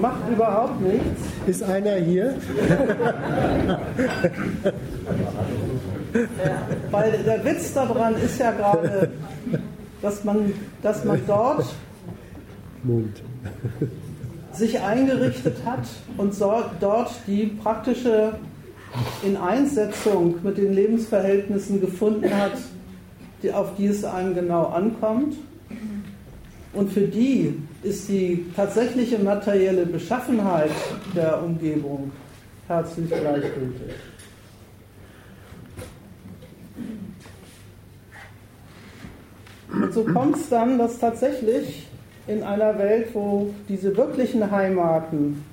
Macht 0.00 0.28
überhaupt 0.30 0.80
nichts. 0.80 1.22
Ist 1.46 1.62
einer 1.62 1.96
hier? 1.96 2.34
Weil 6.90 7.12
der 7.24 7.44
Witz 7.44 7.74
daran 7.74 8.14
ist 8.16 8.40
ja 8.40 8.50
gerade, 8.52 9.10
dass 10.02 10.24
man, 10.24 10.52
dass 10.82 11.04
man 11.04 11.20
dort 11.26 11.66
sich 14.52 14.80
eingerichtet 14.80 15.58
hat 15.64 15.86
und 16.16 16.34
dort 16.40 17.10
die 17.26 17.46
praktische 17.62 18.32
in 19.22 19.36
Einsetzung 19.36 20.36
mit 20.42 20.58
den 20.58 20.74
Lebensverhältnissen 20.74 21.80
gefunden 21.80 22.34
hat, 22.34 22.52
die, 23.42 23.52
auf 23.52 23.74
die 23.76 23.86
es 23.86 24.04
einem 24.04 24.34
genau 24.34 24.66
ankommt. 24.66 25.36
Und 26.72 26.92
für 26.92 27.02
die 27.02 27.54
ist 27.82 28.08
die 28.08 28.46
tatsächliche 28.54 29.18
materielle 29.18 29.86
Beschaffenheit 29.86 30.70
der 31.14 31.42
Umgebung 31.42 32.12
herzlich 32.68 33.08
gleichgültig. 33.08 33.94
Und 39.72 39.94
so 39.94 40.04
kommt 40.04 40.36
es 40.36 40.48
dann, 40.48 40.78
dass 40.78 40.98
tatsächlich 40.98 41.86
in 42.26 42.42
einer 42.42 42.78
Welt, 42.78 43.08
wo 43.12 43.52
diese 43.68 43.96
wirklichen 43.96 44.50
Heimaten 44.50 45.44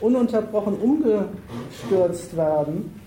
ununterbrochen 0.00 0.74
umgestürzt 0.74 2.36
werden, 2.36 3.00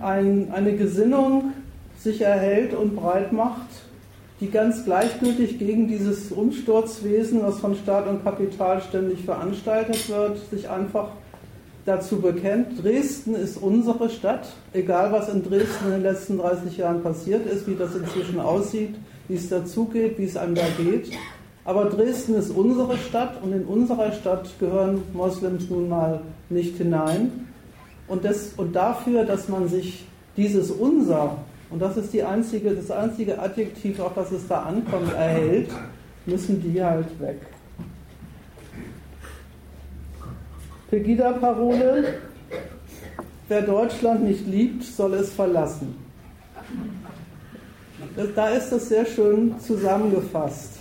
ein, 0.00 0.50
eine 0.52 0.76
Gesinnung 0.76 1.52
sich 1.98 2.20
erhält 2.20 2.74
und 2.74 2.96
breit 2.96 3.32
macht, 3.32 3.68
die 4.40 4.50
ganz 4.50 4.84
gleichgültig 4.84 5.58
gegen 5.58 5.88
dieses 5.88 6.32
Umsturzwesen, 6.32 7.42
was 7.42 7.60
von 7.60 7.76
Staat 7.76 8.08
und 8.08 8.24
Kapital 8.24 8.82
ständig 8.82 9.24
veranstaltet 9.24 10.08
wird, 10.08 10.38
sich 10.50 10.68
einfach 10.68 11.08
dazu 11.86 12.20
bekennt, 12.20 12.82
Dresden 12.82 13.34
ist 13.34 13.56
unsere 13.56 14.08
Stadt, 14.08 14.48
egal 14.72 15.12
was 15.12 15.28
in 15.28 15.42
Dresden 15.42 15.86
in 15.86 15.90
den 15.92 16.02
letzten 16.02 16.38
30 16.38 16.76
Jahren 16.78 17.02
passiert 17.02 17.46
ist, 17.46 17.66
wie 17.66 17.74
das 17.74 17.94
inzwischen 17.94 18.40
aussieht, 18.40 18.94
wie 19.28 19.34
es 19.34 19.48
dazugeht, 19.48 20.18
wie 20.18 20.24
es 20.24 20.36
einem 20.36 20.54
da 20.54 20.64
geht. 20.78 21.10
Aber 21.64 21.86
Dresden 21.86 22.34
ist 22.34 22.50
unsere 22.50 22.98
Stadt 22.98 23.42
und 23.42 23.52
in 23.52 23.64
unserer 23.64 24.12
Stadt 24.12 24.48
gehören 24.60 25.02
Moslems 25.14 25.70
nun 25.70 25.88
mal 25.88 26.20
nicht 26.50 26.76
hinein. 26.76 27.48
Und, 28.06 28.24
das, 28.24 28.52
und 28.56 28.76
dafür, 28.76 29.24
dass 29.24 29.48
man 29.48 29.68
sich 29.68 30.04
dieses 30.36 30.70
Unser, 30.70 31.38
und 31.70 31.80
das 31.80 31.96
ist 31.96 32.12
die 32.12 32.22
einzige, 32.22 32.72
das 32.74 32.90
einzige 32.90 33.38
Adjektiv, 33.38 33.98
auf 33.98 34.12
das 34.14 34.30
es 34.30 34.46
da 34.46 34.62
ankommt, 34.64 35.12
erhält, 35.14 35.70
müssen 36.26 36.60
die 36.60 36.82
halt 36.82 37.18
weg. 37.18 37.40
Pegida-Parole, 40.90 42.14
wer 43.48 43.62
Deutschland 43.62 44.24
nicht 44.24 44.46
liebt, 44.46 44.84
soll 44.84 45.14
es 45.14 45.32
verlassen. 45.32 45.96
Da 48.36 48.48
ist 48.50 48.70
das 48.70 48.88
sehr 48.90 49.06
schön 49.06 49.58
zusammengefasst. 49.58 50.73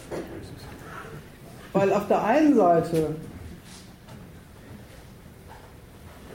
Weil 1.74 1.92
auf 1.92 2.08
der 2.08 2.24
einen 2.24 2.56
Seite 2.56 3.16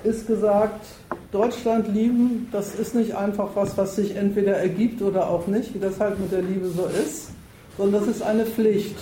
ist 0.04 0.26
gesagt, 0.26 0.84
Deutschland 1.32 1.88
lieben, 1.88 2.48
das 2.52 2.74
ist 2.74 2.94
nicht 2.94 3.14
einfach 3.14 3.50
was, 3.54 3.76
was 3.76 3.96
sich 3.96 4.16
entweder 4.16 4.56
ergibt 4.56 5.00
oder 5.02 5.28
auch 5.30 5.46
nicht, 5.46 5.74
wie 5.74 5.78
das 5.78 6.00
halt 6.00 6.18
mit 6.18 6.32
der 6.32 6.42
Liebe 6.42 6.68
so 6.68 6.86
ist, 6.86 7.30
sondern 7.76 8.00
das 8.00 8.16
ist 8.16 8.22
eine 8.22 8.44
Pflicht. 8.44 8.96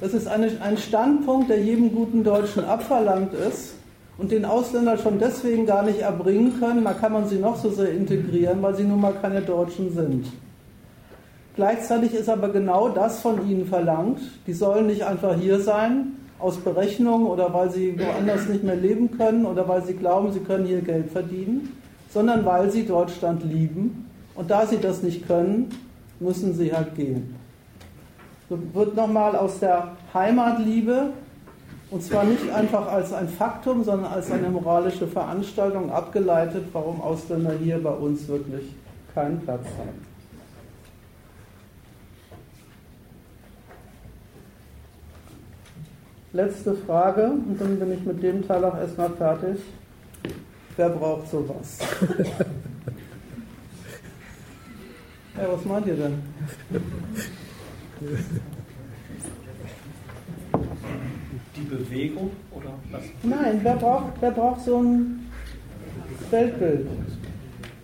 Das 0.00 0.14
ist 0.14 0.28
eine, 0.28 0.50
ein 0.62 0.78
Standpunkt, 0.78 1.50
der 1.50 1.60
jedem 1.60 1.92
guten 1.92 2.22
Deutschen 2.22 2.64
abverlangt 2.64 3.34
ist 3.34 3.74
und 4.18 4.30
den 4.30 4.44
Ausländer 4.44 4.98
schon 4.98 5.18
deswegen 5.18 5.66
gar 5.66 5.82
nicht 5.82 6.00
erbringen 6.00 6.60
können, 6.60 6.84
da 6.84 6.92
kann 6.92 7.12
man 7.12 7.28
sie 7.28 7.38
noch 7.38 7.56
so 7.56 7.70
sehr 7.70 7.90
integrieren, 7.90 8.62
weil 8.62 8.76
sie 8.76 8.84
nun 8.84 9.00
mal 9.00 9.14
keine 9.20 9.40
Deutschen 9.40 9.92
sind. 9.92 10.26
Gleichzeitig 11.58 12.14
ist 12.14 12.28
aber 12.28 12.50
genau 12.50 12.88
das 12.88 13.18
von 13.18 13.50
ihnen 13.50 13.66
verlangt. 13.66 14.20
Die 14.46 14.52
sollen 14.52 14.86
nicht 14.86 15.02
einfach 15.02 15.34
hier 15.34 15.58
sein, 15.58 16.12
aus 16.38 16.56
Berechnung 16.56 17.26
oder 17.26 17.52
weil 17.52 17.68
sie 17.72 17.98
woanders 17.98 18.46
nicht 18.46 18.62
mehr 18.62 18.76
leben 18.76 19.18
können 19.18 19.44
oder 19.44 19.66
weil 19.66 19.84
sie 19.84 19.94
glauben, 19.94 20.32
sie 20.32 20.38
können 20.38 20.66
hier 20.66 20.82
Geld 20.82 21.10
verdienen, 21.10 21.76
sondern 22.10 22.46
weil 22.46 22.70
sie 22.70 22.86
Deutschland 22.86 23.42
lieben. 23.42 24.08
Und 24.36 24.52
da 24.52 24.66
sie 24.66 24.78
das 24.78 25.02
nicht 25.02 25.26
können, 25.26 25.70
müssen 26.20 26.54
sie 26.54 26.72
halt 26.72 26.94
gehen. 26.94 27.34
So 28.48 28.56
wird 28.72 28.94
nochmal 28.94 29.34
aus 29.34 29.58
der 29.58 29.96
Heimatliebe, 30.14 31.10
und 31.90 32.04
zwar 32.04 32.22
nicht 32.22 32.48
einfach 32.54 32.86
als 32.86 33.12
ein 33.12 33.28
Faktum, 33.28 33.82
sondern 33.82 34.12
als 34.12 34.30
eine 34.30 34.48
moralische 34.48 35.08
Veranstaltung 35.08 35.90
abgeleitet, 35.90 36.66
warum 36.72 37.00
Ausländer 37.00 37.54
hier 37.60 37.82
bei 37.82 37.90
uns 37.90 38.28
wirklich 38.28 38.76
keinen 39.12 39.40
Platz 39.40 39.64
haben. 39.76 40.07
Letzte 46.38 46.72
Frage, 46.72 47.24
und 47.24 47.60
dann 47.60 47.80
bin 47.80 47.92
ich 47.94 48.04
mit 48.04 48.22
dem 48.22 48.46
Teil 48.46 48.64
auch 48.64 48.78
erstmal 48.78 49.10
fertig. 49.10 49.58
Wer 50.76 50.90
braucht 50.90 51.28
sowas? 51.28 51.78
ja, 55.36 55.52
was 55.52 55.64
meint 55.64 55.88
ihr 55.88 55.96
denn? 55.96 56.22
Die 61.56 61.60
Bewegung 61.62 62.30
oder 62.52 62.70
was? 62.92 63.02
Nein, 63.24 63.58
wer 63.64 63.74
braucht, 63.74 64.12
wer 64.20 64.30
braucht 64.30 64.64
so 64.64 64.80
ein 64.80 65.28
Weltbild? 66.30 66.86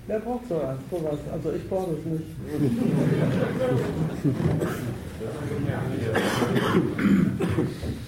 Wer 0.06 0.20
braucht 0.20 0.48
sowas? 0.48 0.78
sowas? 0.92 1.18
Also 1.32 1.50
ich 1.50 1.68
brauche 1.68 1.90
es 1.94 2.04
nicht. 2.04 2.22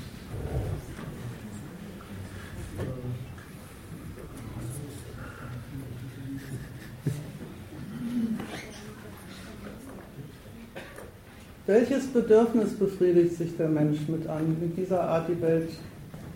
Welches 11.66 12.06
Bedürfnis 12.06 12.74
befriedigt 12.74 13.36
sich 13.36 13.56
der 13.56 13.66
Mensch 13.68 14.06
mit, 14.06 14.28
an, 14.28 14.56
mit 14.60 14.76
dieser 14.76 15.02
Art, 15.02 15.28
die 15.28 15.42
Welt 15.42 15.68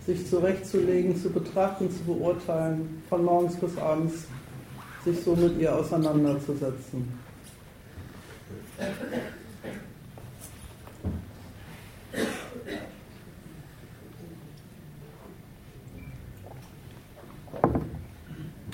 sich 0.05 0.27
zurechtzulegen, 0.27 1.15
zu 1.15 1.29
betrachten, 1.29 1.89
zu 1.89 2.03
beurteilen, 2.03 3.01
von 3.07 3.23
morgens 3.23 3.55
bis 3.55 3.77
abends 3.77 4.25
sich 5.05 5.23
so 5.23 5.33
mit 5.33 5.57
ihr 5.57 5.73
auseinanderzusetzen? 5.73 7.17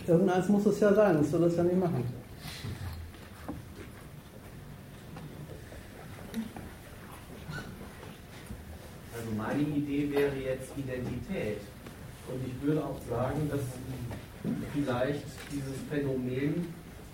Irgendeins 0.07 0.49
muss 0.49 0.65
es 0.65 0.79
ja 0.79 0.91
sein, 0.91 1.17
sonst 1.17 1.31
soll 1.31 1.41
das 1.41 1.55
ja 1.55 1.63
nicht 1.63 1.79
machen. 1.79 2.16
Also 9.27 9.37
meine 9.37 9.61
Idee 9.61 10.09
wäre 10.11 10.35
jetzt 10.35 10.71
Identität. 10.77 11.59
Und 12.29 12.39
ich 12.45 12.65
würde 12.65 12.83
auch 12.83 12.99
sagen, 13.09 13.49
dass 13.49 13.59
vielleicht 14.73 15.23
dieses 15.51 15.75
Phänomen 15.89 16.67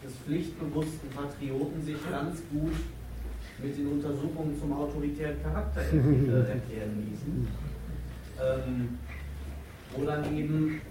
des 0.04 0.14
pflichtbewussten 0.26 1.10
Patrioten 1.10 1.84
sich 1.84 1.98
ganz 2.10 2.42
gut 2.52 2.74
mit 3.62 3.78
den 3.78 3.88
Untersuchungen 3.88 4.60
zum 4.60 4.74
autoritären 4.74 5.42
Charakter 5.42 5.82
äh, 5.82 6.52
erklären 6.52 7.08
ließen. 7.10 7.48
Ähm, 8.42 8.98
wo 9.96 10.06
dann 10.06 10.38
eben 10.38 10.82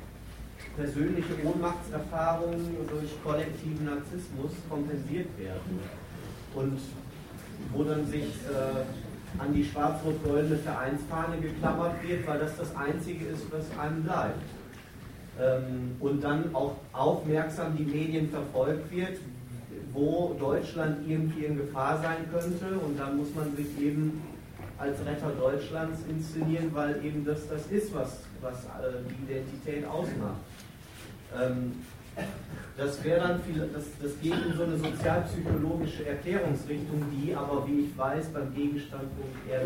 persönliche 0.77 1.35
Ohnmachtserfahrungen 1.45 2.77
durch 2.89 3.23
kollektiven 3.23 3.85
Narzissmus 3.85 4.53
kompensiert 4.69 5.29
werden. 5.39 5.79
Und 6.55 6.79
wo 7.73 7.85
dann 7.85 8.07
sich 8.07 8.23
äh, 8.23 8.85
an 9.39 9.53
die 9.55 9.65
schwarz-rot-goldene 9.65 10.57
Vereinsfahne 10.57 11.39
geklammert 11.39 12.03
wird, 12.07 12.27
weil 12.27 12.39
das 12.39 12.57
das 12.57 12.75
Einzige 12.77 13.27
ist, 13.27 13.45
was 13.51 13.65
einem 13.79 14.03
bleibt. 14.03 14.43
Ähm, 15.41 15.97
und 16.01 16.23
dann 16.23 16.55
auch 16.55 16.77
aufmerksam 16.93 17.77
die 17.77 17.85
Medien 17.85 18.29
verfolgt 18.29 18.91
wird, 18.93 19.19
wo 19.93 20.37
Deutschland 20.39 21.09
irgendwie 21.09 21.47
in 21.47 21.57
Gefahr 21.57 22.01
sein 22.03 22.29
könnte. 22.31 22.79
Und 22.79 22.99
dann 22.99 23.17
muss 23.17 23.35
man 23.35 23.55
sich 23.57 23.67
eben 23.81 24.23
als 24.79 24.99
Retter 25.07 25.31
Deutschlands 25.39 26.01
inszenieren, 26.09 26.71
weil 26.75 27.05
eben 27.05 27.25
das 27.25 27.49
das 27.49 27.67
ist, 27.67 27.95
was, 27.95 28.19
was 28.41 28.65
äh, 28.65 28.99
die 29.09 29.33
Identität 29.33 29.87
ausmacht. 29.87 30.41
Ähm, 31.41 31.73
das 32.77 33.05
wäre 33.05 33.21
dann 33.21 33.41
viel, 33.43 33.69
das, 33.73 33.85
das 34.03 34.13
geht 34.21 34.33
in 34.33 34.57
so 34.57 34.65
eine 34.65 34.77
sozialpsychologische 34.77 36.07
Erklärungsrichtung, 36.07 37.03
die 37.13 37.35
aber, 37.35 37.67
wie 37.67 37.81
ich 37.81 37.99
weiß, 37.99 38.27
beim 38.29 38.55
Gegenstandpunkt 38.55 39.37
eher. 39.49 39.61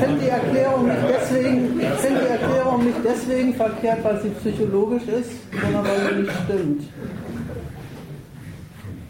finde 0.00 0.20
die 0.20 0.28
Erklärung 0.28 0.86
nicht 0.86 1.08
deswegen, 1.08 1.80
finde 1.80 2.20
die 2.20 2.26
Erklärung 2.26 2.84
nicht 2.84 2.98
deswegen 3.04 3.54
verkehrt, 3.54 4.04
weil 4.04 4.20
sie 4.22 4.30
psychologisch 4.30 5.08
ist, 5.08 5.32
sondern 5.60 5.84
weil 5.84 6.08
sie 6.08 6.20
nicht 6.22 6.32
stimmt. 6.44 6.82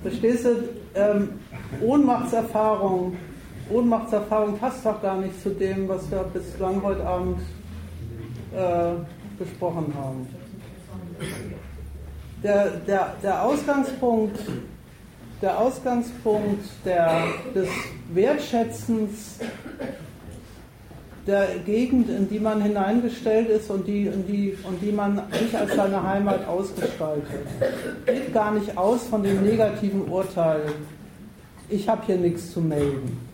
Verstehst 0.02 0.44
du? 0.44 0.69
Ähm, 0.94 1.28
Ohnmachtserfahrung 1.82 3.16
Ohnmachtserfahrung 3.70 4.59
passt 4.59 4.85
doch 4.86 5.02
gar 5.02 5.19
nicht 5.19 5.40
zu 5.43 5.51
dem, 5.51 5.89
was 5.89 6.10
wir 6.10 6.24
bislang 6.32 6.82
heute 6.82 7.06
Abend 7.06 7.39
äh, 8.55 8.95
besprochen 9.39 9.93
haben. 9.95 10.27
Der, 12.43 12.70
der, 12.87 13.15
der 13.23 13.43
Ausgangspunkt, 13.43 14.39
der 15.43 15.59
Ausgangspunkt 15.59 16.65
der, 16.85 17.25
des 17.55 17.69
Wertschätzens 18.12 19.39
der 21.29 21.47
Gegend, 21.66 22.09
in 22.09 22.29
die 22.29 22.41
man 22.41 22.62
hineingestellt 22.62 23.51
ist 23.51 23.70
und 23.70 23.87
die, 23.87 24.07
in 24.07 24.27
die, 24.27 24.57
und 24.66 24.81
die 24.81 24.91
man 24.91 25.23
sich 25.31 25.57
als 25.57 25.75
seine 25.77 26.03
Heimat 26.03 26.49
ausgestaltet, 26.49 27.47
geht 28.07 28.33
gar 28.33 28.53
nicht 28.53 28.77
aus 28.79 29.07
von 29.07 29.23
dem 29.23 29.43
negativen 29.43 30.09
Urteil, 30.09 30.62
ich 31.69 31.87
habe 31.87 32.07
hier 32.07 32.16
nichts 32.16 32.51
zu 32.51 32.62
melden. 32.62 33.28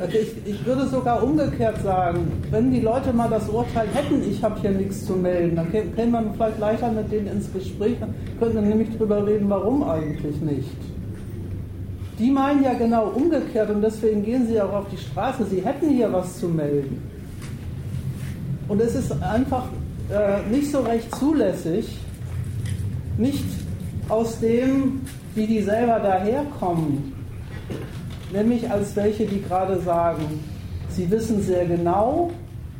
Also 0.00 0.18
ich, 0.18 0.34
ich, 0.46 0.66
würde 0.66 0.86
sogar 0.86 1.22
umgekehrt 1.22 1.82
sagen, 1.82 2.30
wenn 2.50 2.70
die 2.70 2.80
Leute 2.80 3.12
mal 3.12 3.28
das 3.28 3.48
Urteil 3.48 3.88
hätten, 3.92 4.22
ich 4.28 4.42
habe 4.42 4.60
hier 4.60 4.70
nichts 4.70 5.06
zu 5.06 5.14
melden, 5.14 5.56
dann 5.56 5.70
käme 5.70 6.10
man 6.10 6.34
vielleicht 6.34 6.58
leichter 6.58 6.92
mit 6.92 7.10
denen 7.10 7.28
ins 7.28 7.52
Gespräch, 7.52 7.96
dann 8.00 8.14
könnte 8.38 8.56
man 8.56 8.68
nämlich 8.68 8.88
darüber 8.96 9.26
reden, 9.26 9.48
warum 9.48 9.82
eigentlich 9.82 10.40
nicht. 10.40 10.76
Die 12.18 12.30
meinen 12.30 12.62
ja 12.62 12.74
genau 12.74 13.08
umgekehrt 13.08 13.70
und 13.70 13.82
deswegen 13.82 14.22
gehen 14.22 14.46
sie 14.46 14.60
auch 14.60 14.72
auf 14.72 14.86
die 14.90 14.98
Straße, 14.98 15.46
sie 15.46 15.60
hätten 15.60 15.88
hier 15.88 16.12
was 16.12 16.38
zu 16.38 16.48
melden. 16.48 17.02
Und 18.68 18.80
es 18.80 18.94
ist 18.94 19.12
einfach 19.22 19.64
äh, 20.10 20.48
nicht 20.50 20.70
so 20.70 20.80
recht 20.80 21.14
zulässig, 21.16 21.98
nicht 23.18 23.44
aus 24.08 24.38
dem, 24.40 25.00
wie 25.34 25.46
die 25.46 25.62
selber 25.62 25.98
daherkommen, 25.98 27.12
nämlich 28.32 28.70
als 28.70 28.96
welche, 28.96 29.26
die 29.26 29.42
gerade 29.42 29.80
sagen, 29.80 30.40
sie 30.88 31.10
wissen 31.10 31.42
sehr 31.42 31.66
genau, 31.66 32.30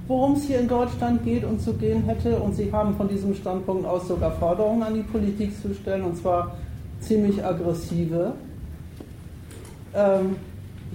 worum 0.09 0.35
es 0.35 0.45
hier 0.45 0.61
in 0.61 0.69
Deutschland 0.69 1.25
geht 1.25 1.45
und 1.45 1.61
zu 1.61 1.75
gehen 1.75 2.05
hätte 2.05 2.37
und 2.39 2.55
sie 2.55 2.73
haben 2.73 2.97
von 2.97 3.09
diesem 3.09 3.35
Standpunkt 3.35 3.87
aus 3.87 4.09
sogar 4.09 4.33
Forderungen 4.33 4.83
an 4.83 4.95
die 4.95 5.03
Politik 5.03 5.53
zu 5.61 5.75
stellen 5.75 6.03
und 6.03 6.17
zwar 6.17 6.57
ziemlich 7.01 7.45
aggressive. 7.45 8.33
Ähm, 9.95 10.37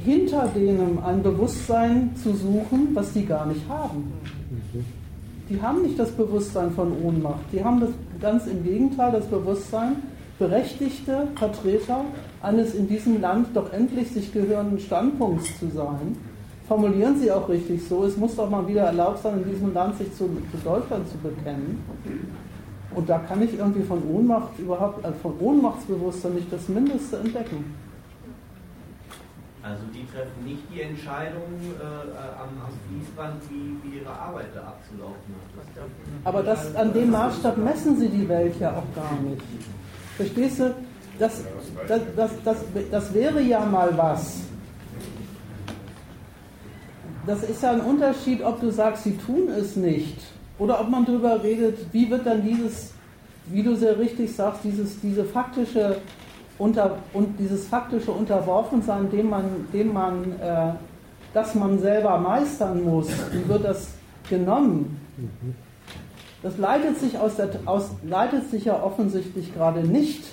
hinter 0.04 0.48
denen 0.56 1.00
ein 1.04 1.24
Bewusstsein 1.24 2.16
zu 2.22 2.34
suchen, 2.34 2.90
was 2.94 3.14
sie 3.14 3.26
gar 3.26 3.46
nicht 3.46 3.68
haben. 3.68 4.14
Die 5.50 5.62
haben 5.62 5.82
nicht 5.82 5.98
das 5.98 6.12
Bewusstsein 6.12 6.72
von 6.72 6.92
Ohnmacht, 7.04 7.42
die 7.52 7.64
haben 7.64 7.80
das 7.80 7.90
ganz 8.22 8.46
im 8.48 8.64
Gegenteil 8.64 9.12
das 9.12 9.26
Bewusstsein, 9.26 9.96
berechtigte 10.38 11.28
Vertreter 11.36 12.02
eines 12.42 12.76
in 12.76 12.88
diesem 12.88 13.22
Land 13.22 13.56
doch 13.56 13.72
endlich 13.74 14.12
sich 14.12 14.34
gehörenden 14.34 14.80
Standpunkts 14.80 15.60
zu 15.60 15.70
sein. 15.70 16.16
Formulieren 16.68 17.18
Sie 17.18 17.32
auch 17.32 17.48
richtig 17.48 17.88
so, 17.88 18.04
es 18.04 18.18
muss 18.18 18.36
doch 18.36 18.50
mal 18.50 18.68
wieder 18.68 18.82
erlaubt 18.82 19.24
sein, 19.24 19.42
in 19.42 19.50
diesem 19.50 19.74
Land 19.74 19.98
sich 19.98 20.12
zu, 20.14 20.26
zu 20.26 20.58
Deutschland 20.64 21.08
zu 21.10 21.18
bekennen. 21.18 21.82
Und 22.94 23.08
da 23.08 23.20
kann 23.20 23.42
ich 23.42 23.58
irgendwie 23.58 23.84
von 23.84 24.04
Ohnmacht 24.10 24.60
überhaupt, 24.60 25.04
also 25.06 25.18
von 25.20 25.40
Ohnmachtsbewusstsein 25.40 26.36
nicht 26.36 26.52
das 26.52 26.68
Mindeste 26.68 27.18
entdecken. 27.20 27.74
Also 29.64 29.84
die 29.94 30.06
treffen 30.06 30.46
nicht 30.46 30.64
die 30.74 30.82
Entscheidung 30.82 31.44
äh, 31.80 31.84
am, 31.84 32.50
am 32.66 32.74
Fließband, 32.88 33.42
wie, 33.50 33.76
wie 33.84 33.98
ihre 34.00 34.12
Arbeit 34.12 34.48
da 34.56 34.62
abzulaufen 34.62 35.36
hat. 35.58 35.84
Aber 36.24 36.44
das, 36.44 36.74
an 36.76 36.94
dem 36.94 37.12
Maßstab 37.12 37.58
messen 37.58 37.98
sie 37.98 38.08
die 38.08 38.28
Welt 38.30 38.56
ja 38.60 38.72
auch 38.72 38.96
gar 38.96 39.20
nicht. 39.22 39.42
Verstehst 40.16 40.60
du? 40.60 40.74
Das, 41.20 41.42
das, 41.88 42.02
das, 42.16 42.32
das, 42.44 42.58
das 42.92 43.14
wäre 43.14 43.42
ja 43.42 43.66
mal 43.66 43.98
was. 43.98 44.42
Das 47.26 47.44
ist 47.44 47.62
ja 47.62 47.72
ein 47.72 47.82
Unterschied, 47.82 48.44
ob 48.44 48.62
du 48.62 48.72
sagst, 48.72 49.04
sie 49.04 49.18
tun 49.18 49.50
es 49.50 49.76
nicht. 49.76 50.18
Oder 50.60 50.80
ob 50.80 50.90
man 50.90 51.06
darüber 51.06 51.44
redet, 51.44 51.78
wie 51.92 52.10
wird 52.10 52.26
dann 52.26 52.44
dieses, 52.44 52.94
wie 53.48 53.64
du 53.64 53.76
sehr 53.76 54.00
richtig 54.00 54.34
sagst, 54.34 54.62
dieses, 54.64 55.00
diese 55.02 55.26
faktische 55.26 55.98
unter, 56.58 56.98
und 57.14 57.38
dieses 57.40 57.68
faktische 57.68 58.12
Unterworfensein, 58.12 59.12
dem 59.12 59.30
man, 59.30 59.68
dem 59.74 59.94
man 59.94 60.40
äh, 60.40 60.72
das 61.34 61.54
man 61.54 61.80
selber 61.80 62.18
meistern 62.18 62.84
muss, 62.84 63.08
wie 63.32 63.48
wird 63.48 63.64
das 63.64 63.90
genommen? 64.30 65.00
Das 66.42 66.58
leitet 66.58 66.98
sich, 67.00 67.18
aus 67.18 67.36
der, 67.36 67.50
aus, 67.66 67.92
leitet 68.04 68.50
sich 68.50 68.66
ja 68.66 68.82
offensichtlich 68.82 69.54
gerade 69.54 69.82
nicht 69.82 70.24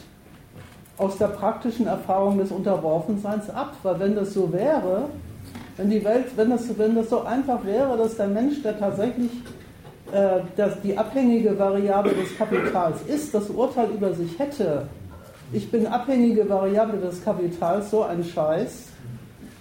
aus 0.98 1.18
der 1.18 1.28
praktischen 1.28 1.86
Erfahrung 1.86 2.38
des 2.38 2.50
Unterworfenseins 2.50 3.50
ab, 3.50 3.74
weil 3.82 3.98
wenn 4.00 4.14
das 4.14 4.34
so 4.34 4.52
wäre, 4.52 5.08
wenn 5.76 5.90
die 5.90 6.04
Welt, 6.04 6.26
wenn 6.36 6.50
das, 6.50 6.78
wenn 6.78 6.94
das 6.94 7.10
so 7.10 7.22
einfach 7.22 7.64
wäre, 7.64 7.96
dass 7.96 8.16
der 8.16 8.28
Mensch, 8.28 8.62
der 8.62 8.78
tatsächlich 8.78 9.30
äh, 10.12 10.40
dass 10.56 10.80
die 10.82 10.96
abhängige 10.96 11.58
Variable 11.58 12.12
des 12.14 12.36
Kapitals 12.38 13.02
ist, 13.08 13.34
das 13.34 13.50
Urteil 13.50 13.88
über 13.90 14.12
sich 14.12 14.38
hätte, 14.38 14.86
ich 15.52 15.70
bin 15.70 15.86
abhängige 15.86 16.48
Variable 16.48 16.98
des 16.98 17.24
Kapitals, 17.24 17.90
so 17.90 18.02
ein 18.02 18.22
Scheiß, 18.22 18.84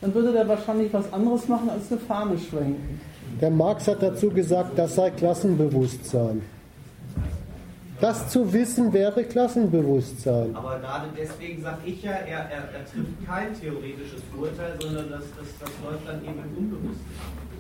dann 0.02 0.14
würde 0.14 0.32
der 0.32 0.48
wahrscheinlich 0.48 0.94
was 0.94 1.12
anderes 1.12 1.48
machen 1.48 1.70
als 1.70 1.92
eine 1.92 2.00
Fahne 2.02 2.38
schwenken. 2.38 3.00
Der 3.42 3.50
Marx 3.50 3.88
hat 3.88 4.04
dazu 4.04 4.30
gesagt, 4.30 4.78
das 4.78 4.96
sei 4.96 5.10
Klassenbewusstsein. 5.10 6.42
Das 8.04 8.28
zu 8.28 8.52
wissen 8.52 8.92
wäre 8.92 9.24
Klassenbewusstsein. 9.24 10.54
Aber 10.54 10.78
gerade 10.80 11.08
deswegen 11.18 11.64
sage 11.64 11.78
ich 11.86 12.04
ja, 12.04 12.12
er, 12.12 12.52
er, 12.52 12.68
er, 12.76 12.84
trifft 12.84 13.16
kein 13.26 13.56
theoretisches 13.56 14.20
Urteil, 14.36 14.76
sondern 14.78 15.10
das, 15.10 15.24
das, 15.40 15.48
das 15.64 15.72
läuft 15.80 16.04
dann 16.06 16.20
eben 16.20 16.36
im 16.36 16.52
Unbewussten. 16.52 17.08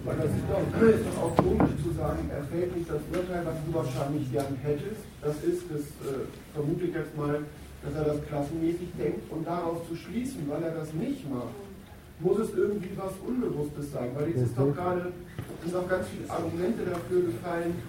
Weil 0.03 0.17
das 0.19 0.35
ist 0.35 0.43
doch, 0.51 0.59
das 0.75 0.99
ist 0.99 1.15
auch 1.15 1.31
logisch 1.39 1.79
zu 1.79 1.95
sagen, 1.95 2.27
er 2.27 2.43
fällt 2.51 2.75
nicht 2.75 2.89
das 2.91 2.99
Urteil, 3.07 3.41
was 3.47 3.55
du 3.63 3.69
wahrscheinlich 3.71 4.29
gern 4.35 4.51
hättest. 4.59 5.07
Das 5.23 5.35
ist, 5.47 5.63
das 5.71 5.87
äh, 6.11 6.27
vermute 6.51 6.91
ich 6.91 6.93
jetzt 6.93 7.15
mal, 7.15 7.39
dass 7.79 7.93
er 7.95 8.03
das 8.03 8.19
klassenmäßig 8.27 8.91
denkt 8.99 9.23
und 9.31 9.47
daraus 9.47 9.79
zu 9.87 9.95
schließen, 9.95 10.43
weil 10.51 10.61
er 10.61 10.75
das 10.75 10.91
nicht 10.91 11.23
macht, 11.31 11.55
muss 12.19 12.39
es 12.43 12.51
irgendwie 12.51 12.91
was 12.99 13.15
Unbewusstes 13.23 13.95
sein. 13.95 14.11
Weil 14.11 14.35
jetzt 14.35 14.51
ist 14.51 14.59
doch 14.59 14.67
mhm. 14.67 14.75
gerade, 14.75 15.07
sind 15.63 15.73
doch 15.73 15.87
ganz 15.87 16.03
viele 16.11 16.27
Argumente 16.27 16.83
dafür 16.83 17.31
gefallen, 17.31 17.79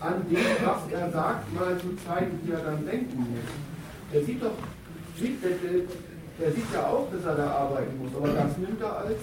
an 0.00 0.24
dem, 0.30 0.38
was 0.64 0.92
er 0.92 1.10
sagt, 1.10 1.54
mal 1.54 1.78
zu 1.78 1.94
zeigen, 2.06 2.40
wie 2.42 2.52
er 2.52 2.60
dann 2.60 2.84
denken 2.86 3.18
muss. 3.18 4.12
der 4.12 4.24
sieht 4.24 4.42
doch, 4.42 4.52
sieht, 5.18 5.44
der, 5.44 5.50
der, 6.40 6.52
sieht 6.52 6.72
ja 6.72 6.86
auch, 6.86 7.08
dass 7.12 7.24
er 7.24 7.34
da 7.34 7.50
arbeiten 7.50 7.98
muss, 7.98 8.10
aber 8.16 8.28
das 8.28 8.56
nimmt 8.56 8.80
er 8.80 8.96
als 8.96 9.18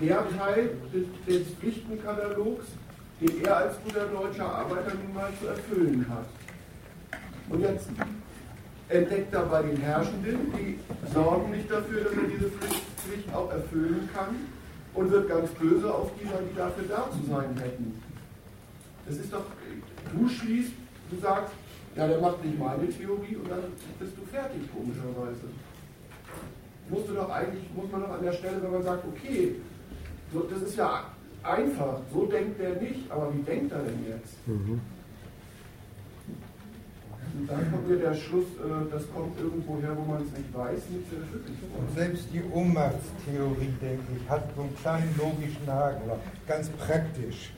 der 0.00 0.24
Teil 0.38 0.70
des, 0.92 1.04
des 1.26 1.54
Pflichtenkatalogs, 1.54 2.66
den 3.20 3.44
er 3.44 3.56
als 3.56 3.74
guter 3.84 4.06
deutscher 4.06 4.46
Arbeiter 4.46 4.92
nun 4.94 5.14
mal 5.14 5.30
zu 5.40 5.48
erfüllen 5.48 6.06
hat. 6.08 6.26
Und 7.48 7.60
jetzt 7.60 7.88
entdeckt 8.88 9.34
er 9.34 9.42
bei 9.42 9.62
den 9.62 9.76
Herrschenden, 9.76 10.52
die 10.56 10.78
sorgen 11.12 11.50
nicht 11.50 11.70
dafür, 11.70 12.04
dass 12.04 12.12
er 12.12 12.28
diese 12.28 12.50
Pflicht 12.50 13.34
auch 13.34 13.50
erfüllen 13.50 14.08
kann 14.14 14.36
und 14.94 15.10
wird 15.10 15.28
ganz 15.28 15.50
böse 15.52 15.92
auf 15.92 16.10
die, 16.20 16.26
die 16.26 16.56
dafür 16.56 16.84
da 16.88 17.08
zu 17.10 17.28
sein 17.28 17.56
hätten. 17.60 18.00
Das 19.06 19.16
ist 19.16 19.32
doch, 19.32 19.44
du 20.12 20.28
schließt, 20.28 20.72
du 21.10 21.16
sagst, 21.20 21.52
ja, 21.96 22.06
der 22.06 22.20
macht 22.20 22.44
nicht 22.44 22.58
meine 22.58 22.88
Theorie 22.88 23.36
und 23.36 23.50
dann 23.50 23.64
bist 23.98 24.12
du 24.16 24.24
fertig, 24.24 24.62
komischerweise. 24.74 25.48
Musst 26.88 27.08
du 27.08 27.14
doch 27.14 27.30
eigentlich, 27.30 27.64
muss 27.74 27.90
man 27.90 28.02
doch 28.02 28.10
an 28.10 28.22
der 28.22 28.32
Stelle, 28.32 28.62
wenn 28.62 28.72
man 28.72 28.82
sagt, 28.82 29.04
okay, 29.06 29.56
so, 30.32 30.40
das 30.40 30.62
ist 30.62 30.76
ja 30.76 31.04
einfach, 31.42 31.98
so 32.12 32.26
denkt 32.26 32.60
der 32.60 32.76
nicht, 32.76 33.10
aber 33.10 33.32
wie 33.34 33.42
denkt 33.42 33.72
er 33.72 33.82
denn 33.82 34.04
jetzt? 34.08 34.46
Mhm. 34.46 34.80
Und 37.34 37.50
dann 37.50 37.70
kommt 37.70 37.88
mir 37.88 37.96
der 37.96 38.14
Schluss, 38.14 38.44
äh, 38.44 38.90
das 38.90 39.10
kommt 39.12 39.38
irgendwo 39.40 39.80
her, 39.80 39.96
wo 39.96 40.04
man 40.12 40.22
es 40.22 40.36
nicht 40.36 40.52
weiß, 40.52 40.90
nicht 40.90 41.08
sehr 41.08 41.20
schütteln. 41.20 41.56
Und 41.78 41.94
selbst 41.94 42.26
die 42.32 42.42
Ohnmachtstheorie, 42.52 43.72
denke 43.80 44.04
ich, 44.16 44.28
hat 44.28 44.44
so 44.54 44.62
einen 44.62 44.76
kleinen 44.76 45.14
logischen 45.16 45.66
Haken, 45.66 46.10
ganz 46.46 46.68
praktisch. 46.70 47.52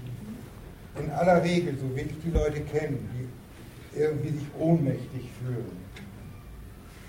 In 0.96 1.10
aller 1.10 1.42
Regel, 1.42 1.76
so 1.76 1.96
wie 1.96 2.02
ich 2.02 2.14
die 2.24 2.30
Leute 2.30 2.60
kenne, 2.60 2.98
die 3.12 3.98
irgendwie 3.98 4.30
sich 4.30 4.46
ohnmächtig 4.58 5.30
fühlen, 5.40 5.84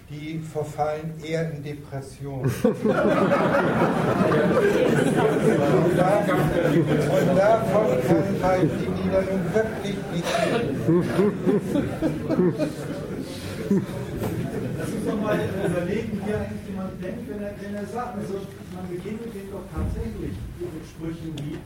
die 0.09 0.39
verfallen 0.39 1.13
eher 1.23 1.51
in 1.51 1.63
Depressionen. 1.63 2.45
und, 2.63 2.77
davon 7.37 7.87
kann 8.07 8.43
halt 8.43 8.69
die 8.79 8.85
Lieder 9.01 9.21
nun 9.21 9.53
wirklich 9.53 9.97
nicht 10.13 10.29
Lass 14.77 14.89
uns 14.89 15.05
doch 15.05 15.21
mal 15.21 15.39
überlegen, 15.65 16.21
wie 16.25 16.33
eigentlich 16.33 16.67
jemand 16.67 17.03
denkt, 17.03 17.29
wenn 17.29 17.41
er, 17.41 17.53
wenn 17.59 17.75
er 17.75 17.85
sagt, 17.87 18.17
also 18.17 18.33
man 18.75 18.87
begegnet 18.89 19.33
dem 19.33 19.51
doch 19.51 19.65
tatsächlich 19.73 20.35
mit 20.59 20.85
Sprüchen 20.85 21.33
wie, 21.39 21.57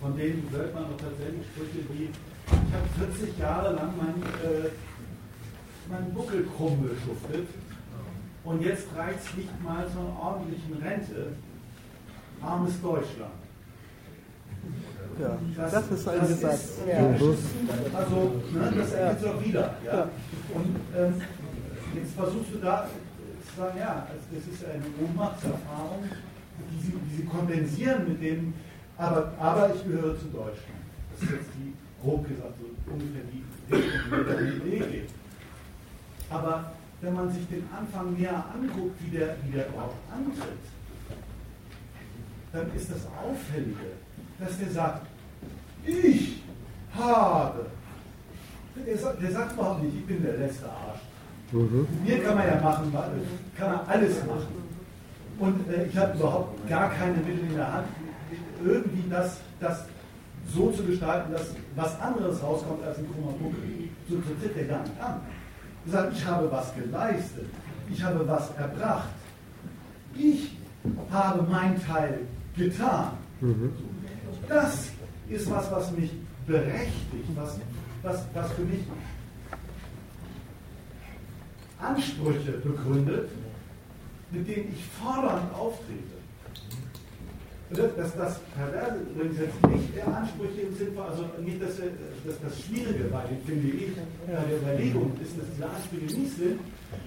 von 0.00 0.16
denen 0.16 0.48
hört 0.50 0.74
man 0.74 0.84
doch 0.84 0.96
tatsächlich 0.96 1.46
Sprüche 1.52 1.84
wie, 1.92 2.04
ich 2.04 2.74
habe 2.74 3.12
40 3.12 3.38
Jahre 3.38 3.74
lang 3.74 3.92
mein, 3.96 4.22
äh, 4.50 4.70
meinen 5.90 6.14
Buckel 6.14 6.46
krumm 6.56 6.82
geschuftet 6.82 7.48
und 8.44 8.62
jetzt 8.62 8.86
reicht 8.96 9.18
es 9.20 9.36
nicht 9.36 9.62
mal 9.62 9.86
zur 9.92 10.18
ordentlichen 10.18 10.74
Rente. 10.82 11.32
Armes 12.42 12.80
Deutschland. 12.80 13.32
Ja, 15.20 15.38
das, 15.56 15.72
das 15.72 15.90
ist 15.90 16.08
ein 16.08 16.26
Satz. 16.26 16.78
Ja. 16.88 16.96
Also, 17.98 18.42
ne, 18.52 18.72
das 18.74 18.92
ergibt 18.92 19.22
es 19.22 19.28
auch 19.28 19.44
wieder. 19.44 19.74
Ja? 19.84 20.08
Und 20.54 20.76
ähm, 20.96 21.14
jetzt 21.94 22.14
versuchst 22.14 22.54
du 22.54 22.58
da 22.58 22.88
zu 23.46 23.60
sagen, 23.60 23.78
ja, 23.78 24.06
also 24.08 24.24
das 24.32 24.54
ist 24.54 24.64
eine 24.64 24.84
Ohnmachtserfahrung, 25.06 26.04
die 26.70 26.86
sie, 26.86 26.92
die 26.92 27.16
sie 27.16 27.24
kondensieren 27.24 28.08
mit 28.08 28.22
dem, 28.22 28.54
aber, 29.00 29.32
aber 29.40 29.74
ich 29.74 29.82
gehöre 29.84 30.18
zu 30.18 30.26
Deutschland. 30.26 30.80
Das 31.12 31.22
ist 31.22 31.30
jetzt 31.30 31.50
die, 31.56 31.72
grob 32.02 32.28
gesagt, 32.28 32.54
so 32.60 32.92
ungefähr 32.92 33.22
die 33.30 34.68
Idee 34.68 34.78
geht. 34.78 35.08
Aber 36.28 36.72
wenn 37.00 37.14
man 37.14 37.30
sich 37.32 37.48
den 37.48 37.64
Anfang 37.76 38.12
näher 38.14 38.44
anguckt, 38.54 38.96
wie 39.00 39.16
der, 39.16 39.36
wie 39.42 39.52
der 39.52 39.68
überhaupt 39.68 39.96
antritt, 40.14 40.58
dann 42.52 42.70
ist 42.76 42.90
das 42.90 43.06
Auffällige, 43.06 43.96
dass 44.38 44.58
der 44.58 44.70
sagt, 44.70 45.06
ich 45.86 46.42
habe. 46.94 47.66
Der, 48.76 48.96
der 48.96 49.32
sagt 49.32 49.52
überhaupt 49.52 49.82
nicht, 49.82 49.96
ich 49.96 50.06
bin 50.06 50.22
der 50.22 50.36
letzte 50.36 50.66
Arsch. 50.66 51.00
Mhm. 51.52 51.86
Mir 52.04 52.22
kann 52.22 52.36
man 52.36 52.46
ja 52.46 52.60
machen, 52.60 52.92
kann 53.56 53.72
man 53.72 53.80
alles 53.86 54.24
machen. 54.26 54.60
Und 55.38 55.72
äh, 55.72 55.86
ich 55.86 55.96
habe 55.96 56.16
überhaupt 56.18 56.68
gar 56.68 56.90
keine 56.90 57.16
Mittel 57.16 57.48
in 57.48 57.56
der 57.56 57.72
Hand, 57.72 57.86
irgendwie 58.64 59.08
das, 59.08 59.38
das 59.60 59.84
so 60.52 60.70
zu 60.70 60.82
gestalten, 60.84 61.32
dass 61.32 61.54
was 61.76 62.00
anderes 62.00 62.42
rauskommt 62.42 62.84
als 62.84 62.98
ein 62.98 63.06
krummer 63.12 63.32
Buckel. 63.32 63.88
So, 64.08 64.16
so 64.16 64.34
tritt 64.40 64.56
der 64.56 64.64
gar 64.64 64.82
nicht 64.82 65.00
an 65.00 65.20
gesagt, 65.84 66.16
ich 66.16 66.26
habe 66.26 66.50
was 66.50 66.74
geleistet, 66.74 67.46
ich 67.90 68.02
habe 68.02 68.26
was 68.26 68.50
erbracht, 68.56 69.08
ich 70.14 70.56
habe 71.10 71.42
mein 71.50 71.80
Teil 71.84 72.20
getan. 72.56 73.12
Das 74.48 74.90
ist 75.28 75.50
was, 75.50 75.70
was 75.70 75.92
mich 75.92 76.10
berechtigt, 76.46 77.28
was, 77.34 77.58
was, 78.02 78.24
was 78.34 78.52
für 78.52 78.62
mich 78.62 78.80
Ansprüche 81.78 82.52
begründet, 82.52 83.30
mit 84.30 84.46
denen 84.46 84.72
ich 84.72 84.84
fordernd 84.84 85.54
auftrete. 85.54 86.19
Das, 87.70 88.16
das, 88.16 88.40
Perverse 88.56 88.98
übrigens 89.14 89.38
jetzt 89.38 89.66
nicht 89.68 89.94
der 89.94 90.08
Ansprüche 90.08 90.62
im 90.66 90.74
Sinne 90.74 90.90
von, 90.90 91.04
also 91.06 91.22
nicht 91.38 91.62
das, 91.62 91.76
das, 91.78 92.34
das 92.42 92.64
Schwierige 92.66 93.04
bei 93.04 93.22
den, 93.30 93.38
finde 93.46 93.68
ich, 93.68 93.94
bei 94.26 94.42
der 94.42 94.58
Überlegung 94.58 95.12
ist, 95.22 95.38
dass 95.38 95.46
diese 95.54 95.70
Ansprüche 95.70 96.18
nicht 96.18 96.36
sind, 96.36 96.58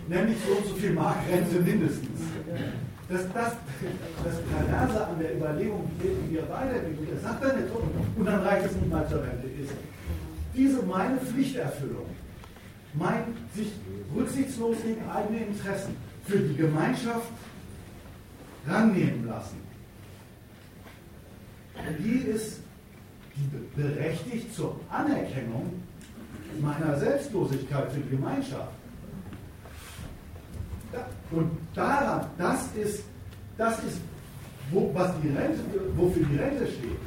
nämlich 0.08 0.38
so 0.48 0.56
und 0.56 0.66
so 0.68 0.76
viel 0.76 0.94
Marktgrenze 0.94 1.60
mindestens. 1.60 2.20
Das, 3.10 3.22
das, 3.34 3.52
das 4.24 4.36
Perverse 4.40 5.06
an 5.06 5.20
der 5.20 5.36
Überlegung, 5.36 5.92
wie 6.00 6.36
wir 6.36 6.48
weitergehen, 6.48 7.08
das 7.12 7.24
sagt 7.24 7.44
er 7.44 7.58
nicht 7.58 7.68
und 8.16 8.26
dann 8.26 8.40
reicht 8.40 8.66
es 8.68 8.76
nicht 8.78 8.90
mal 8.90 9.06
zur 9.10 9.22
Rente, 9.22 9.48
ist 9.62 9.74
diese 10.56 10.82
meine 10.84 11.18
Pflichterfüllung, 11.18 12.08
mein 12.94 13.36
sich 13.54 13.68
rücksichtslos 14.16 14.78
gegen 14.82 15.04
eigene 15.10 15.46
Interessen 15.46 15.98
für 16.26 16.38
die 16.38 16.56
Gemeinschaft 16.56 17.28
rannehmen 18.66 19.28
lassen 19.28 19.63
die 22.00 22.30
ist 22.30 22.60
berechtigt 23.76 24.54
zur 24.56 24.80
Anerkennung 24.90 25.82
meiner 26.62 26.98
Selbstlosigkeit 26.98 27.92
für 27.92 28.00
die 28.00 28.10
Gemeinschaft. 28.10 28.72
Und 31.32 31.52
daran, 31.74 32.28
das 32.38 32.68
ist, 32.76 33.04
das 33.58 33.80
ist 33.80 34.00
wo, 34.72 34.92
was 34.94 35.12
die 35.22 35.30
Rente, 35.30 35.60
wofür 35.96 36.26
die 36.26 36.36
Rente 36.36 36.68
steht. 36.68 37.00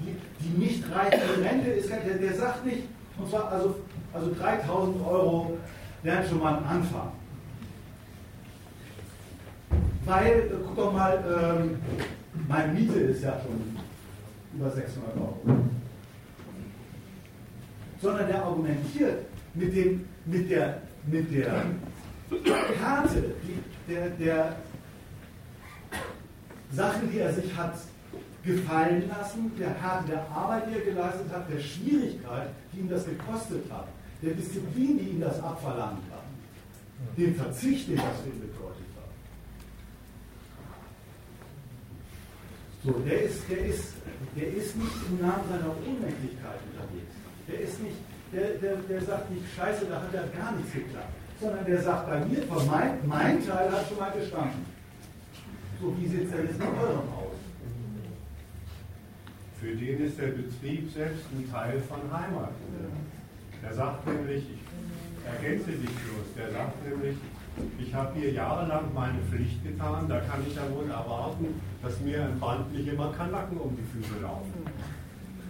Die, 0.00 0.16
die 0.40 0.58
nicht 0.58 0.84
reichende 0.92 1.44
Rente 1.44 1.70
ist, 1.70 1.90
der, 1.90 1.98
der 1.98 2.34
sagt 2.34 2.64
nicht, 2.66 2.82
und 3.18 3.28
zwar 3.28 3.50
also, 3.50 3.76
also 4.12 4.34
3000 4.38 5.06
Euro 5.06 5.56
wären 6.02 6.28
schon 6.28 6.38
mal 6.38 6.58
ein 6.58 6.64
Anfang. 6.64 7.12
Weil, 10.04 10.50
guck 10.64 10.76
doch 10.76 10.92
mal, 10.92 11.58
ähm, 11.60 11.76
meine 12.46 12.72
Miete 12.72 13.00
ist 13.00 13.22
ja 13.22 13.40
schon 13.40 13.76
über 14.54 14.70
600 14.70 15.16
Euro. 15.16 15.38
Sondern 18.00 18.28
der 18.28 18.44
argumentiert 18.44 19.26
mit, 19.54 19.74
dem, 19.74 20.04
mit, 20.24 20.50
der, 20.50 20.82
mit 21.06 21.34
der 21.34 21.64
Karte, 22.80 23.34
der, 23.88 24.10
der 24.10 24.56
Sachen, 26.70 27.10
die 27.10 27.18
er 27.18 27.32
sich 27.32 27.56
hat 27.56 27.74
gefallen 28.44 29.08
lassen, 29.08 29.50
der 29.58 29.74
Karte 29.74 30.12
der 30.12 30.30
Arbeit, 30.30 30.64
die 30.70 30.78
er 30.78 30.84
geleistet 30.84 31.32
hat, 31.32 31.50
der 31.50 31.58
Schwierigkeit, 31.58 32.50
die 32.72 32.80
ihm 32.80 32.88
das 32.88 33.04
gekostet 33.04 33.64
hat, 33.70 33.88
der 34.22 34.34
Disziplin, 34.34 34.98
die 34.98 35.10
ihm 35.10 35.20
das 35.20 35.42
abverlangt 35.42 36.04
hat, 36.10 36.24
dem 37.16 37.34
Verzicht, 37.34 37.88
den 37.88 37.96
das 37.96 38.20
für 38.22 38.28
ihn 38.28 38.40
bedeutet. 38.40 38.88
So, 42.88 42.94
der 43.00 43.22
ist, 43.24 43.42
der 43.50 43.66
ist, 43.66 43.92
der 44.34 44.48
ist 44.48 44.74
nicht 44.74 44.96
im 45.10 45.20
Namen 45.20 45.44
seiner 45.50 45.76
Ohnmächtigkeit 45.76 46.56
unterwegs. 46.72 47.12
Der 47.46 47.60
ist 47.60 47.82
nicht, 47.82 47.96
der, 48.32 48.56
der, 48.56 48.76
der 48.88 49.02
sagt 49.02 49.30
nicht, 49.30 49.44
scheiße, 49.54 49.84
da 49.84 50.00
hat 50.00 50.14
ja 50.14 50.24
gar 50.32 50.56
nichts 50.56 50.72
geklappt. 50.72 51.12
Sondern 51.38 51.66
der 51.66 51.82
sagt 51.82 52.08
bei 52.08 52.24
mir, 52.24 52.40
mein, 52.48 53.06
mein 53.06 53.46
Teil 53.46 53.70
hat 53.70 53.86
schon 53.86 53.98
mal 53.98 54.10
gestanden. 54.12 54.64
So, 55.78 55.94
wie 55.98 56.08
sieht 56.08 56.24
es 56.24 56.30
denn 56.30 56.46
jetzt 56.46 56.58
mit 56.58 56.68
eurem 56.68 57.08
aus? 57.12 57.36
Für 59.60 59.76
den 59.76 60.06
ist 60.06 60.18
der 60.18 60.28
Betrieb 60.28 60.90
selbst 60.90 61.24
ein 61.30 61.50
Teil 61.52 61.80
von 61.80 62.00
Heimat. 62.10 62.52
Er 63.68 63.74
sagt 63.74 64.06
nämlich, 64.06 64.44
ich 64.48 65.26
ergänze 65.28 65.72
dich 65.72 65.90
bloß, 65.90 66.26
der 66.38 66.52
sagt 66.52 66.88
nämlich, 66.88 67.16
ich 67.78 67.94
habe 67.94 68.18
hier 68.18 68.32
jahrelang 68.32 68.92
meine 68.94 69.18
Pflicht 69.30 69.64
getan, 69.64 70.06
da 70.08 70.20
kann 70.20 70.44
ich 70.46 70.54
ja 70.54 70.62
wohl 70.74 70.90
erwarten, 70.90 71.60
dass 71.82 72.00
mir 72.00 72.24
ein 72.24 72.38
Band 72.38 72.72
nicht 72.72 72.88
immer 72.88 73.12
Kanacken 73.12 73.58
um 73.58 73.76
die 73.76 73.98
Füße 73.98 74.20
laufen. 74.22 74.52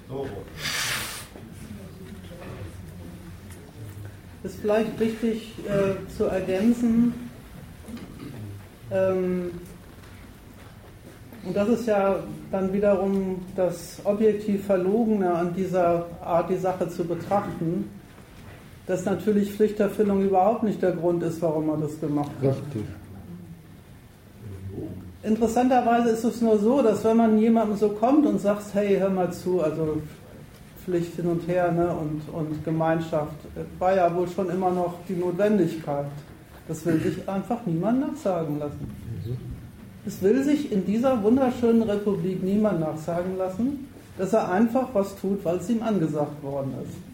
So. 0.09 0.26
ist 4.44 4.60
vielleicht 4.60 4.98
wichtig 5.01 5.55
äh, 5.66 6.09
zu 6.16 6.24
ergänzen, 6.24 7.12
ähm, 8.90 9.51
und 11.44 11.56
das 11.56 11.68
ist 11.68 11.86
ja 11.86 12.16
dann 12.51 12.72
wiederum 12.72 13.43
das 13.56 14.01
objektiv 14.05 14.66
Verlogene 14.66 15.32
an 15.32 15.55
dieser 15.55 16.06
Art, 16.22 16.51
die 16.51 16.56
Sache 16.56 16.89
zu 16.89 17.05
betrachten, 17.05 17.89
dass 18.89 19.05
natürlich 19.05 19.52
Pflichterfüllung 19.52 20.23
überhaupt 20.23 20.62
nicht 20.62 20.82
der 20.82 20.93
Grund 20.93 21.23
ist, 21.23 21.43
warum 21.43 21.66
man 21.66 21.82
das 21.82 22.01
gemacht 22.01 22.31
hat. 22.43 22.48
Richtig. 22.48 22.85
Interessanterweise 25.23 26.09
ist 26.09 26.24
es 26.24 26.40
nur 26.40 26.59
so, 26.59 26.81
dass 26.81 27.05
wenn 27.05 27.19
man 27.19 27.39
jemandem 27.39 27.77
so 27.77 27.90
kommt 27.90 28.24
und 28.27 28.40
sagt, 28.40 28.65
hey, 28.73 28.97
hör 28.98 29.10
mal 29.10 29.31
zu, 29.31 29.60
also 29.62 30.01
Pflicht 30.85 31.16
hin 31.16 31.27
und 31.27 31.47
her 31.47 31.70
ne, 31.70 31.89
und, 31.90 32.23
und 32.32 32.65
Gemeinschaft, 32.65 33.35
war 33.78 33.94
ja 33.94 34.15
wohl 34.15 34.27
schon 34.27 34.48
immer 34.48 34.70
noch 34.70 34.94
die 35.06 35.16
Notwendigkeit. 35.16 36.06
Das 36.66 36.86
will 36.86 36.98
sich 37.01 37.28
einfach 37.28 37.59
niemand 37.66 38.01
nachsagen 38.01 38.59
lassen. 38.59 38.90
Es 40.06 40.23
will 40.23 40.43
sich 40.43 40.73
in 40.73 40.86
dieser 40.86 41.23
wunderschönen 41.23 41.82
Republik 41.82 42.43
niemand 42.43 42.81
nachsagen 42.81 43.36
lassen, 43.36 43.89
dass 44.16 44.32
er 44.32 44.51
einfach 44.51 44.89
was 44.94 45.15
tut, 45.16 45.44
weil 45.44 45.59
es 45.59 45.69
ihm 45.69 45.82
angesagt 45.82 46.43
worden 46.43 46.73
ist. 46.82 47.07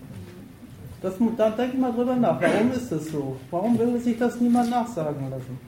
Das, 1.04 1.12
da 1.36 1.50
denkt 1.50 1.78
mal 1.78 1.92
drüber 1.92 2.16
nach. 2.16 2.40
Warum 2.40 2.72
ist 2.72 2.90
es 2.90 3.12
so? 3.12 3.36
Warum 3.50 3.78
will 3.78 4.00
sich 4.00 4.18
das 4.18 4.40
niemand 4.40 4.70
nachsagen 4.70 5.28
lassen? 5.28 5.60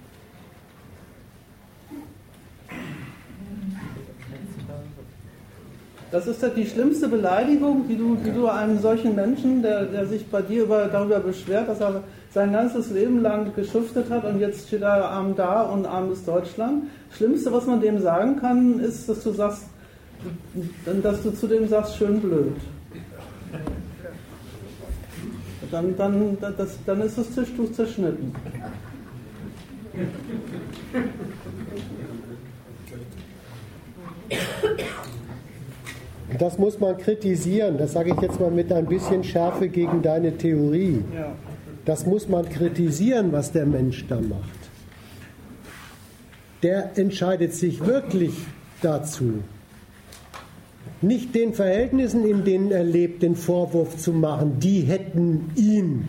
Das 6.10 6.26
ist 6.26 6.42
die 6.56 6.64
schlimmste 6.64 7.08
Beleidigung, 7.08 7.86
die 7.86 7.96
du, 7.98 8.14
die 8.14 8.32
du 8.32 8.46
einem 8.46 8.78
solchen 8.78 9.14
Menschen, 9.14 9.60
der, 9.60 9.84
der 9.84 10.06
sich 10.06 10.26
bei 10.26 10.40
dir 10.40 10.62
über, 10.62 10.86
darüber 10.86 11.20
beschwert, 11.20 11.68
dass 11.68 11.82
er 11.82 12.02
sein 12.32 12.54
ganzes 12.54 12.90
Leben 12.90 13.20
lang 13.20 13.54
geschuftet 13.54 14.08
hat 14.08 14.24
und 14.24 14.40
jetzt 14.40 14.68
steht 14.68 14.80
er 14.80 15.04
arm 15.04 15.36
da 15.36 15.64
und 15.64 15.84
armes 15.84 16.24
Deutschland. 16.24 16.84
Das 17.10 17.18
Schlimmste, 17.18 17.52
was 17.52 17.66
man 17.66 17.82
dem 17.82 18.00
sagen 18.00 18.40
kann, 18.40 18.80
ist, 18.80 19.06
dass 19.06 19.22
du 19.22 19.32
sagst, 19.32 19.64
dass 21.02 21.22
du 21.22 21.30
zu 21.32 21.46
dem 21.46 21.68
sagst, 21.68 21.98
schön 21.98 22.22
blöd. 22.22 22.54
Dann, 25.70 25.96
dann, 25.96 26.38
das, 26.40 26.78
dann 26.86 27.00
ist 27.00 27.18
das 27.18 27.30
Tischtuch 27.30 27.72
zerschnitten. 27.72 28.32
Das 36.38 36.58
muss 36.58 36.78
man 36.78 36.96
kritisieren. 36.98 37.78
Das 37.78 37.92
sage 37.92 38.12
ich 38.14 38.20
jetzt 38.20 38.38
mal 38.40 38.50
mit 38.50 38.72
ein 38.72 38.86
bisschen 38.86 39.24
Schärfe 39.24 39.68
gegen 39.68 40.02
deine 40.02 40.36
Theorie. 40.36 41.02
Das 41.84 42.04
muss 42.04 42.28
man 42.28 42.48
kritisieren, 42.48 43.32
was 43.32 43.52
der 43.52 43.64
Mensch 43.64 44.06
da 44.08 44.20
macht. 44.20 44.42
Der 46.62 46.98
entscheidet 46.98 47.54
sich 47.54 47.84
wirklich 47.84 48.34
dazu, 48.82 49.42
nicht 51.02 51.34
den 51.34 51.54
Verhältnissen, 51.54 52.24
in 52.24 52.44
denen 52.44 52.70
er 52.70 52.84
lebt, 52.84 53.22
den 53.22 53.36
Vorwurf 53.36 53.96
zu 53.96 54.12
machen, 54.12 54.58
die 54.60 54.80
hätten 54.82 55.50
ihn 55.56 56.08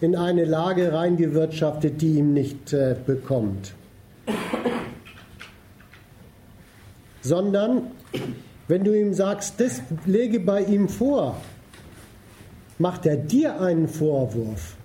in 0.00 0.16
eine 0.16 0.44
Lage 0.44 0.92
reingewirtschaftet, 0.92 2.00
die 2.00 2.14
ihm 2.14 2.32
nicht 2.32 2.72
äh, 2.72 2.96
bekommt. 3.06 3.74
Sondern 7.22 7.82
wenn 8.68 8.84
du 8.84 8.98
ihm 8.98 9.12
sagst, 9.12 9.60
das 9.60 9.82
lege 10.06 10.40
bei 10.40 10.62
ihm 10.62 10.88
vor, 10.88 11.36
macht 12.78 13.04
er 13.04 13.16
dir 13.16 13.60
einen 13.60 13.88
Vorwurf, 13.88 14.76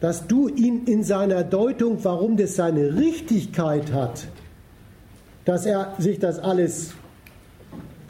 dass 0.00 0.26
du 0.26 0.48
ihn 0.48 0.86
in 0.86 1.02
seiner 1.02 1.44
Deutung, 1.44 1.98
warum 2.04 2.38
das 2.38 2.56
seine 2.56 2.96
Richtigkeit 2.96 3.92
hat, 3.92 4.28
dass 5.44 5.66
er 5.66 5.94
sich 5.98 6.18
das 6.18 6.38
alles 6.38 6.94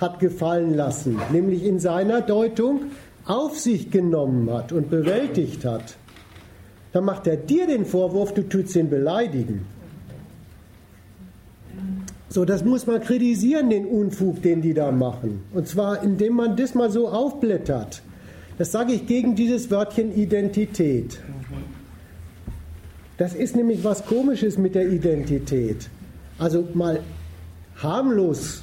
hat 0.01 0.19
gefallen 0.19 0.75
lassen, 0.75 1.21
nämlich 1.31 1.65
in 1.65 1.79
seiner 1.79 2.21
Deutung 2.21 2.85
auf 3.27 3.59
sich 3.59 3.91
genommen 3.91 4.51
hat 4.51 4.73
und 4.73 4.91
bewältigt 4.91 5.65
hat, 5.65 5.97
dann 6.93 7.05
macht 7.05 7.27
er 7.27 7.37
dir 7.37 7.67
den 7.67 7.85
Vorwurf, 7.85 8.35
du 8.35 8.43
tust 8.43 8.75
ihn 8.75 8.91
beleidigen. 8.91 9.67
So, 12.29 12.45
das 12.45 12.65
muss 12.65 12.87
man 12.87 13.01
kritisieren, 13.01 13.71
den 13.71 13.87
Unfug, 13.87 14.43
den 14.43 14.63
die 14.63 14.75
da 14.75 14.93
machen. 14.93 15.43
Und 15.53 15.67
zwar, 15.67 16.03
indem 16.03 16.35
man 16.35 16.57
das 16.57 16.75
mal 16.75 16.91
so 16.91 17.09
aufblättert. 17.09 18.03
Das 18.57 18.73
sage 18.73 18.93
ich 18.93 19.07
gegen 19.07 19.35
dieses 19.35 19.71
Wörtchen 19.71 20.15
Identität. 20.15 21.21
Das 23.17 23.35
ist 23.35 23.57
nämlich 23.57 23.85
was 23.85 24.07
Komisches 24.07 24.59
mit 24.59 24.75
der 24.75 24.89
Identität. 24.89 25.91
Also 26.39 26.69
mal 26.75 27.01
harmlos 27.77 28.63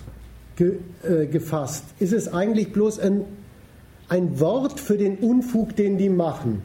ge, 0.58 0.80
äh, 1.08 1.26
gefasst, 1.28 1.86
ist 2.00 2.12
es 2.12 2.34
eigentlich 2.34 2.74
bloß 2.74 3.00
ein, 3.00 3.22
ein 4.10 4.40
Wort 4.42 4.82
für 4.82 4.98
den 4.98 5.18
Unfug, 5.20 5.76
den 5.76 5.98
die 5.98 6.10
machen. 6.10 6.62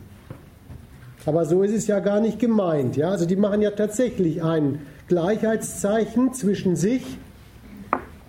Aber 1.24 1.44
so 1.44 1.62
ist 1.62 1.73
es 1.73 1.86
ja 1.86 2.01
gar 2.01 2.20
nicht 2.20 2.40
gemeint. 2.40 2.97
Ja? 2.97 3.10
Also 3.10 3.27
die 3.27 3.36
machen 3.36 3.62
ja 3.62 3.70
tatsächlich 3.70 4.43
einen 4.43 4.81
Gleichheitszeichen 5.06 6.35
zwischen 6.35 6.74
sich 6.74 7.02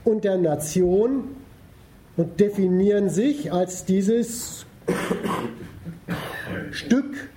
und 0.04 0.24
der 0.24 0.38
Nation 0.38 1.30
und 2.18 2.40
definieren 2.40 3.10
sich 3.10 3.52
als 3.52 3.86
dieses 3.86 4.68
Stück 6.72 7.30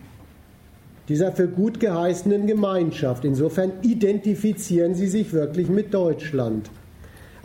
dieser 1.09 1.33
für 1.33 1.47
gut 1.49 1.79
geheißenen 1.81 2.47
Gemeinschaft. 2.47 3.25
Insofern 3.25 3.73
identifizieren 3.83 4.95
sie 4.95 5.07
sich 5.07 5.33
wirklich 5.33 5.69
mit 5.69 5.95
Deutschland. 5.95 6.69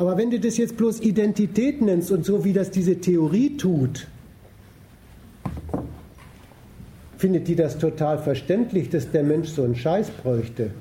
Aber 0.02 0.18
wenn 0.18 0.32
du 0.32 0.40
das 0.40 0.58
jetzt 0.58 0.78
bloß 0.78 1.02
Identität 1.02 1.80
nennst 1.80 2.12
und 2.12 2.26
so 2.26 2.44
wie 2.44 2.54
das 2.54 2.72
diese 2.72 2.96
Theorie 2.96 3.56
tut, 3.56 4.08
findet 7.20 7.48
die 7.48 7.56
das 7.56 7.78
total 7.78 8.18
verständlich, 8.18 8.90
dass 8.90 9.12
der 9.12 9.22
Mensch 9.22 9.50
so 9.50 9.64
einen 9.64 9.76
Scheiß 9.76 10.10
bräuchte 10.10 10.72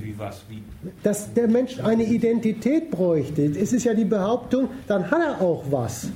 wie 0.00 0.18
was? 0.18 0.42
Wie? 0.48 0.62
Dass 1.02 1.34
der 1.34 1.48
Mensch 1.48 1.78
eine 1.80 2.04
Identität 2.04 2.90
bräuchte. 2.90 3.42
Es 3.42 3.74
ist 3.74 3.84
ja 3.84 3.92
die 3.92 4.06
Behauptung, 4.06 4.68
dann 4.86 5.10
hat 5.10 5.20
er 5.20 5.40
auch 5.42 5.64
was. 5.70 6.08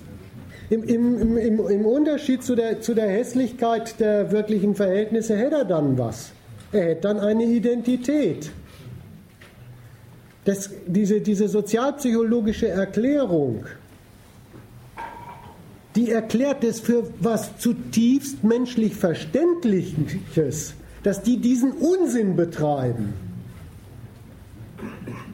Im, 0.71 0.83
im, 0.85 1.37
im, 1.37 1.69
im 1.69 1.85
Unterschied 1.85 2.43
zu 2.43 2.55
der, 2.55 2.81
zu 2.81 2.95
der 2.95 3.09
Hässlichkeit 3.09 4.01
der 4.01 4.33
wirklichen 4.33 4.75
Verhältnisse 4.75 5.37
hätte 5.37 5.57
er 5.57 5.65
dann 5.65 5.99
was. 5.99 6.33
Er 6.73 6.87
hätte 6.87 7.03
dann 7.03 7.21
eine 7.21 7.45
Identität. 7.45 8.51
Das, 10.47 10.71
diese, 10.87 11.21
diese 11.21 11.49
sozialpsychologische 11.49 12.69
Erklärung, 12.69 13.65
die 15.97 16.13
erklärt 16.13 16.63
es 16.63 16.79
für 16.79 17.11
was 17.19 17.59
zutiefst 17.59 18.45
menschlich 18.45 18.95
Verständliches, 18.95 20.75
dass 21.03 21.21
die 21.21 21.39
diesen 21.39 21.73
Unsinn 21.73 22.37
betreiben. 22.37 23.13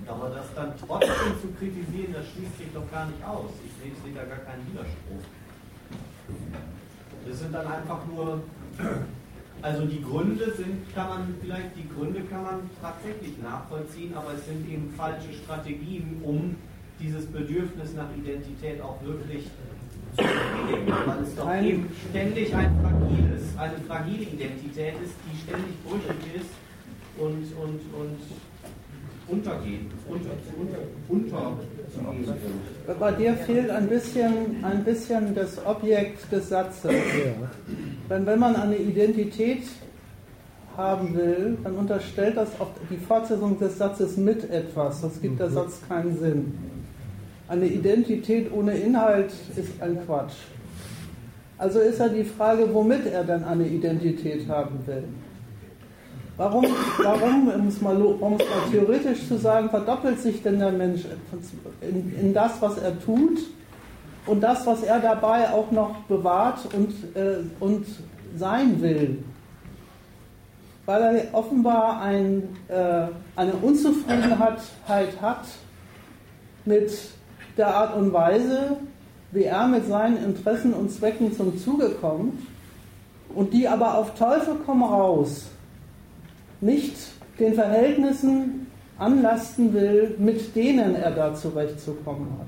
Aber 0.09 0.31
das 0.31 0.47
dann 0.55 0.73
trotzdem 0.87 1.11
zu 1.43 1.49
kritisieren, 1.59 2.15
das 2.15 2.25
schließt 2.29 2.57
sich 2.57 2.69
doch 2.73 2.91
gar 2.91 3.05
nicht 3.07 3.23
aus. 3.23 3.51
Ich 3.67 3.73
sehe, 3.83 3.93
sehe 4.03 4.15
da 4.15 4.25
gar 4.25 4.39
keinen 4.39 4.67
Widerspruch. 4.73 5.25
Das 7.29 7.39
sind 7.39 7.53
dann 7.53 7.67
einfach 7.67 8.01
nur, 8.07 8.43
also 9.63 9.87
die 9.87 10.03
Gründe 10.03 10.53
sind, 10.57 10.93
kann 10.95 11.09
man 11.09 11.35
vielleicht, 11.41 11.77
die 11.77 11.89
Gründe 11.89 12.23
kann 12.23 12.43
man 12.43 12.71
tatsächlich 12.81 13.39
nachvollziehen, 13.41 14.13
aber 14.15 14.35
es 14.35 14.45
sind 14.45 14.69
eben 14.69 14.93
falsche 14.97 15.33
Strategien, 15.33 16.21
um 16.25 16.57
dieses 17.01 17.27
Bedürfnis 17.27 17.95
nach 17.95 18.09
Identität 18.17 18.81
auch 18.81 19.03
wirklich 19.05 19.45
zu 20.17 20.23
befriedigen, 20.23 20.93
weil 21.07 21.23
es 21.23 21.35
doch 21.37 21.55
eben 21.55 21.89
ständig 22.11 22.55
ein 22.55 22.77
fragiles, 22.83 23.57
eine 23.57 23.79
fragile 23.87 24.23
Identität 24.25 24.95
ist, 25.03 25.15
die 25.25 25.39
ständig 25.41 25.75
brüchig 25.85 26.35
ist 26.37 26.51
und, 27.19 27.47
und, 27.57 27.81
und 27.95 28.19
untergehen, 29.29 29.91
unter, 30.09 30.31
unter, 30.59 30.79
unter 31.09 31.57
Bei 32.98 33.12
dir 33.12 33.35
fehlt 33.35 33.70
ein 33.70 33.89
bisschen, 33.89 34.62
ein 34.62 34.85
bisschen 34.85 35.35
das 35.35 35.64
Objekt 35.64 36.31
des 36.32 36.48
Satzes. 36.48 36.93
Wenn, 38.09 38.27
wenn 38.27 38.39
man 38.39 38.56
eine 38.56 38.77
Identität 38.77 39.64
haben 40.77 41.14
will, 41.14 41.59
dann 41.62 41.77
unterstellt 41.77 42.36
das 42.36 42.48
auch 42.59 42.70
die 42.90 42.97
Fortsetzung 42.97 43.59
des 43.59 43.78
Satzes 43.78 44.16
mit 44.16 44.51
etwas. 44.51 45.02
Das 45.02 45.20
gibt 45.20 45.39
der 45.39 45.48
mhm. 45.48 45.55
Satz 45.55 45.81
keinen 45.89 46.19
Sinn. 46.19 46.59
Eine 47.48 47.66
Identität 47.66 48.51
ohne 48.52 48.77
Inhalt 48.77 49.32
ist 49.56 49.81
ein 49.81 49.98
Quatsch. 50.06 50.35
Also 51.59 51.81
ist 51.81 52.01
ja 52.01 52.09
die 52.09 52.24
Frage, 52.24 52.73
womit 52.73 53.06
er 53.06 53.24
dann 53.24 53.44
eine 53.44 53.66
Identität 53.66 54.48
haben 54.48 54.78
will. 54.86 55.05
Warum, 56.37 56.65
warum, 57.03 57.49
um 57.49 57.69
es 57.69 57.81
mal, 57.81 58.01
um 58.01 58.35
es 58.35 58.39
mal 58.39 58.71
theoretisch 58.71 59.29
zu 59.29 59.37
sagen, 59.39 59.69
verdoppelt 59.69 60.21
sich 60.21 60.43
denn 60.43 60.59
der 60.59 60.73
Mensch 60.73 61.03
in, 61.83 62.15
in 62.19 62.35
das, 62.35 62.53
was 62.61 62.79
er 62.79 62.99
tut, 63.01 63.39
und 64.27 64.41
das, 64.41 64.67
was 64.67 64.83
er 64.83 65.01
dabei 65.01 65.51
auch 65.51 65.71
noch 65.71 65.97
bewahrt 66.09 66.61
und, 66.75 66.93
äh, 67.17 67.39
und 67.61 67.87
sein 68.37 68.81
will. 68.81 69.23
Weil 70.87 71.03
er 71.03 71.35
offenbar 71.35 72.01
ein, 72.01 72.57
äh, 72.69 73.07
eine 73.37 73.53
Unzufriedenheit 73.61 74.61
hat 75.21 75.45
mit 76.65 76.93
der 77.57 77.75
Art 77.75 77.97
und 77.97 78.13
Weise, 78.13 78.77
wie 79.33 79.45
er 79.45 79.67
mit 79.67 79.87
seinen 79.87 80.23
Interessen 80.25 80.73
und 80.73 80.91
Zwecken 80.91 81.35
zum 81.35 81.59
Zuge 81.59 81.91
kommt 81.91 82.41
und 83.35 83.53
die 83.53 83.67
aber 83.67 83.99
auf 83.99 84.15
Teufel 84.15 84.57
komm 84.65 84.83
raus 84.83 85.52
nicht 86.63 86.97
den 87.39 87.55
Verhältnissen 87.55 88.67
anlasten 88.99 89.73
will, 89.73 90.15
mit 90.19 90.55
denen 90.55 90.95
er 90.95 91.11
da 91.11 91.35
zurechtzukommen 91.35 92.29
hat. 92.39 92.47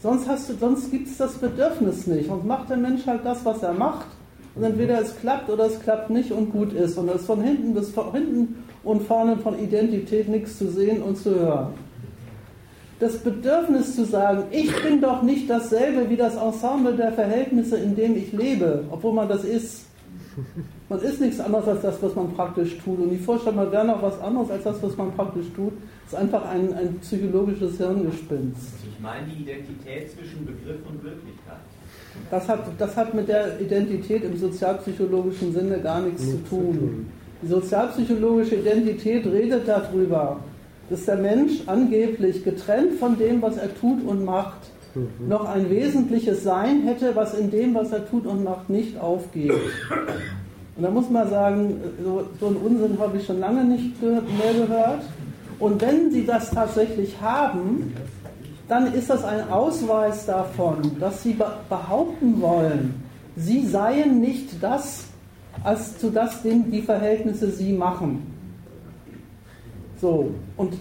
Sonst, 0.00 0.26
sonst 0.60 0.90
gibt 0.90 1.08
es 1.08 1.16
das 1.16 1.34
Bedürfnis 1.34 2.06
nicht 2.06 2.28
und 2.28 2.46
macht 2.46 2.70
der 2.70 2.76
Mensch 2.76 3.06
halt 3.06 3.24
das, 3.24 3.44
was 3.44 3.62
er 3.62 3.72
macht. 3.72 4.06
Und 4.54 4.64
entweder 4.64 5.00
es 5.00 5.18
klappt 5.20 5.48
oder 5.50 5.66
es 5.66 5.80
klappt 5.80 6.10
nicht 6.10 6.32
und 6.32 6.50
gut 6.50 6.72
ist. 6.72 6.98
Und 6.98 7.08
es 7.08 7.20
ist 7.20 7.26
von 7.26 7.40
hinten 7.42 7.74
bis 7.74 7.90
von 7.90 8.12
hinten 8.12 8.64
und 8.82 9.02
vorne 9.02 9.36
von 9.36 9.58
Identität 9.58 10.28
nichts 10.28 10.58
zu 10.58 10.70
sehen 10.70 11.02
und 11.02 11.16
zu 11.16 11.34
hören. 11.34 11.74
Das 13.00 13.18
Bedürfnis 13.18 13.94
zu 13.94 14.04
sagen, 14.04 14.44
ich 14.50 14.74
bin 14.82 15.00
doch 15.00 15.22
nicht 15.22 15.48
dasselbe 15.48 16.10
wie 16.10 16.16
das 16.16 16.36
Ensemble 16.36 16.94
der 16.94 17.12
Verhältnisse, 17.12 17.76
in 17.76 17.94
dem 17.94 18.16
ich 18.16 18.32
lebe, 18.32 18.84
obwohl 18.90 19.12
man 19.12 19.28
das 19.28 19.44
ist. 19.44 19.86
Man 20.88 21.00
ist 21.00 21.20
nichts 21.20 21.38
anderes 21.38 21.68
als 21.68 21.82
das, 21.82 22.02
was 22.02 22.14
man 22.14 22.32
praktisch 22.32 22.78
tut. 22.78 22.98
Und 22.98 23.10
die 23.10 23.18
Vorstellung, 23.18 23.56
man 23.56 23.72
wäre 23.72 23.86
noch 23.86 24.02
was 24.02 24.18
anderes 24.20 24.50
als 24.50 24.64
das, 24.64 24.82
was 24.82 24.96
man 24.96 25.12
praktisch 25.12 25.46
tut, 25.54 25.72
ist 26.06 26.14
einfach 26.14 26.48
ein, 26.48 26.72
ein 26.72 26.98
psychologisches 27.00 27.76
Hirngespinst. 27.76 28.72
Ich 28.90 29.00
meine 29.00 29.26
die 29.26 29.42
Identität 29.42 30.10
zwischen 30.10 30.46
Begriff 30.46 30.80
und 30.88 31.04
Wirklichkeit. 31.04 31.58
Das 32.30 32.48
hat, 32.48 32.60
das 32.78 32.96
hat 32.96 33.12
mit 33.14 33.28
der 33.28 33.60
Identität 33.60 34.24
im 34.24 34.36
sozialpsychologischen 34.36 35.52
Sinne 35.52 35.78
gar 35.78 36.00
nichts 36.00 36.24
zu 36.24 36.38
tun. 36.48 37.06
Die 37.42 37.46
sozialpsychologische 37.46 38.56
Identität 38.56 39.26
redet 39.26 39.68
darüber, 39.68 40.40
dass 40.88 41.04
der 41.04 41.16
Mensch 41.16 41.62
angeblich 41.66 42.44
getrennt 42.44 42.94
von 42.94 43.18
dem, 43.18 43.42
was 43.42 43.58
er 43.58 43.74
tut 43.74 44.04
und 44.06 44.24
macht, 44.24 44.58
mhm. 44.94 45.28
noch 45.28 45.44
ein 45.44 45.68
wesentliches 45.68 46.42
Sein 46.42 46.82
hätte, 46.84 47.14
was 47.14 47.34
in 47.34 47.50
dem, 47.50 47.74
was 47.74 47.92
er 47.92 48.08
tut 48.08 48.26
und 48.26 48.42
macht, 48.42 48.70
nicht 48.70 48.98
aufgeht. 48.98 49.52
Und 50.78 50.84
da 50.84 50.90
muss 50.90 51.10
man 51.10 51.28
sagen, 51.28 51.74
so, 52.04 52.24
so 52.38 52.46
einen 52.46 52.56
Unsinn 52.56 52.98
habe 53.00 53.16
ich 53.16 53.26
schon 53.26 53.40
lange 53.40 53.64
nicht 53.64 54.00
mehr 54.00 54.22
gehört. 54.54 55.02
Und 55.58 55.82
wenn 55.82 56.12
sie 56.12 56.24
das 56.24 56.52
tatsächlich 56.52 57.20
haben, 57.20 57.92
dann 58.68 58.94
ist 58.94 59.10
das 59.10 59.24
ein 59.24 59.50
Ausweis 59.50 60.24
davon, 60.26 60.92
dass 61.00 61.24
sie 61.24 61.36
behaupten 61.68 62.40
wollen, 62.40 62.94
sie 63.34 63.66
seien 63.66 64.20
nicht 64.20 64.62
das, 64.62 65.06
als 65.64 65.98
zu 65.98 66.10
das 66.10 66.42
die 66.44 66.82
Verhältnisse 66.82 67.50
sie 67.50 67.72
machen. 67.72 68.22
So, 70.00 70.32
und 70.56 70.74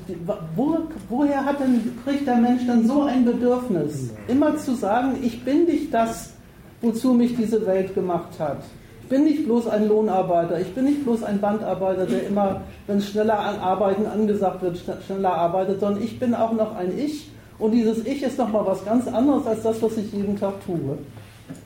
wo, 0.55 0.77
woher 1.09 1.43
hat 1.43 1.59
denn, 1.59 1.97
kriegt 2.03 2.27
der 2.27 2.37
Mensch 2.37 2.67
dann 2.67 2.85
so 2.85 3.01
ein 3.01 3.25
Bedürfnis, 3.25 4.11
immer 4.27 4.57
zu 4.57 4.75
sagen, 4.75 5.15
ich 5.23 5.43
bin 5.43 5.65
nicht 5.65 5.91
das, 5.91 6.33
wozu 6.81 7.13
mich 7.13 7.35
diese 7.35 7.65
Welt 7.65 7.95
gemacht 7.95 8.39
hat. 8.39 8.61
Ich 9.07 9.09
bin 9.09 9.23
nicht 9.23 9.45
bloß 9.45 9.67
ein 9.67 9.87
Lohnarbeiter, 9.87 10.59
ich 10.59 10.75
bin 10.75 10.83
nicht 10.83 11.05
bloß 11.05 11.23
ein 11.23 11.39
Bandarbeiter, 11.39 12.05
der 12.05 12.27
immer, 12.27 12.59
wenn 12.87 12.99
schneller 12.99 13.39
an 13.39 13.57
Arbeiten 13.57 14.05
angesagt 14.05 14.61
wird, 14.61 14.77
schneller 15.05 15.31
arbeitet, 15.31 15.79
sondern 15.79 16.03
ich 16.03 16.19
bin 16.19 16.35
auch 16.35 16.51
noch 16.51 16.75
ein 16.75 16.91
Ich 16.99 17.31
und 17.57 17.71
dieses 17.71 18.05
Ich 18.05 18.21
ist 18.21 18.37
nochmal 18.37 18.65
was 18.65 18.83
ganz 18.83 19.07
anderes 19.07 19.47
als 19.47 19.63
das, 19.63 19.81
was 19.81 19.95
ich 19.95 20.11
jeden 20.11 20.37
Tag 20.37 20.55
tue. 20.65 20.97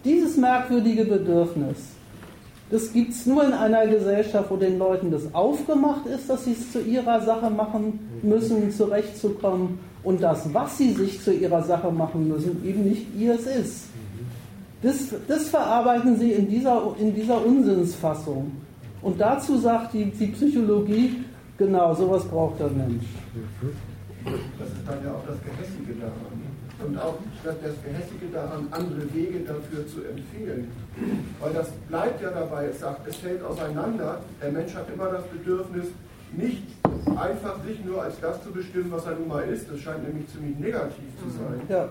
Dieses 0.05 0.37
merkwürdige 0.37 1.03
Bedürfnis, 1.03 1.77
das 2.69 2.93
gibt 2.93 3.09
es 3.09 3.25
nur 3.25 3.43
in 3.43 3.53
einer 3.53 3.87
Gesellschaft, 3.87 4.51
wo 4.51 4.57
den 4.57 4.77
Leuten 4.77 5.09
das 5.09 5.33
aufgemacht 5.33 6.05
ist, 6.05 6.29
dass 6.29 6.45
sie 6.45 6.51
es 6.51 6.71
zu 6.71 6.79
ihrer 6.79 7.21
Sache 7.21 7.49
machen 7.49 8.21
müssen, 8.21 8.69
zurechtzukommen 8.69 9.79
und 10.03 10.21
das, 10.21 10.53
was 10.53 10.77
sie 10.77 10.91
sich 10.91 11.23
zu 11.23 11.33
ihrer 11.33 11.63
Sache 11.63 11.91
machen 11.91 12.27
müssen, 12.27 12.63
eben 12.63 12.87
nicht 12.87 13.07
ihres 13.19 13.47
ist. 13.47 13.90
Das, 14.81 15.13
das 15.27 15.49
verarbeiten 15.49 16.17
sie 16.17 16.31
in 16.31 16.49
dieser, 16.49 16.95
in 16.99 17.13
dieser 17.13 17.45
Unsinnsfassung. 17.45 18.51
Und 19.01 19.19
dazu 19.19 19.57
sagt 19.57 19.93
die, 19.93 20.05
die 20.05 20.27
Psychologie, 20.27 21.23
genau, 21.57 21.93
sowas 21.93 22.23
braucht 22.25 22.59
der 22.59 22.69
Mensch. 22.69 23.05
Das 24.23 24.67
ist 24.67 24.87
dann 24.87 25.03
ja 25.03 25.11
auch 25.11 25.25
das 25.25 25.37
Gehässige 25.43 25.99
daran. 25.99 26.41
Und 26.85 26.97
auch 26.97 27.15
das 27.43 27.75
Gehässige 27.83 28.25
daran, 28.33 28.67
andere 28.71 29.13
Wege 29.13 29.39
dafür 29.41 29.87
zu 29.87 30.03
empfehlen. 30.03 30.67
Weil 31.39 31.53
das 31.53 31.69
bleibt 31.87 32.21
ja 32.21 32.31
dabei, 32.31 32.67
es 32.67 32.79
sagt, 32.79 33.07
es 33.07 33.17
fällt 33.17 33.43
auseinander. 33.43 34.19
Der 34.41 34.51
Mensch 34.51 34.73
hat 34.73 34.87
immer 34.91 35.09
das 35.09 35.23
Bedürfnis, 35.27 35.87
nicht 36.33 36.63
einfach 37.17 37.63
sich 37.63 37.83
nur 37.83 38.01
als 38.01 38.19
das 38.19 38.43
zu 38.43 38.51
bestimmen, 38.51 38.91
was 38.91 39.05
er 39.05 39.15
nun 39.15 39.27
mal 39.27 39.43
ist. 39.43 39.69
Das 39.69 39.79
scheint 39.79 40.07
nämlich 40.07 40.27
ziemlich 40.29 40.57
negativ 40.57 41.05
zu 41.21 41.29
sein. 41.29 41.61
Ja. 41.67 41.89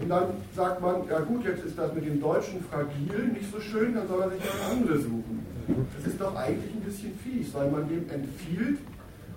Und 0.00 0.08
dann 0.08 0.24
sagt 0.54 0.80
man, 0.80 1.06
ja 1.08 1.20
gut, 1.20 1.44
jetzt 1.44 1.64
ist 1.64 1.78
das 1.78 1.92
mit 1.94 2.06
dem 2.06 2.20
Deutschen 2.20 2.64
fragil, 2.70 3.32
nicht 3.32 3.50
so 3.50 3.60
schön, 3.60 3.94
dann 3.94 4.08
soll 4.08 4.22
er 4.22 4.30
sich 4.30 4.40
eine 4.42 4.78
andere 4.78 4.98
suchen. 4.98 5.46
Das 5.96 6.06
ist 6.06 6.20
doch 6.20 6.34
eigentlich 6.36 6.74
ein 6.74 6.80
bisschen 6.80 7.18
fies, 7.18 7.52
weil 7.54 7.70
man 7.70 7.88
dem 7.88 8.08
empfiehlt, 8.08 8.78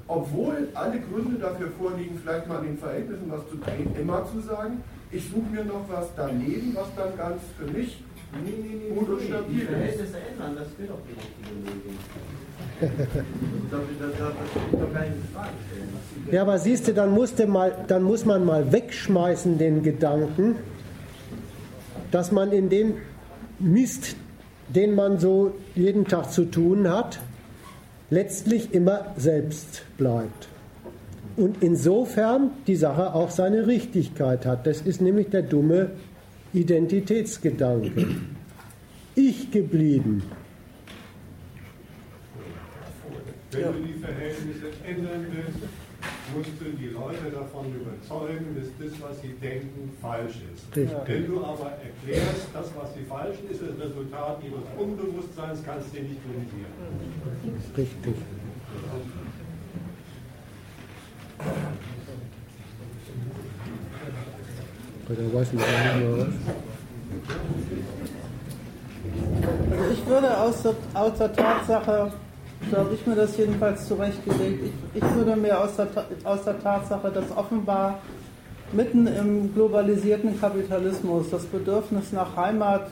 obwohl 0.08 0.70
alle 0.74 1.00
Gründe 1.00 1.40
dafür 1.40 1.70
vorliegen, 1.78 2.20
vielleicht 2.22 2.48
mal 2.48 2.60
an 2.60 2.66
den 2.66 2.78
Verhältnissen 2.78 3.30
was 3.30 3.48
zu 3.50 3.58
drehen, 3.58 3.96
immer 4.00 4.26
zu 4.32 4.40
sagen, 4.40 4.84
ich 5.12 5.28
suche 5.28 5.50
mir 5.52 5.66
noch 5.66 5.86
was 5.90 6.08
daneben, 6.16 6.76
was 6.76 6.94
dann 6.96 7.18
ganz 7.18 7.42
für 7.58 7.66
mich 7.66 8.04
nee, 8.44 8.54
nee, 8.62 8.90
nee, 8.90 8.96
gut 8.96 9.10
und 9.10 9.22
stabil 9.22 9.62
ist. 9.62 9.62
Die 9.62 9.66
Verhältnisse 9.66 10.18
ändern, 10.18 10.56
das 10.56 10.68
will 10.78 10.88
doch 10.88 11.02
die 11.08 11.14
richtige 11.18 11.50
Lösung. 11.66 11.98
Ja, 16.32 16.42
aber 16.44 16.60
siehst 16.60 16.88
du, 16.88 16.94
dann, 16.94 17.12
musste 17.12 17.48
mal, 17.48 17.74
dann 17.88 18.04
muss 18.04 18.26
man 18.26 18.46
mal 18.46 18.72
wegschmeißen 18.72 19.58
den 19.58 19.84
Gedanken, 19.84 20.56
dass 22.12 22.32
man 22.32 22.52
in 22.52 22.70
dem 22.70 22.96
Mist, 23.60 24.16
den 24.70 24.96
man 24.96 25.20
so 25.20 25.54
jeden 25.76 26.06
Tag 26.06 26.32
zu 26.32 26.46
tun 26.46 26.90
hat, 26.90 27.20
letztlich 28.10 28.74
immer 28.74 29.14
selbst 29.18 29.84
bleibt. 29.98 30.48
Und 31.36 31.58
insofern 31.62 32.52
die 32.68 32.76
Sache 32.76 33.14
auch 33.14 33.30
seine 33.30 33.68
Richtigkeit 33.68 34.46
hat. 34.46 34.68
Das 34.68 34.82
ist 34.82 35.02
nämlich 35.02 35.30
der 35.30 35.44
dumme 35.44 35.92
Identitätsgedanke. 36.54 38.08
Ich 39.16 39.52
geblieben, 39.52 40.24
Wenn 43.52 43.74
du 43.74 43.80
die 43.80 43.94
Verhältnisse 43.94 44.68
ändern 44.86 45.26
willst, 45.32 45.60
musst 46.36 46.52
du 46.60 46.66
die 46.78 46.90
Leute 46.90 47.32
davon 47.34 47.66
überzeugen, 47.74 48.56
dass 48.56 48.68
das, 48.78 49.02
was 49.02 49.22
sie 49.22 49.34
denken, 49.42 49.92
falsch 50.00 50.36
ist. 50.54 50.76
Richtig. 50.76 50.98
Wenn 51.06 51.26
du 51.26 51.44
aber 51.44 51.72
erklärst, 51.82 52.48
das, 52.54 52.72
was 52.80 52.94
sie 52.94 53.04
falsch 53.10 53.38
ist, 53.50 53.62
ist 53.62 53.72
das 53.72 53.88
Resultat 53.88 54.44
ihres 54.44 54.64
Unbewusstseins, 54.78 55.60
kannst 55.66 55.96
du 55.96 56.02
nicht 56.02 56.22
kritisieren. 56.22 56.74
Richtig. 57.76 58.16
Also 65.10 65.22
ich 69.92 70.06
würde 70.06 70.38
aus 70.38 70.62
der, 70.62 70.76
aus 70.94 71.18
der 71.18 71.34
Tatsache 71.34 72.12
so 72.70 72.78
habe 72.78 72.94
ich 72.94 73.06
mir 73.08 73.16
das 73.16 73.38
jedenfalls 73.38 73.88
zurechtgelegt. 73.88 74.64
Ich, 74.94 75.02
ich 75.02 75.16
würde 75.16 75.36
mir 75.36 75.60
aus 75.60 75.76
der, 75.76 75.88
aus 76.24 76.44
der 76.44 76.62
Tatsache, 76.62 77.10
dass 77.10 77.36
offenbar 77.36 78.00
mitten 78.72 79.08
im 79.08 79.54
globalisierten 79.54 80.40
Kapitalismus 80.40 81.30
das 81.32 81.46
Bedürfnis 81.46 82.12
nach 82.12 82.36
Heimat 82.36 82.90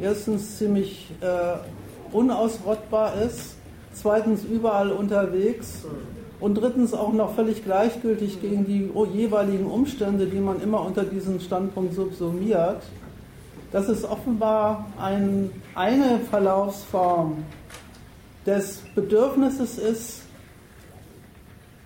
erstens 0.00 0.56
ziemlich 0.56 1.10
äh, 1.20 2.14
unausrottbar 2.14 3.20
ist, 3.20 3.56
zweitens 3.92 4.44
überall 4.44 4.90
unterwegs 4.90 5.84
und 6.40 6.54
drittens 6.54 6.94
auch 6.94 7.12
noch 7.12 7.34
völlig 7.34 7.64
gleichgültig 7.64 8.40
gegen 8.40 8.64
die 8.64 8.90
jeweiligen 9.12 9.66
Umstände, 9.66 10.26
die 10.26 10.38
man 10.38 10.62
immer 10.62 10.84
unter 10.84 11.02
diesen 11.04 11.40
Standpunkt 11.40 11.94
subsumiert. 11.94 12.82
Das 13.72 13.88
ist 13.88 14.04
offenbar 14.04 14.86
ein, 14.98 15.50
eine 15.74 16.20
Verlaufsform 16.30 17.44
des 18.46 18.82
Bedürfnisses 18.94 19.78
ist, 19.78 20.22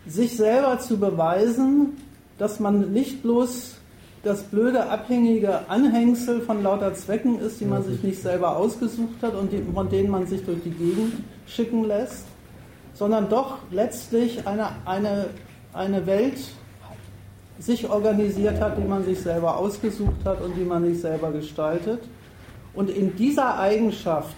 sich 0.06 0.36
selber 0.36 0.78
zu 0.78 0.98
beweisen, 0.98 1.96
dass 2.38 2.60
man 2.60 2.92
nicht 2.92 3.22
bloß 3.22 3.76
das 4.22 4.44
blöde, 4.44 4.88
abhängige 4.88 5.68
Anhängsel 5.68 6.42
von 6.42 6.62
lauter 6.62 6.94
Zwecken 6.94 7.40
ist, 7.40 7.60
die 7.60 7.64
man 7.64 7.82
sich 7.82 8.02
nicht 8.02 8.22
selber 8.22 8.56
ausgesucht 8.56 9.20
hat 9.20 9.34
und 9.34 9.52
die, 9.52 9.62
von 9.74 9.88
denen 9.88 10.10
man 10.10 10.26
sich 10.26 10.44
durch 10.44 10.62
die 10.62 10.70
Gegend 10.70 11.14
schicken 11.46 11.84
lässt, 11.84 12.24
sondern 12.94 13.28
doch 13.28 13.58
letztlich 13.70 14.46
eine, 14.46 14.68
eine, 14.84 15.26
eine 15.72 16.06
Welt 16.06 16.38
sich 17.58 17.88
organisiert 17.88 18.60
hat, 18.60 18.78
die 18.78 18.86
man 18.86 19.04
sich 19.04 19.20
selber 19.20 19.56
ausgesucht 19.56 20.24
hat 20.24 20.40
und 20.40 20.56
die 20.56 20.64
man 20.64 20.84
sich 20.84 21.00
selber 21.00 21.32
gestaltet. 21.32 22.00
Und 22.74 22.90
in 22.90 23.14
dieser 23.16 23.58
Eigenschaft 23.58 24.36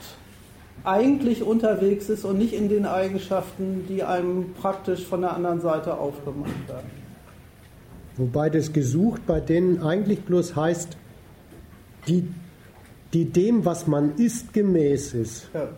eigentlich 0.85 1.43
unterwegs 1.43 2.09
ist 2.09 2.25
und 2.25 2.39
nicht 2.39 2.53
in 2.53 2.69
den 2.69 2.87
Eigenschaften, 2.87 3.87
die 3.89 4.03
einem 4.03 4.53
praktisch 4.55 5.05
von 5.05 5.23
der 5.23 5.35
anderen 5.35 5.61
Seite 5.61 5.99
aufgemacht 5.99 6.69
werden. 6.69 6.91
Wobei 8.17 8.51
das 8.51 8.73
gesucht 8.73 9.27
bei 9.27 9.41
denen 9.41 9.83
eigentlich 9.83 10.21
bloß 10.23 10.55
heißt, 10.55 10.97
die, 12.07 12.29
die 13.13 13.25
dem, 13.25 13.65
was 13.65 13.87
man 13.87 14.17
ist, 14.17 14.53
gemäß 14.53 15.15
ist. 15.15 15.49
Ja. 15.55 15.69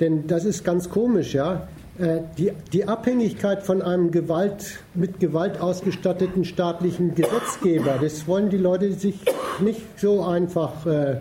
Denn 0.00 0.26
das 0.26 0.44
ist 0.44 0.64
ganz 0.64 0.88
komisch, 0.88 1.34
ja. 1.34 1.68
Äh, 1.98 2.20
die, 2.38 2.52
die 2.72 2.88
Abhängigkeit 2.88 3.62
von 3.62 3.82
einem 3.82 4.10
Gewalt, 4.10 4.80
mit 4.94 5.20
Gewalt 5.20 5.60
ausgestatteten 5.60 6.44
staatlichen 6.46 7.14
Gesetzgeber, 7.14 7.98
das 8.00 8.26
wollen 8.26 8.48
die 8.48 8.56
Leute 8.56 8.92
sich 8.94 9.20
nicht 9.60 9.82
so 10.00 10.22
einfach 10.22 10.86
äh, 10.86 11.12
äh, 11.12 11.16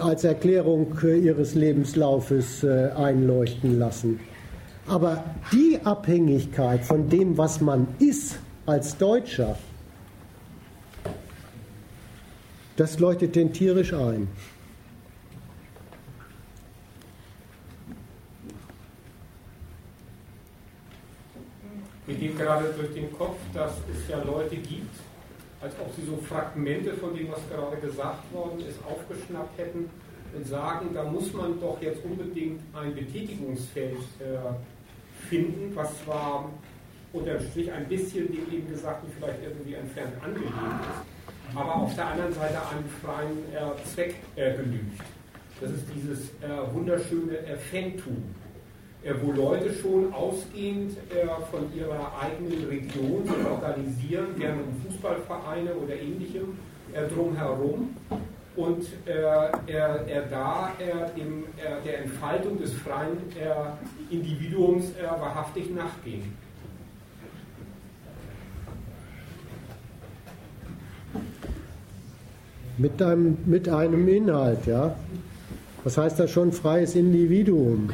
als 0.00 0.24
Erklärung 0.24 0.96
ihres 1.02 1.54
Lebenslaufes 1.54 2.62
äh, 2.62 2.90
einleuchten 2.96 3.78
lassen. 3.78 4.20
Aber 4.86 5.24
die 5.52 5.80
Abhängigkeit 5.84 6.84
von 6.84 7.08
dem, 7.08 7.36
was 7.36 7.60
man 7.60 7.88
ist 7.98 8.38
als 8.66 8.96
Deutscher, 8.96 9.56
das 12.76 12.98
leuchtet 12.98 13.34
den 13.34 13.52
tierisch 13.52 13.92
ein. 13.92 14.28
Mir 22.06 22.14
geht 22.14 22.38
gerade 22.38 22.72
durch 22.78 22.94
den 22.94 23.12
Kopf, 23.12 23.38
dass 23.52 23.72
es 23.92 24.08
ja 24.08 24.22
Leute 24.22 24.56
gibt, 24.56 24.94
als 25.66 25.74
ob 25.80 25.92
sie 25.96 26.06
so 26.06 26.16
Fragmente 26.16 26.92
von 26.94 27.14
dem, 27.14 27.28
was 27.30 27.40
gerade 27.50 27.76
gesagt 27.78 28.32
worden 28.32 28.60
ist, 28.60 28.78
aufgeschnappt 28.86 29.58
hätten 29.58 29.90
und 30.34 30.46
sagen, 30.46 30.90
da 30.94 31.02
muss 31.04 31.32
man 31.32 31.60
doch 31.60 31.80
jetzt 31.80 32.04
unbedingt 32.04 32.60
ein 32.72 32.94
Betätigungsfeld 32.94 33.98
äh, 34.20 35.26
finden, 35.28 35.74
was 35.74 35.90
zwar 36.04 36.50
unter 37.12 37.34
dem 37.34 37.48
Strich 37.50 37.72
ein 37.72 37.86
bisschen 37.88 38.26
dem 38.28 38.52
eben 38.52 38.70
Gesagten 38.70 39.10
vielleicht 39.18 39.42
irgendwie 39.42 39.74
entfernt 39.74 40.12
angelegt 40.22 40.52
ist, 40.52 41.56
aber 41.56 41.74
auf 41.76 41.94
der 41.94 42.06
anderen 42.06 42.32
Seite 42.32 42.58
einen 42.58 42.88
freien 43.02 43.38
äh, 43.52 43.84
Zweck 43.84 44.14
äh, 44.36 44.56
genügt. 44.56 45.00
Das 45.60 45.70
ist 45.70 45.84
dieses 45.94 46.32
wunderschöne 46.74 47.38
Erfängtum 47.46 48.22
wo 49.22 49.32
Leute 49.32 49.72
schon 49.72 50.12
ausgehend 50.12 50.96
äh, 51.10 51.26
von 51.50 51.72
ihrer 51.74 52.12
eigenen 52.20 52.68
Region 52.68 53.24
sich 53.24 53.46
organisieren, 53.48 54.26
gerne 54.38 54.62
um 54.62 54.90
Fußballvereine 54.90 55.74
oder 55.74 55.94
ähnlichem 55.94 56.58
äh, 56.92 57.06
drumherum 57.08 57.94
und 58.56 58.84
äh, 59.06 59.12
er, 59.66 60.22
da 60.30 60.72
er 60.78 61.10
der 61.84 62.04
Entfaltung 62.04 62.58
des 62.58 62.72
freien 62.72 63.18
Individuums 64.10 64.92
wahrhaftig 65.20 65.74
nachgehen. 65.74 66.32
Mit 72.78 73.02
einem, 73.02 73.36
mit 73.44 73.68
einem 73.68 74.08
Inhalt, 74.08 74.66
ja. 74.66 74.96
Was 75.84 75.98
heißt 75.98 76.18
das 76.18 76.30
schon 76.30 76.50
freies 76.50 76.94
Individuum? 76.94 77.90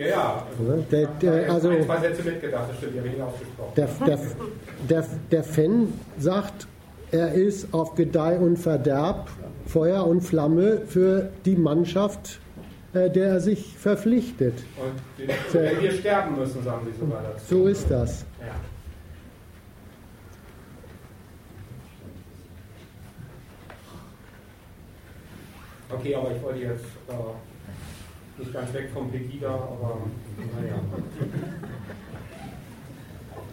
Ja, 0.00 0.06
ja. 0.06 0.44
Der, 0.90 1.06
der, 1.06 1.52
also, 1.52 1.68
ein, 1.68 1.84
zwei 1.84 2.00
Sätze 2.00 2.22
mitgedacht, 2.22 2.70
das 2.70 2.78
stimmt, 2.78 2.94
die 2.94 3.20
ausgesprochen. 3.20 3.72
Der, 3.76 3.88
der, 4.06 4.18
der, 4.88 5.06
der 5.30 5.44
Fan 5.44 5.92
sagt, 6.18 6.66
er 7.10 7.34
ist 7.34 7.74
auf 7.74 7.94
Gedeih 7.96 8.38
und 8.38 8.56
Verderb 8.56 9.28
Feuer 9.66 10.06
und 10.06 10.22
Flamme 10.22 10.80
für 10.86 11.30
die 11.44 11.54
Mannschaft, 11.54 12.40
äh, 12.94 13.10
der 13.10 13.28
er 13.28 13.40
sich 13.40 13.76
verpflichtet. 13.76 14.54
Und 14.78 15.28
wenn 15.52 15.82
wir 15.82 15.92
sterben 15.92 16.36
müssen, 16.36 16.64
sagen 16.64 16.86
Sie 16.90 16.98
sogar 16.98 17.22
dazu. 17.22 17.56
So 17.56 17.66
ist 17.66 17.90
das. 17.90 18.24
Ja. 18.40 18.54
Okay, 25.94 26.14
aber 26.14 26.30
ich 26.34 26.42
wollte 26.42 26.60
jetzt 26.60 26.84
äh, 27.08 27.12
nicht 28.40 28.52
ganz 28.52 28.72
weg 28.74 28.90
vom 28.92 29.10
Pegida, 29.10 29.48
aber 29.48 29.98
naja. 30.56 30.74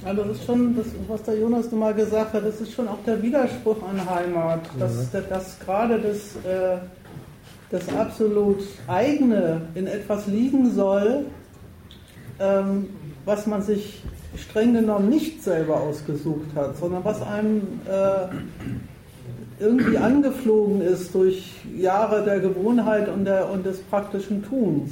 Also 0.06 0.24
das 0.24 0.38
ist 0.38 0.46
schon, 0.46 0.76
das, 0.76 0.86
was 1.08 1.24
der 1.24 1.40
Jonas 1.40 1.72
nun 1.72 1.80
mal 1.80 1.94
gesagt 1.94 2.34
hat, 2.34 2.46
das 2.46 2.62
ist 2.62 2.72
schon 2.72 2.88
auch 2.88 3.04
der 3.06 3.22
Widerspruch 3.22 3.78
an 3.84 4.10
Heimat, 4.10 4.62
dass, 4.80 5.12
ja. 5.12 5.22
dass 5.22 5.60
gerade 5.60 6.00
das, 6.00 6.36
äh, 6.46 6.78
das 7.72 7.90
absolut 7.90 8.60
eigene 8.88 9.64
in 9.74 9.88
etwas 9.88 10.28
liegen 10.28 10.72
soll, 10.72 11.26
ähm, 12.40 12.90
was 13.26 13.48
man 13.48 13.62
sich 13.64 14.04
streng 14.38 14.74
genommen 14.76 15.10
nicht 15.10 15.44
selber 15.44 15.82
ausgesucht 15.82 16.56
hat, 16.56 16.78
sondern 16.78 17.04
was 17.04 17.22
einem 17.24 17.82
äh, 17.88 18.28
irgendwie 19.60 19.98
angeflogen 19.98 20.82
ist 20.82 21.14
durch 21.16 21.54
Jahre 21.76 22.24
der 22.24 22.40
Gewohnheit 22.40 23.10
und, 23.10 23.26
der, 23.26 23.50
und 23.50 23.66
des 23.66 23.80
praktischen 23.80 24.44
Tuns. 24.44 24.92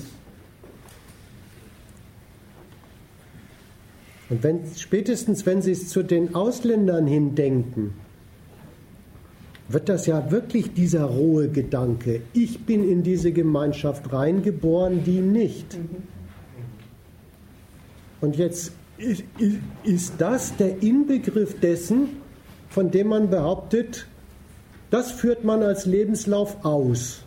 Und 4.29 4.43
wenn, 4.43 4.61
spätestens 4.75 5.45
wenn 5.45 5.61
Sie 5.61 5.71
es 5.71 5.89
zu 5.89 6.01
den 6.01 6.33
Ausländern 6.33 7.05
hindenken, 7.05 7.93
wird 9.67 9.89
das 9.89 10.05
ja 10.05 10.31
wirklich 10.31 10.73
dieser 10.73 11.05
rohe 11.05 11.49
Gedanke, 11.49 12.21
ich 12.33 12.65
bin 12.65 12.87
in 12.87 13.03
diese 13.03 13.31
Gemeinschaft 13.31 14.11
reingeboren, 14.11 15.03
die 15.03 15.19
nicht. 15.19 15.77
Und 18.21 18.35
jetzt 18.35 18.71
ist 19.83 20.13
das 20.17 20.55
der 20.57 20.81
Inbegriff 20.81 21.59
dessen, 21.59 22.09
von 22.69 22.91
dem 22.91 23.07
man 23.07 23.29
behauptet, 23.29 24.07
das 24.95 25.11
führt 25.11 25.43
man 25.43 25.61
als 25.61 25.85
Lebenslauf 25.85 26.63
aus. 26.63 27.19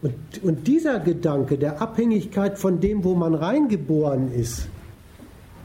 Und, 0.00 0.14
und 0.42 0.66
dieser 0.66 1.00
Gedanke 1.00 1.58
der 1.58 1.82
Abhängigkeit 1.82 2.58
von 2.58 2.80
dem, 2.80 3.04
wo 3.04 3.14
man 3.14 3.34
reingeboren 3.34 4.32
ist, 4.32 4.66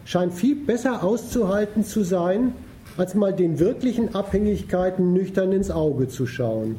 scheint 0.03 0.33
viel 0.33 0.57
besser 0.57 1.01
auszuhalten 1.01 1.85
zu 1.85 2.03
sein, 2.03 2.53
als 2.97 3.15
mal 3.15 3.31
den 3.31 3.57
wirklichen 3.59 4.13
Abhängigkeiten 4.13 5.13
nüchtern 5.13 5.53
ins 5.53 5.71
Auge 5.71 6.09
zu 6.09 6.27
schauen. 6.27 6.75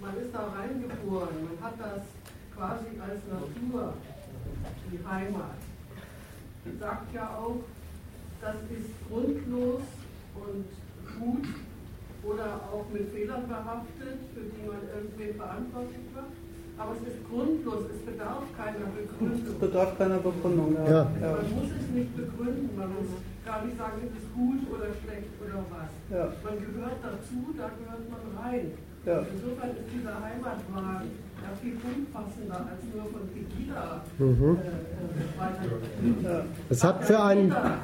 Man 0.00 0.12
hat 1.62 1.74
das 1.78 2.02
quasi 2.56 2.86
als 3.00 3.20
Natur, 3.30 3.92
die 4.90 5.06
Heimat. 5.06 5.54
Sagt 6.80 7.14
ja 7.14 7.38
auch, 7.38 7.60
das 8.46 8.62
ist 8.70 8.94
grundlos 9.10 9.82
und 10.38 10.70
gut 11.18 11.46
oder 12.22 12.62
auch 12.70 12.86
mit 12.94 13.10
Fehlern 13.10 13.48
behaftet, 13.48 14.18
für 14.34 14.46
die 14.46 14.62
man 14.62 14.82
irgendwie 14.86 15.34
verantwortlich 15.34 16.06
macht. 16.14 16.34
Aber 16.78 16.92
es 16.94 17.02
ist 17.08 17.20
grundlos, 17.26 17.88
es 17.90 18.00
bedarf 18.04 18.44
keiner 18.54 18.86
Begründung. 18.92 19.48
Es 19.48 19.58
bedarf 19.58 19.98
keiner 19.98 20.20
Begründung, 20.20 20.76
ja. 20.76 21.08
ja. 21.18 21.30
Man 21.40 21.50
muss 21.56 21.70
es 21.72 21.88
nicht 21.90 22.12
begründen, 22.14 22.70
man 22.76 22.90
muss 22.94 23.10
gar 23.42 23.64
nicht 23.64 23.78
sagen, 23.78 23.96
ist 24.04 24.14
es 24.14 24.26
gut 24.36 24.60
oder 24.70 24.92
schlecht 25.02 25.32
oder 25.40 25.64
was. 25.72 25.90
Ja. 26.12 26.24
Man 26.44 26.56
gehört 26.60 27.00
dazu, 27.02 27.38
da 27.56 27.66
gehört 27.74 28.04
man 28.12 28.22
rein. 28.36 28.66
Ja. 29.06 29.24
Insofern 29.24 29.70
ist 29.74 29.88
dieser 29.90 30.14
Heimatwagen 30.20 31.10
ja 31.42 31.50
viel 31.60 31.76
umfassender 31.76 32.60
als 32.70 32.82
nur 32.92 33.04
von 33.12 33.28
Pegida 33.32 34.02
mhm. 34.18 34.58
äh, 34.58 34.68
äh, 35.42 36.22
ja. 36.22 36.44
Es 36.70 36.84
hat 36.84 37.04
für 37.04 37.22
einen. 37.22 37.50
Das 37.50 37.60
hat 37.60 37.78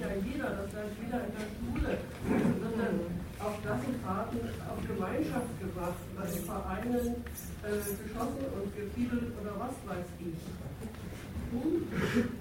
ja 0.00 0.08
jeder, 0.24 0.50
das 0.50 0.72
lernt 0.72 0.92
jeder 1.02 1.20
in 1.24 1.32
der 1.36 1.46
Schule. 1.56 1.98
Es 1.98 2.62
wird 2.62 2.74
dann 2.78 2.96
auf 3.38 3.62
Klassenfahrten 3.62 4.40
auf 4.68 4.80
Gemeinschaft 4.86 5.52
gebracht, 5.60 6.02
also 6.18 6.36
Vereinen 6.42 7.24
äh, 7.62 7.78
geschossen 8.02 8.44
und 8.54 8.76
gefiedelt 8.76 9.32
oder 9.40 9.52
was 9.58 9.74
weiß 9.86 10.06
ich. 10.20 10.40
Um 11.50 11.82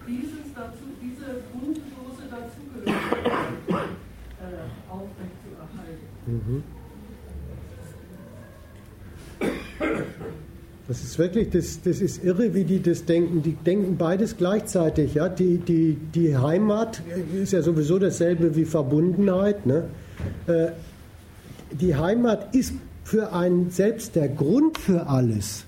dieses 0.05 0.53
dazu, 0.53 0.83
diese 1.01 1.41
grundlose 1.53 2.27
Dazugehörigkeit 2.29 3.89
äh, 4.41 4.67
aufrechtzuerhalten. 4.91 6.07
Mhm. 6.25 6.63
Das 10.87 11.03
ist 11.03 11.19
wirklich, 11.19 11.49
das, 11.49 11.81
das 11.81 11.99
ist 11.99 12.23
irre, 12.23 12.53
wie 12.53 12.63
die 12.63 12.81
das 12.81 13.03
denken. 13.03 13.41
Die 13.41 13.53
denken 13.53 13.97
beides 13.97 14.37
gleichzeitig. 14.37 15.15
Ja? 15.15 15.27
Die, 15.27 15.57
die, 15.57 15.97
die 16.15 16.37
Heimat 16.37 17.01
ist 17.33 17.51
ja 17.51 17.61
sowieso 17.61 17.99
dasselbe 17.99 18.55
wie 18.55 18.63
Verbundenheit. 18.63 19.65
Ne? 19.65 19.83
Äh, 20.47 20.67
die 21.71 21.95
Heimat 21.95 22.55
ist 22.55 22.73
für 23.03 23.33
einen 23.33 23.69
selbst 23.69 24.15
der 24.15 24.29
Grund 24.29 24.77
für 24.77 25.07
alles. 25.07 25.65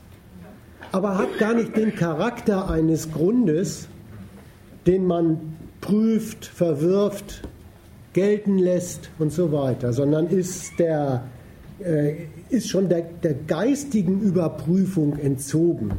aber 0.92 1.18
hat 1.18 1.38
gar 1.38 1.54
nicht 1.54 1.76
den 1.76 1.96
Charakter 1.96 2.70
eines 2.70 3.12
Grundes, 3.12 3.88
den 4.88 5.06
man 5.06 5.56
prüft, 5.82 6.46
verwirft, 6.46 7.42
gelten 8.14 8.58
lässt 8.58 9.10
und 9.20 9.32
so 9.32 9.52
weiter, 9.52 9.94
sondern 9.94 10.28
ist, 10.28 10.80
der, 10.80 11.24
äh, 11.80 12.14
ist 12.50 12.70
schon 12.70 12.90
der, 12.90 13.02
der 13.24 13.34
geistigen 13.34 14.22
Überprüfung 14.22 15.18
entzogen. 15.18 15.92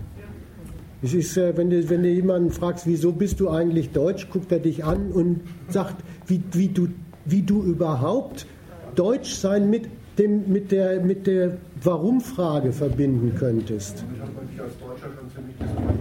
Es 1.03 1.15
ist, 1.15 1.37
äh, 1.37 1.57
wenn, 1.57 1.71
du, 1.71 1.89
wenn 1.89 2.03
du 2.03 2.09
jemanden 2.09 2.51
fragst, 2.51 2.87
wieso 2.87 3.13
bist 3.13 3.41
du 3.41 3.49
eigentlich 3.49 3.91
Deutsch, 3.91 4.29
guckt 4.31 4.53
er 4.53 4.59
dich 4.59 4.85
an 4.85 5.13
und 5.13 5.41
sagt, 5.69 5.97
wie, 6.27 6.43
wie, 6.53 6.69
du, 6.69 6.89
wie 7.25 7.43
du 7.43 7.63
überhaupt 7.63 8.47
Deutsch 8.95 9.33
sein 9.33 9.71
mit, 9.71 9.89
dem, 10.19 10.53
mit 10.53 10.73
der, 10.73 11.01
mit 11.01 11.27
der 11.27 11.57
Warum-Frage 11.83 12.73
verbinden 12.73 13.35
könntest. 13.39 14.05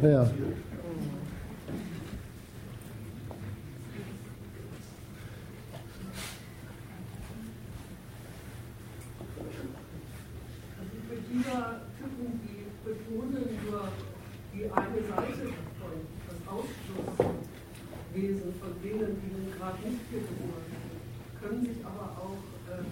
Ja. 0.03 0.29
Dieser 11.39 11.87
Typen, 11.95 12.35
die 12.43 12.67
betonen 12.83 13.47
nur 13.63 13.87
die 14.51 14.67
eine 14.67 14.99
Seite 15.07 15.55
davon, 15.55 16.03
das 16.27 16.35
Ausschlusswesen 16.51 18.51
von 18.59 18.75
denen, 18.83 19.15
die 19.23 19.31
nun 19.31 19.47
gerade 19.55 19.79
nicht 19.87 20.03
hier 20.11 20.19
geboren 20.19 20.67
sind, 20.67 20.99
können 21.39 21.63
sich 21.63 21.79
aber 21.85 22.11
auch, 22.19 22.43
äh, 22.67 22.83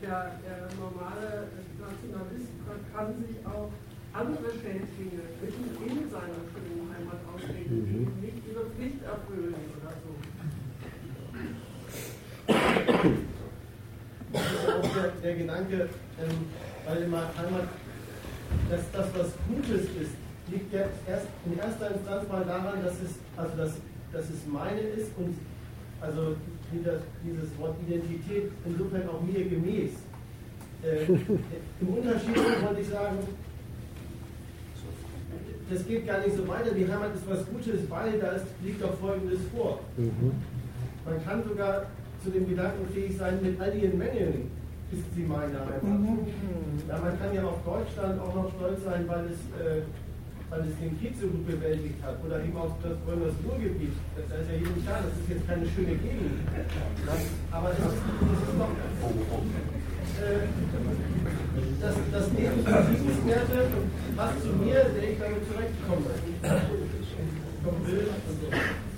der, 0.00 0.40
der 0.40 0.72
normale 0.80 1.52
Nationalist 1.76 2.48
kann 2.92 3.24
sich 3.28 3.44
auch 3.46 3.70
andere 4.14 4.52
Schädlinge 4.56 5.22
in 5.42 6.10
seiner 6.10 6.44
schönen 6.48 6.88
Heimat 6.96 7.20
auslegen, 7.28 7.84
die 7.84 8.08
mhm. 8.08 8.16
nicht 8.20 8.40
ihre 8.48 8.64
Pflicht 8.72 9.02
erfüllen 9.04 9.54
oder 9.76 9.92
so. 10.00 10.16
Das 14.32 14.42
ist 14.42 14.68
auch 14.68 14.80
der, 14.94 15.08
der 15.22 15.34
Gedanke, 15.36 15.88
ähm, 16.18 16.46
weil 16.86 17.02
in 17.02 17.14
Heimat 17.14 17.68
dass 18.70 18.80
das 18.92 19.06
was 19.14 19.32
Gutes 19.48 19.84
ist, 20.00 20.14
liegt 20.48 20.72
ja 20.72 20.80
erst 21.08 21.26
in 21.46 21.58
erster 21.58 21.94
Instanz 21.94 22.28
mal 22.28 22.44
daran, 22.44 22.82
dass 22.84 22.94
es, 22.94 23.12
also 23.36 23.56
dass, 23.56 23.72
dass 24.12 24.24
es 24.30 24.46
meine 24.50 24.80
ist 24.80 25.10
und 25.16 25.36
also 26.00 26.36
dieses 27.22 27.58
Wort 27.58 27.76
Identität 27.86 28.50
insofern 28.64 29.08
auch 29.08 29.22
mir 29.22 29.44
gemäß. 29.44 29.92
Äh, 30.82 31.04
Im 31.80 31.88
Unterschied 31.88 32.36
wollte 32.36 32.80
ich 32.80 32.88
sagen, 32.88 33.18
das 35.70 35.86
geht 35.86 36.06
gar 36.06 36.18
nicht 36.20 36.36
so 36.36 36.46
weiter. 36.48 36.72
Die 36.72 36.90
Heimat 36.90 37.14
ist 37.14 37.28
was 37.28 37.46
Gutes, 37.46 37.88
weil 37.88 38.18
da 38.18 38.32
ist, 38.32 38.46
liegt 38.62 38.82
doch 38.82 38.98
Folgendes 38.98 39.40
vor. 39.54 39.80
Mhm. 39.96 40.32
Man 41.04 41.24
kann 41.24 41.42
sogar 41.44 41.86
zu 42.22 42.30
dem 42.30 42.48
Gedanken 42.48 42.86
fähig 42.92 43.16
sein, 43.16 43.38
mit 43.42 43.60
all 43.60 43.74
ihren 43.74 43.98
Mängeln 43.98 44.50
ist 44.92 45.08
sie 45.14 45.24
meiner 45.24 45.64
Meinung 45.64 46.04
nach. 46.04 46.20
Mhm. 46.20 46.88
Ja, 46.88 46.98
man 46.98 47.18
kann 47.18 47.32
ja 47.34 47.42
auf 47.44 47.60
Deutschland 47.64 48.20
auch 48.20 48.34
noch 48.34 48.48
stolz 48.56 48.84
sein, 48.84 49.08
weil 49.08 49.24
es, 49.32 49.40
äh, 49.56 49.82
weil 50.50 50.60
es 50.68 50.76
den 50.76 50.92
Krieg 51.00 51.14
so 51.20 51.26
gut 51.28 51.46
bewältigt 51.46 51.96
hat. 52.04 52.16
Oder 52.24 52.44
eben 52.44 52.56
auf 52.56 52.76
das 52.82 52.96
Römers 53.08 53.34
Ruhrgebiet. 53.44 53.96
Das 54.14 54.40
ist 54.40 54.50
ja 54.52 54.56
jedem 54.60 54.78
klar, 54.84 55.00
das 55.00 55.14
ist 55.16 55.28
jetzt 55.32 55.46
keine 55.48 55.66
schöne 55.72 55.96
Gegend. 55.96 56.44
Das, 57.08 57.22
aber 57.50 57.72
es 57.72 57.78
ist, 57.80 58.04
das 58.04 58.38
ist 58.44 58.56
doch. 58.60 58.72
Äh, 60.20 60.44
das, 61.80 61.94
das 62.12 62.26
neben 62.36 62.60
Liebenswerte, 62.60 63.58
was 64.14 64.32
zu 64.42 64.48
mir, 64.60 64.84
der 64.92 65.04
ich 65.10 65.18
damit 65.18 65.42
zurechtkomme. 65.48 66.12
Vom 67.64 67.76
Bild 67.84 68.08
und 68.28 68.36
so. 68.40 68.91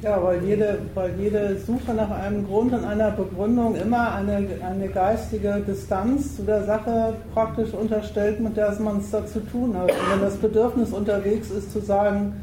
Ja, 0.00 0.22
weil 0.22 0.44
jede, 0.44 0.78
weil 0.94 1.12
jede 1.18 1.58
Suche 1.58 1.92
nach 1.92 2.10
einem 2.10 2.46
Grund 2.46 2.72
und 2.72 2.84
einer 2.84 3.10
Begründung 3.10 3.74
immer 3.74 4.14
eine, 4.14 4.46
eine 4.64 4.88
geistige 4.88 5.60
Distanz 5.66 6.36
zu 6.36 6.42
der 6.42 6.62
Sache 6.64 7.14
praktisch 7.34 7.74
unterstellt, 7.74 8.38
mit 8.38 8.56
der 8.56 8.78
man 8.80 8.98
es 8.98 9.10
da 9.10 9.26
zu 9.26 9.40
tun 9.40 9.76
hat. 9.76 9.90
Und 9.90 10.12
wenn 10.12 10.20
das 10.20 10.36
Bedürfnis 10.36 10.92
unterwegs 10.92 11.50
ist, 11.50 11.72
zu 11.72 11.80
sagen, 11.80 12.34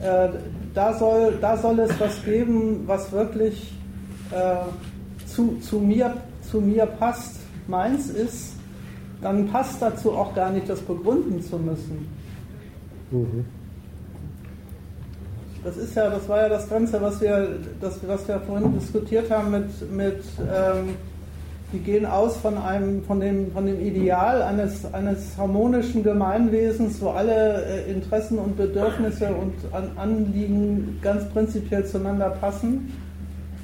äh, 0.00 0.28
da, 0.74 0.94
soll, 0.94 1.38
da 1.40 1.56
soll 1.56 1.80
es 1.80 1.98
was 1.98 2.24
geben, 2.24 2.84
was 2.86 3.10
wirklich 3.10 3.72
äh, 4.30 5.26
zu, 5.26 5.58
zu, 5.58 5.80
mir, 5.80 6.14
zu 6.48 6.60
mir 6.60 6.86
passt, 6.86 7.40
meins 7.66 8.10
ist, 8.10 8.54
dann 9.20 9.48
passt 9.48 9.82
dazu 9.82 10.12
auch 10.12 10.36
gar 10.36 10.50
nicht, 10.50 10.68
das 10.68 10.80
begründen 10.80 11.42
zu 11.42 11.58
müssen. 11.58 12.06
Mhm. 13.10 13.44
Das 15.64 15.76
ist 15.76 15.94
ja, 15.94 16.10
das 16.10 16.28
war 16.28 16.42
ja 16.42 16.48
das 16.48 16.68
Ganze, 16.68 17.00
was 17.00 17.20
wir, 17.20 17.48
das, 17.80 18.00
was 18.06 18.26
wir 18.26 18.40
vorhin 18.40 18.74
diskutiert 18.74 19.30
haben 19.30 19.52
mit, 19.52 19.92
mit 19.92 20.24
ähm, 20.40 20.96
die 21.72 21.78
gehen 21.78 22.04
aus 22.04 22.36
von 22.36 22.58
einem, 22.58 23.02
von 23.04 23.20
dem, 23.20 23.52
von 23.52 23.64
dem 23.64 23.80
Ideal 23.80 24.42
eines, 24.42 24.92
eines 24.92 25.38
harmonischen 25.38 26.02
Gemeinwesens, 26.02 27.00
wo 27.00 27.10
alle 27.10 27.64
äh, 27.64 27.90
Interessen 27.92 28.38
und 28.38 28.56
Bedürfnisse 28.56 29.28
und 29.28 29.54
An 29.72 29.90
Anliegen 29.96 30.98
ganz 31.00 31.28
prinzipiell 31.30 31.86
zueinander 31.86 32.30
passen 32.30 32.92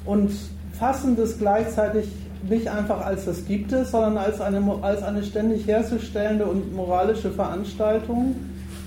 und 0.05 0.31
fassen 0.79 1.17
das 1.17 1.37
gleichzeitig 1.37 2.07
nicht 2.49 2.69
einfach 2.69 3.05
als 3.05 3.25
das 3.25 3.45
gibt 3.45 3.73
es, 3.73 3.91
sondern 3.91 4.17
als 4.17 4.39
eine, 4.39 4.63
als 4.81 5.03
eine 5.03 5.21
ständig 5.23 5.67
herzustellende 5.67 6.45
und 6.45 6.73
moralische 6.73 7.29
Veranstaltung, 7.29 8.35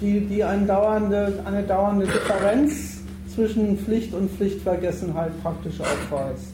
die, 0.01 0.21
die 0.21 0.43
eine, 0.43 0.67
dauernde, 0.67 1.41
eine 1.45 1.63
dauernde 1.63 2.07
Differenz 2.07 3.02
zwischen 3.35 3.79
Pflicht 3.79 4.15
und 4.15 4.31
Pflichtvergessenheit 4.31 5.31
praktisch 5.43 5.81
aufweist. 5.81 6.53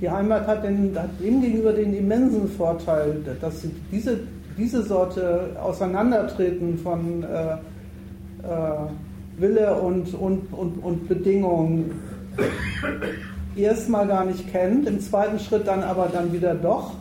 Die 0.00 0.10
Heimat 0.10 0.46
hat, 0.46 0.64
den, 0.64 0.92
hat 0.96 1.10
dem 1.20 1.40
gegenüber 1.40 1.72
den 1.72 1.94
immensen 1.94 2.48
Vorteil, 2.48 3.16
dass 3.40 3.62
sie 3.62 3.70
diese, 3.90 4.20
diese 4.58 4.82
Sorte 4.82 5.50
Auseinandertreten 5.62 6.78
von 6.78 7.22
äh, 7.22 7.54
äh, 8.46 9.38
Wille 9.38 9.74
und, 9.74 10.14
und, 10.14 10.52
und, 10.52 10.84
und 10.84 11.08
Bedingungen 11.08 11.90
erstmal 13.56 14.06
gar 14.06 14.24
nicht 14.24 14.50
kennt, 14.50 14.86
im 14.86 15.00
zweiten 15.00 15.38
Schritt 15.38 15.66
dann 15.66 15.82
aber 15.82 16.08
dann 16.12 16.32
wieder 16.32 16.54
doch, 16.54 16.94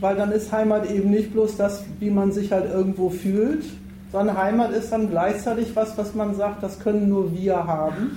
weil 0.00 0.16
dann 0.16 0.32
ist 0.32 0.52
Heimat 0.52 0.90
eben 0.90 1.10
nicht 1.10 1.32
bloß 1.32 1.56
das, 1.56 1.84
wie 1.98 2.10
man 2.10 2.32
sich 2.32 2.52
halt 2.52 2.72
irgendwo 2.72 3.10
fühlt, 3.10 3.64
sondern 4.12 4.36
Heimat 4.36 4.72
ist 4.72 4.90
dann 4.90 5.10
gleichzeitig 5.10 5.74
was, 5.76 5.96
was 5.98 6.14
man 6.14 6.34
sagt, 6.34 6.62
das 6.62 6.78
können 6.80 7.08
nur 7.08 7.32
wir 7.32 7.66
haben. 7.66 8.16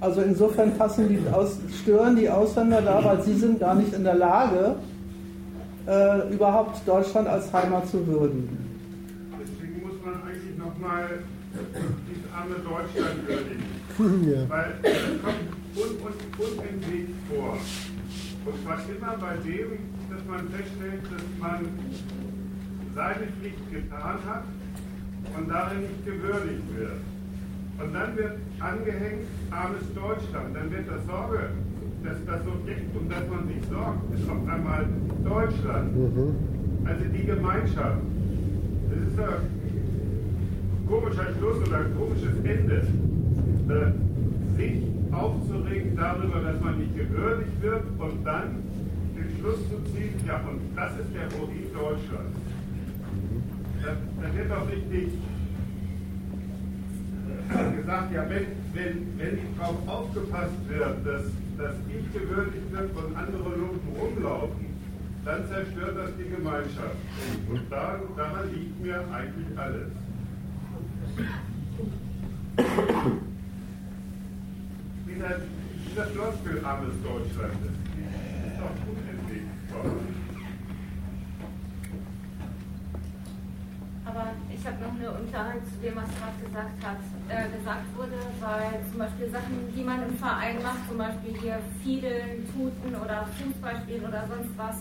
Also 0.00 0.20
insofern 0.20 0.76
passen 0.76 1.08
die 1.08 1.20
aus, 1.32 1.58
stören 1.82 2.16
die 2.16 2.28
Ausländer 2.28 2.82
da, 2.82 3.02
weil 3.02 3.22
sie 3.22 3.34
sind 3.34 3.60
gar 3.60 3.74
nicht 3.74 3.92
in 3.94 4.04
der 4.04 4.14
Lage, 4.14 4.76
äh, 5.86 6.32
überhaupt 6.32 6.86
Deutschland 6.86 7.28
als 7.28 7.52
Heimat 7.52 7.88
zu 7.88 8.06
würdigen. 8.06 8.58
Deswegen 9.40 9.82
muss 9.82 9.94
man 10.04 10.14
eigentlich 10.22 10.58
nochmal 10.58 11.06
dieses 12.08 12.32
arme 12.34 12.56
Deutschland 12.56 13.28
würdigen. 13.28 13.64
Ja. 13.98 14.46
Weil 14.50 14.74
es 14.82 14.92
kommt 15.22 15.56
un, 15.74 15.82
un, 16.04 16.58
unentwegt 16.58 17.14
vor. 17.30 17.56
Und 18.44 18.62
zwar 18.62 18.78
immer 18.94 19.16
bei 19.16 19.36
dem, 19.38 19.78
dass 20.10 20.22
man 20.28 20.46
feststellt, 20.50 21.02
dass 21.04 21.24
man 21.40 21.66
seine 22.96 23.28
Pflicht 23.38 23.70
getan 23.70 24.18
hat 24.26 24.44
und 25.36 25.48
darin 25.50 25.80
nicht 25.82 26.04
gewürdigt 26.06 26.64
wird. 26.74 27.00
Und 27.78 27.92
dann 27.92 28.16
wird 28.16 28.38
angehängt, 28.58 29.28
armes 29.50 29.84
Deutschland. 29.94 30.56
Dann 30.56 30.70
wird 30.72 30.88
das 30.88 31.04
Sorge, 31.04 31.50
dass 32.02 32.16
das 32.24 32.40
Objekt, 32.48 32.96
um 32.96 33.06
das 33.10 33.28
man 33.28 33.46
sich 33.48 33.62
sorgt, 33.68 34.00
ist 34.14 34.24
auf 34.30 34.48
einmal 34.48 34.86
Deutschland. 35.22 35.94
Mhm. 35.94 36.34
Also 36.86 37.04
die 37.04 37.26
Gemeinschaft. 37.26 38.00
Das 38.88 38.98
ist 39.12 39.18
ein 39.20 40.88
komischer 40.88 41.28
Schluss 41.36 41.68
oder 41.68 41.78
ein 41.84 41.92
komisches 41.98 42.36
Ende. 42.44 42.86
Äh, 43.68 44.56
sich 44.56 44.82
aufzuregen 45.12 45.96
darüber, 45.96 46.40
dass 46.40 46.58
man 46.62 46.78
nicht 46.78 46.96
gewürdigt 46.96 47.60
wird 47.60 47.82
und 47.98 48.24
dann 48.24 48.62
den 49.14 49.36
Schluss 49.38 49.58
zu 49.68 49.76
ziehen, 49.92 50.14
ja, 50.26 50.40
und 50.48 50.60
das 50.74 50.92
ist 50.98 51.12
der 51.12 51.28
Ruin 51.38 51.66
Deutschlands 51.74 52.45
dann 53.86 54.36
wird 54.36 54.50
doch 54.50 54.68
richtig 54.70 55.12
gesagt, 57.76 58.12
ja, 58.12 58.28
wenn, 58.28 58.46
wenn, 58.74 59.18
wenn 59.18 59.34
nicht 59.36 59.60
aufgepasst 59.86 60.68
wird, 60.68 61.06
dass, 61.06 61.22
dass 61.56 61.74
ich 61.88 62.12
gewürdigt 62.12 62.72
wird 62.72 62.96
und 62.96 63.16
andere 63.16 63.56
Lumpen 63.56 63.96
rumlaufen, 63.96 64.66
dann 65.24 65.46
zerstört 65.48 65.96
das 65.96 66.10
die 66.18 66.28
Gemeinschaft. 66.34 66.96
Und 67.48 67.62
da, 67.70 68.00
daran 68.16 68.52
liegt 68.52 68.80
mir 68.82 69.04
eigentlich 69.12 69.56
alles. 69.56 69.88
Dieser, 75.06 75.40
das 75.94 76.10
Floskel 76.10 76.64
armes 76.64 76.94
Deutschland 77.02 77.52
ist. 77.64 77.86
Ist 78.46 78.60
doch 78.60 78.74
gut 78.84 80.15
Aber 84.06 84.30
ich 84.54 84.64
habe 84.64 84.78
noch 84.78 84.94
eine 84.94 85.10
Unklarheit 85.18 85.66
zu 85.66 85.76
dem, 85.82 85.96
was 85.98 86.06
gerade 86.14 86.38
gesagt 86.46 86.78
hat, 86.78 87.02
äh, 87.26 87.50
gesagt 87.58 87.86
wurde, 87.98 88.18
weil 88.38 88.78
zum 88.88 88.98
Beispiel 89.02 89.28
Sachen, 89.30 89.74
die 89.74 89.82
man 89.82 90.02
im 90.06 90.16
Verein 90.16 90.62
macht, 90.62 90.86
zum 90.88 90.98
Beispiel 90.98 91.34
hier 91.42 91.58
Fiedeln, 91.82 92.46
Tuten 92.54 92.94
oder 92.94 93.26
Fußball 93.34 93.74
spielen 93.82 94.06
oder 94.06 94.22
sonst 94.30 94.54
was, 94.56 94.78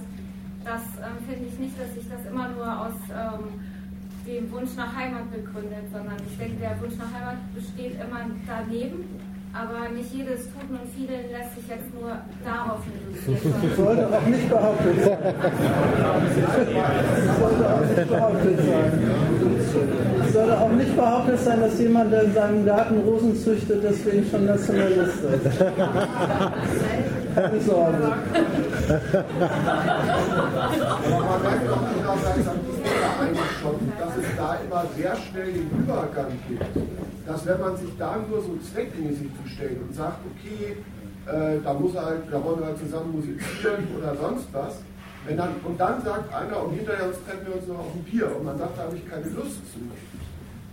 das 0.64 0.82
ähm, 1.02 1.18
finde 1.26 1.50
ich 1.50 1.58
nicht, 1.58 1.74
dass 1.80 1.94
sich 1.94 2.06
das 2.08 2.26
immer 2.26 2.50
nur 2.50 2.70
aus 2.70 2.98
ähm, 3.10 3.60
den 4.26 4.52
Wunsch 4.52 4.76
nach 4.76 4.96
Heimat 4.96 5.30
begründet, 5.32 5.86
sondern 5.92 6.18
ich 6.26 6.38
denke, 6.38 6.58
der 6.58 6.80
Wunsch 6.82 6.96
nach 6.98 7.12
Heimat 7.14 7.38
besteht 7.54 8.02
immer 8.02 8.26
daneben, 8.46 9.06
aber 9.56 9.88
nicht 9.90 10.14
jedes 10.14 10.44
Tuten 10.52 10.76
und 10.76 10.90
Fielen 10.94 11.32
lässt 11.32 11.56
sich 11.56 11.68
jetzt 11.70 11.94
nur 11.94 12.12
darauf 12.44 12.80
reduzieren. 12.86 13.54
Das 13.62 13.78
sollte 13.86 14.08
auch 14.08 14.26
nicht 14.28 14.50
behauptet 14.50 15.02
sein. 15.02 15.18
Das 17.26 17.40
sollte 17.40 17.74
auch 17.74 17.80
nicht 17.80 18.08
behauptet 18.10 18.60
sein. 18.60 18.92
Es 20.26 20.34
sollte 20.34 20.60
auch 20.60 20.72
nicht 20.72 20.96
behauptet 20.96 21.40
sein, 21.40 21.62
dass 21.62 21.80
jemand, 21.80 22.12
der 22.12 22.24
in 22.24 22.34
seinem 22.34 22.66
Garten 22.66 23.00
Rosen 23.00 23.36
züchtet, 23.38 23.82
deswegen 23.82 24.30
schon 24.30 24.46
Nationalist 24.46 25.24
ist. 25.24 25.60
Keine 27.36 27.62
Sorge. 27.62 28.14
Aber 30.98 31.20
man 31.26 31.42
merkt 31.42 31.70
doch 31.70 31.82
schon, 33.62 33.92
dass 34.00 34.18
es 34.18 34.36
da 34.38 34.58
immer 34.66 34.86
sehr 34.98 35.16
schnell 35.16 35.54
den 35.54 35.70
Übergang 35.80 36.32
gibt. 36.48 36.85
Dass 37.26 37.46
wenn 37.46 37.60
man 37.60 37.76
sich 37.78 37.90
da 37.98 38.18
nur 38.30 38.42
so 38.42 38.58
zweckmäßig 38.72 39.30
zustellt 39.42 39.82
und 39.82 39.96
sagt, 39.96 40.20
okay, 40.32 40.78
äh, 41.26 41.60
da 41.64 41.74
muss 41.74 41.96
halt, 41.96 42.22
da 42.32 42.44
wollen 42.44 42.60
wir 42.60 42.68
halt 42.68 42.78
zusammen 42.78 43.14
musizieren 43.14 43.88
oder 43.98 44.16
sonst 44.16 44.48
was, 44.54 44.78
wenn 45.26 45.38
dann, 45.38 45.50
und 45.64 45.80
dann 45.80 46.04
sagt 46.04 46.32
einer, 46.34 46.64
und 46.64 46.74
hinterher 46.74 47.10
treffen 47.26 47.48
wir 47.48 47.56
uns 47.56 47.68
noch 47.68 47.80
auf 47.80 47.96
ein 47.96 48.04
Bier 48.04 48.30
und 48.36 48.46
man 48.46 48.58
sagt, 48.58 48.78
da 48.78 48.84
habe 48.84 48.96
ich 48.96 49.10
keine 49.10 49.26
Lust 49.26 49.58
zu, 49.74 49.80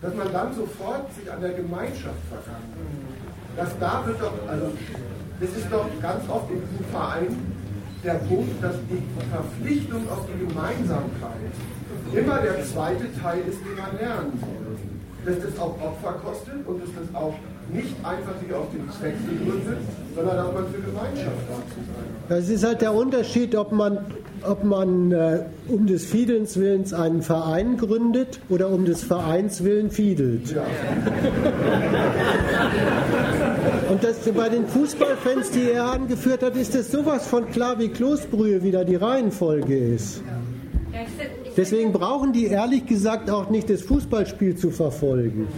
dass 0.03 0.15
man 0.15 0.31
dann 0.31 0.53
sofort 0.53 1.15
sich 1.15 1.31
an 1.33 1.41
der 1.41 1.53
Gemeinschaft 1.53 2.21
vergangen. 2.29 3.09
Dass 3.57 3.79
da 3.79 4.03
wird 4.07 4.21
doch, 4.21 4.33
also 4.49 4.73
das 5.41 5.51
ist 5.51 5.73
doch 5.73 5.87
ganz 6.03 6.29
oft 6.29 6.51
in 6.51 6.61
diesem 6.61 6.85
Verein 6.91 7.37
der 8.05 8.15
Punkt, 8.15 8.63
dass 8.63 8.77
die 8.91 9.03
Verpflichtung 9.31 10.09
auf 10.11 10.27
die 10.27 10.47
Gemeinsamkeit 10.47 11.53
immer 12.13 12.39
der 12.39 12.63
zweite 12.65 13.09
Teil 13.21 13.41
ist, 13.49 13.61
den 13.61 13.77
man 13.77 13.97
lernen 13.97 14.33
soll. 14.41 14.62
Dass 15.25 15.37
das 15.39 15.59
auch 15.59 15.75
Opfer 15.81 16.15
kostet 16.25 16.67
und 16.67 16.83
dass 16.83 16.89
das 16.99 17.15
auch 17.15 17.35
nicht 17.73 17.95
einfach 18.03 18.33
sich 18.41 18.53
auf 18.53 18.67
den 18.73 18.91
Zweck 18.91 19.15
begründet, 19.27 19.79
sondern 20.15 20.37
dass 20.37 20.53
man 20.53 20.67
für 20.67 20.81
Gemeinschaft 20.81 21.37
da 21.49 21.55
zu 21.55 21.81
sein. 21.87 22.05
Das 22.29 22.49
ist 22.49 22.65
halt 22.65 22.81
der 22.81 22.93
Unterschied, 22.93 23.55
ob 23.55 23.73
man, 23.73 23.99
ob 24.43 24.65
man 24.65 25.13
äh, 25.13 25.45
um 25.69 25.87
des 25.87 26.05
Fiedelns 26.05 26.59
Willens 26.59 26.93
einen 26.93 27.23
Verein 27.23 27.77
gründet 27.77 28.41
oder 28.49 28.69
um 28.69 28.85
des 28.85 29.05
Vereins 29.05 29.63
Willen 29.65 29.91
fiedelt. 29.91 30.53
Ja. 30.53 30.63
Und 33.91 34.03
das 34.03 34.19
bei 34.35 34.49
den 34.49 34.67
Fußballfans, 34.67 35.51
die 35.51 35.71
er 35.71 35.93
angeführt 35.93 36.43
hat, 36.43 36.57
ist 36.57 36.75
das 36.75 36.91
sowas 36.91 37.27
von 37.27 37.51
klar 37.51 37.79
wie 37.79 37.89
Kloßbrühe, 37.89 38.63
wie 38.63 38.71
da 38.71 38.85
die 38.85 38.97
Reihenfolge 38.97 39.77
ist. 39.77 40.23
Deswegen 41.57 41.93
brauchen 41.93 42.33
die 42.33 42.47
ehrlich 42.47 42.87
gesagt 42.87 43.31
auch 43.31 43.51
nicht 43.51 43.69
das 43.69 43.83
Fußballspiel 43.83 44.57
zu 44.57 44.71
verfolgen. 44.71 45.49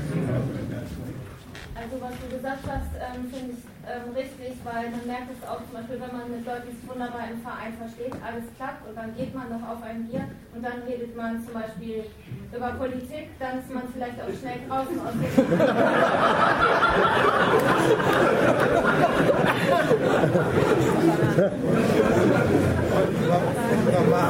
Also 1.74 2.00
was 2.00 2.12
du 2.20 2.36
gesagt 2.36 2.64
hast, 2.66 2.90
ähm, 2.98 3.30
finde 3.30 3.52
ich 3.52 3.58
ähm, 3.86 4.14
richtig, 4.16 4.56
weil 4.64 4.90
man 4.90 5.06
merkt 5.06 5.28
es 5.30 5.46
auch 5.46 5.58
zum 5.58 5.74
Beispiel, 5.74 6.00
wenn 6.00 6.16
man 6.16 6.30
mit 6.30 6.46
Leuten 6.46 6.74
wunderbar 6.88 7.28
im 7.30 7.40
Verein 7.42 7.74
versteht, 7.78 8.14
alles 8.24 8.44
klappt 8.56 8.88
und 8.88 8.96
dann 8.96 9.14
geht 9.14 9.34
man 9.34 9.50
noch 9.50 9.62
auf 9.68 9.82
ein 9.82 10.08
Bier 10.08 10.26
und 10.54 10.64
dann 10.64 10.82
redet 10.88 11.14
man 11.14 11.44
zum 11.44 11.52
Beispiel 11.52 12.04
über 12.50 12.72
Politik, 12.72 13.28
dann 13.38 13.58
ist 13.60 13.70
man 13.72 13.82
vielleicht 13.92 14.18
auch 14.20 14.32
schnell 14.40 14.60
draußen 14.66 14.98
aus 14.98 15.12
dem 15.12 15.24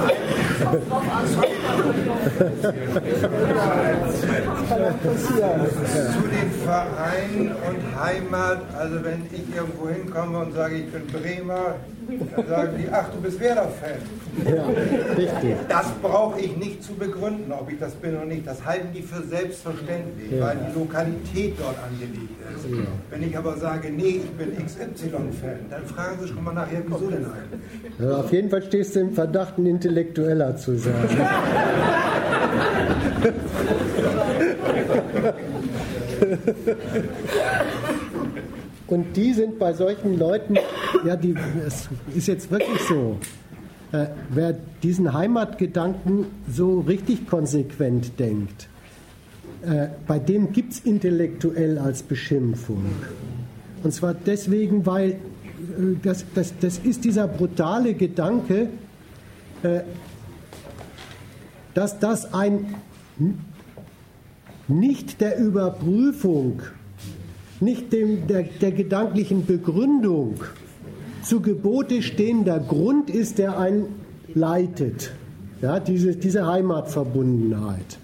Zu 0.75 0.81
den 6.29 6.51
Vereinen 6.65 7.53
und 7.69 8.01
Heimat, 8.01 8.59
also 8.77 9.05
wenn 9.05 9.27
ich 9.33 9.55
irgendwo 9.55 9.89
hinkomme 9.89 10.39
und 10.39 10.55
sage, 10.55 10.77
ich 10.77 10.91
bin 10.91 11.07
Bremer, 11.07 11.77
dann 12.37 12.47
sagen 12.47 12.77
die, 12.79 12.89
ach, 12.91 13.09
du 13.11 13.21
bist 13.21 13.41
Werder-Fan. 13.41 13.99
Ja, 14.45 14.65
richtig. 15.17 15.57
Das 15.69 15.87
brauche 16.03 16.41
ich 16.41 16.57
nicht 16.57 16.83
zu 16.83 16.95
begründen, 16.95 17.53
ob 17.53 17.71
ich 17.71 17.79
das 17.79 17.93
bin 17.95 18.17
oder 18.17 18.27
nicht. 18.27 18.45
Das 18.47 18.65
halten 18.65 18.89
die 18.95 19.03
für 19.03 19.23
selbstverständlich, 19.23 20.33
ja. 20.33 20.47
weil 20.47 20.57
die 20.57 20.73
Lokalität 20.79 21.55
dort 21.59 21.77
angelegt 21.79 22.31
ist. 22.55 22.71
Ja. 22.71 22.85
Wenn 23.11 23.23
ich 23.23 23.37
aber 23.37 23.57
sage, 23.57 23.91
nee, 23.91 24.23
ich 24.23 24.31
bin 24.31 24.57
XY-Fan, 24.57 25.67
dann 25.71 25.85
fragen 25.87 26.19
sie 26.21 26.29
schon 26.29 26.45
mal 26.45 26.55
nachher, 26.55 26.83
wieso 26.87 27.11
denn 27.11 27.25
eigentlich? 27.25 27.99
Ja, 27.99 28.19
auf 28.19 28.33
jeden 28.33 28.51
Fall 28.51 28.63
stehst 28.63 28.97
du 28.97 29.01
im 29.01 29.13
Verdacht, 29.13 29.59
ein 29.59 29.67
Intellektueller 29.67 30.57
zu 30.57 30.77
sein. 30.77 30.95
Und 38.95 39.17
die 39.17 39.33
sind 39.33 39.59
bei 39.59 39.73
solchen 39.73 40.17
Leuten, 40.21 40.55
ja, 41.05 41.17
die, 41.17 41.35
es 41.67 41.89
ist 42.15 42.29
jetzt 42.29 42.49
wirklich 42.49 42.81
so, 42.83 43.19
äh, 43.91 44.07
wer 44.31 44.55
diesen 44.85 45.13
Heimatgedanken 45.13 46.27
so 46.49 46.79
richtig 46.79 47.27
konsequent 47.27 48.21
denkt, 48.21 48.69
äh, 49.67 49.89
bei 50.07 50.21
dem 50.21 50.53
gibt 50.53 50.75
es 50.75 50.79
intellektuell 50.79 51.79
als 51.79 52.05
Beschimpfung. 52.05 52.85
Und 53.83 53.93
zwar 53.93 54.15
deswegen, 54.15 54.87
weil 54.87 55.11
äh, 55.11 55.17
das, 56.01 56.25
das, 56.33 56.55
das 56.61 56.79
ist 56.79 57.05
dieser 57.05 57.27
brutale 57.27 57.95
Gedanke, 57.95 58.69
äh, 59.65 59.81
dass 61.75 61.99
das 61.99 62.33
ein 62.33 62.77
nicht 64.69 65.21
der 65.21 65.37
Überprüfung, 65.41 66.63
nicht 67.65 67.93
dem, 67.93 68.27
der, 68.27 68.43
der 68.43 68.73
gedanklichen 68.73 69.47
Begründung 69.47 70.35
zu 71.23 71.41
Gebote 71.41 72.03
stehender 72.03 72.61
Grund 72.61 73.11
ist, 73.11 73.39
der 73.39 73.59
einen 73.59 73.87
leitet. 74.35 75.13
Ja, 75.63 75.81
diese, 75.81 76.15
diese 76.17 76.47
Heimatverbundenheit. 76.47 77.99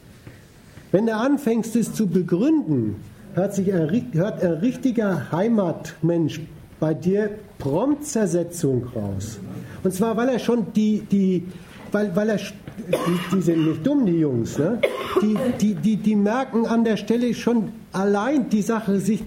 Wenn 0.93 1.07
du 1.07 1.15
anfängst, 1.15 1.77
es 1.77 1.93
zu 1.93 2.07
begründen, 2.07 2.97
hört, 3.35 3.55
sich 3.55 3.73
ein, 3.73 4.13
hört 4.13 4.43
ein 4.43 4.53
richtiger 4.55 5.31
Heimatmensch 5.31 6.41
bei 6.81 6.95
dir 6.95 7.31
prompt 7.59 8.07
Zersetzung 8.07 8.87
raus. 8.97 9.39
Und 9.85 9.93
zwar, 9.93 10.17
weil 10.17 10.31
er 10.31 10.39
schon 10.39 10.73
die, 10.73 11.03
die 11.11 11.45
weil, 11.93 12.15
weil 12.15 12.31
er, 12.31 12.37
die, 12.37 13.37
die 13.37 13.43
sind 13.43 13.67
nicht 13.67 13.87
dumm, 13.87 14.07
die 14.07 14.19
Jungs, 14.19 14.59
ne? 14.59 14.81
die, 15.21 15.37
die, 15.61 15.75
die, 15.75 15.97
die 15.97 16.17
merken 16.17 16.67
an 16.67 16.85
der 16.85 16.97
Stelle 16.97 17.35
schon 17.35 17.73
allein 17.93 18.49
die 18.49 18.63
Sache, 18.63 18.99
sich 18.99 19.23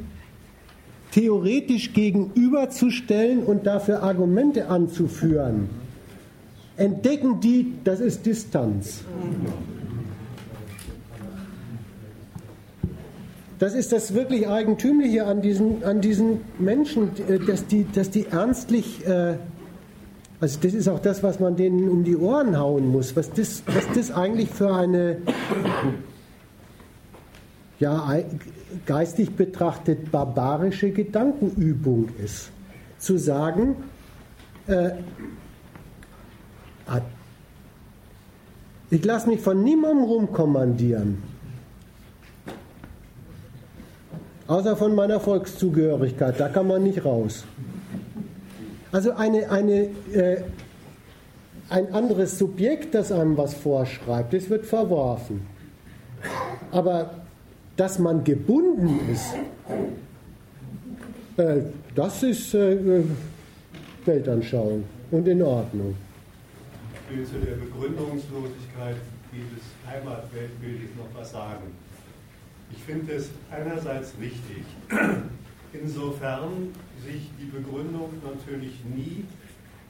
theoretisch 1.14 1.94
gegenüberzustellen 1.94 3.44
und 3.44 3.68
dafür 3.68 4.02
Argumente 4.02 4.68
anzuführen, 4.68 5.70
entdecken 6.76 7.40
die, 7.40 7.74
das 7.84 8.00
ist 8.00 8.26
Distanz. 8.26 9.02
Das 13.60 13.76
ist 13.76 13.92
das 13.92 14.16
wirklich 14.16 14.48
Eigentümliche 14.48 15.26
an 15.26 15.42
diesen, 15.42 15.84
an 15.84 16.02
diesen 16.02 16.42
Menschen, 16.58 17.12
dass 17.48 17.68
die, 17.68 17.86
dass 17.94 18.10
die 18.10 18.26
ernstlich, 18.26 19.06
äh, 19.08 19.36
also 20.42 20.60
das 20.62 20.74
ist 20.74 20.90
auch 20.90 21.00
das, 21.00 21.22
was 21.22 21.40
man 21.40 21.56
denen 21.56 21.88
um 21.90 22.04
die 22.04 22.18
Ohren 22.18 22.58
hauen 22.58 22.92
muss, 22.92 23.16
was 23.16 23.32
das, 23.32 23.62
was 23.68 23.86
das 23.96 24.12
eigentlich 24.12 24.50
für 24.50 24.74
eine 24.74 25.18
ja, 27.84 28.18
geistig 28.86 29.36
betrachtet 29.36 30.10
barbarische 30.10 30.92
Gedankenübung 30.92 32.08
ist. 32.24 32.50
Zu 32.98 33.18
sagen, 33.18 33.76
äh, 34.68 34.92
ich 38.90 39.04
lasse 39.04 39.28
mich 39.28 39.42
von 39.42 39.64
niemandem 39.64 40.06
rumkommandieren, 40.06 41.22
außer 44.48 44.78
von 44.78 44.96
meiner 44.96 45.20
Volkszugehörigkeit, 45.20 46.40
da 46.40 46.48
kann 46.48 46.68
man 46.68 46.84
nicht 46.84 47.04
raus. 47.04 47.44
Also 48.94 49.12
eine, 49.12 49.50
eine, 49.50 49.90
äh, 50.14 50.44
ein 51.70 51.94
anderes 51.94 52.38
Subjekt, 52.38 52.96
das 52.96 53.12
einem 53.12 53.36
was 53.36 53.54
vorschreibt, 53.54 54.34
das 54.34 54.50
wird 54.50 54.66
verworfen. 54.66 55.46
Aber 56.72 57.23
dass 57.76 58.00
man 58.00 58.24
gebunden 58.24 59.00
ist, 59.12 59.34
äh, 61.38 61.62
Das 61.96 62.24
ist 62.24 62.56
äh, 62.56 63.04
Weltanschauung 64.06 64.84
und 65.12 65.28
in 65.28 65.42
Ordnung. 65.44 65.96
Ich 67.10 67.18
will 67.18 67.26
zu 67.26 67.38
der 67.46 67.56
Begründungslosigkeit 67.56 68.98
dieses 69.32 69.64
Heimatweltbildes 69.88 70.90
noch 70.98 71.20
was 71.20 71.32
sagen. 71.32 71.72
Ich 72.72 72.84
finde 72.84 73.14
es 73.14 73.30
einerseits 73.52 74.14
richtig, 74.20 74.64
insofern 75.74 76.70
sich 77.06 77.30
die 77.40 77.46
Begründung 77.46 78.10
natürlich 78.24 78.84
nie 78.96 79.26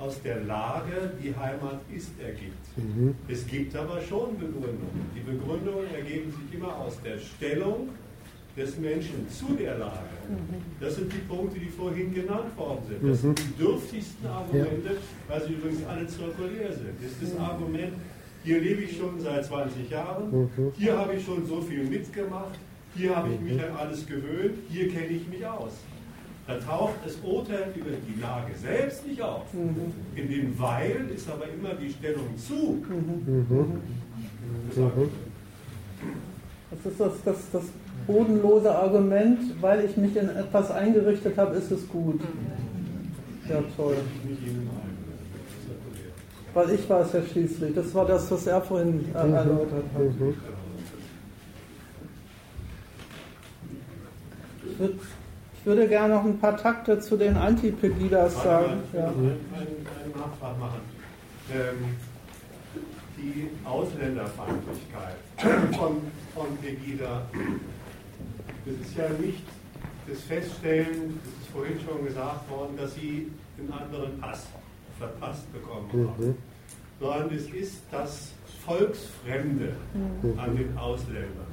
aus 0.04 0.22
der 0.22 0.42
Lage, 0.42 1.14
die 1.22 1.34
Heimat 1.36 1.80
ist, 1.96 2.12
ergibt. 2.20 2.66
Mhm. 2.78 3.16
Es 3.28 3.48
gibt 3.48 3.76
aber 3.76 4.02
schon 4.02 4.38
Begründungen. 4.38 5.06
Die 5.16 5.22
Begründungen 5.22 5.88
ergeben 5.94 6.32
sich 6.32 6.60
immer 6.60 6.76
aus 6.76 7.00
der 7.04 7.18
Stellung 7.18 7.90
des 8.58 8.78
Menschen 8.78 9.28
zu 9.30 9.54
der 9.54 9.78
Lage. 9.78 10.18
Mhm. 10.30 10.62
Das 10.80 10.96
sind 10.96 11.12
die 11.12 11.24
Punkte, 11.34 11.60
die 11.60 11.70
vorhin 11.70 12.14
genannt 12.14 12.56
worden 12.58 12.84
sind. 12.88 13.10
Das 13.10 13.22
sind 13.22 13.40
die 13.40 13.64
dürftigsten 13.64 14.28
Argumente, 14.28 14.98
weil 15.28 15.42
sie 15.44 15.54
übrigens 15.54 15.86
alle 15.86 16.06
zirkulär 16.08 16.74
sind. 16.74 16.96
Das 17.02 17.12
ist 17.12 17.24
das 17.24 17.40
Argument, 17.40 17.94
hier 18.44 18.60
lebe 18.60 18.82
ich 18.82 18.98
schon 18.98 19.20
seit 19.22 19.46
20 19.46 19.90
Jahren, 19.90 20.30
mhm. 20.32 20.72
hier 20.76 20.98
habe 20.98 21.16
ich 21.16 21.24
schon 21.24 21.46
so 21.48 21.62
viel 21.62 21.86
mitgemacht, 21.86 22.60
hier 22.96 23.16
habe 23.16 23.30
ich 23.34 23.40
mich 23.40 23.64
an 23.64 23.72
alles 23.76 24.06
gewöhnt, 24.06 24.56
hier 24.70 24.90
kenne 24.90 25.08
ich 25.08 25.28
mich 25.28 25.46
aus. 25.46 25.72
Da 26.46 26.56
taucht 26.56 26.96
das 27.06 27.16
Urteil 27.24 27.72
über 27.74 27.92
die 27.92 28.20
Lage 28.20 28.54
selbst 28.62 29.08
nicht 29.08 29.22
auf. 29.22 29.54
Mhm. 29.54 29.94
In 30.16 30.30
dem 30.30 30.60
Weil 30.60 31.10
ist 31.16 31.30
aber 31.30 31.46
immer 31.48 31.74
die 31.76 31.90
Stellung 31.90 32.38
zu. 32.38 32.84
Das 36.70 36.92
ist 36.92 37.00
das, 37.00 37.14
das, 37.24 37.38
das 37.54 37.64
bodenlose 38.06 38.76
Argument, 38.76 39.40
weil 39.62 39.86
ich 39.86 39.96
mich 39.96 40.18
in 40.18 40.28
etwas 40.28 40.70
eingerichtet 40.72 41.38
habe, 41.38 41.56
ist 41.56 41.72
es 41.72 41.88
gut. 41.88 42.20
Ja, 43.48 43.64
toll. 43.78 43.96
Weil 46.54 46.72
ich 46.72 46.90
war 46.90 47.02
es 47.02 47.14
ja 47.14 47.22
schließlich. 47.24 47.74
Das 47.74 47.96
war 47.96 48.06
das, 48.06 48.30
was 48.30 48.48
er 48.48 48.62
vorhin 48.62 49.06
erläutert 49.14 49.86
hat. 49.94 50.02
Ich 54.70 54.80
würde 54.80 54.96
ich 55.64 55.68
würde 55.68 55.88
gerne 55.88 56.16
noch 56.16 56.26
ein 56.26 56.38
paar 56.40 56.58
Takte 56.58 57.00
zu 57.00 57.16
den 57.16 57.38
Anti-Pegidas 57.38 58.34
sagen. 58.44 58.84
Ja. 58.92 59.08
Einen, 59.08 59.16
einen 59.16 60.12
Nachtrag 60.14 60.60
machen. 60.60 60.82
Ähm, 61.54 61.96
die 63.16 63.48
Ausländerfeindlichkeit 63.64 65.16
von, 65.78 66.02
von 66.36 66.58
Pegida, 66.62 67.22
das 68.66 68.76
ist 68.76 68.98
ja 68.98 69.08
nicht 69.26 69.44
das 70.06 70.20
Feststellen, 70.24 71.18
das 71.24 71.32
ist 71.32 71.52
vorhin 71.54 71.80
schon 71.80 72.06
gesagt 72.08 72.50
worden, 72.50 72.76
dass 72.76 72.96
sie 72.96 73.32
einen 73.58 73.72
anderen 73.72 74.20
Pass 74.20 74.46
verpasst 75.00 75.54
bekommen 75.54 75.90
haben, 75.94 76.28
mhm. 76.28 76.36
sondern 77.00 77.34
es 77.34 77.48
ist 77.52 77.84
das 77.90 78.34
Volksfremde 78.66 79.72
mhm. 79.94 80.38
an 80.38 80.58
den 80.58 80.78
Ausländern 80.78 81.53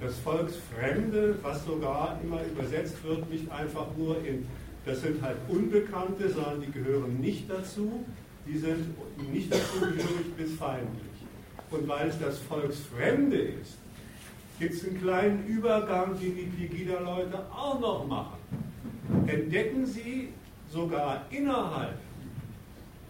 das 0.00 0.18
Volksfremde, 0.18 1.36
was 1.42 1.64
sogar 1.64 2.18
immer 2.22 2.40
übersetzt 2.44 3.04
wird, 3.04 3.30
nicht 3.30 3.50
einfach 3.52 3.86
nur 3.96 4.24
in, 4.24 4.46
das 4.86 5.02
sind 5.02 5.22
halt 5.22 5.36
Unbekannte, 5.48 6.30
sondern 6.30 6.62
die 6.62 6.72
gehören 6.72 7.20
nicht 7.20 7.50
dazu, 7.50 8.04
die 8.46 8.58
sind 8.58 8.94
nicht 9.30 9.52
dazugehörig 9.52 10.34
bis 10.36 10.54
feindlich. 10.54 11.06
Und 11.70 11.86
weil 11.86 12.08
es 12.08 12.18
das 12.18 12.38
Volksfremde 12.38 13.36
ist, 13.36 13.76
gibt 14.58 14.74
es 14.74 14.84
einen 14.86 15.00
kleinen 15.00 15.46
Übergang, 15.46 16.18
den 16.18 16.34
die 16.34 16.66
Pegida-Leute 16.66 17.38
auch 17.54 17.78
noch 17.78 18.06
machen. 18.06 18.38
Entdecken 19.26 19.86
sie 19.86 20.30
sogar 20.70 21.26
innerhalb 21.30 21.98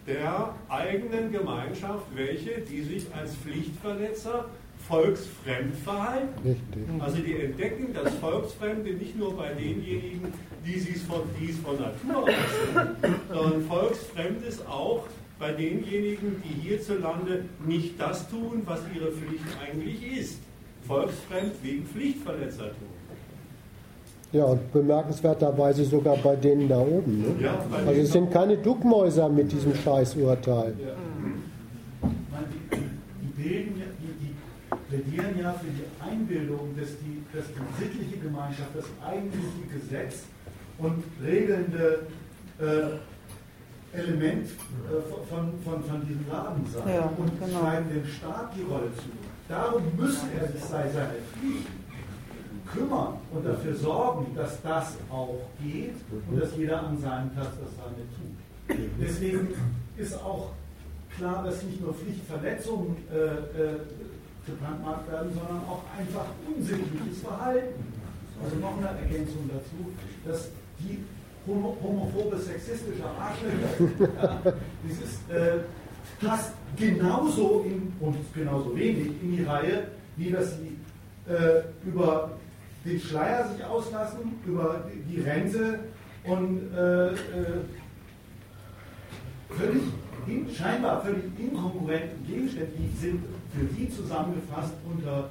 der 0.07 0.55
eigenen 0.69 1.31
Gemeinschaft 1.31 2.05
welche, 2.15 2.61
die 2.61 2.83
sich 2.83 3.07
als 3.15 3.35
Pflichtverletzer 3.37 4.47
volksfremd 4.91 5.77
verhalten. 5.85 6.29
Richtig. 6.45 6.83
Also 6.99 7.19
die 7.19 7.37
entdecken 7.37 7.95
das 7.95 8.13
Volksfremde 8.15 8.93
nicht 8.95 9.17
nur 9.17 9.37
bei 9.37 9.51
denjenigen, 9.51 10.33
die 10.67 10.75
es 10.75 11.03
von, 11.03 11.21
die 11.41 11.51
es 11.51 11.59
von 11.59 11.77
Natur 11.77 12.25
aus 12.25 12.31
sind, 12.75 13.15
sondern 13.33 13.63
volksfremdes 13.63 14.67
auch 14.67 15.05
bei 15.39 15.53
denjenigen, 15.53 16.43
die 16.45 16.69
hierzulande 16.69 17.45
nicht 17.67 17.99
das 18.01 18.29
tun, 18.29 18.63
was 18.67 18.81
ihre 18.95 19.13
Pflicht 19.13 19.45
eigentlich 19.65 20.19
ist. 20.19 20.41
Volksfremd 20.87 21.53
wegen 21.63 21.87
Pflichtverletzertum. 21.87 22.89
Ja, 24.33 24.45
und 24.45 24.73
bemerkenswerterweise 24.73 25.85
sogar 25.85 26.17
bei 26.17 26.37
denen 26.37 26.69
da 26.69 26.79
oben. 26.79 27.21
Ne? 27.21 27.45
Ja, 27.45 27.59
also 27.87 28.01
es 28.01 28.13
sind 28.13 28.31
keine 28.31 28.57
Duckmäuser 28.57 29.29
mit 29.29 29.51
diesem 29.51 29.75
Scheißurteil. 29.75 30.75
Ja. 30.79 30.95
Die 33.21 33.43
bilden 33.43 33.81
plädieren 35.01 35.39
ja 35.39 35.53
für 35.53 35.67
die 35.67 35.85
Einbildung, 36.03 36.75
dass 36.77 36.89
die, 36.99 37.23
dass 37.33 37.47
die 37.47 37.85
sittliche 37.85 38.19
Gemeinschaft 38.19 38.71
das 38.75 38.87
eigentliche 39.05 39.67
Gesetz 39.73 40.25
und 40.79 41.03
regelnde 41.25 42.07
äh, 42.59 43.97
Element 43.97 44.47
äh, 44.47 45.29
von, 45.29 45.53
von, 45.65 45.85
von 45.85 46.07
diesem 46.07 46.27
Laden 46.31 46.65
sei 46.73 46.95
ja, 46.95 47.13
und 47.17 47.41
genau. 47.41 47.61
schreiben 47.61 47.87
dem 47.91 48.07
Staat 48.07 48.53
die 48.57 48.63
Rolle 48.63 48.95
zu. 48.97 49.11
Darum 49.49 49.83
müssen 49.97 50.29
er 50.39 50.49
sich 50.49 50.63
sei 50.63 50.89
seine 50.91 51.15
Pflicht 51.33 51.67
kümmern 52.73 53.15
und 53.33 53.45
dafür 53.45 53.75
sorgen, 53.75 54.27
dass 54.37 54.63
das 54.63 54.97
auch 55.11 55.41
geht 55.61 55.97
und 56.29 56.41
dass 56.41 56.57
jeder 56.57 56.87
an 56.87 56.99
seinem 56.99 57.31
Platz 57.31 57.51
das 57.61 57.71
seine 57.77 58.07
tut. 58.15 58.87
Deswegen 59.01 59.49
ist 59.97 60.15
auch 60.15 60.53
klar, 61.17 61.43
dass 61.43 61.65
nicht 61.65 61.81
nur 61.81 61.93
Pflichtverletzungen 61.95 62.97
äh, 63.11 63.73
gebrandmarkt 64.51 65.11
werden, 65.11 65.33
sondern 65.35 65.63
auch 65.69 65.83
einfach 65.97 66.27
unsittliches 66.47 67.23
Verhalten. 67.23 67.85
Also 68.43 68.57
noch 68.57 68.77
eine 68.79 68.99
Ergänzung 69.01 69.49
dazu, 69.49 69.93
dass 70.25 70.49
die 70.79 71.05
homo 71.47 71.77
homophobe, 71.83 72.39
sexistische 72.39 73.05
Arschlöcher, 73.05 74.13
ja, 74.23 74.53
dieses 74.85 75.15
äh, 75.29 75.61
passt 76.21 76.53
genauso 76.77 77.65
in, 77.67 77.93
und 78.01 78.17
genauso 78.35 78.75
wenig 78.77 79.09
in 79.23 79.37
die 79.37 79.43
Reihe, 79.43 79.89
wie 80.17 80.31
dass 80.31 80.57
sie 80.57 80.77
äh, 81.31 81.63
über 81.87 82.31
den 82.85 82.99
Schleier 82.99 83.49
sich 83.49 83.65
auslassen, 83.65 84.41
über 84.47 84.87
die 85.09 85.21
Rente 85.21 85.81
und 86.25 86.73
äh, 86.75 87.09
äh 87.09 87.17
völlig 89.51 89.83
in, 90.27 90.49
scheinbar 90.55 91.03
völlig 91.03 91.25
inkonkurrenten 91.39 92.25
Gegenstände, 92.27 92.73
sind 93.01 93.25
für 93.53 93.65
die 93.67 93.91
zusammengefasst 93.91 94.75
unter 94.91 95.31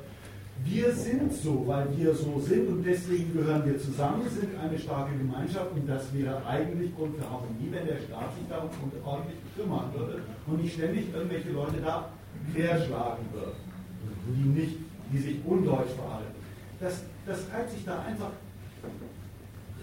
wir 0.65 0.93
sind 0.93 1.33
so, 1.33 1.63
weil 1.67 1.87
wir 1.97 2.13
so 2.13 2.39
sind 2.39 2.67
und 2.67 2.83
deswegen 2.83 3.33
gehören 3.33 3.65
wir 3.65 3.79
zusammen, 3.79 4.23
sind 4.29 4.59
eine 4.59 4.77
starke 4.77 5.17
Gemeinschaft 5.17 5.71
und 5.73 5.87
das 5.87 6.13
wäre 6.13 6.45
eigentlich 6.45 6.93
Grund 6.95 7.15
für 7.15 7.29
Harmonie, 7.29 7.69
wenn 7.71 7.87
der 7.87 7.97
Staat 7.97 8.35
sich 8.35 8.47
darum 8.49 8.69
ordentlich 9.05 9.37
kümmern 9.55 9.91
würde 9.95 10.21
und 10.47 10.61
nicht 10.61 10.73
ständig 10.73 11.13
irgendwelche 11.13 11.51
Leute 11.51 11.77
da 11.81 12.09
querschlagen 12.53 13.25
würde, 13.31 13.53
die, 14.27 14.49
nicht, 14.49 14.77
die 15.11 15.17
sich 15.17 15.35
undeutsch 15.45 15.91
verhalten. 15.95 16.35
Das, 16.79 17.03
das 17.25 17.49
teilt 17.49 17.69
sich 17.69 17.85
da 17.85 18.01
einfach 18.01 18.31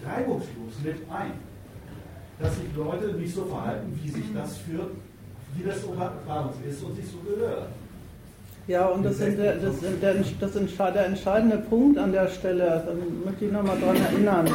reibungslos 0.05 0.73
mit 0.83 0.97
ein, 1.09 1.31
dass 2.39 2.55
sich 2.55 2.75
Leute 2.75 3.13
nicht 3.13 3.33
so 3.33 3.45
verhalten, 3.45 3.99
wie 4.01 4.09
sich 4.09 4.25
das 4.33 4.57
für, 4.57 4.91
wie 5.55 5.63
das 5.63 5.81
so 5.81 5.95
bei 6.27 6.39
uns 6.39 6.55
ist 6.67 6.83
und 6.83 6.95
sich 6.95 7.05
so 7.07 7.17
gehört. 7.19 7.69
Ja, 8.67 8.87
und 8.87 9.03
das, 9.03 9.19
ist 9.21 9.37
der, 9.37 9.55
das, 9.55 9.75
der, 10.01 10.13
das 10.13 10.93
der 10.93 11.05
entscheidende 11.05 11.57
Punkt 11.57 11.97
an 11.97 12.11
der 12.11 12.27
Stelle, 12.27 12.83
da 12.85 12.91
möchte 13.25 13.45
ich 13.45 13.51
nochmal 13.51 13.77
daran 13.79 13.95
erinnern, 13.95 14.47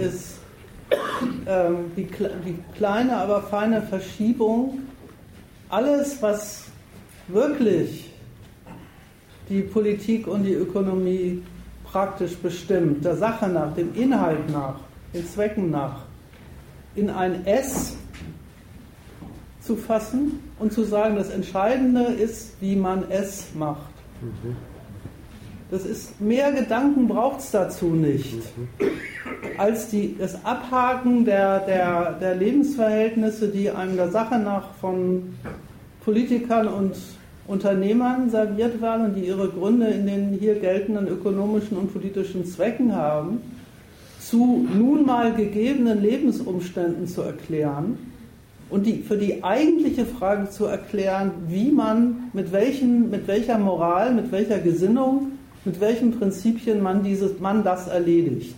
ist 0.00 0.38
äh, 1.46 1.70
die, 1.96 2.08
die 2.44 2.58
kleine, 2.76 3.16
aber 3.16 3.42
feine 3.42 3.82
Verschiebung. 3.82 4.80
Alles, 5.68 6.20
was 6.20 6.64
wirklich 7.28 8.10
die 9.48 9.62
Politik 9.62 10.26
und 10.26 10.42
die 10.42 10.54
Ökonomie 10.54 11.40
praktisch 11.84 12.36
bestimmt, 12.36 13.04
der 13.04 13.14
Sache 13.14 13.48
nach, 13.48 13.74
dem 13.74 13.94
Inhalt 13.94 14.50
nach, 14.50 14.80
den 15.14 15.24
Zwecken 15.24 15.70
nach, 15.70 16.00
in 16.96 17.10
ein 17.10 17.46
S 17.46 17.96
zu 19.66 19.76
fassen 19.76 20.38
und 20.58 20.72
zu 20.72 20.84
sagen, 20.84 21.16
das 21.16 21.30
Entscheidende 21.30 22.04
ist, 22.04 22.52
wie 22.60 22.76
man 22.76 23.04
es 23.10 23.46
macht. 23.54 23.92
Das 25.70 25.84
ist, 25.84 26.20
mehr 26.20 26.52
Gedanken 26.52 27.08
braucht 27.08 27.40
es 27.40 27.50
dazu 27.50 27.86
nicht, 27.86 28.36
als 29.58 29.88
die, 29.88 30.14
das 30.16 30.44
Abhaken 30.44 31.24
der, 31.24 31.60
der, 31.60 32.12
der 32.12 32.36
Lebensverhältnisse, 32.36 33.48
die 33.48 33.70
einem 33.70 33.96
der 33.96 34.10
Sache 34.10 34.38
nach 34.38 34.74
von 34.80 35.34
Politikern 36.04 36.68
und 36.68 36.94
Unternehmern 37.48 38.30
serviert 38.30 38.80
werden 38.80 39.06
und 39.06 39.14
die 39.14 39.26
ihre 39.26 39.48
Gründe 39.48 39.88
in 39.88 40.06
den 40.06 40.38
hier 40.38 40.54
geltenden 40.60 41.08
ökonomischen 41.08 41.76
und 41.76 41.92
politischen 41.92 42.46
Zwecken 42.46 42.94
haben, 42.94 43.40
zu 44.20 44.66
nun 44.72 45.04
mal 45.04 45.34
gegebenen 45.34 46.00
Lebensumständen 46.00 47.08
zu 47.08 47.22
erklären 47.22 47.98
und 48.68 48.84
die, 48.84 48.98
für 48.98 49.16
die 49.16 49.44
eigentliche 49.44 50.04
Frage 50.04 50.50
zu 50.50 50.66
erklären, 50.66 51.30
wie 51.48 51.70
man, 51.70 52.30
mit, 52.32 52.52
welchen, 52.52 53.10
mit 53.10 53.28
welcher 53.28 53.58
Moral, 53.58 54.12
mit 54.12 54.32
welcher 54.32 54.58
Gesinnung, 54.58 55.32
mit 55.64 55.80
welchen 55.80 56.18
Prinzipien 56.18 56.82
man, 56.82 57.02
dieses, 57.02 57.38
man 57.40 57.62
das 57.62 57.88
erledigt. 57.88 58.56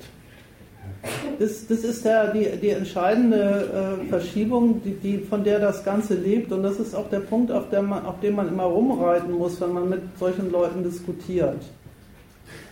Das, 1.39 1.67
das 1.67 1.79
ist 1.85 2.05
ja 2.05 2.27
die, 2.27 2.49
die 2.61 2.71
entscheidende 2.71 3.99
äh, 4.03 4.09
Verschiebung, 4.09 4.83
die, 4.83 4.95
die, 4.95 5.19
von 5.19 5.45
der 5.45 5.61
das 5.61 5.85
Ganze 5.85 6.15
lebt. 6.15 6.53
Und 6.53 6.63
das 6.63 6.81
ist 6.81 6.95
auch 6.95 7.09
der 7.09 7.21
Punkt, 7.21 7.53
auf, 7.53 7.71
der 7.71 7.83
man, 7.83 8.05
auf 8.05 8.19
dem 8.21 8.35
man 8.35 8.49
immer 8.49 8.65
rumreiten 8.65 9.33
muss, 9.33 9.61
wenn 9.61 9.73
man 9.73 9.89
mit 9.89 10.01
solchen 10.19 10.51
Leuten 10.51 10.83
diskutiert. 10.83 11.59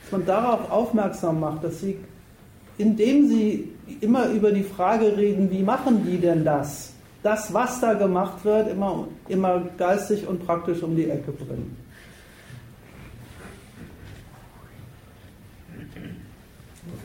Dass 0.03 0.13
man 0.13 0.27
darauf 0.27 0.71
aufmerksam 0.71 1.41
macht, 1.41 1.65
dass 1.65 1.81
sie, 1.81 1.99
indem 2.79 3.29
sie 3.29 3.69
immer 4.01 4.29
über 4.31 4.51
die 4.51 4.65
Frage 4.65 5.17
reden, 5.17 5.51
wie 5.51 5.63
machen 5.63 6.05
die 6.05 6.19
denn 6.19 6.45
das, 6.45 6.93
das, 7.27 7.53
was 7.53 7.81
da 7.81 7.95
gemacht 7.95 8.45
wird, 8.45 8.69
immer, 8.69 9.09
immer 9.29 9.61
geistig 9.77 10.27
und 10.29 10.47
praktisch 10.47 10.81
um 10.83 10.95
die 10.95 11.11
Ecke 11.11 11.33
bringen. 11.33 11.77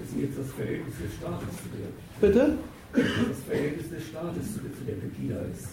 ist 0.03 0.21
jetzt 0.21 0.37
das 0.37 0.51
Verhältnis 0.53 0.95
des 1.01 1.13
Staates 1.17 1.49
zu 1.57 1.67
der. 1.73 1.89
Bitte? 2.21 2.57
Das 2.93 3.39
Verhältnis 3.47 3.89
des 3.89 4.07
Staates 4.09 4.53
zu, 4.53 4.59
der 4.85 4.93
Pegida 4.93 5.41
ist. 5.51 5.69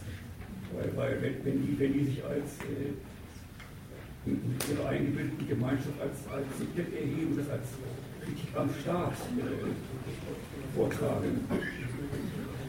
Weil, 0.72 0.96
weil 0.96 1.22
wenn, 1.22 1.44
wenn, 1.44 1.66
die, 1.66 1.78
wenn 1.78 1.92
die 1.92 2.04
sich 2.04 2.24
als 2.24 2.50
äh, 2.64 2.94
ihre 4.72 4.88
eingebildete 4.88 5.44
Gemeinschaft 5.44 6.00
als, 6.00 6.16
als 6.32 6.46
erheben, 6.76 7.36
das 7.36 7.48
als 7.50 7.66
Kritik 8.24 8.56
am 8.56 8.70
Staat 8.80 9.12
äh, 9.12 10.76
vortragen, 10.76 11.40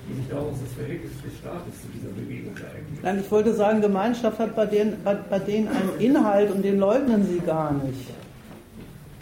wie 0.10 0.22
sich 0.22 0.30
daraus 0.30 0.56
das 0.62 0.74
Verhältnis 0.74 1.12
des 1.24 1.38
Staates 1.38 1.82
zu 1.82 1.88
dieser 1.94 2.10
Bewegung 2.10 2.54
eigentlich. 2.56 3.04
Nein, 3.04 3.20
ich 3.24 3.32
wollte 3.32 3.54
sagen, 3.54 3.82
Gemeinschaft 3.82 4.40
hat 4.40 4.56
bei 4.56 4.66
denen, 4.66 4.98
bei, 5.04 5.16
bei 5.16 5.40
denen 5.40 5.68
einen 5.68 6.00
Inhalt 6.00 6.52
und 6.52 6.64
den 6.64 6.80
leugnen 6.80 7.28
sie 7.28 7.40
gar 7.40 7.72
nicht. 7.74 8.10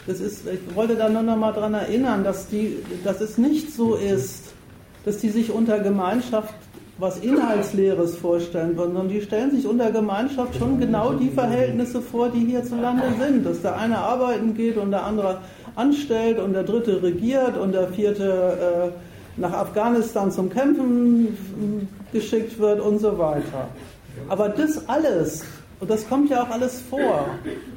Das 0.06 0.20
ist, 0.20 0.46
ich 0.46 0.74
wollte 0.74 0.96
da 0.96 1.08
nur 1.08 1.22
noch 1.22 1.36
mal 1.36 1.52
daran 1.52 1.74
erinnern, 1.74 2.24
dass, 2.24 2.48
die, 2.48 2.78
dass 3.04 3.20
es 3.20 3.36
nicht 3.36 3.72
so 3.72 3.94
ist, 3.94 4.54
dass 5.04 5.18
die 5.18 5.28
sich 5.28 5.50
unter 5.52 5.78
Gemeinschaft 5.80 6.54
was 6.98 7.18
Inhaltsleeres 7.18 8.16
vorstellen, 8.16 8.74
sondern 8.76 9.08
die 9.08 9.20
stellen 9.20 9.52
sich 9.52 9.66
unter 9.66 9.90
Gemeinschaft 9.92 10.56
schon 10.56 10.80
genau 10.80 11.12
die 11.12 11.30
Verhältnisse 11.30 12.02
vor, 12.02 12.28
die 12.28 12.44
hierzulande 12.44 13.04
sind. 13.20 13.46
Dass 13.46 13.62
der 13.62 13.76
eine 13.76 13.98
arbeiten 13.98 14.54
geht 14.54 14.76
und 14.76 14.90
der 14.90 15.04
andere 15.04 15.38
anstellt 15.76 16.40
und 16.40 16.54
der 16.54 16.64
dritte 16.64 17.00
regiert 17.02 17.56
und 17.56 17.72
der 17.72 17.88
vierte 17.88 18.92
äh, 18.94 19.07
nach 19.38 19.52
Afghanistan 19.52 20.30
zum 20.30 20.50
Kämpfen 20.50 21.88
geschickt 22.12 22.58
wird 22.58 22.80
und 22.80 22.98
so 22.98 23.18
weiter. 23.18 23.68
Aber 24.28 24.48
das 24.48 24.88
alles, 24.88 25.44
und 25.80 25.90
das 25.90 26.08
kommt 26.08 26.30
ja 26.30 26.42
auch 26.42 26.50
alles 26.50 26.80
vor, 26.80 27.26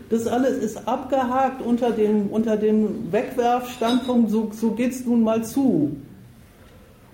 das 0.09 0.27
alles 0.27 0.57
ist 0.57 0.87
abgehakt 0.87 1.61
unter 1.61 1.91
dem, 1.91 2.27
unter 2.27 2.57
dem 2.57 3.11
Wegwerfstandpunkt, 3.11 4.31
so, 4.31 4.49
so 4.53 4.71
geht 4.71 4.91
es 4.91 5.05
nun 5.05 5.23
mal 5.23 5.43
zu. 5.43 5.95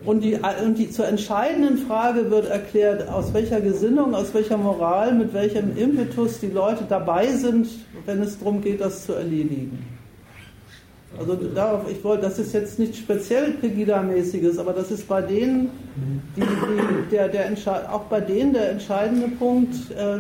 Und 0.06 0.24
die, 0.24 0.38
und 0.64 0.78
die 0.78 0.92
zur 0.92 1.08
entscheidenden 1.08 1.80
Frage 1.80 2.30
wird 2.30 2.48
erklärt, 2.48 3.10
aus 3.10 3.34
welcher 3.34 3.60
Gesinnung, 3.62 4.14
aus 4.14 4.34
welcher 4.34 4.58
Moral, 4.58 5.14
mit 5.14 5.34
welchem 5.34 5.76
Impetus 5.76 6.40
die 6.40 6.48
Leute 6.48 6.86
dabei 6.88 7.28
sind, 7.28 7.68
wenn 8.06 8.22
es 8.22 8.38
darum 8.38 8.62
geht, 8.62 8.80
das 8.80 9.06
zu 9.06 9.14
erledigen. 9.14 9.97
Also 11.20 11.36
darauf, 11.36 11.90
ich 11.90 12.04
wollte, 12.04 12.24
das 12.24 12.38
ist 12.38 12.54
jetzt 12.54 12.78
nicht 12.78 12.96
speziell 12.96 13.56
Pegida-mäßiges, 13.60 14.60
aber 14.60 14.74
das 14.74 14.92
ist 14.92 15.08
bei 15.08 15.22
denen, 15.22 15.72
die, 16.36 16.42
die, 16.42 17.10
der, 17.10 17.28
der 17.28 17.52
auch 17.92 18.04
bei 18.04 18.22
denen 18.22 18.54
der 18.54 18.72
entscheidende 18.72 19.28
Punkt, 19.30 19.76
äh, 19.92 20.18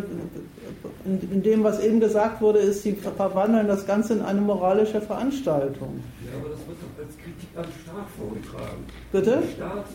in, 1.06 1.32
in, 1.32 1.44
dem, 1.44 1.64
was 1.64 1.80
eben 1.80 2.00
gesagt 2.00 2.42
wurde, 2.42 2.60
ist, 2.60 2.84
sie 2.84 2.94
verwandeln 2.94 3.68
das 3.68 3.86
Ganze 3.86 4.14
in 4.14 4.22
eine 4.22 4.42
moralische 4.42 5.00
Veranstaltung. 5.00 6.04
Ja, 6.26 6.40
aber 6.40 6.50
das 6.50 6.68
wird 6.68 6.78
doch 6.82 7.04
als 7.04 7.16
Kritik 7.18 7.50
am 7.56 7.64
Staat 7.64 8.10
vorgetragen. 8.18 8.86
Bitte? 9.12 9.32
Der 9.32 9.56
Staat, 9.56 9.86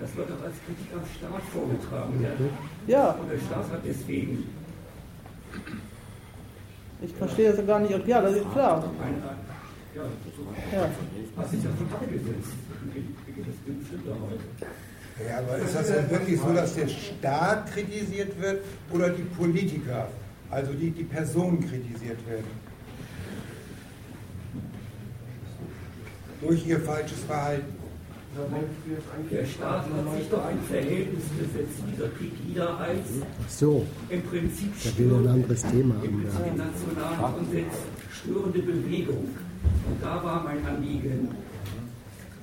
das 0.00 0.16
wird 0.16 0.30
doch 0.30 0.44
als 0.44 0.54
Kritik 0.66 0.88
am 0.92 1.04
Staat 1.16 1.42
vorgetragen. 1.52 2.26
Ja. 2.86 2.98
ja. 2.98 3.10
Und 3.12 3.30
der 3.30 3.38
Staat 3.38 3.70
hat 3.70 3.80
deswegen. 3.86 4.44
Ich 7.00 7.12
verstehe 7.14 7.52
das 7.52 7.66
gar 7.66 7.80
nicht. 7.80 8.06
Ja, 8.06 8.20
das 8.20 8.34
ist 8.34 8.52
klar. 8.52 8.84
Ja, 9.94 10.02
ja. 10.72 10.88
Hat 11.36 11.50
sich 11.50 11.60
stimmt 11.60 11.78
da 14.06 14.12
heute. 14.12 14.40
Ja, 15.28 15.38
aber 15.38 15.58
ist 15.58 15.74
das 15.74 15.86
denn 15.88 16.10
wirklich 16.10 16.40
so, 16.40 16.52
dass 16.52 16.74
der 16.74 16.88
Staat 16.88 17.70
kritisiert 17.72 18.40
wird 18.40 18.62
oder 18.90 19.10
die 19.10 19.22
Politiker, 19.22 20.08
also 20.50 20.72
die, 20.72 20.90
die 20.90 21.04
Personen 21.04 21.60
kritisiert 21.60 22.26
werden? 22.26 22.72
Durch 26.40 26.66
ihr 26.66 26.80
falsches 26.80 27.20
Verhalten. 27.24 27.74
Der 29.30 29.44
Staat 29.44 29.84
hat 29.84 30.16
sich 30.16 30.28
doch 30.30 30.46
ein 30.46 30.58
Verhältnis 30.62 31.24
gesetzt 31.38 31.82
dieser 31.92 32.08
Pegida 32.08 32.78
als 32.78 33.06
so, 33.46 33.86
im 34.08 34.22
Prinzip 34.22 34.72
da 34.82 34.98
will 34.98 35.14
ein 35.16 35.28
anderes 35.28 35.60
Thema 35.60 35.96
im 36.02 36.22
nationalen 36.22 37.18
Konsens 37.18 37.74
störende 38.10 38.62
Bewegung. 38.62 39.28
Und 39.88 40.02
da 40.02 40.22
war 40.22 40.42
mein 40.44 40.64
Anliegen. 40.66 41.28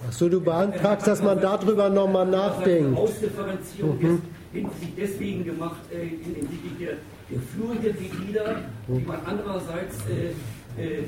Achso, 0.07 0.29
du 0.29 0.39
beantragst, 0.39 1.07
dass 1.07 1.21
man 1.21 1.39
darüber 1.39 1.89
nochmal 1.89 2.25
nachdenkt. 2.25 2.97
Die 2.97 3.01
Ausdifferenzierung 3.01 3.99
mhm. 3.99 4.21
ist 4.53 4.79
sich 4.79 4.93
deswegen 4.97 5.43
gemacht 5.43 5.81
äh, 5.91 6.07
hinsichtlich 6.07 6.77
der, 6.79 6.93
der 7.29 7.41
Führung 7.41 7.81
der 7.83 7.91
Pegida, 7.91 8.55
die 8.87 9.05
man 9.05 9.19
andererseits 9.25 9.97
äh, 10.07 10.81
äh, 10.81 11.03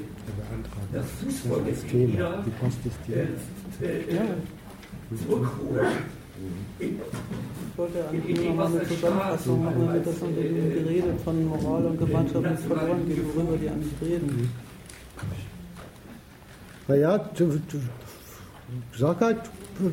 das 0.92 1.06
Fußvolk 1.24 1.66
des 1.66 1.84
Pegida 1.84 2.44
äh, 3.10 3.22
äh, 3.86 5.18
zurückholt. 5.18 5.88
Ich 6.80 6.90
wollte 7.78 8.10
eigentlich 8.10 8.42
nur 8.42 8.56
mal 8.56 8.66
eine 8.66 8.84
Zusammenfassung 8.84 9.64
machen, 9.64 9.88
damit 9.88 10.08
das 10.08 10.18
unter 10.20 10.42
dem 10.42 10.74
Gerede 10.74 11.14
von 11.24 11.46
Moral 11.48 11.86
und 11.86 12.00
Gemeinschaft 12.00 12.50
nicht 12.50 12.64
verloren 12.64 13.08
geht, 13.08 13.36
worüber 13.36 13.58
die 13.58 13.70
eigentlich 13.70 13.94
reden. 14.02 14.52
Naja, 16.88 17.30
sag 18.98 19.22
halt, 19.22 19.38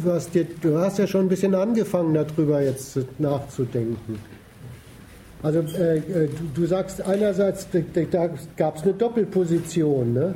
hast, 0.05 0.35
dir, 0.35 0.47
du 0.61 0.79
hast 0.79 0.99
ja 0.99 1.07
schon 1.07 1.27
ein 1.27 1.29
bisschen 1.29 1.55
angefangen 1.55 2.15
darüber 2.15 2.61
jetzt 2.61 2.99
nachzudenken. 3.19 4.19
Also 5.43 5.61
äh, 5.61 5.99
äh 5.99 6.29
du, 6.29 6.63
du, 6.63 6.67
sagst 6.67 7.01
einerseits, 7.01 7.69
da 8.11 8.31
gab 8.57 8.77
es 8.77 8.83
eine 8.83 8.95
Doppelposition. 8.95 10.13
Ne? 10.13 10.35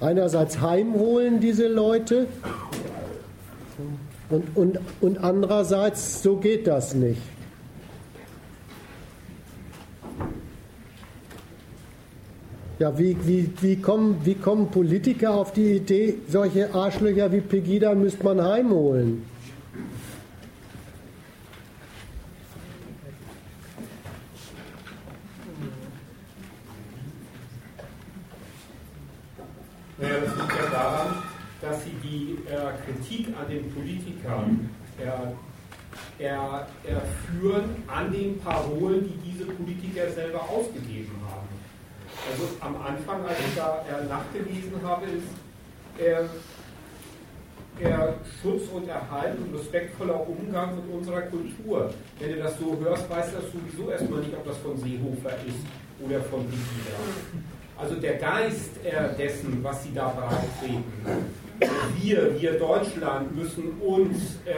Einerseits 0.00 0.60
heimholen 0.60 1.40
diese 1.40 1.66
Leute 1.66 2.26
und, 4.28 4.56
und, 4.56 4.78
und 5.00 5.18
andererseits, 5.18 6.22
so 6.22 6.36
geht 6.36 6.66
das 6.66 6.94
nicht. 6.94 7.20
Ja, 12.78 12.98
wie, 12.98 13.16
wie, 13.26 13.50
wie, 13.62 13.76
kommen, 13.76 14.20
wie 14.22 14.34
kommen 14.34 14.70
Politiker 14.70 15.32
auf 15.32 15.50
die 15.54 15.76
Idee, 15.76 16.16
solche 16.28 16.74
Arschlöcher 16.74 17.32
wie 17.32 17.40
Pegida 17.40 17.94
müsste 17.94 18.22
man 18.22 18.42
heimholen? 18.42 19.24
Naja, 29.96 30.14
das 30.22 30.36
liegt 30.36 30.50
ja 30.50 30.70
daran, 30.70 31.22
dass 31.62 31.82
sie 31.82 31.94
die 32.02 32.36
äh, 32.46 32.58
Kritik 32.84 33.28
an 33.40 33.48
den 33.48 33.72
Politikern 33.72 34.68
äh, 34.98 36.22
er, 36.22 36.66
erführen 36.84 37.70
an 37.86 38.12
den 38.12 38.38
Parolen, 38.38 39.08
die 39.08 39.30
diese 39.30 39.46
Politiker 39.46 40.10
selber 40.10 40.42
ausgegeben 40.42 41.12
haben. 41.22 41.25
Also 42.30 42.48
am 42.60 42.76
Anfang, 42.76 43.24
als 43.24 43.38
ich 43.38 43.54
da 43.54 43.84
äh, 43.88 44.06
nachgelesen 44.08 44.72
habe, 44.82 45.06
ist 45.06 45.28
er, 45.98 46.28
er 47.80 48.14
Schutz 48.42 48.62
und 48.72 48.88
Erhalt 48.88 49.36
und 49.38 49.58
respektvoller 49.58 50.26
Umgang 50.28 50.76
mit 50.76 50.94
unserer 50.94 51.22
Kultur. 51.22 51.92
Wenn 52.18 52.32
du 52.32 52.42
das 52.42 52.58
so 52.58 52.76
hörst, 52.80 53.08
weißt 53.08 53.32
du 53.34 53.58
sowieso 53.58 53.90
erstmal 53.90 54.20
nicht, 54.20 54.34
ob 54.34 54.44
das 54.46 54.56
von 54.58 54.76
Seehofer 54.78 55.36
ist 55.46 55.64
oder 56.04 56.20
von 56.22 56.40
Wikipedia. 56.40 56.96
Also 57.78 57.94
der 57.96 58.14
Geist 58.14 58.70
äh, 58.84 59.14
dessen, 59.16 59.62
was 59.62 59.82
sie 59.82 59.92
da 59.94 60.08
beitreten. 60.08 60.84
Wir, 62.00 62.40
wir 62.40 62.58
Deutschland 62.58 63.34
müssen 63.34 63.80
uns 63.80 64.36
äh, 64.44 64.52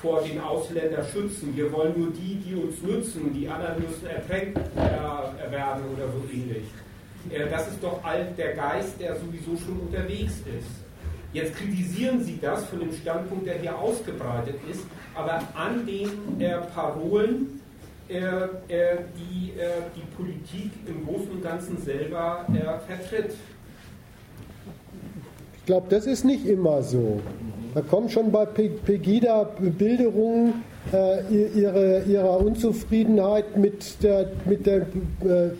vor 0.00 0.22
den 0.22 0.40
Ausländern 0.40 1.04
schützen. 1.12 1.56
Wir 1.56 1.72
wollen 1.72 1.98
nur 1.98 2.12
die, 2.12 2.36
die 2.36 2.54
uns 2.54 2.80
nützen. 2.82 3.32
Die 3.34 3.48
anderen 3.48 3.82
müssen 3.82 4.06
ertränkt 4.06 4.58
äh, 4.76 5.50
werden 5.50 5.82
oder 5.94 6.06
so 6.06 6.22
ähnlich. 6.32 6.64
Äh, 7.30 7.48
das 7.50 7.68
ist 7.68 7.82
doch 7.82 8.02
all 8.04 8.26
der 8.36 8.54
Geist, 8.54 9.00
der 9.00 9.16
sowieso 9.16 9.56
schon 9.56 9.80
unterwegs 9.80 10.34
ist. 10.58 10.68
Jetzt 11.32 11.56
kritisieren 11.56 12.24
Sie 12.24 12.38
das 12.40 12.64
von 12.66 12.80
dem 12.80 12.92
Standpunkt, 12.92 13.46
der 13.46 13.58
hier 13.58 13.76
ausgebreitet 13.76 14.56
ist, 14.70 14.84
aber 15.14 15.42
an 15.54 15.84
den 15.84 16.40
äh, 16.40 16.56
Parolen, 16.74 17.60
äh, 18.08 18.22
die 19.18 19.52
die 19.94 20.16
Politik 20.16 20.70
im 20.86 21.04
Großen 21.04 21.30
und 21.30 21.42
Ganzen 21.42 21.76
selber 21.82 22.46
vertritt. 22.86 23.34
Ich 25.68 25.70
glaube, 25.70 25.88
das 25.90 26.06
ist 26.06 26.24
nicht 26.24 26.46
immer 26.46 26.82
so. 26.82 27.20
Da 27.74 27.82
kommen 27.82 28.08
schon 28.08 28.32
bei 28.32 28.46
Pegida 28.46 29.50
Bilderungen 29.60 30.64
äh, 30.94 31.18
ihre, 31.30 32.04
ihrer 32.04 32.40
Unzufriedenheit 32.40 33.58
mit 33.58 34.02
der, 34.02 34.30
mit 34.46 34.64
der 34.64 34.86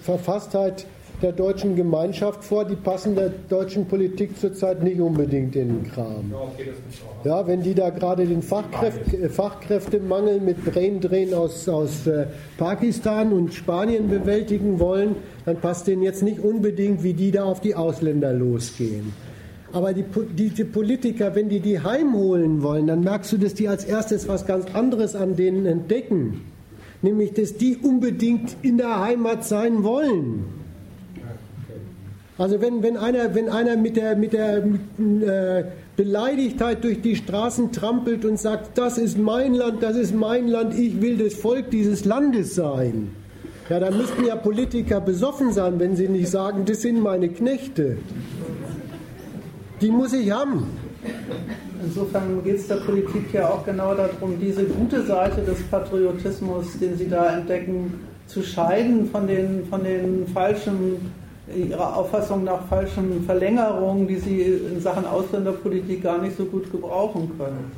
Verfasstheit 0.00 0.86
der 1.20 1.32
deutschen 1.32 1.76
Gemeinschaft 1.76 2.42
vor, 2.42 2.64
die 2.64 2.76
passen 2.76 3.16
der 3.16 3.32
deutschen 3.50 3.84
Politik 3.84 4.38
zurzeit 4.38 4.82
nicht 4.82 4.98
unbedingt 4.98 5.54
in 5.56 5.82
den 5.82 5.92
Kram. 5.92 6.32
Ja, 7.24 7.46
wenn 7.46 7.62
die 7.62 7.74
da 7.74 7.90
gerade 7.90 8.24
den 8.24 8.40
Fachkräfte, 8.40 9.14
äh, 9.14 9.28
Fachkräftemangel 9.28 10.40
mit 10.40 10.64
Braindrehen 10.64 11.34
aus, 11.34 11.68
aus 11.68 12.06
äh, 12.06 12.28
Pakistan 12.56 13.34
und 13.34 13.52
Spanien 13.52 14.08
bewältigen 14.08 14.80
wollen, 14.80 15.16
dann 15.44 15.56
passt 15.56 15.86
denen 15.86 16.02
jetzt 16.02 16.22
nicht 16.22 16.40
unbedingt, 16.40 17.02
wie 17.02 17.12
die 17.12 17.30
da 17.30 17.44
auf 17.44 17.60
die 17.60 17.74
Ausländer 17.74 18.32
losgehen. 18.32 19.12
Aber 19.72 19.92
die, 19.92 20.04
die, 20.36 20.48
die, 20.48 20.64
Politiker, 20.64 21.34
wenn 21.34 21.48
die 21.48 21.60
die 21.60 21.80
heimholen 21.80 22.62
wollen, 22.62 22.86
dann 22.86 23.00
merkst 23.00 23.32
du, 23.32 23.36
dass 23.36 23.54
die 23.54 23.68
als 23.68 23.84
erstes 23.84 24.26
was 24.26 24.46
ganz 24.46 24.66
anderes 24.74 25.14
an 25.14 25.36
denen 25.36 25.66
entdecken. 25.66 26.40
Nämlich, 27.02 27.34
dass 27.34 27.56
die 27.56 27.76
unbedingt 27.76 28.56
in 28.62 28.78
der 28.78 29.00
Heimat 29.00 29.44
sein 29.44 29.84
wollen. 29.84 30.44
Also 32.38 32.60
wenn, 32.60 32.82
wenn, 32.82 32.96
einer, 32.96 33.34
wenn 33.34 33.48
einer 33.48 33.76
mit 33.76 33.96
der, 33.96 34.16
mit 34.16 34.32
der 34.32 34.58
äh, 34.58 35.64
Beleidigtheit 35.96 36.84
durch 36.84 37.00
die 37.02 37.16
Straßen 37.16 37.72
trampelt 37.72 38.24
und 38.24 38.38
sagt, 38.38 38.78
das 38.78 38.96
ist 38.96 39.18
mein 39.18 39.54
Land, 39.54 39.82
das 39.82 39.96
ist 39.96 40.14
mein 40.14 40.46
Land, 40.46 40.78
ich 40.78 41.00
will 41.02 41.18
das 41.18 41.34
Volk 41.34 41.70
dieses 41.70 42.04
Landes 42.04 42.54
sein. 42.54 43.10
Ja, 43.68 43.80
dann 43.80 43.98
müssten 43.98 44.24
ja 44.24 44.36
Politiker 44.36 45.00
besoffen 45.00 45.52
sein, 45.52 45.78
wenn 45.80 45.96
sie 45.96 46.08
nicht 46.08 46.28
sagen, 46.28 46.64
das 46.64 46.80
sind 46.80 47.02
meine 47.02 47.28
Knechte. 47.28 47.98
Die 49.80 49.90
muss 49.90 50.12
ich 50.12 50.30
haben. 50.30 50.66
Insofern 51.84 52.42
geht 52.42 52.56
es 52.56 52.66
der 52.66 52.76
Politik 52.76 53.32
ja 53.32 53.48
auch 53.48 53.64
genau 53.64 53.94
darum, 53.94 54.38
diese 54.40 54.64
gute 54.64 55.04
Seite 55.06 55.42
des 55.42 55.62
Patriotismus, 55.64 56.78
den 56.80 56.98
sie 56.98 57.08
da 57.08 57.36
entdecken, 57.36 57.94
zu 58.26 58.42
scheiden 58.42 59.08
von 59.10 59.26
den, 59.26 59.64
von 59.66 59.84
den 59.84 60.26
falschen 60.26 61.12
ihrer 61.56 61.96
Auffassung 61.96 62.44
nach 62.44 62.66
falschen 62.68 63.24
Verlängerungen, 63.24 64.06
die 64.06 64.16
sie 64.16 64.40
in 64.42 64.80
Sachen 64.80 65.06
Ausländerpolitik 65.06 66.02
gar 66.02 66.20
nicht 66.20 66.36
so 66.36 66.44
gut 66.44 66.70
gebrauchen 66.70 67.30
können. 67.38 67.72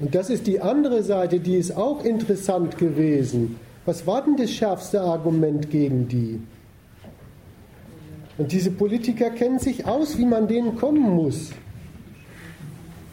Und 0.00 0.14
das 0.14 0.30
ist 0.30 0.46
die 0.46 0.60
andere 0.60 1.02
Seite, 1.02 1.40
die 1.40 1.56
ist 1.56 1.76
auch 1.76 2.04
interessant 2.04 2.78
gewesen. 2.78 3.56
Was 3.86 4.06
war 4.06 4.22
denn 4.22 4.36
das 4.36 4.50
schärfste 4.50 5.00
Argument 5.00 5.70
gegen 5.70 6.06
die? 6.08 6.40
Und 8.38 8.52
diese 8.52 8.70
Politiker 8.70 9.30
kennen 9.30 9.58
sich 9.58 9.84
aus, 9.84 10.16
wie 10.16 10.24
man 10.24 10.46
denen 10.46 10.76
kommen 10.76 11.02
muss. 11.02 11.50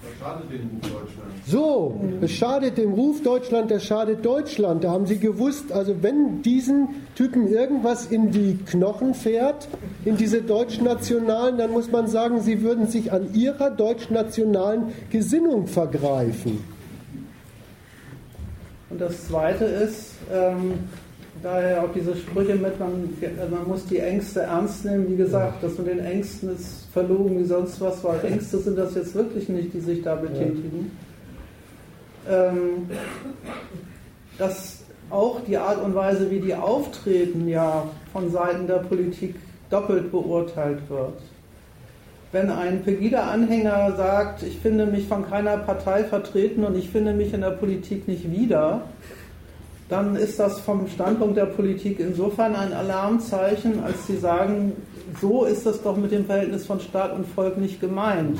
Das 0.01 0.11
schadet 0.19 0.51
dem 0.51 0.69
Ruf 0.69 0.81
Deutschland. 0.81 1.31
So, 1.47 1.99
es 2.21 2.31
schadet 2.31 2.77
dem 2.77 2.93
Ruf 2.93 3.23
Deutschland, 3.23 3.71
das 3.71 3.83
schadet 3.83 4.23
Deutschland. 4.23 4.83
Da 4.83 4.91
haben 4.91 5.07
sie 5.07 5.17
gewusst, 5.17 5.71
also 5.71 5.95
wenn 6.01 6.43
diesen 6.43 6.89
Typen 7.15 7.47
irgendwas 7.47 8.05
in 8.07 8.31
die 8.31 8.57
Knochen 8.65 9.15
fährt, 9.15 9.67
in 10.05 10.15
diese 10.15 10.41
deutschnationalen, 10.43 11.57
dann 11.57 11.71
muss 11.71 11.91
man 11.91 12.07
sagen, 12.07 12.41
sie 12.41 12.61
würden 12.61 12.87
sich 12.87 13.11
an 13.11 13.33
ihrer 13.33 13.71
deutschnationalen 13.71 14.93
Gesinnung 15.09 15.65
vergreifen. 15.65 16.63
Und 18.91 19.01
das 19.01 19.27
Zweite 19.27 19.65
ist, 19.65 20.13
ähm, 20.31 20.75
daher 21.45 21.83
auch 21.83 21.93
diese 21.93 22.15
Sprüche 22.15 22.55
mit, 22.55 22.79
man, 22.79 23.07
man 23.51 23.67
muss 23.67 23.85
die 23.85 23.99
Ängste 23.99 24.41
ernst 24.41 24.83
nehmen. 24.83 25.11
Wie 25.11 25.15
gesagt, 25.15 25.61
das 25.61 25.77
mit 25.77 25.87
den 25.87 25.99
Ängsten 25.99 26.55
ist 26.55 26.87
verlogen 26.91 27.39
wie 27.39 27.45
sonst 27.45 27.79
was, 27.79 28.03
weil 28.03 28.19
Ängste 28.25 28.57
sind 28.57 28.77
das 28.77 28.95
jetzt 28.95 29.13
wirklich 29.13 29.47
nicht, 29.47 29.71
die 29.73 29.79
sich 29.79 30.01
da 30.01 30.15
betätigen. 30.15 30.91
Ähm, 32.27 32.89
dass 34.39 34.79
auch 35.11 35.39
die 35.41 35.57
Art 35.57 35.83
und 35.83 35.93
Weise, 35.93 36.31
wie 36.31 36.39
die 36.39 36.55
auftreten, 36.55 37.47
ja 37.47 37.83
von 38.11 38.31
Seiten 38.31 38.65
der 38.65 38.79
Politik 38.79 39.35
doppelt 39.69 40.11
beurteilt 40.11 40.89
wird. 40.89 41.21
Wenn 42.31 42.49
ein 42.49 42.81
Pegida-Anhänger 42.81 43.93
sagt, 43.95 44.41
ich 44.41 44.57
finde 44.57 44.87
mich 44.87 45.07
von 45.07 45.29
keiner 45.29 45.57
Partei 45.57 46.03
vertreten 46.03 46.65
und 46.65 46.75
ich 46.75 46.89
finde 46.89 47.13
mich 47.13 47.33
in 47.33 47.41
der 47.41 47.51
Politik 47.51 48.07
nicht 48.07 48.31
wieder, 48.31 48.81
dann 49.89 50.15
ist 50.15 50.39
das 50.39 50.59
vom 50.61 50.87
Standpunkt 50.87 51.37
der 51.37 51.45
Politik 51.45 51.99
insofern 51.99 52.55
ein 52.55 52.73
Alarmzeichen, 52.73 53.83
als 53.83 54.07
sie 54.07 54.17
sagen, 54.17 54.73
so 55.21 55.45
ist 55.45 55.65
das 55.65 55.81
doch 55.81 55.95
mit 55.95 56.11
dem 56.11 56.25
Verhältnis 56.25 56.65
von 56.65 56.79
Staat 56.79 57.13
und 57.13 57.27
Volk 57.27 57.57
nicht 57.57 57.79
gemeint. 57.79 58.39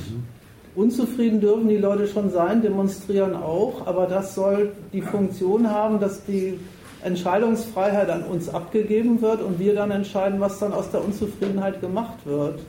Unzufrieden 0.75 1.39
dürfen 1.39 1.69
die 1.69 1.77
Leute 1.77 2.07
schon 2.07 2.31
sein, 2.31 2.61
demonstrieren 2.61 3.35
auch, 3.35 3.85
aber 3.85 4.07
das 4.07 4.35
soll 4.35 4.73
die 4.91 5.01
Funktion 5.01 5.69
haben, 5.69 5.99
dass 5.99 6.25
die 6.25 6.59
Entscheidungsfreiheit 7.03 8.09
an 8.09 8.23
uns 8.23 8.49
abgegeben 8.49 9.21
wird 9.21 9.41
und 9.41 9.59
wir 9.59 9.75
dann 9.75 9.91
entscheiden, 9.91 10.39
was 10.39 10.59
dann 10.59 10.73
aus 10.73 10.89
der 10.89 11.05
Unzufriedenheit 11.05 11.79
gemacht 11.79 12.17
wird. 12.25 12.59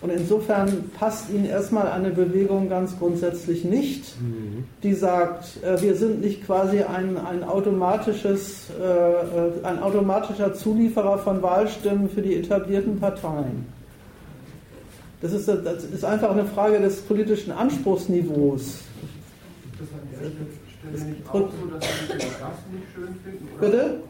Und 0.00 0.10
insofern 0.10 0.90
passt 0.96 1.28
Ihnen 1.30 1.44
erstmal 1.44 1.88
eine 1.88 2.10
Bewegung 2.10 2.68
ganz 2.68 2.96
grundsätzlich 2.98 3.64
nicht, 3.64 4.14
die 4.84 4.94
sagt, 4.94 5.62
äh, 5.64 5.80
wir 5.82 5.96
sind 5.96 6.20
nicht 6.20 6.46
quasi 6.46 6.82
ein, 6.82 7.16
ein, 7.16 7.42
automatisches, 7.42 8.70
äh, 8.80 8.84
äh, 8.84 9.64
ein 9.64 9.82
automatischer 9.82 10.54
Zulieferer 10.54 11.18
von 11.18 11.42
Wahlstimmen 11.42 12.08
für 12.08 12.22
die 12.22 12.36
etablierten 12.36 13.00
Parteien. 13.00 13.66
Das 15.20 15.32
ist, 15.32 15.48
das 15.48 15.82
ist 15.82 16.04
einfach 16.04 16.30
eine 16.30 16.44
Frage 16.44 16.78
des 16.78 17.00
politischen 17.00 17.50
Anspruchsniveaus. 17.50 18.82
Das 19.80 19.88
an 19.90 20.08
der 20.12 20.28
Stelle 20.94 21.10
nicht 21.10 21.28
auch 21.28 21.34
so, 21.34 21.66
dass 21.74 21.84
Sie 21.84 22.18
Gast 22.18 22.72
nicht 22.72 22.86
schön 22.94 23.16
finden? 23.24 23.48
Oder? 23.58 23.68
Bitte? 23.68 24.00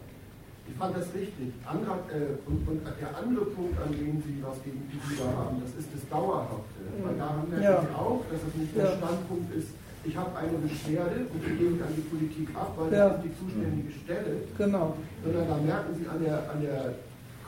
Ich 0.78 0.84
fand 0.86 0.94
das 0.94 1.10
richtig. 1.10 1.50
Andere, 1.66 1.98
äh, 2.15 2.39
und, 2.47 2.62
und, 2.70 2.86
der 2.86 3.10
andere 3.10 3.50
Punkt, 3.50 3.74
an 3.82 3.90
dem 3.90 4.23
Sie 4.23 4.39
was 4.47 4.62
gegen 4.62 4.86
die 4.86 5.18
haben, 5.18 5.58
das 5.58 5.74
ist 5.74 5.90
das 5.90 6.07
Dauerhafte. 6.07 6.78
Weil 7.02 7.18
da 7.18 7.34
haben 7.34 7.50
wir 7.50 7.58
ja. 7.58 7.82
auch, 7.98 8.23
dass 8.31 8.39
es 8.47 8.55
nicht 8.55 8.78
der 8.78 8.94
Standpunkt 8.94 9.50
ist, 9.58 9.74
ich 10.07 10.15
habe 10.15 10.31
eine 10.39 10.55
Beschwerde 10.62 11.26
und 11.34 11.42
die 11.42 11.58
gebe 11.58 11.74
ich 11.74 11.82
an 11.82 11.94
die 11.98 12.07
Politik 12.07 12.55
ab, 12.55 12.78
weil 12.78 12.94
ja. 12.94 13.10
das 13.10 13.18
ist 13.18 13.26
die 13.26 13.34
zuständige 13.42 13.90
Stelle. 13.90 14.47
Genau. 14.55 14.94
Sondern 15.26 15.48
da 15.50 15.57
merken 15.66 15.92
Sie 15.98 16.07
an 16.07 16.23
der, 16.23 16.47
an 16.47 16.62
der 16.62 16.94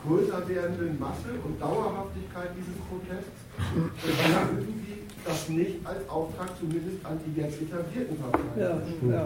größer 0.03 0.43
werdenden 0.51 0.99
Masse 0.99 1.31
und 1.39 1.55
Dauerhaftigkeit 1.55 2.51
dieses 2.51 2.75
Protests, 2.83 3.47
dass 3.47 4.59
irgendwie 4.59 5.07
das 5.23 5.47
nicht 5.47 5.79
als 5.87 6.03
Auftrag 6.11 6.51
zumindest 6.59 6.99
an 7.07 7.15
die 7.23 7.31
jetzt 7.39 7.63
etablierten 7.63 8.19
Parteien. 8.19 8.59
Ja, 8.59 8.75
ja. 9.07 9.23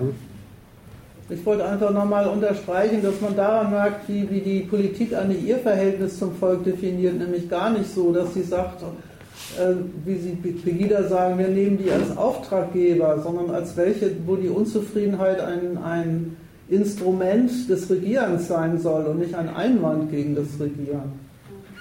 Ich 1.27 1.43
wollte 1.43 1.65
einfach 1.65 1.91
nochmal 1.91 2.27
unterstreichen, 2.27 3.01
dass 3.01 3.19
man 3.19 3.35
daran 3.35 3.71
merkt, 3.71 4.07
wie, 4.07 4.29
wie 4.29 4.41
die 4.41 4.59
Politik 4.59 5.15
eine 5.15 5.33
ihr 5.33 5.57
Verhältnis 5.57 6.19
zum 6.19 6.35
Volk 6.35 6.63
definiert, 6.63 7.17
nämlich 7.17 7.49
gar 7.49 7.71
nicht 7.71 7.91
so, 7.91 8.13
dass 8.13 8.35
sie 8.35 8.43
sagt, 8.43 8.83
äh, 8.83 9.73
wie 10.05 10.17
Sie 10.17 10.35
Pegida 10.35 11.03
sagen, 11.07 11.39
wir 11.39 11.47
nehmen 11.47 11.79
die 11.83 11.89
als 11.89 12.15
Auftraggeber, 12.15 13.21
sondern 13.23 13.49
als 13.49 13.75
welche, 13.75 14.11
wo 14.27 14.35
die 14.35 14.49
Unzufriedenheit 14.49 15.39
ein, 15.39 15.77
ein 15.83 16.37
Instrument 16.69 17.69
des 17.69 17.89
Regierens 17.89 18.47
sein 18.47 18.79
soll 18.79 19.05
und 19.05 19.19
nicht 19.19 19.33
ein 19.33 19.49
Einwand 19.49 20.11
gegen 20.11 20.35
das 20.35 20.47
Regieren. 20.59 21.25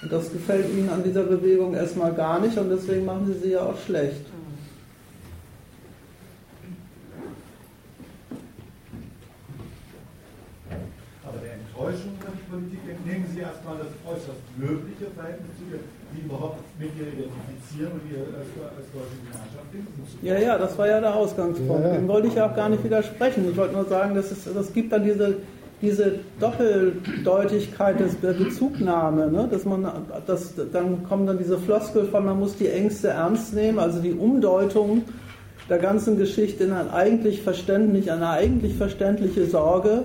Und 0.03 0.13
das 0.13 0.33
gefällt 0.33 0.67
Ihnen 0.77 0.89
an 0.89 1.03
dieser 1.03 1.23
Bewegung 1.23 1.75
erstmal 1.75 2.13
gar 2.13 2.41
nicht 2.41 2.57
und 2.59 2.71
deswegen 2.71 3.05
machen 3.05 3.27
Sie 3.27 3.47
sie 3.47 3.53
ja 3.53 3.61
auch 3.61 3.79
schlecht. 3.79 4.25
Der 11.85 11.93
Enttäuschung 11.93 12.17
der 12.25 12.57
Politik 12.57 12.81
entnehmen 12.89 13.27
Sie 13.35 13.41
erstmal 13.41 13.77
das 13.77 13.93
äußerst 14.09 14.41
löbliche 14.57 15.13
Verhältnis 15.13 15.53
zu 15.61 15.65
die 16.15 16.25
überhaupt 16.25 16.63
mit 16.79 16.91
ihr 16.97 17.09
identifizieren 17.13 17.93
und 17.93 18.03
ihr 18.09 18.25
als, 18.25 18.49
als 18.57 18.87
deutsche 18.95 19.19
Gemeinschaft 19.21 19.69
finden. 19.71 19.91
Ja, 20.23 20.39
ja, 20.39 20.57
das 20.57 20.79
war 20.79 20.87
ja 20.87 21.01
der 21.01 21.15
Ausgangspunkt. 21.15 21.83
Ja, 21.83 21.89
ja. 21.89 21.95
Dem 21.97 22.09
wollte 22.09 22.29
ich 22.29 22.35
ja 22.35 22.49
auch 22.49 22.55
gar 22.57 22.69
nicht 22.69 22.85
widersprechen. 22.85 23.51
Ich 23.51 23.57
wollte 23.57 23.75
nur 23.75 23.85
sagen, 23.85 24.15
dass 24.15 24.31
es, 24.31 24.45
das 24.45 24.73
gibt 24.73 24.93
dann 24.93 25.05
diese 25.05 25.37
diese 25.83 26.21
Doppeldeutigkeit 26.41 28.01
des, 28.01 28.19
der 28.21 28.33
Bezugnahme, 28.33 29.31
ne? 29.31 29.49
dass 29.51 29.67
man, 29.67 29.87
dass, 30.27 30.55
dann 30.73 31.05
kommen 31.05 31.27
dann 31.27 31.37
diese 31.37 31.59
Floskel 31.59 32.07
von, 32.07 32.25
man 32.25 32.39
muss 32.39 32.57
die 32.57 32.69
Ängste 32.69 33.09
ernst 33.09 33.53
nehmen, 33.55 33.79
also 33.79 34.01
die 34.01 34.13
Umdeutung 34.13 35.03
der 35.69 35.79
ganzen 35.79 36.17
Geschichte 36.17 36.65
in 36.65 36.73
ein 36.73 36.91
eigentlich 36.91 37.43
verständlich, 37.43 38.11
eine 38.11 38.31
eigentlich 38.31 38.77
verständliche 38.77 39.47
Sorge. 39.47 40.05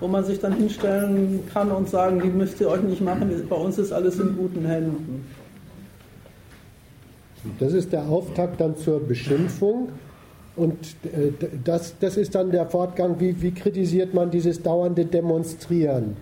Wo 0.00 0.08
man 0.08 0.24
sich 0.24 0.38
dann 0.38 0.52
hinstellen 0.54 1.40
kann 1.52 1.70
und 1.70 1.88
sagen, 1.88 2.20
die 2.22 2.28
müsst 2.28 2.60
ihr 2.60 2.68
euch 2.68 2.82
nicht 2.82 3.00
machen, 3.00 3.30
bei 3.48 3.56
uns 3.56 3.78
ist 3.78 3.92
alles 3.92 4.18
in 4.18 4.36
guten 4.36 4.64
Händen. 4.66 5.24
Das 7.58 7.72
ist 7.72 7.92
der 7.92 8.08
Auftakt 8.08 8.60
dann 8.60 8.76
zur 8.76 9.00
Beschimpfung. 9.00 9.90
Und 10.56 10.74
äh, 11.04 11.32
das, 11.64 11.94
das 12.00 12.16
ist 12.16 12.34
dann 12.34 12.50
der 12.50 12.66
Fortgang, 12.66 13.20
wie, 13.20 13.40
wie 13.42 13.52
kritisiert 13.52 14.14
man 14.14 14.30
dieses 14.30 14.62
dauernde 14.62 15.04
Demonstrieren. 15.04 16.16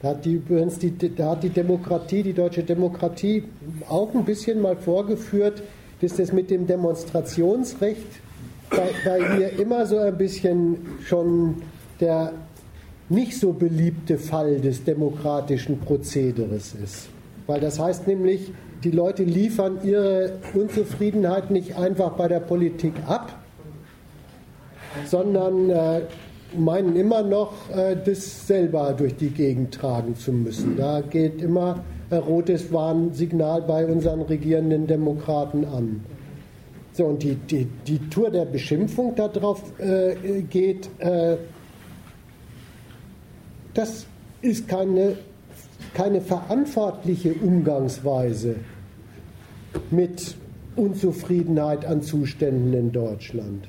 Da 0.00 0.10
hat, 0.10 0.24
die, 0.24 0.34
übrigens 0.34 0.78
die, 0.78 0.92
da 1.14 1.30
hat 1.30 1.42
die 1.42 1.50
Demokratie, 1.50 2.22
die 2.22 2.32
deutsche 2.32 2.62
Demokratie 2.62 3.44
auch 3.88 4.14
ein 4.14 4.24
bisschen 4.24 4.60
mal 4.60 4.76
vorgeführt, 4.76 5.62
dass 6.00 6.16
das 6.16 6.32
mit 6.32 6.50
dem 6.50 6.66
Demonstrationsrecht 6.66 8.06
bei, 8.70 8.90
bei 9.04 9.18
ihr 9.38 9.60
immer 9.60 9.86
so 9.86 9.98
ein 9.98 10.16
bisschen 10.16 10.78
schon 11.04 11.62
der 12.00 12.32
nicht 13.12 13.38
so 13.38 13.52
beliebte 13.52 14.18
Fall 14.18 14.60
des 14.60 14.84
demokratischen 14.84 15.78
Prozederes 15.78 16.74
ist. 16.82 17.08
Weil 17.46 17.60
das 17.60 17.78
heißt 17.78 18.06
nämlich, 18.06 18.52
die 18.84 18.90
Leute 18.90 19.22
liefern 19.22 19.78
ihre 19.84 20.38
Unzufriedenheit 20.54 21.50
nicht 21.50 21.76
einfach 21.76 22.12
bei 22.12 22.28
der 22.28 22.40
Politik 22.40 22.94
ab, 23.06 23.38
sondern 25.06 25.70
äh, 25.70 26.00
meinen 26.56 26.96
immer 26.96 27.22
noch, 27.22 27.52
äh, 27.70 27.96
das 28.04 28.46
selber 28.46 28.94
durch 28.96 29.16
die 29.16 29.30
Gegend 29.30 29.74
tragen 29.74 30.16
zu 30.16 30.32
müssen. 30.32 30.76
Da 30.76 31.00
geht 31.00 31.40
immer 31.40 31.84
ein 32.10 32.18
rotes 32.18 32.72
Warnsignal 32.72 33.62
bei 33.62 33.86
unseren 33.86 34.22
regierenden 34.22 34.86
Demokraten 34.86 35.64
an. 35.64 36.04
So, 36.92 37.06
und 37.06 37.22
die, 37.22 37.36
die, 37.36 37.66
die 37.86 37.98
Tour 38.10 38.30
der 38.30 38.44
Beschimpfung 38.44 39.14
darauf 39.14 39.62
äh, 39.80 40.42
geht, 40.42 40.90
äh, 40.98 41.36
das 43.74 44.06
ist 44.42 44.68
keine, 44.68 45.16
keine 45.94 46.20
verantwortliche 46.20 47.34
Umgangsweise 47.34 48.56
mit 49.90 50.36
Unzufriedenheit 50.76 51.84
an 51.84 52.02
Zuständen 52.02 52.72
in 52.72 52.92
Deutschland. 52.92 53.68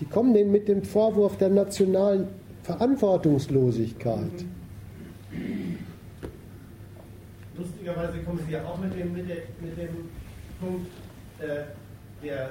Die 0.00 0.04
kommen 0.04 0.32
denen 0.32 0.52
mit 0.52 0.68
dem 0.68 0.82
Vorwurf 0.82 1.36
der 1.38 1.48
nationalen 1.48 2.28
Verantwortungslosigkeit. 2.62 4.44
Lustigerweise 7.56 8.18
kommen 8.24 8.40
Sie 8.46 8.52
ja 8.52 8.64
auch 8.64 8.78
mit 8.78 8.94
dem, 8.94 9.12
mit, 9.12 9.28
der, 9.28 9.36
mit 9.60 9.76
dem 9.76 9.88
Punkt, 10.60 10.86
äh, 11.40 11.64
der, 12.24 12.50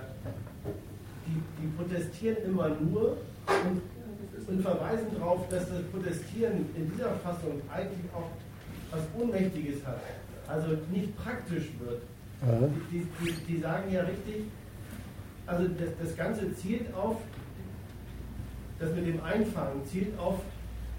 die, 1.25 1.41
die 1.61 1.67
protestieren 1.77 2.37
immer 2.45 2.69
nur 2.69 3.17
und, 3.47 3.81
und 4.47 4.61
verweisen 4.61 5.07
darauf, 5.19 5.47
dass 5.49 5.67
das 5.69 5.81
Protestieren 5.91 6.65
in 6.75 6.89
dieser 6.91 7.11
Fassung 7.15 7.61
eigentlich 7.71 8.11
auch 8.13 8.29
was 8.91 9.01
Ohnmächtiges 9.19 9.85
hat, 9.85 9.99
also 10.47 10.77
nicht 10.91 11.15
praktisch 11.17 11.67
wird. 11.79 12.01
Die, 12.91 13.05
die, 13.21 13.31
die, 13.47 13.59
sagen 13.59 13.91
ja 13.91 14.01
richtig, 14.01 14.43
also 15.47 15.67
das, 15.67 15.89
das 16.01 16.15
Ganze 16.15 16.53
zielt 16.55 16.93
auf, 16.93 17.17
das 18.79 18.93
mit 18.93 19.07
dem 19.07 19.23
Einfangen 19.23 19.83
zielt 19.85 20.17
auf, 20.19 20.39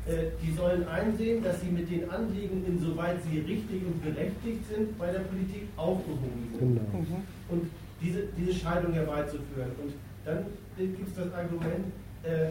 äh, 0.06 0.30
die 0.42 0.52
sollen 0.52 0.86
einsehen, 0.88 1.42
dass 1.44 1.60
sie 1.60 1.68
mit 1.68 1.90
den 1.90 2.10
Anliegen, 2.10 2.64
insoweit 2.66 3.22
sie 3.22 3.38
richtig 3.38 3.86
und 3.86 4.02
berechtigt 4.02 4.66
sind, 4.68 4.98
bei 4.98 5.12
der 5.12 5.20
Politik 5.20 5.68
aufgehoben 5.76 6.48
sind. 6.58 6.74
Genau. 6.74 6.98
Mhm. 6.98 7.22
Und 7.48 7.70
diese, 8.00 8.24
diese 8.36 8.54
Scheidung 8.54 8.92
herbeizuführen. 8.92 9.70
Und 9.82 9.92
dann 10.24 10.44
gibt 10.76 11.08
es 11.08 11.14
das 11.14 11.32
Argument, 11.32 11.92
äh, 12.24 12.48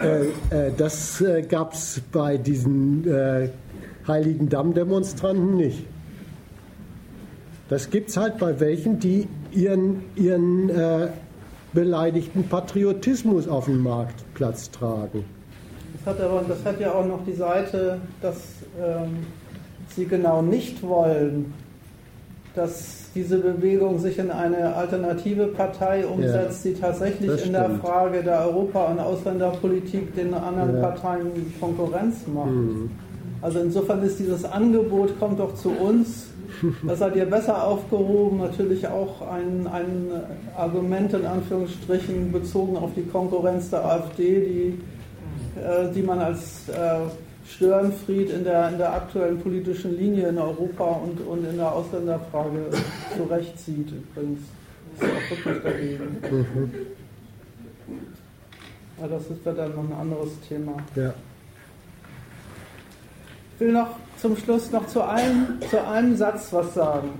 Äh, 0.00 0.26
äh, 0.68 0.72
das 0.76 1.20
äh, 1.20 1.42
gab 1.42 1.72
es 1.72 2.02
bei 2.12 2.36
diesen 2.36 3.08
äh, 3.08 3.48
Heiligen 4.06 4.48
Damm-Demonstranten 4.48 5.56
nicht. 5.56 5.84
Das 7.68 7.90
gibt 7.90 8.10
es 8.10 8.16
halt 8.16 8.38
bei 8.38 8.60
welchen, 8.60 9.00
die 9.00 9.26
ihren, 9.52 10.04
ihren 10.14 10.68
äh, 10.68 11.08
beleidigten 11.72 12.44
Patriotismus 12.44 13.48
auf 13.48 13.64
den 13.64 13.82
Marktplatz 13.82 14.70
tragen. 14.70 15.24
Das 16.04 16.14
hat, 16.14 16.20
aber, 16.20 16.44
das 16.46 16.64
hat 16.64 16.80
ja 16.80 16.92
auch 16.92 17.06
noch 17.06 17.24
die 17.24 17.32
Seite, 17.32 18.00
dass 18.22 18.36
ähm, 18.80 19.26
sie 19.88 20.04
genau 20.04 20.42
nicht 20.42 20.82
wollen, 20.82 21.52
dass 22.56 23.04
diese 23.14 23.38
Bewegung 23.38 23.98
sich 23.98 24.18
in 24.18 24.30
eine 24.30 24.74
alternative 24.74 25.46
Partei 25.46 26.06
umsetzt, 26.06 26.64
ja, 26.64 26.70
die 26.70 26.80
tatsächlich 26.80 27.46
in 27.46 27.52
der 27.52 27.70
Frage 27.82 28.22
der 28.22 28.46
Europa- 28.46 28.86
und 28.86 29.00
Ausländerpolitik 29.00 30.14
den 30.14 30.34
anderen 30.34 30.76
ja. 30.76 30.82
Parteien 30.82 31.54
Konkurrenz 31.60 32.26
macht. 32.26 32.50
Mhm. 32.50 32.90
Also 33.42 33.60
insofern 33.60 34.02
ist 34.02 34.18
dieses 34.18 34.44
Angebot, 34.44 35.18
kommt 35.18 35.38
doch 35.38 35.54
zu 35.54 35.70
uns, 35.70 36.26
da 36.86 36.96
seid 36.96 37.16
ihr 37.16 37.26
besser 37.26 37.64
aufgehoben, 37.64 38.38
natürlich 38.38 38.86
auch 38.88 39.20
ein, 39.22 39.66
ein 39.66 40.08
Argument 40.56 41.12
in 41.12 41.26
Anführungsstrichen 41.26 42.32
bezogen 42.32 42.76
auf 42.76 42.90
die 42.96 43.02
Konkurrenz 43.02 43.70
der 43.70 43.84
AfD, 43.84 44.40
die, 44.40 45.60
äh, 45.60 45.92
die 45.94 46.02
man 46.02 46.18
als 46.18 46.68
äh, 46.68 47.00
Störenfried 47.48 48.30
in 48.30 48.44
der, 48.44 48.68
in 48.70 48.78
der 48.78 48.92
aktuellen 48.92 49.40
politischen 49.40 49.96
Linie 49.96 50.28
in 50.28 50.38
Europa 50.38 50.84
und, 50.84 51.20
und 51.26 51.48
in 51.48 51.56
der 51.56 51.72
Ausländerfrage 51.72 52.70
zurechtzieht. 53.16 53.88
Übrigens 53.92 54.40
ist 54.98 55.04
auch 55.04 55.30
wirklich 55.30 55.62
dagegen. 55.62 56.16
Mhm. 56.30 56.72
Ja, 59.00 59.08
das 59.08 59.22
ist 59.26 59.40
dann 59.44 59.56
noch 59.56 59.84
ein 59.84 59.92
anderes 60.00 60.30
Thema. 60.48 60.76
Ja. 60.94 61.12
Ich 63.54 63.60
will 63.60 63.72
noch 63.72 63.88
zum 64.18 64.36
Schluss 64.36 64.70
noch 64.70 64.86
zu 64.86 65.02
einem, 65.02 65.58
zu 65.70 65.86
einem 65.86 66.16
Satz 66.16 66.52
was 66.52 66.74
sagen. 66.74 67.10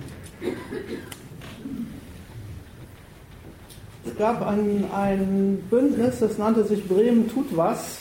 Es 4.07 4.17
gab 4.17 4.47
ein, 4.47 4.85
ein 4.95 5.63
Bündnis, 5.71 6.21
das 6.21 6.39
nannte 6.39 6.65
sich 6.65 6.87
Bremen 6.87 7.29
tut 7.29 7.57
was. 7.57 7.99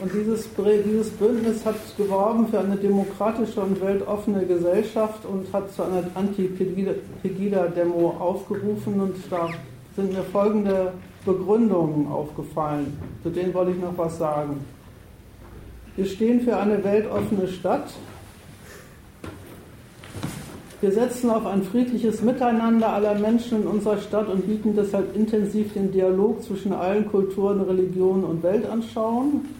Und 0.00 0.10
dieses, 0.14 0.48
dieses 0.86 1.10
Bündnis 1.10 1.66
hat 1.66 1.76
geworben 1.98 2.48
für 2.48 2.60
eine 2.60 2.76
demokratische 2.76 3.60
und 3.60 3.78
weltoffene 3.82 4.46
Gesellschaft 4.46 5.26
und 5.26 5.52
hat 5.52 5.70
zu 5.74 5.82
einer 5.82 6.04
Anti-Pegida-Demo 6.14 8.16
aufgerufen. 8.18 8.98
Und 8.98 9.16
da 9.28 9.50
sind 9.96 10.14
mir 10.14 10.22
folgende 10.22 10.94
Begründungen 11.26 12.10
aufgefallen. 12.10 12.96
Zu 13.22 13.28
denen 13.28 13.52
wollte 13.52 13.72
ich 13.72 13.78
noch 13.78 13.98
was 13.98 14.16
sagen. 14.16 14.64
Wir 15.96 16.06
stehen 16.06 16.40
für 16.40 16.56
eine 16.56 16.82
weltoffene 16.82 17.46
Stadt. 17.46 17.92
Wir 20.80 20.92
setzen 20.92 21.28
auf 21.28 21.44
ein 21.44 21.62
friedliches 21.62 22.22
Miteinander 22.22 22.88
aller 22.88 23.18
Menschen 23.18 23.60
in 23.60 23.66
unserer 23.66 23.98
Stadt 23.98 24.30
und 24.30 24.46
bieten 24.46 24.74
deshalb 24.74 25.14
intensiv 25.14 25.74
den 25.74 25.92
Dialog 25.92 26.42
zwischen 26.42 26.72
allen 26.72 27.06
Kulturen, 27.06 27.60
Religionen 27.60 28.24
und 28.24 28.42
Weltanschauungen. 28.42 29.59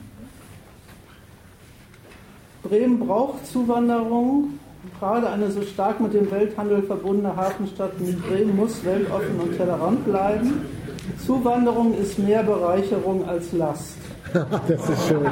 Bremen 2.63 3.01
braucht 3.01 3.47
Zuwanderung. 3.47 4.59
Gerade 4.99 5.31
eine 5.31 5.51
so 5.51 5.63
stark 5.63 6.01
mit 6.01 6.15
dem 6.15 6.31
Welthandel 6.31 6.83
verbundene 6.83 7.35
Hafenstadt 7.35 7.93
wie 7.99 8.13
Bremen 8.13 8.57
muss 8.57 8.85
weltoffen 8.85 9.41
und 9.41 9.57
tolerant 9.57 10.05
bleiben. 10.05 10.67
Zuwanderung 11.25 11.95
ist 11.95 12.19
mehr 12.19 12.43
Bereicherung 12.43 13.27
als 13.29 13.53
Last. 13.53 13.97
das 14.33 14.89
ist 14.89 15.09
schön. 15.09 15.27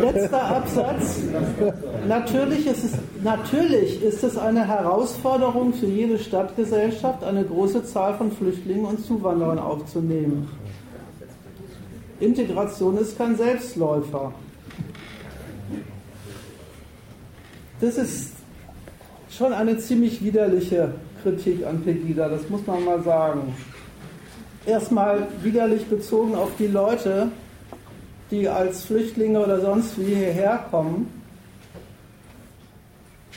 Letzter 0.00 0.42
Absatz. 0.42 1.20
Natürlich 2.06 2.66
ist, 2.66 2.84
es, 2.84 2.92
natürlich 3.24 4.02
ist 4.02 4.22
es 4.22 4.38
eine 4.38 4.66
Herausforderung 4.66 5.72
für 5.74 5.86
jede 5.86 6.18
Stadtgesellschaft, 6.18 7.24
eine 7.24 7.44
große 7.44 7.84
Zahl 7.84 8.14
von 8.14 8.30
Flüchtlingen 8.30 8.84
und 8.84 9.04
Zuwanderern 9.04 9.58
aufzunehmen. 9.58 10.48
Integration 12.20 12.98
ist 12.98 13.16
kein 13.16 13.36
Selbstläufer. 13.36 14.32
Das 17.80 17.96
ist 17.96 18.32
schon 19.30 19.52
eine 19.54 19.78
ziemlich 19.78 20.22
widerliche 20.22 20.92
Kritik 21.22 21.66
an 21.66 21.82
Pegida, 21.82 22.28
das 22.28 22.48
muss 22.50 22.66
man 22.66 22.84
mal 22.84 23.02
sagen. 23.02 23.54
Erstmal 24.66 25.26
widerlich 25.42 25.86
bezogen 25.86 26.34
auf 26.34 26.50
die 26.58 26.66
Leute, 26.66 27.28
die 28.30 28.46
als 28.48 28.84
Flüchtlinge 28.84 29.42
oder 29.42 29.60
sonst 29.60 29.98
wie 29.98 30.14
hierher 30.14 30.66
kommen. 30.70 31.19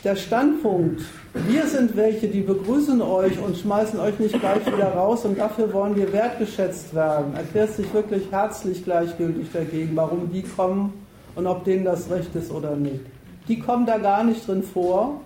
Der 0.04 0.18
Standpunkt, 0.18 1.02
wir 1.34 1.66
sind 1.66 1.96
welche, 1.96 2.28
die 2.28 2.42
begrüßen 2.42 3.02
euch 3.02 3.40
und 3.40 3.56
schmeißen 3.58 3.98
euch 4.02 4.20
nicht 4.20 4.38
gleich 4.38 4.66
wieder 4.66 4.90
raus 4.90 5.24
und 5.24 5.40
dafür 5.40 5.72
wollen 5.72 5.96
wir 5.96 6.12
wertgeschätzt 6.12 6.94
werden, 6.94 7.34
erklärt 7.36 7.72
sich 7.72 7.94
wirklich 7.94 8.30
herzlich 8.30 8.84
gleichgültig 8.84 9.48
dagegen, 9.54 9.96
warum 9.96 10.30
die 10.30 10.42
kommen 10.42 10.92
und 11.36 11.48
ob 11.48 11.64
denen 11.64 11.86
das 11.86 12.10
recht 12.10 12.36
ist 12.36 12.52
oder 12.52 12.76
nicht. 12.76 13.00
Die 13.48 13.60
kommen 13.60 13.86
da 13.86 13.98
gar 13.98 14.26
nicht 14.26 14.46
drin 14.46 14.62
vor, 14.62 15.22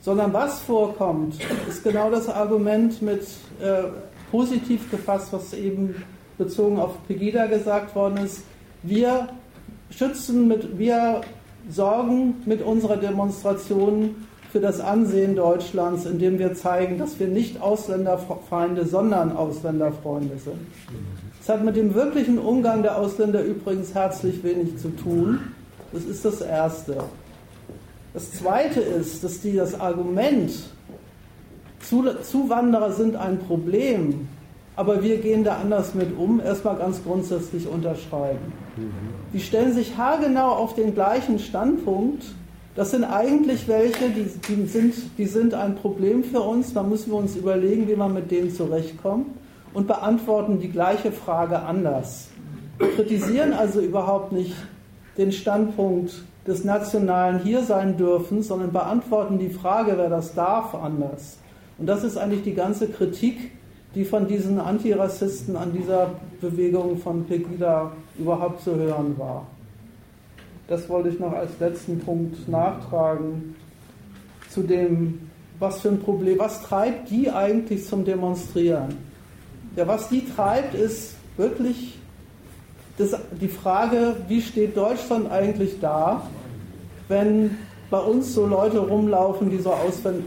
sondern 0.00 0.32
was 0.32 0.58
vorkommt, 0.62 1.36
ist 1.68 1.84
genau 1.84 2.10
das 2.10 2.28
Argument 2.28 3.00
mit 3.00 3.22
äh, 3.62 3.84
positiv 4.32 4.90
gefasst, 4.90 5.32
was 5.32 5.54
eben 5.54 5.94
bezogen 6.38 6.80
auf 6.80 7.06
Pegida 7.06 7.46
gesagt 7.46 7.94
worden 7.94 8.24
ist. 8.24 8.42
Wir 8.82 9.28
schützen 9.90 10.48
mit, 10.48 10.76
wir 10.76 11.20
sorgen 11.70 12.36
mit 12.46 12.62
unserer 12.62 12.96
Demonstration 12.96 14.14
für 14.50 14.60
das 14.60 14.80
Ansehen 14.80 15.36
Deutschlands, 15.36 16.06
indem 16.06 16.38
wir 16.38 16.54
zeigen, 16.54 16.98
dass 16.98 17.20
wir 17.20 17.28
nicht 17.28 17.60
Ausländerfeinde, 17.60 18.86
sondern 18.86 19.36
Ausländerfreunde 19.36 20.38
sind. 20.38 20.66
Das 21.38 21.56
hat 21.56 21.64
mit 21.64 21.76
dem 21.76 21.94
wirklichen 21.94 22.38
Umgang 22.38 22.82
der 22.82 22.96
Ausländer 22.98 23.42
übrigens 23.42 23.94
herzlich 23.94 24.42
wenig 24.42 24.78
zu 24.78 24.88
tun. 24.88 25.40
Das 25.92 26.04
ist 26.04 26.24
das 26.24 26.40
Erste. 26.40 26.96
Das 28.14 28.32
Zweite 28.32 28.80
ist, 28.80 29.22
dass 29.22 29.40
die, 29.40 29.54
das 29.54 29.78
Argument, 29.78 30.52
Zuwanderer 31.80 32.92
sind 32.92 33.16
ein 33.16 33.38
Problem, 33.38 34.28
aber 34.78 35.02
wir 35.02 35.16
gehen 35.18 35.42
da 35.42 35.56
anders 35.56 35.96
mit 35.96 36.16
um, 36.16 36.38
erstmal 36.38 36.76
ganz 36.76 37.02
grundsätzlich 37.02 37.66
unterschreiben. 37.66 38.52
Die 39.32 39.40
stellen 39.40 39.72
sich 39.72 39.96
haargenau 39.96 40.52
auf 40.52 40.76
den 40.76 40.94
gleichen 40.94 41.40
Standpunkt. 41.40 42.22
Das 42.76 42.92
sind 42.92 43.02
eigentlich 43.02 43.66
welche, 43.66 44.10
die, 44.10 44.30
die, 44.48 44.66
sind, 44.66 44.94
die 45.18 45.26
sind 45.26 45.52
ein 45.52 45.74
Problem 45.74 46.22
für 46.22 46.42
uns. 46.42 46.74
Da 46.74 46.84
müssen 46.84 47.10
wir 47.10 47.18
uns 47.18 47.34
überlegen, 47.34 47.88
wie 47.88 47.96
man 47.96 48.14
mit 48.14 48.30
denen 48.30 48.52
zurechtkommt 48.52 49.26
und 49.74 49.88
beantworten 49.88 50.60
die 50.60 50.70
gleiche 50.70 51.10
Frage 51.10 51.58
anders. 51.58 52.28
Wir 52.78 52.92
kritisieren 52.92 53.54
also 53.54 53.80
überhaupt 53.80 54.30
nicht 54.30 54.54
den 55.16 55.32
Standpunkt 55.32 56.22
des 56.46 56.62
nationalen 56.62 57.40
hier 57.40 57.64
sein 57.64 57.96
dürfen, 57.96 58.44
sondern 58.44 58.72
beantworten 58.72 59.40
die 59.40 59.50
Frage, 59.50 59.94
wer 59.96 60.08
das 60.08 60.36
darf, 60.36 60.72
anders. 60.76 61.38
Und 61.78 61.88
das 61.88 62.04
ist 62.04 62.16
eigentlich 62.16 62.44
die 62.44 62.54
ganze 62.54 62.86
Kritik, 62.86 63.57
die 63.98 64.04
von 64.04 64.28
diesen 64.28 64.60
Antirassisten 64.60 65.56
an 65.56 65.72
dieser 65.72 66.12
Bewegung 66.40 66.98
von 66.98 67.24
Pegida 67.24 67.90
überhaupt 68.16 68.62
zu 68.62 68.76
hören 68.76 69.18
war. 69.18 69.44
Das 70.68 70.88
wollte 70.88 71.08
ich 71.08 71.18
noch 71.18 71.32
als 71.32 71.50
letzten 71.58 71.98
Punkt 71.98 72.48
nachtragen 72.48 73.56
zu 74.50 74.62
dem, 74.62 75.28
was 75.58 75.80
für 75.80 75.88
ein 75.88 75.98
Problem, 75.98 76.38
was 76.38 76.62
treibt 76.62 77.10
die 77.10 77.28
eigentlich 77.28 77.86
zum 77.86 78.04
Demonstrieren? 78.04 78.94
Ja, 79.74 79.88
was 79.88 80.08
die 80.08 80.24
treibt, 80.24 80.76
ist 80.76 81.16
wirklich 81.36 81.98
das, 82.98 83.16
die 83.40 83.48
Frage, 83.48 84.14
wie 84.28 84.40
steht 84.40 84.76
Deutschland 84.76 85.28
eigentlich 85.28 85.80
da, 85.80 86.22
wenn 87.08 87.58
bei 87.90 87.98
uns 87.98 88.32
so 88.32 88.46
Leute 88.46 88.78
rumlaufen, 88.78 89.50
die 89.50 89.58
so 89.58 89.74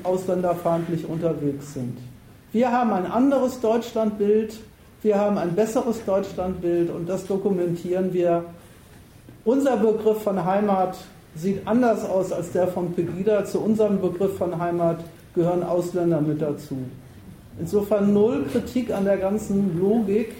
ausländerfeindlich 0.04 1.08
unterwegs 1.08 1.74
sind. 1.74 2.11
Wir 2.54 2.72
haben 2.72 2.92
ein 2.92 3.06
anderes 3.06 3.62
Deutschlandbild, 3.62 4.60
wir 5.04 5.18
haben 5.18 5.38
ein 5.38 5.56
besseres 5.56 6.04
Deutschlandbild 6.06 6.90
und 6.90 7.08
das 7.08 7.26
dokumentieren 7.26 8.14
wir. 8.14 8.44
Unser 9.46 9.78
Begriff 9.78 10.22
von 10.22 10.44
Heimat 10.44 10.98
sieht 11.36 11.66
anders 11.66 12.08
aus 12.08 12.32
als 12.34 12.52
der 12.52 12.68
von 12.68 12.94
Pegida. 12.94 13.46
Zu 13.46 13.62
unserem 13.62 14.02
Begriff 14.02 14.38
von 14.38 14.60
Heimat 14.60 15.00
gehören 15.34 15.64
Ausländer 15.64 16.20
mit 16.20 16.42
dazu. 16.42 16.78
Insofern 17.58 18.14
null 18.14 18.46
Kritik 18.52 18.94
an 18.94 19.06
der 19.06 19.18
ganzen 19.18 19.80
Logik 19.80 20.34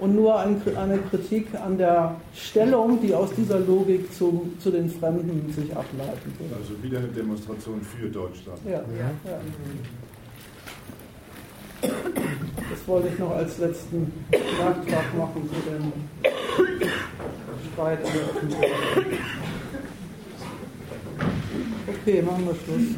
und 0.00 0.16
nur 0.16 0.38
eine 0.38 0.98
Kritik 1.10 1.46
an 1.54 1.78
der 1.78 2.16
Stellung, 2.34 3.00
die 3.00 3.14
aus 3.14 3.30
dieser 3.36 3.60
Logik 3.60 4.12
zu, 4.12 4.50
zu 4.58 4.70
den 4.70 4.90
Fremden 4.90 5.52
sich 5.52 5.70
ableiten 5.70 6.34
wird. 6.38 6.52
Also 6.52 6.82
wieder 6.82 6.98
eine 6.98 7.08
Demonstration 7.08 7.80
für 7.80 8.08
Deutschland. 8.08 8.58
Ja, 8.64 8.72
ja. 8.72 8.80
ja. 9.24 9.38
Das 11.84 12.88
wollte 12.88 13.08
ich 13.08 13.18
noch 13.18 13.30
als 13.30 13.58
letzten 13.58 14.12
Nachtrag 14.30 15.16
machen 15.16 15.48
zu 15.48 15.70
dem 15.70 15.92
Streit 17.72 17.98
in 18.42 18.48
der. 18.50 18.68
Okay, 21.86 22.22
machen 22.22 22.46
wir 22.46 22.54
Schluss. 22.54 22.88